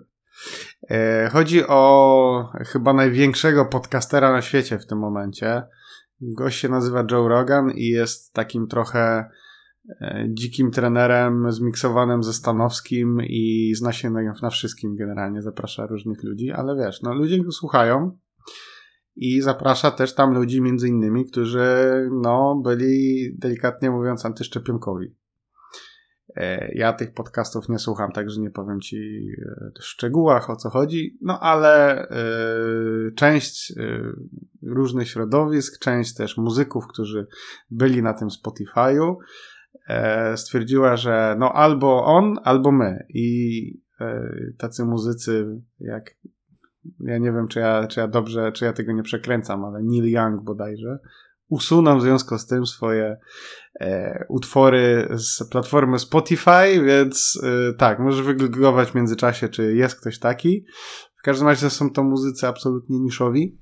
E, 0.89 1.29
chodzi 1.29 1.67
o 1.67 2.51
chyba 2.65 2.93
największego 2.93 3.65
podcastera 3.65 4.31
na 4.31 4.41
świecie 4.41 4.79
w 4.79 4.85
tym 4.85 4.97
momencie. 4.97 5.63
Gość 6.21 6.59
się 6.59 6.69
nazywa 6.69 7.05
Joe 7.11 7.27
Rogan 7.27 7.71
i 7.71 7.85
jest 7.85 8.33
takim 8.33 8.67
trochę 8.67 9.29
dzikim 10.29 10.71
trenerem 10.71 11.51
zmiksowanym 11.51 12.23
ze 12.23 12.33
Stanowskim 12.33 13.17
i 13.21 13.73
zna 13.75 13.91
się 13.91 14.09
na, 14.09 14.33
na 14.41 14.49
wszystkim 14.49 14.95
generalnie, 14.95 15.41
zaprasza 15.41 15.85
różnych 15.85 16.23
ludzi, 16.23 16.51
ale 16.51 16.75
wiesz, 16.75 17.01
no 17.01 17.13
ludzie 17.13 17.43
go 17.43 17.51
słuchają 17.51 18.17
i 19.15 19.41
zaprasza 19.41 19.91
też 19.91 20.15
tam 20.15 20.33
ludzi 20.33 20.61
między 20.61 20.87
innymi, 20.87 21.25
którzy 21.25 21.65
no 22.21 22.61
byli 22.63 23.29
delikatnie 23.37 23.91
mówiąc 23.91 24.25
antyszczepionkowi. 24.25 25.15
E, 26.35 26.71
ja 26.75 26.93
tych 26.93 27.13
podcastów 27.13 27.69
nie 27.69 27.79
słucham, 27.79 28.11
także 28.11 28.41
nie 28.41 28.51
powiem 28.51 28.81
ci 28.81 29.27
e, 29.41 29.71
w 29.79 29.83
szczegółach 29.83 30.49
o 30.49 30.55
co 30.55 30.69
chodzi, 30.69 31.17
no 31.21 31.39
ale 31.39 32.03
y, 32.05 33.11
część 33.15 33.71
y, 33.71 34.01
różnych 34.63 35.09
środowisk, 35.09 35.79
część 35.79 36.15
też 36.15 36.37
muzyków, 36.37 36.87
którzy 36.87 37.27
byli 37.69 38.03
na 38.03 38.13
tym 38.13 38.27
Spotify'u, 38.27 39.15
stwierdziła, 40.35 40.97
że 40.97 41.35
no 41.39 41.53
albo 41.53 42.05
on, 42.05 42.35
albo 42.43 42.71
my. 42.71 43.05
I 43.09 43.81
tacy 44.57 44.85
muzycy 44.85 45.61
jak 45.79 46.15
ja 46.99 47.17
nie 47.17 47.31
wiem, 47.31 47.47
czy 47.47 47.59
ja, 47.59 47.87
czy 47.87 47.99
ja 47.99 48.07
dobrze, 48.07 48.51
czy 48.51 48.65
ja 48.65 48.73
tego 48.73 48.91
nie 48.91 49.03
przekręcam, 49.03 49.65
ale 49.65 49.79
Neil 49.83 50.09
Young 50.09 50.43
bodajże, 50.43 50.99
usuną 51.49 51.97
w 51.97 52.01
związku 52.01 52.37
z 52.37 52.45
tym 52.45 52.65
swoje 52.65 53.17
e, 53.79 54.25
utwory 54.29 55.07
z 55.11 55.49
platformy 55.49 55.99
Spotify, 55.99 56.83
więc 56.85 57.41
e, 57.43 57.73
tak, 57.73 57.99
możesz 57.99 58.25
wygooglować 58.25 58.91
w 58.91 58.95
międzyczasie, 58.95 59.49
czy 59.49 59.75
jest 59.75 60.01
ktoś 60.01 60.19
taki. 60.19 60.65
W 61.19 61.21
każdym 61.23 61.47
razie 61.47 61.69
są 61.69 61.89
to 61.89 62.03
muzycy 62.03 62.47
absolutnie 62.47 62.99
niszowi. 62.99 63.57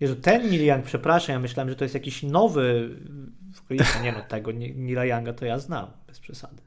Jezu, 0.00 0.16
ten 0.16 0.50
Neil 0.50 0.66
Young, 0.66 0.84
przepraszam, 0.84 1.32
ja 1.32 1.40
myślałem, 1.40 1.68
że 1.68 1.76
to 1.76 1.84
jest 1.84 1.94
jakiś 1.94 2.22
nowy 2.22 2.96
nie 4.02 4.12
no, 4.12 4.22
tego 4.28 4.52
Neila 4.52 5.04
Younga 5.04 5.32
to 5.32 5.44
ja 5.44 5.58
znam, 5.58 5.90
bez 6.06 6.20
przesady. 6.20 6.62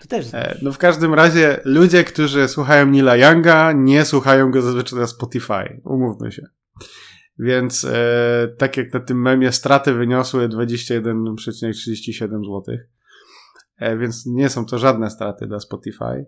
Ty 0.00 0.08
też 0.08 0.26
znasz. 0.26 0.44
E, 0.44 0.58
no 0.62 0.72
w 0.72 0.78
każdym 0.78 1.14
razie 1.14 1.60
ludzie, 1.64 2.04
którzy 2.04 2.48
słuchają 2.48 2.86
Nila 2.86 3.16
Younga, 3.16 3.72
nie 3.72 4.04
słuchają 4.04 4.50
go 4.50 4.62
zazwyczaj 4.62 4.98
na 4.98 5.06
Spotify. 5.06 5.80
Umówmy 5.84 6.32
się. 6.32 6.42
Więc 7.38 7.84
e, 7.84 8.48
tak 8.58 8.76
jak 8.76 8.94
na 8.94 9.00
tym 9.00 9.22
memie, 9.22 9.52
straty 9.52 9.92
wyniosły 9.92 10.48
21,37 10.48 12.28
zł. 12.28 12.62
E, 13.78 13.96
więc 13.98 14.26
nie 14.26 14.48
są 14.48 14.66
to 14.66 14.78
żadne 14.78 15.10
straty 15.10 15.46
dla 15.46 15.60
Spotify. 15.60 16.26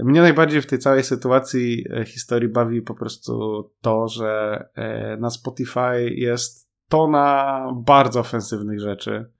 Mnie 0.00 0.20
najbardziej 0.20 0.62
w 0.62 0.66
tej 0.66 0.78
całej 0.78 1.04
sytuacji 1.04 1.84
e, 1.90 2.04
historii 2.04 2.48
bawi 2.48 2.82
po 2.82 2.94
prostu 2.94 3.64
to, 3.80 4.08
że 4.08 4.64
e, 4.74 5.16
na 5.16 5.30
Spotify 5.30 6.10
jest 6.10 6.71
tona 6.92 7.66
bardzo 7.76 8.20
ofensywnych 8.20 8.80
rzeczy. 8.80 9.30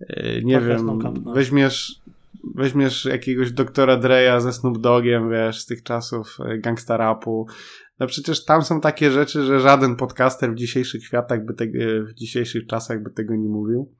E, 0.00 0.42
nie 0.42 0.60
wiem, 0.60 0.86
no. 0.86 1.32
weźmiesz 1.34 2.02
weźmiesz 2.54 3.04
jakiegoś 3.04 3.52
doktora 3.52 3.96
Dreya 3.96 4.40
ze 4.40 4.52
Snoop 4.52 4.78
Dogiem, 4.78 5.30
wiesz, 5.30 5.60
z 5.60 5.66
tych 5.66 5.82
czasów 5.82 6.38
e, 6.40 6.58
gangsta 6.58 6.96
rapu, 6.96 7.46
no 7.98 8.06
przecież 8.06 8.44
tam 8.44 8.62
są 8.62 8.80
takie 8.80 9.10
rzeczy, 9.10 9.42
że 9.42 9.60
żaden 9.60 9.96
podcaster 9.96 10.52
w 10.52 10.54
dzisiejszych 10.54 11.04
światach 11.04 11.44
by 11.44 11.54
w 12.04 12.14
dzisiejszych 12.14 12.66
czasach 12.66 13.02
by 13.02 13.10
tego 13.10 13.36
nie 13.36 13.48
mówił. 13.48 13.94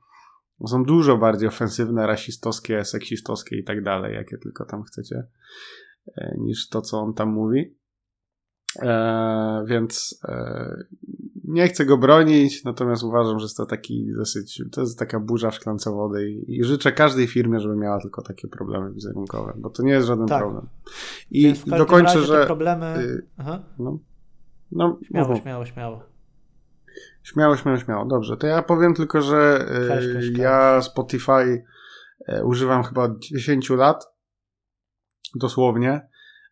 Są 0.67 0.83
dużo 0.83 1.17
bardziej 1.17 1.47
ofensywne, 1.47 2.07
rasistowskie, 2.07 2.85
seksistowskie 2.85 3.57
i 3.57 3.63
tak 3.63 3.83
dalej, 3.83 4.15
jakie 4.15 4.37
tylko 4.37 4.65
tam 4.65 4.83
chcecie, 4.83 5.23
e, 6.17 6.35
niż 6.37 6.69
to, 6.69 6.81
co 6.81 6.99
on 6.99 7.13
tam 7.13 7.29
mówi. 7.29 7.75
E, 8.79 9.63
więc 9.67 10.19
e, 10.27 10.75
nie 11.51 11.67
chcę 11.67 11.85
go 11.85 11.97
bronić, 11.97 12.63
natomiast 12.63 13.03
uważam, 13.03 13.39
że 13.39 13.45
jest 13.45 13.57
to 13.57 13.65
taki 13.65 14.13
dosyć, 14.17 14.63
to 14.71 14.81
jest 14.81 14.99
taka 14.99 15.19
burza 15.19 15.51
w 15.51 15.55
szklance 15.55 15.91
wody 15.91 16.31
i, 16.31 16.59
i 16.59 16.63
życzę 16.63 16.91
każdej 16.91 17.27
firmie, 17.27 17.59
żeby 17.59 17.75
miała 17.75 18.01
tylko 18.01 18.21
takie 18.21 18.47
problemy 18.47 18.93
wizerunkowe, 18.93 19.53
bo 19.57 19.69
to 19.69 19.83
nie 19.83 19.91
jest 19.91 20.07
żaden 20.07 20.27
tak. 20.27 20.41
problem. 20.41 20.67
I 21.31 21.53
dokończę, 21.67 22.21
że... 22.21 22.45
problemy... 22.45 22.85
Y, 22.99 23.27
Aha. 23.37 23.63
No, 23.79 23.99
no, 24.71 24.99
śmiało, 25.07 25.35
śmiało, 25.35 25.65
śmiało. 25.65 26.03
Śmiało, 27.23 27.57
śmiało, 27.57 27.77
śmiało. 27.77 28.05
Dobrze, 28.05 28.37
to 28.37 28.47
ja 28.47 28.61
powiem 28.61 28.93
tylko, 28.93 29.21
że 29.21 29.65
y, 30.21 30.31
ja 30.37 30.81
Spotify 30.81 31.63
y, 32.29 32.45
używam 32.45 32.83
chyba 32.83 33.03
od 33.03 33.19
10 33.19 33.69
lat, 33.69 34.05
dosłownie. 35.35 36.10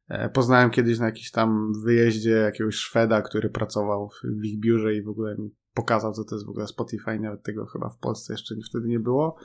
E, 0.09 0.29
poznałem 0.29 0.69
kiedyś 0.69 0.99
na 0.99 1.05
jakimś 1.05 1.31
tam 1.31 1.73
wyjeździe 1.83 2.31
jakiegoś 2.31 2.75
Szweda, 2.75 3.21
który 3.21 3.49
pracował 3.49 4.09
w 4.23 4.45
ich 4.45 4.59
biurze 4.59 4.95
i 4.95 5.03
w 5.03 5.09
ogóle 5.09 5.35
mi 5.37 5.55
pokazał, 5.73 6.13
co 6.13 6.23
to 6.23 6.35
jest 6.35 6.45
w 6.45 6.49
ogóle 6.49 6.67
Spotify. 6.67 7.19
Nawet 7.19 7.43
tego 7.43 7.65
chyba 7.65 7.89
w 7.89 7.97
Polsce 7.97 8.33
jeszcze 8.33 8.55
wtedy 8.69 8.87
nie 8.87 8.99
było. 8.99 9.35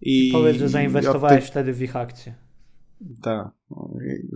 I, 0.00 0.30
Powiedz, 0.32 0.56
że 0.56 0.68
zainwestowałeś 0.68 1.44
wtedy 1.44 1.72
w 1.72 1.82
ich 1.82 1.96
akcje. 1.96 2.34
Tak. 3.22 3.48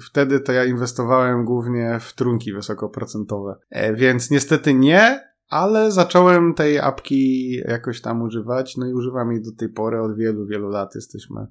Wtedy 0.03 0.41
to 0.41 0.53
ja 0.53 0.65
inwestowałem 0.65 1.45
głównie 1.45 1.99
w 2.01 2.15
trunki 2.15 2.53
wysokoprocentowe. 2.53 3.57
E, 3.71 3.95
więc 3.95 4.31
niestety 4.31 4.75
nie, 4.75 5.28
ale 5.49 5.93
zacząłem 5.93 6.55
tej 6.55 6.79
apki 6.79 7.53
jakoś 7.57 8.01
tam 8.01 8.23
używać, 8.23 8.77
no 8.77 8.87
i 8.87 8.93
używam 8.93 9.33
jej 9.33 9.43
do 9.43 9.53
tej 9.53 9.69
pory, 9.69 10.01
od 10.01 10.17
wielu, 10.17 10.47
wielu 10.47 10.69
lat 10.69 10.95
jesteśmy 10.95 11.47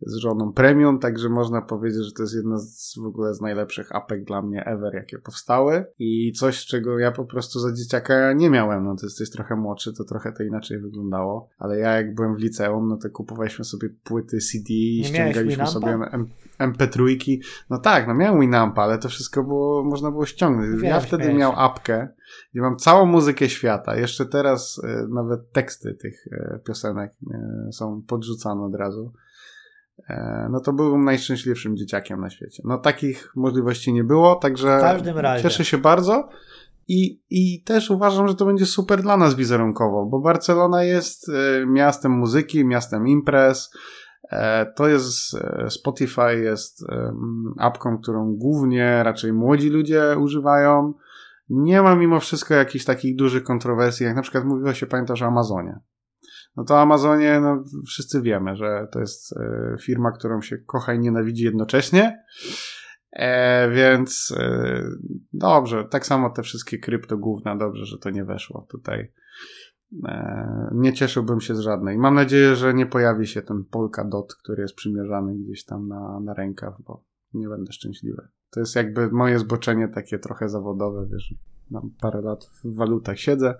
z 0.00 0.16
żoną 0.16 0.52
premium, 0.52 0.98
także 0.98 1.28
można 1.28 1.62
powiedzieć, 1.62 2.04
że 2.04 2.12
to 2.12 2.22
jest 2.22 2.34
jedna 2.34 2.58
z 2.58 2.98
w 2.98 3.06
ogóle 3.06 3.34
z 3.34 3.40
najlepszych 3.40 3.94
apek 3.96 4.24
dla 4.24 4.42
mnie 4.42 4.64
ever, 4.64 4.94
jakie 4.94 5.18
powstały. 5.18 5.84
I 5.98 6.32
coś, 6.32 6.66
czego 6.66 6.98
ja 6.98 7.12
po 7.12 7.24
prostu 7.24 7.60
za 7.60 7.72
dzieciaka 7.72 8.32
nie 8.32 8.50
miałem, 8.50 8.84
no 8.84 8.96
to 8.96 9.06
jesteś 9.06 9.30
trochę 9.30 9.56
młodszy, 9.56 9.92
to 9.92 10.04
trochę 10.04 10.32
to 10.32 10.42
inaczej 10.42 10.80
wyglądało, 10.80 11.48
ale 11.58 11.78
ja 11.78 11.92
jak 11.92 12.14
byłem 12.14 12.34
w 12.34 12.38
liceum, 12.38 12.88
no 12.88 12.96
to 12.96 13.10
kupowaliśmy 13.10 13.64
sobie 13.64 13.88
płyty 14.04 14.38
CD 14.38 14.74
i 14.74 15.04
ściągaliśmy 15.04 15.66
sobie 15.66 15.98
MP3, 16.58 17.18
no 17.70 17.78
tak, 17.78 18.06
no 18.06 18.14
miałem 18.14 18.40
Winampa, 18.40 18.82
ale 18.82 18.98
to 18.98 19.08
wszystko 19.08 19.44
było, 19.44 19.84
można 19.84 20.10
było 20.10 20.26
ściągnąć. 20.26 20.82
ja 20.82 21.00
wtedy 21.00 21.34
miał 21.34 21.52
apkę, 21.56 22.08
gdzie 22.52 22.60
mam 22.60 22.76
całą 22.76 23.06
muzykę 23.06 23.48
świata. 23.48 23.96
Jeszcze 23.96 24.26
teraz 24.26 24.80
e, 24.84 25.06
nawet 25.08 25.52
teksty 25.52 25.94
tych 25.94 26.26
e, 26.32 26.60
piosenek 26.66 27.12
e, 27.30 27.72
są 27.72 28.02
podrzucane 28.06 28.64
od 28.64 28.74
razu. 28.74 29.12
No 30.50 30.60
to 30.60 30.72
byłem 30.72 31.04
najszczęśliwszym 31.04 31.76
dzieciakiem 31.76 32.20
na 32.20 32.30
świecie. 32.30 32.62
No 32.66 32.78
takich 32.78 33.32
możliwości 33.36 33.92
nie 33.92 34.04
było, 34.04 34.36
także 34.36 34.80
cieszę 35.42 35.64
się 35.64 35.78
bardzo. 35.78 36.28
I, 36.88 37.22
I 37.30 37.62
też 37.62 37.90
uważam, 37.90 38.28
że 38.28 38.34
to 38.34 38.46
będzie 38.46 38.66
super 38.66 39.02
dla 39.02 39.16
nas 39.16 39.34
wizerunkowo, 39.34 40.06
bo 40.06 40.20
Barcelona 40.20 40.84
jest 40.84 41.30
miastem 41.66 42.12
muzyki, 42.12 42.64
miastem 42.64 43.08
imprez. 43.08 43.70
To 44.76 44.88
jest 44.88 45.36
Spotify, 45.68 46.38
jest 46.42 46.84
apką, 47.58 47.98
którą 47.98 48.36
głównie 48.36 49.02
raczej 49.02 49.32
młodzi 49.32 49.70
ludzie 49.70 50.16
używają 50.18 50.94
nie 51.50 51.82
ma 51.82 51.96
mimo 51.96 52.20
wszystko 52.20 52.54
jakichś 52.54 52.84
takich 52.84 53.16
dużych 53.16 53.42
kontrowersji, 53.42 54.06
jak 54.06 54.16
na 54.16 54.22
przykład 54.22 54.44
mówiło 54.44 54.74
się, 54.74 54.86
pamiętasz, 54.86 55.22
o 55.22 55.26
Amazonie. 55.26 55.80
No 56.56 56.64
to 56.64 56.80
Amazonie, 56.80 57.40
no 57.40 57.64
wszyscy 57.86 58.22
wiemy, 58.22 58.56
że 58.56 58.88
to 58.92 59.00
jest 59.00 59.36
e, 59.36 59.76
firma, 59.80 60.12
którą 60.12 60.42
się 60.42 60.58
kocha 60.58 60.94
i 60.94 60.98
nienawidzi 60.98 61.44
jednocześnie. 61.44 62.24
E, 63.12 63.70
więc 63.70 64.34
e, 64.38 64.82
dobrze, 65.32 65.84
tak 65.84 66.06
samo 66.06 66.30
te 66.30 66.42
wszystkie 66.42 66.78
krypto 66.78 67.18
główne, 67.18 67.58
dobrze, 67.58 67.84
że 67.84 67.98
to 67.98 68.10
nie 68.10 68.24
weszło 68.24 68.66
tutaj. 68.70 69.12
E, 70.04 70.70
nie 70.74 70.92
cieszyłbym 70.92 71.40
się 71.40 71.54
z 71.54 71.60
żadnej. 71.60 71.98
Mam 71.98 72.14
nadzieję, 72.14 72.54
że 72.56 72.74
nie 72.74 72.86
pojawi 72.86 73.26
się 73.26 73.42
ten 73.42 73.64
Polkadot, 73.64 74.34
który 74.34 74.62
jest 74.62 74.74
przymierzany 74.74 75.34
gdzieś 75.34 75.64
tam 75.64 75.88
na, 75.88 76.20
na 76.20 76.34
rękaw, 76.34 76.74
bo 76.86 77.04
nie 77.34 77.48
będę 77.48 77.72
szczęśliwy. 77.72 78.28
To 78.50 78.60
jest 78.60 78.76
jakby 78.76 79.10
moje 79.10 79.38
zboczenie 79.38 79.88
takie 79.88 80.18
trochę 80.18 80.48
zawodowe, 80.48 81.06
wiesz, 81.06 81.34
mam 81.70 81.90
parę 82.00 82.20
lat 82.20 82.44
w 82.44 82.74
walutach 82.74 83.18
siedzę, 83.18 83.54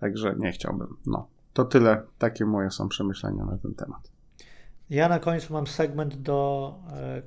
także 0.00 0.34
nie 0.38 0.52
chciałbym. 0.52 0.96
No, 1.06 1.28
to 1.52 1.64
tyle. 1.64 2.02
Takie 2.18 2.44
moje 2.44 2.70
są 2.70 2.88
przemyślenia 2.88 3.44
na 3.44 3.58
ten 3.58 3.74
temat. 3.74 4.10
Ja 4.90 5.08
na 5.08 5.18
końcu 5.18 5.52
mam 5.52 5.66
segment 5.66 6.16
do. 6.16 6.74
E, 6.92 7.22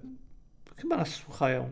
chyba 0.77 0.97
nas 0.97 1.09
słuchają 1.09 1.69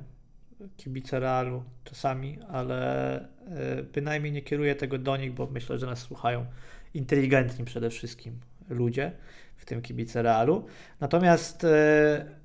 kibice 0.77 1.19
Realu 1.19 1.64
czasami, 1.84 2.40
ale 2.41 3.19
e, 3.19 3.84
bynajmniej 3.84 4.31
nie 4.31 4.41
kieruję 4.41 4.76
tego 4.76 4.98
do 4.98 5.18
nich, 5.18 5.34
bo 5.34 5.48
myślę, 5.48 5.77
że 5.77 5.86
nas 5.86 5.99
słuchają 5.99 6.45
inteligentni 6.94 7.65
przede 7.65 7.90
wszystkim 7.90 8.40
ludzie, 8.69 9.11
w 9.57 9.65
tym 9.65 9.81
kibice 9.81 10.22
Realu. 10.22 10.65
Natomiast 10.99 11.64
e, 11.64 12.39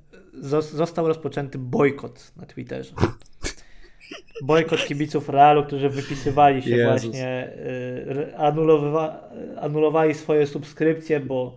został 0.60 1.08
rozpoczęty 1.08 1.58
bojkot 1.58 2.32
na 2.36 2.46
Twitterze. 2.46 2.94
Bojkot 4.42 4.86
kibiców 4.86 5.28
Realu, 5.28 5.64
którzy 5.64 5.88
wypisywali 5.88 6.62
się 6.62 6.70
Jezus. 6.70 7.02
właśnie, 7.02 7.48
y, 8.08 8.36
anulowa 8.36 9.30
anulowali 9.60 10.14
swoje 10.14 10.46
subskrypcje, 10.46 11.20
bo 11.20 11.56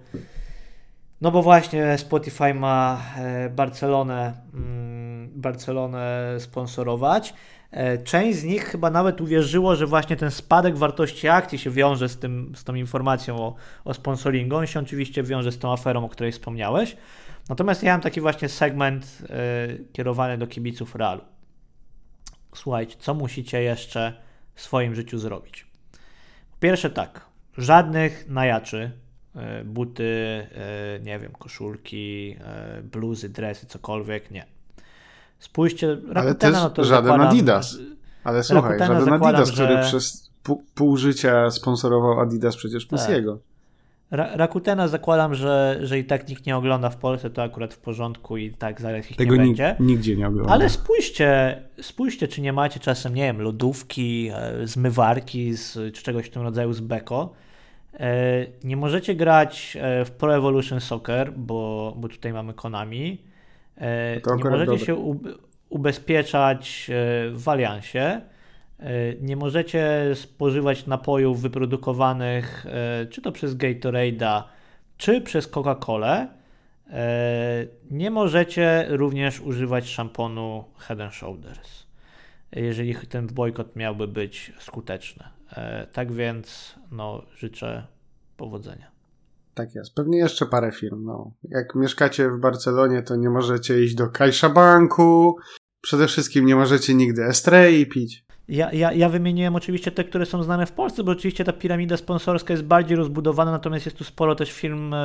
no 1.21 1.31
bo 1.31 1.41
właśnie 1.41 1.97
Spotify 1.97 2.53
ma 2.53 3.01
e, 3.17 3.49
Barcelonę, 3.49 4.33
mm, 4.53 5.29
Barcelonę 5.35 6.35
sponsorować. 6.39 7.33
E, 7.71 7.97
część 7.97 8.37
z 8.39 8.43
nich 8.43 8.63
chyba 8.63 8.89
nawet 8.89 9.21
uwierzyło, 9.21 9.75
że 9.75 9.87
właśnie 9.87 10.15
ten 10.15 10.31
spadek 10.31 10.77
wartości 10.77 11.27
akcji 11.27 11.57
się 11.57 11.69
wiąże 11.69 12.09
z, 12.09 12.17
tym, 12.17 12.53
z 12.55 12.63
tą 12.63 12.75
informacją 12.75 13.37
o, 13.37 13.55
o 13.85 13.93
sponsoringu. 13.93 14.55
On 14.55 14.67
się 14.67 14.79
oczywiście 14.79 15.23
wiąże 15.23 15.51
z 15.51 15.59
tą 15.59 15.73
aferą, 15.73 16.05
o 16.05 16.09
której 16.09 16.31
wspomniałeś. 16.31 16.97
Natomiast 17.49 17.83
ja 17.83 17.91
mam 17.91 18.01
taki 18.01 18.21
właśnie 18.21 18.49
segment 18.49 19.21
yy, 19.21 19.85
kierowany 19.93 20.37
do 20.37 20.47
kibiców 20.47 20.95
Realu. 20.95 21.21
Słuchajcie, 22.55 22.95
co 22.99 23.13
musicie 23.13 23.61
jeszcze 23.61 24.13
w 24.55 24.61
swoim 24.61 24.95
życiu 24.95 25.17
zrobić? 25.17 25.67
Po 26.51 26.57
pierwsze 26.59 26.89
tak, 26.89 27.25
żadnych 27.57 28.29
najaczy 28.29 28.91
e, 29.35 29.63
buty, 29.63 30.47
e, 30.51 30.99
nie 30.99 31.19
wiem, 31.19 31.31
koszulki, 31.31 32.37
bluzy, 32.83 33.29
dresy, 33.29 33.65
cokolwiek, 33.65 34.31
nie. 34.31 34.45
Spójrzcie, 35.39 35.87
Rakutena, 35.87 36.19
Ale 36.21 36.35
też 36.35 36.53
no 36.53 36.69
to 36.69 36.83
żaden 36.83 37.05
zakładam, 37.05 37.27
Adidas. 37.27 37.77
Ale 38.23 38.43
słuchaj, 38.43 38.63
Rakutena 38.63 38.99
żaden 38.99 39.13
zakładam, 39.13 39.41
Adidas, 39.41 39.51
który 39.51 39.73
że- 39.73 39.83
przez 39.83 40.29
pół, 40.43 40.63
pół 40.75 40.97
życia 40.97 41.51
sponsorował 41.51 42.19
Adidas 42.19 42.55
przecież 42.55 42.85
plus 42.85 43.01
Tak. 43.01 43.11
Rakutena 44.11 44.87
zakładam, 44.87 45.35
że, 45.35 45.79
że 45.81 45.99
i 45.99 46.03
tak 46.05 46.29
nikt 46.29 46.45
nie 46.45 46.57
ogląda 46.57 46.89
w 46.89 46.97
Polsce, 46.97 47.29
to 47.29 47.43
akurat 47.43 47.73
w 47.73 47.77
porządku 47.79 48.37
i 48.37 48.51
tak 48.51 48.81
zaraz 48.81 49.11
ich 49.11 49.17
Tego 49.17 49.35
nie 49.35 49.41
będzie. 49.45 49.75
nigdzie 49.79 50.15
nie 50.15 50.27
ogląda. 50.27 50.53
Ale 50.53 50.69
spójrzcie, 50.69 51.61
spójrzcie, 51.81 52.27
czy 52.27 52.41
nie 52.41 52.53
macie 52.53 52.79
czasem, 52.79 53.13
nie 53.15 53.23
wiem, 53.23 53.41
lodówki, 53.41 54.29
e, 54.33 54.67
zmywarki 54.67 55.53
z, 55.53 55.73
czy 55.95 56.03
czegoś 56.03 56.25
w 56.25 56.29
tym 56.29 56.41
rodzaju 56.41 56.73
z 56.73 56.79
Beko. 56.79 57.33
E, 57.99 58.45
Nie 58.63 58.77
możecie 58.77 59.15
grać 59.15 59.77
e, 59.81 60.05
w 60.05 60.11
Pro 60.11 60.35
Evolution 60.35 60.79
Soccer, 60.81 61.33
bo, 61.33 61.93
bo 61.97 62.07
tutaj 62.07 62.33
mamy 62.33 62.53
Konami. 62.53 63.21
Nie 64.37 64.43
możecie 64.49 64.65
dobre. 64.71 64.85
się 64.85 64.95
ub- 64.95 65.47
ubezpieczać 65.69 66.91
w 67.31 67.43
Aliansie. 67.49 68.21
E, 68.79 69.15
Nie 69.21 69.35
możecie 69.35 70.11
spożywać 70.15 70.87
napojów 70.87 71.41
wyprodukowanych 71.41 72.65
e, 72.65 73.05
czy 73.05 73.21
to 73.21 73.31
przez 73.31 73.55
Gatorade'a, 73.55 74.43
czy 74.97 75.21
przez 75.21 75.51
Coca-Colę. 75.51 76.27
E, 76.89 77.67
Nie 77.91 78.11
możecie 78.11 78.85
również 78.89 79.41
używać 79.41 79.89
szamponu 79.89 80.63
Head 80.77 81.01
and 81.01 81.13
Shoulders, 81.13 81.85
jeżeli 82.51 82.95
ten 82.95 83.27
bojkot 83.27 83.75
miałby 83.75 84.07
być 84.07 84.53
skuteczny. 84.59 85.23
Tak 85.93 86.11
więc 86.11 86.75
no, 86.91 87.23
życzę 87.37 87.87
powodzenia. 88.37 88.91
Tak 89.53 89.75
jest. 89.75 89.95
Pewnie 89.95 90.17
jeszcze 90.17 90.45
parę 90.45 90.71
firm. 90.71 91.05
No. 91.05 91.31
Jak 91.43 91.75
mieszkacie 91.75 92.29
w 92.29 92.39
Barcelonie, 92.39 93.01
to 93.01 93.15
nie 93.15 93.29
możecie 93.29 93.83
iść 93.83 93.95
do 93.95 94.07
CaixaBanku. 94.09 95.37
Przede 95.81 96.07
wszystkim 96.07 96.45
nie 96.45 96.55
możecie 96.55 96.93
nigdy 96.93 97.25
Estrei 97.25 97.85
pić. 97.85 98.26
Ja, 98.49 98.73
ja, 98.73 98.93
ja 98.93 99.09
wymieniłem 99.09 99.55
oczywiście 99.55 99.91
te, 99.91 100.03
które 100.03 100.25
są 100.25 100.43
znane 100.43 100.65
w 100.65 100.71
Polsce, 100.71 101.03
bo 101.03 101.11
oczywiście 101.11 101.43
ta 101.43 101.53
piramida 101.53 101.97
sponsorska 101.97 102.53
jest 102.53 102.63
bardziej 102.63 102.97
rozbudowana, 102.97 103.51
natomiast 103.51 103.85
jest 103.85 103.97
tu 103.97 104.03
sporo 104.03 104.35
też 104.35 104.51
firm, 104.51 104.95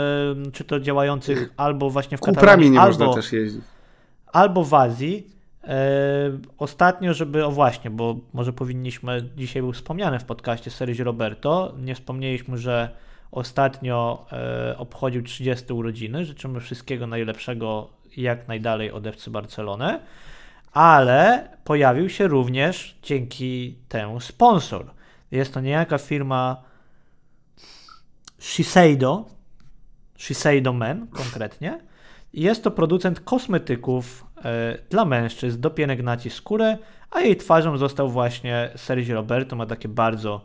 czy 0.52 0.64
to 0.64 0.80
działających 0.80 1.52
albo 1.56 1.90
właśnie 1.90 2.18
w 2.18 2.20
Kuprami 2.20 2.40
Katalonii, 2.40 2.70
nie 2.70 2.80
albo, 2.80 3.06
można 3.06 3.22
też 3.22 3.32
jeździć. 3.32 3.62
albo 4.32 4.64
w 4.64 4.74
Azji. 4.74 5.26
E, 5.64 6.38
ostatnio, 6.58 7.14
żeby, 7.14 7.44
o 7.44 7.50
właśnie, 7.50 7.90
bo 7.90 8.16
może 8.32 8.52
powinniśmy, 8.52 9.28
dzisiaj 9.36 9.62
był 9.62 9.72
wspomniany 9.72 10.18
w 10.18 10.24
podcaście 10.24 10.70
Sergio 10.70 11.04
Roberto, 11.04 11.74
nie 11.78 11.94
wspomnieliśmy, 11.94 12.58
że 12.58 12.88
ostatnio 13.32 14.26
e, 14.32 14.78
obchodził 14.78 15.22
30 15.22 15.72
urodziny, 15.72 16.24
życzymy 16.24 16.60
wszystkiego 16.60 17.06
najlepszego 17.06 17.88
jak 18.16 18.48
najdalej 18.48 18.90
od 18.90 19.06
FC 19.06 19.30
Barcelony, 19.30 19.98
ale 20.72 21.48
pojawił 21.64 22.08
się 22.08 22.28
również 22.28 22.98
dzięki 23.02 23.78
temu 23.88 24.20
sponsor. 24.20 24.94
Jest 25.30 25.54
to 25.54 25.60
niejaka 25.60 25.98
firma 25.98 26.62
Shiseido, 28.38 29.24
Shiseido 30.18 30.72
Men 30.72 31.06
konkretnie, 31.06 31.80
jest 32.32 32.64
to 32.64 32.70
producent 32.70 33.20
kosmetyków 33.20 34.26
e, 34.44 34.78
dla 34.90 35.04
mężczyzn 35.04 35.60
do 35.60 35.70
pielęgnacji 35.70 36.30
skóry, 36.30 36.78
a 37.10 37.20
jej 37.20 37.36
twarzą 37.36 37.76
został 37.76 38.08
właśnie 38.08 38.70
Sergio 38.76 39.14
Roberto. 39.14 39.56
Ma 39.56 39.66
takie 39.66 39.88
bardzo 39.88 40.44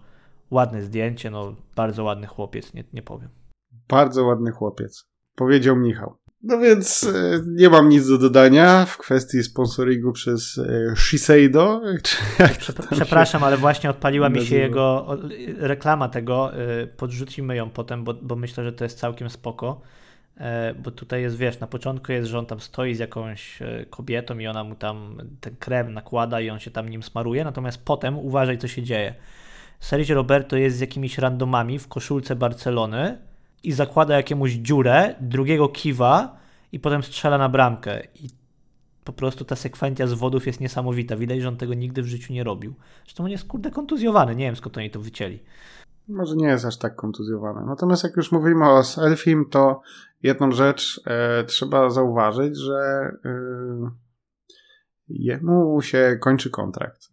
ładne 0.52 0.82
zdjęcie, 0.82 1.32
no 1.32 1.56
bardzo 1.76 2.04
ładny 2.04 2.28
chłopiec, 2.28 2.74
nie, 2.74 2.84
nie 2.94 3.02
powiem. 3.02 3.30
Bardzo 3.88 4.26
ładny 4.26 4.52
chłopiec. 4.52 5.10
Powiedział 5.36 5.76
Michał. 5.76 6.18
No 6.44 6.60
więc 6.60 7.04
e, 7.04 7.42
nie 7.48 7.70
mam 7.70 7.90
nic 7.90 8.08
do 8.08 8.18
dodania 8.18 8.86
w 8.86 8.98
kwestii 8.98 9.44
sponsoringu 9.44 10.12
przez 10.12 10.58
e, 10.58 10.96
Shiseido. 10.96 11.82
Przepraszam, 12.92 13.44
ale 13.44 13.58
właśnie 13.58 13.90
odpaliła 13.90 14.30
mi 14.30 14.46
się 14.46 14.56
jego 14.56 15.18
reklama 15.58 16.10
tego. 16.10 16.52
y, 16.84 16.88
Podrzucimy 16.88 17.56
ją 17.56 17.70
potem, 17.70 18.04
bo, 18.04 18.14
bo 18.14 18.36
myślę, 18.36 18.64
że 18.64 18.74
to 18.74 18.84
jest 18.84 19.00
całkiem 19.00 19.30
spoko. 19.30 19.82
E, 20.38 20.74
Bo 20.74 20.92
tutaj 20.92 21.22
jest, 21.22 21.38
wiesz, 21.38 21.60
na 21.60 21.68
początku 21.68 22.12
jest, 22.12 22.30
że 22.30 22.40
on 22.40 22.46
tam 22.46 22.60
stoi 22.60 22.96
z 22.96 23.00
jakąś 23.00 23.62
e, 23.62 23.86
kobietą 23.90 24.38
i 24.40 24.48
ona 24.48 24.64
mu 24.64 24.76
tam 24.76 25.18
ten 25.42 25.56
krem 25.56 25.94
nakłada 25.94 26.42
i 26.42 26.50
on 26.50 26.60
się 26.60 26.72
tam 26.72 26.90
nim 26.90 27.04
smaruje, 27.04 27.44
natomiast 27.44 27.86
potem 27.86 28.18
uważaj, 28.18 28.58
co 28.58 28.68
się 28.68 28.84
dzieje. 28.84 29.16
Sergio 29.80 30.16
Roberto 30.16 30.58
jest 30.58 30.78
z 30.78 30.80
jakimiś 30.80 31.18
randomami 31.18 31.80
w 31.80 31.88
koszulce 31.88 32.36
Barcelony 32.36 33.18
i 33.64 33.72
zakłada 33.72 34.16
jakiemuś 34.16 34.52
dziurę, 34.52 35.16
drugiego 35.22 35.70
kiwa 35.70 36.38
i 36.72 36.80
potem 36.80 37.04
strzela 37.04 37.38
na 37.38 37.50
bramkę. 37.50 38.04
I 38.16 38.30
po 39.04 39.14
prostu 39.14 39.46
ta 39.46 39.56
sekwencja 39.56 40.08
zwodów 40.08 40.48
jest 40.48 40.60
niesamowita. 40.60 41.16
Widać, 41.16 41.42
że 41.42 41.48
on 41.48 41.58
tego 41.58 41.74
nigdy 41.74 42.04
w 42.04 42.08
życiu 42.08 42.34
nie 42.34 42.44
robił. 42.44 42.74
Zresztą 43.04 43.24
on 43.24 43.30
jest 43.30 43.46
kurde 43.46 43.72
kontuzjowany, 43.72 44.36
nie 44.36 44.46
wiem 44.46 44.56
skąd 44.56 44.78
oni 44.78 44.92
to 44.92 45.00
wycięli. 45.00 45.40
Może 46.08 46.36
nie 46.36 46.48
jest 46.48 46.66
aż 46.66 46.78
tak 46.78 46.96
kontuzjowany. 46.96 47.66
Natomiast 47.66 48.04
jak 48.04 48.18
już 48.18 48.32
mówimy 48.32 48.66
o 48.66 48.84
Elfim, 48.98 49.46
to 49.50 49.82
jedną 50.24 50.52
rzecz 50.52 51.02
e, 51.06 51.44
trzeba 51.44 51.90
zauważyć, 51.90 52.58
że 52.58 53.12
e, 53.26 53.92
jemu 55.08 55.82
się 55.82 56.18
kończy 56.22 56.50
kontrakt. 56.50 57.10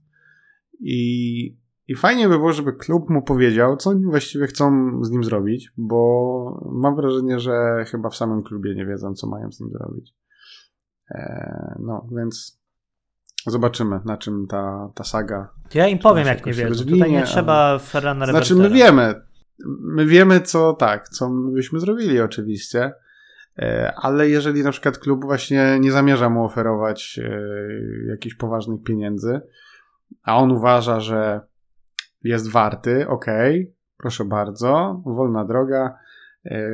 I, 0.80 1.56
I 1.88 1.94
fajnie 1.94 2.28
by 2.28 2.38
było, 2.38 2.52
żeby 2.52 2.72
klub 2.72 3.10
mu 3.10 3.22
powiedział, 3.22 3.76
co 3.76 3.90
oni 3.90 4.04
właściwie 4.04 4.46
chcą 4.46 4.98
z 5.04 5.10
nim 5.10 5.24
zrobić, 5.24 5.72
bo 5.76 6.68
mam 6.72 6.96
wrażenie, 6.96 7.40
że 7.40 7.84
chyba 7.90 8.10
w 8.10 8.16
samym 8.16 8.42
klubie 8.42 8.74
nie 8.74 8.86
wiedzą, 8.86 9.14
co 9.14 9.26
mają 9.26 9.52
z 9.52 9.60
nim 9.60 9.70
zrobić. 9.70 10.14
E, 11.10 11.74
no, 11.78 12.08
więc 12.16 12.60
zobaczymy, 13.46 14.00
na 14.04 14.16
czym 14.16 14.46
ta, 14.46 14.90
ta 14.94 15.04
saga 15.04 15.50
Ja 15.74 15.88
im 15.88 15.98
powiem, 15.98 16.26
jak 16.26 16.46
nie 16.46 16.52
wiedzą. 16.52 16.84
Tutaj 16.84 17.12
nie 17.12 17.22
trzeba 17.22 17.78
Ferrana 17.78 18.26
Znaczy, 18.26 18.54
my 18.54 18.70
wiemy. 18.70 19.14
My 19.80 20.06
wiemy, 20.06 20.40
co 20.40 20.72
tak, 20.72 21.08
co 21.08 21.30
my 21.30 21.52
byśmy 21.52 21.80
zrobili, 21.80 22.20
oczywiście. 22.20 22.92
E, 23.58 23.92
Ale 23.96 24.28
jeżeli 24.28 24.62
na 24.62 24.70
przykład 24.70 24.98
klub 24.98 25.24
właśnie 25.24 25.78
nie 25.80 25.92
zamierza 25.92 26.30
mu 26.30 26.44
oferować 26.44 27.20
e, 27.22 27.38
jakichś 28.08 28.34
poważnych 28.34 28.82
pieniędzy, 28.82 29.40
a 30.22 30.36
on 30.36 30.52
uważa, 30.52 31.00
że 31.00 31.40
jest 32.24 32.50
warty, 32.50 33.08
okej, 33.08 33.74
proszę 33.96 34.24
bardzo, 34.24 35.02
wolna 35.06 35.44
droga, 35.44 35.98
e, 36.44 36.70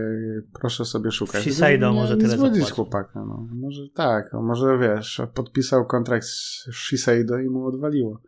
proszę 0.61 0.85
sobie 0.85 1.11
szukać. 1.11 1.43
Shiseido 1.43 1.93
może 1.93 2.17
tyle 2.17 2.29
zwodzić 2.29 2.55
zapłaci. 2.55 2.75
chłopaka, 2.75 3.25
no. 3.25 3.47
Może 3.55 3.83
tak, 3.95 4.35
a 4.35 4.41
może 4.41 4.79
wiesz, 4.79 5.23
podpisał 5.35 5.87
kontrakt 5.87 6.25
z 6.27 6.67
Shiseido 6.73 7.39
i 7.39 7.51
mu 7.51 7.67
odwaliło. 7.67 8.21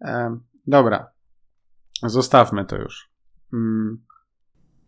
E, 0.00 0.38
dobra, 0.66 1.10
zostawmy 2.02 2.64
to 2.64 2.76
już. 2.76 3.10
Mm, 3.52 4.02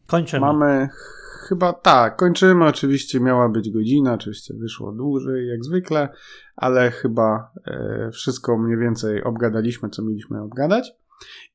Kończymy. 0.07 0.41
Mamy 0.41 0.89
chyba 1.49 1.73
tak, 1.73 2.17
kończymy. 2.17 2.65
Oczywiście 2.67 3.21
miała 3.21 3.49
być 3.49 3.71
godzina, 3.71 4.15
oczywiście 4.15 4.55
wyszło 4.55 4.93
dłużej 4.93 5.49
jak 5.49 5.65
zwykle, 5.65 6.09
ale 6.57 6.91
chyba 6.91 7.53
e, 7.67 8.11
wszystko 8.13 8.59
mniej 8.59 8.79
więcej 8.79 9.25
obgadaliśmy, 9.25 9.91
co 9.91 10.03
mieliśmy 10.03 10.43
obgadać. 10.43 10.95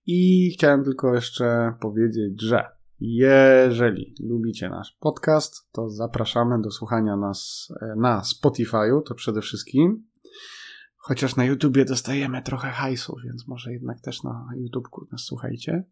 I 0.06 0.52
chciałem 0.54 0.84
tylko 0.84 1.16
jeszcze 1.16 1.74
powiedzieć, 1.80 2.42
że 2.42 2.66
jeżeli 3.00 4.16
lubicie 4.20 4.70
nasz 4.70 4.98
podcast, 5.00 5.72
to 5.72 5.90
zapraszamy 5.90 6.62
do 6.62 6.72
słuchania 6.72 7.18
nas 7.18 7.70
e, 7.82 7.96
na 7.96 8.22
Spotify'u, 8.22 9.02
to 9.04 9.16
przede 9.16 9.42
wszystkim. 9.42 10.04
Chociaż 10.98 11.36
na 11.36 11.46
YouTubie 11.46 11.86
dostajemy 11.86 12.44
trochę 12.44 12.70
hajsu, 12.70 13.16
więc 13.26 13.48
może 13.48 13.74
jednak 13.74 14.02
też 14.02 14.24
na 14.24 14.50
YouTubeku 14.58 15.08
nas 15.12 15.22
słuchajcie. 15.22 15.84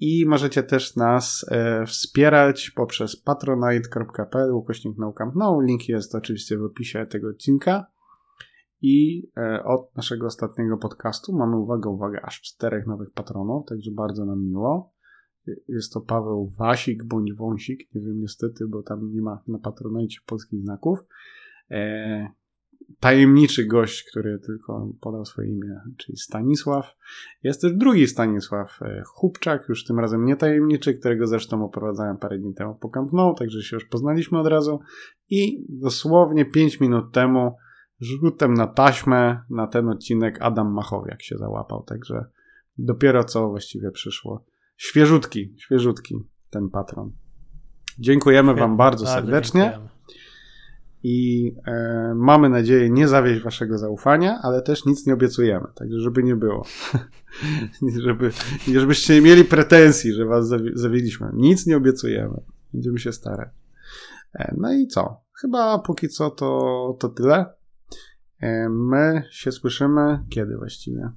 I 0.00 0.26
możecie 0.26 0.62
też 0.62 0.96
nas 0.96 1.46
e, 1.48 1.86
wspierać 1.86 2.70
poprzez 2.70 3.16
patronite.pl 3.16 4.52
ukośnik 4.52 4.96
no. 5.34 5.60
Link 5.62 5.88
jest 5.88 6.14
oczywiście 6.14 6.58
w 6.58 6.64
opisie 6.64 7.06
tego 7.06 7.28
odcinka. 7.28 7.86
I 8.82 9.28
e, 9.36 9.64
od 9.64 9.96
naszego 9.96 10.26
ostatniego 10.26 10.76
podcastu 10.76 11.32
mamy, 11.32 11.56
uwaga, 11.56 11.90
uwaga, 11.90 12.20
aż 12.22 12.40
czterech 12.40 12.86
nowych 12.86 13.10
patronów, 13.10 13.66
także 13.66 13.90
bardzo 13.90 14.24
nam 14.24 14.44
miło. 14.44 14.92
Jest 15.68 15.92
to 15.92 16.00
Paweł 16.00 16.52
Wasik 16.58 17.04
bądź 17.04 17.32
Wąsik, 17.32 17.94
nie 17.94 18.00
wiem 18.00 18.16
niestety, 18.16 18.66
bo 18.66 18.82
tam 18.82 19.10
nie 19.10 19.22
ma 19.22 19.42
na 19.48 19.58
patronajcie 19.58 20.20
polskich 20.26 20.60
znaków. 20.60 20.98
E, 21.70 22.28
tajemniczy 23.00 23.66
gość, 23.66 24.04
który 24.10 24.38
tylko 24.38 24.92
podał 25.00 25.24
swoje 25.24 25.48
imię, 25.48 25.80
czyli 25.96 26.18
Stanisław. 26.18 26.96
Jest 27.42 27.60
też 27.60 27.72
drugi 27.72 28.06
Stanisław 28.06 28.82
e, 28.82 29.02
Chubczak, 29.06 29.68
już 29.68 29.84
tym 29.84 29.98
razem 29.98 30.24
nie 30.24 30.36
tajemniczy, 30.36 30.94
którego 30.94 31.26
zresztą 31.26 31.64
oprowadzałem 31.64 32.16
parę 32.16 32.38
dni 32.38 32.54
temu 32.54 32.74
po 32.74 32.88
Camp 32.88 33.12
Nou, 33.12 33.34
także 33.34 33.62
się 33.62 33.76
już 33.76 33.84
poznaliśmy 33.84 34.38
od 34.38 34.46
razu. 34.46 34.80
I 35.30 35.66
dosłownie 35.68 36.44
5 36.44 36.80
minut 36.80 37.12
temu 37.12 37.56
rzutem 38.00 38.54
na 38.54 38.66
taśmę 38.66 39.40
na 39.50 39.66
ten 39.66 39.88
odcinek 39.88 40.38
Adam 40.40 40.72
Machowiak 40.72 41.22
się 41.22 41.38
załapał, 41.38 41.82
także 41.82 42.24
dopiero 42.78 43.24
co 43.24 43.48
właściwie 43.48 43.90
przyszło. 43.90 44.44
Świeżutki, 44.76 45.54
świeżutki 45.58 46.14
ten 46.50 46.70
patron. 46.70 47.12
Dziękujemy 47.98 48.48
Świetnie, 48.48 48.60
Wam 48.60 48.76
bardzo, 48.76 49.06
serdecznie 49.06 49.60
dziękujemy. 49.62 49.88
i 51.02 51.52
e, 51.66 52.12
mamy 52.16 52.48
nadzieję 52.48 52.90
nie 52.90 53.08
zawieść 53.08 53.42
Waszego 53.42 53.78
zaufania, 53.78 54.38
ale 54.42 54.62
też 54.62 54.86
nic 54.86 55.06
nie 55.06 55.14
obiecujemy, 55.14 55.66
także 55.74 56.00
żeby 56.00 56.22
nie 56.22 56.36
było. 56.36 56.64
żeby, 58.04 58.30
żebyście 58.74 59.14
nie 59.14 59.20
mieli 59.20 59.44
pretensji, 59.44 60.12
że 60.12 60.24
Was 60.24 60.48
zawi- 60.48 60.72
zawiedliśmy. 60.74 61.30
Nic 61.34 61.66
nie 61.66 61.76
obiecujemy. 61.76 62.40
Będziemy 62.72 62.98
się 62.98 63.12
starać. 63.12 63.48
E, 64.34 64.54
no 64.58 64.72
i 64.72 64.86
co? 64.86 65.20
Chyba 65.40 65.78
póki 65.78 66.08
co 66.08 66.30
to, 66.30 66.96
to 67.00 67.08
tyle. 67.08 67.57
E, 68.40 68.68
my 68.68 69.22
się 69.30 69.52
słyszymy 69.52 70.18
kiedy 70.28 70.56
właściwie? 70.56 71.10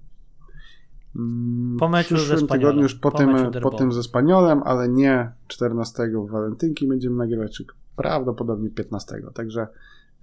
Mm, 1.16 1.78
Po 1.80 1.90
meczu 1.90 2.16
w 2.16 2.20
ze 2.20 2.26
Spaniolem. 2.26 2.48
tygodniu 2.48 2.82
już 2.82 2.96
po, 2.96 3.12
Po 3.12 3.18
tym, 3.18 3.52
po 3.62 3.70
tym 3.70 3.92
ze 3.92 4.04
Spaniolem, 4.04 4.64
ale 4.66 4.90
nie 4.90 5.32
14 5.48 6.04
w 6.28 6.32
walentynki 6.32 6.88
będziemy 6.88 7.16
nagrywać, 7.16 7.58
czy 7.58 7.66
prawdopodobnie 7.96 8.70
15. 8.70 9.16
Także 9.34 9.68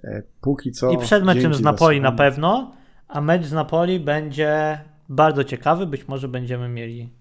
e, 0.05 0.23
póki 0.41 0.73
co. 0.73 0.91
I 0.91 0.99
przed 0.99 1.25
meczem 1.25 1.55
z 1.55 1.61
Napoli 1.61 2.01
na 2.01 2.13
pewno, 2.13 2.73
a 3.09 3.21
mecz 3.21 3.45
z 3.45 3.53
Napoli 3.53 4.01
będzie 4.01 4.81
bardzo 5.09 5.45
ciekawy. 5.45 5.87
Być 5.87 6.09
może 6.09 6.29
będziemy 6.29 6.69
mieli. 6.69 7.13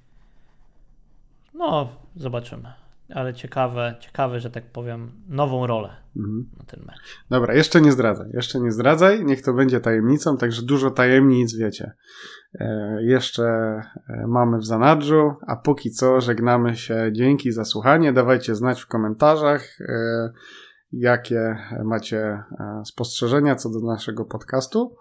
No, 1.54 1.90
zobaczymy. 2.16 2.74
Ale 3.14 3.34
ciekawe, 3.34 3.96
ciekawe, 4.00 4.40
że 4.40 4.52
tak 4.52 4.72
powiem, 4.72 5.12
nową 5.28 5.68
rolę 5.68 5.90
Mhm. 6.18 6.50
na 6.60 6.66
ten 6.66 6.80
mecz. 6.86 6.98
Dobra, 7.30 7.54
jeszcze 7.54 7.82
nie 7.82 7.92
zdradzaj, 7.92 8.30
jeszcze 8.34 8.60
nie 8.60 8.72
zdradzaj, 8.72 9.26
niech 9.26 9.42
to 9.42 9.54
będzie 9.54 9.80
tajemnicą, 9.80 10.38
także 10.38 10.62
dużo 10.62 10.92
tajemnic 10.92 11.56
wiecie. 11.56 11.92
E, 12.60 12.98
jeszcze 13.04 13.44
e, 13.44 14.28
mamy 14.28 14.58
w 14.58 14.66
zanadrzu, 14.66 15.34
a 15.48 15.56
póki 15.56 15.92
co 15.92 16.22
żegnamy 16.22 16.76
się. 16.76 17.10
Dzięki 17.12 17.52
za 17.52 17.66
słuchanie. 17.66 18.14
Dawajcie 18.14 18.56
znać 18.56 18.82
w 18.82 18.88
komentarzach, 18.88 19.82
e, 19.82 20.30
jakie 20.92 21.58
macie 21.84 22.20
e, 22.20 22.44
spostrzeżenia 22.86 23.56
co 23.56 23.70
do 23.70 23.80
naszego 23.80 24.26
podcastu 24.26 24.96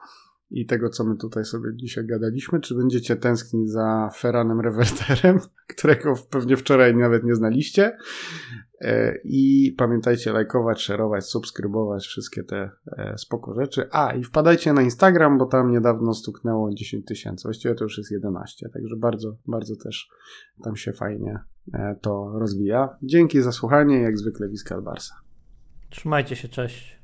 i 0.50 0.66
tego, 0.66 0.88
co 0.88 1.04
my 1.04 1.16
tutaj 1.16 1.44
sobie 1.44 1.76
dzisiaj 1.76 2.06
gadaliśmy. 2.06 2.60
Czy 2.60 2.74
będziecie 2.74 3.16
tęsknić 3.16 3.70
za 3.70 4.10
Ferranem 4.16 4.60
Reverterem, 4.60 5.38
którego 5.76 6.14
pewnie 6.30 6.56
wczoraj 6.56 6.96
nawet 6.96 7.24
nie 7.24 7.34
znaliście. 7.34 7.96
E, 8.80 9.18
I 9.24 9.74
pamiętajcie 9.78 10.32
lajkować, 10.32 10.82
szerować, 10.82 11.24
subskrybować 11.24 12.06
wszystkie 12.06 12.44
te 12.44 12.70
e, 12.86 13.18
spoko 13.18 13.54
rzeczy. 13.54 13.88
A 13.92 14.12
i 14.14 14.24
wpadajcie 14.24 14.72
na 14.72 14.82
Instagram, 14.82 15.38
bo 15.38 15.46
tam 15.46 15.70
niedawno 15.70 16.14
stuknęło 16.14 16.74
10 16.74 17.06
tysięcy. 17.06 17.42
Właściwie 17.42 17.74
to 17.74 17.84
już 17.84 17.98
jest 17.98 18.10
11, 18.10 18.68
także 18.68 18.96
bardzo, 18.96 19.36
bardzo 19.46 19.76
też 19.76 20.08
tam 20.64 20.76
się 20.76 20.92
fajnie 20.92 21.38
e, 21.74 21.96
to 22.00 22.32
rozwija. 22.38 22.96
Dzięki 23.02 23.42
za 23.42 23.52
słuchanie, 23.52 24.00
jak 24.00 24.18
zwykle 24.18 24.48
Wiskal 24.48 24.82
Barsa. 24.82 25.14
Trzymajcie 25.90 26.36
się, 26.36 26.48
cześć. 26.48 26.95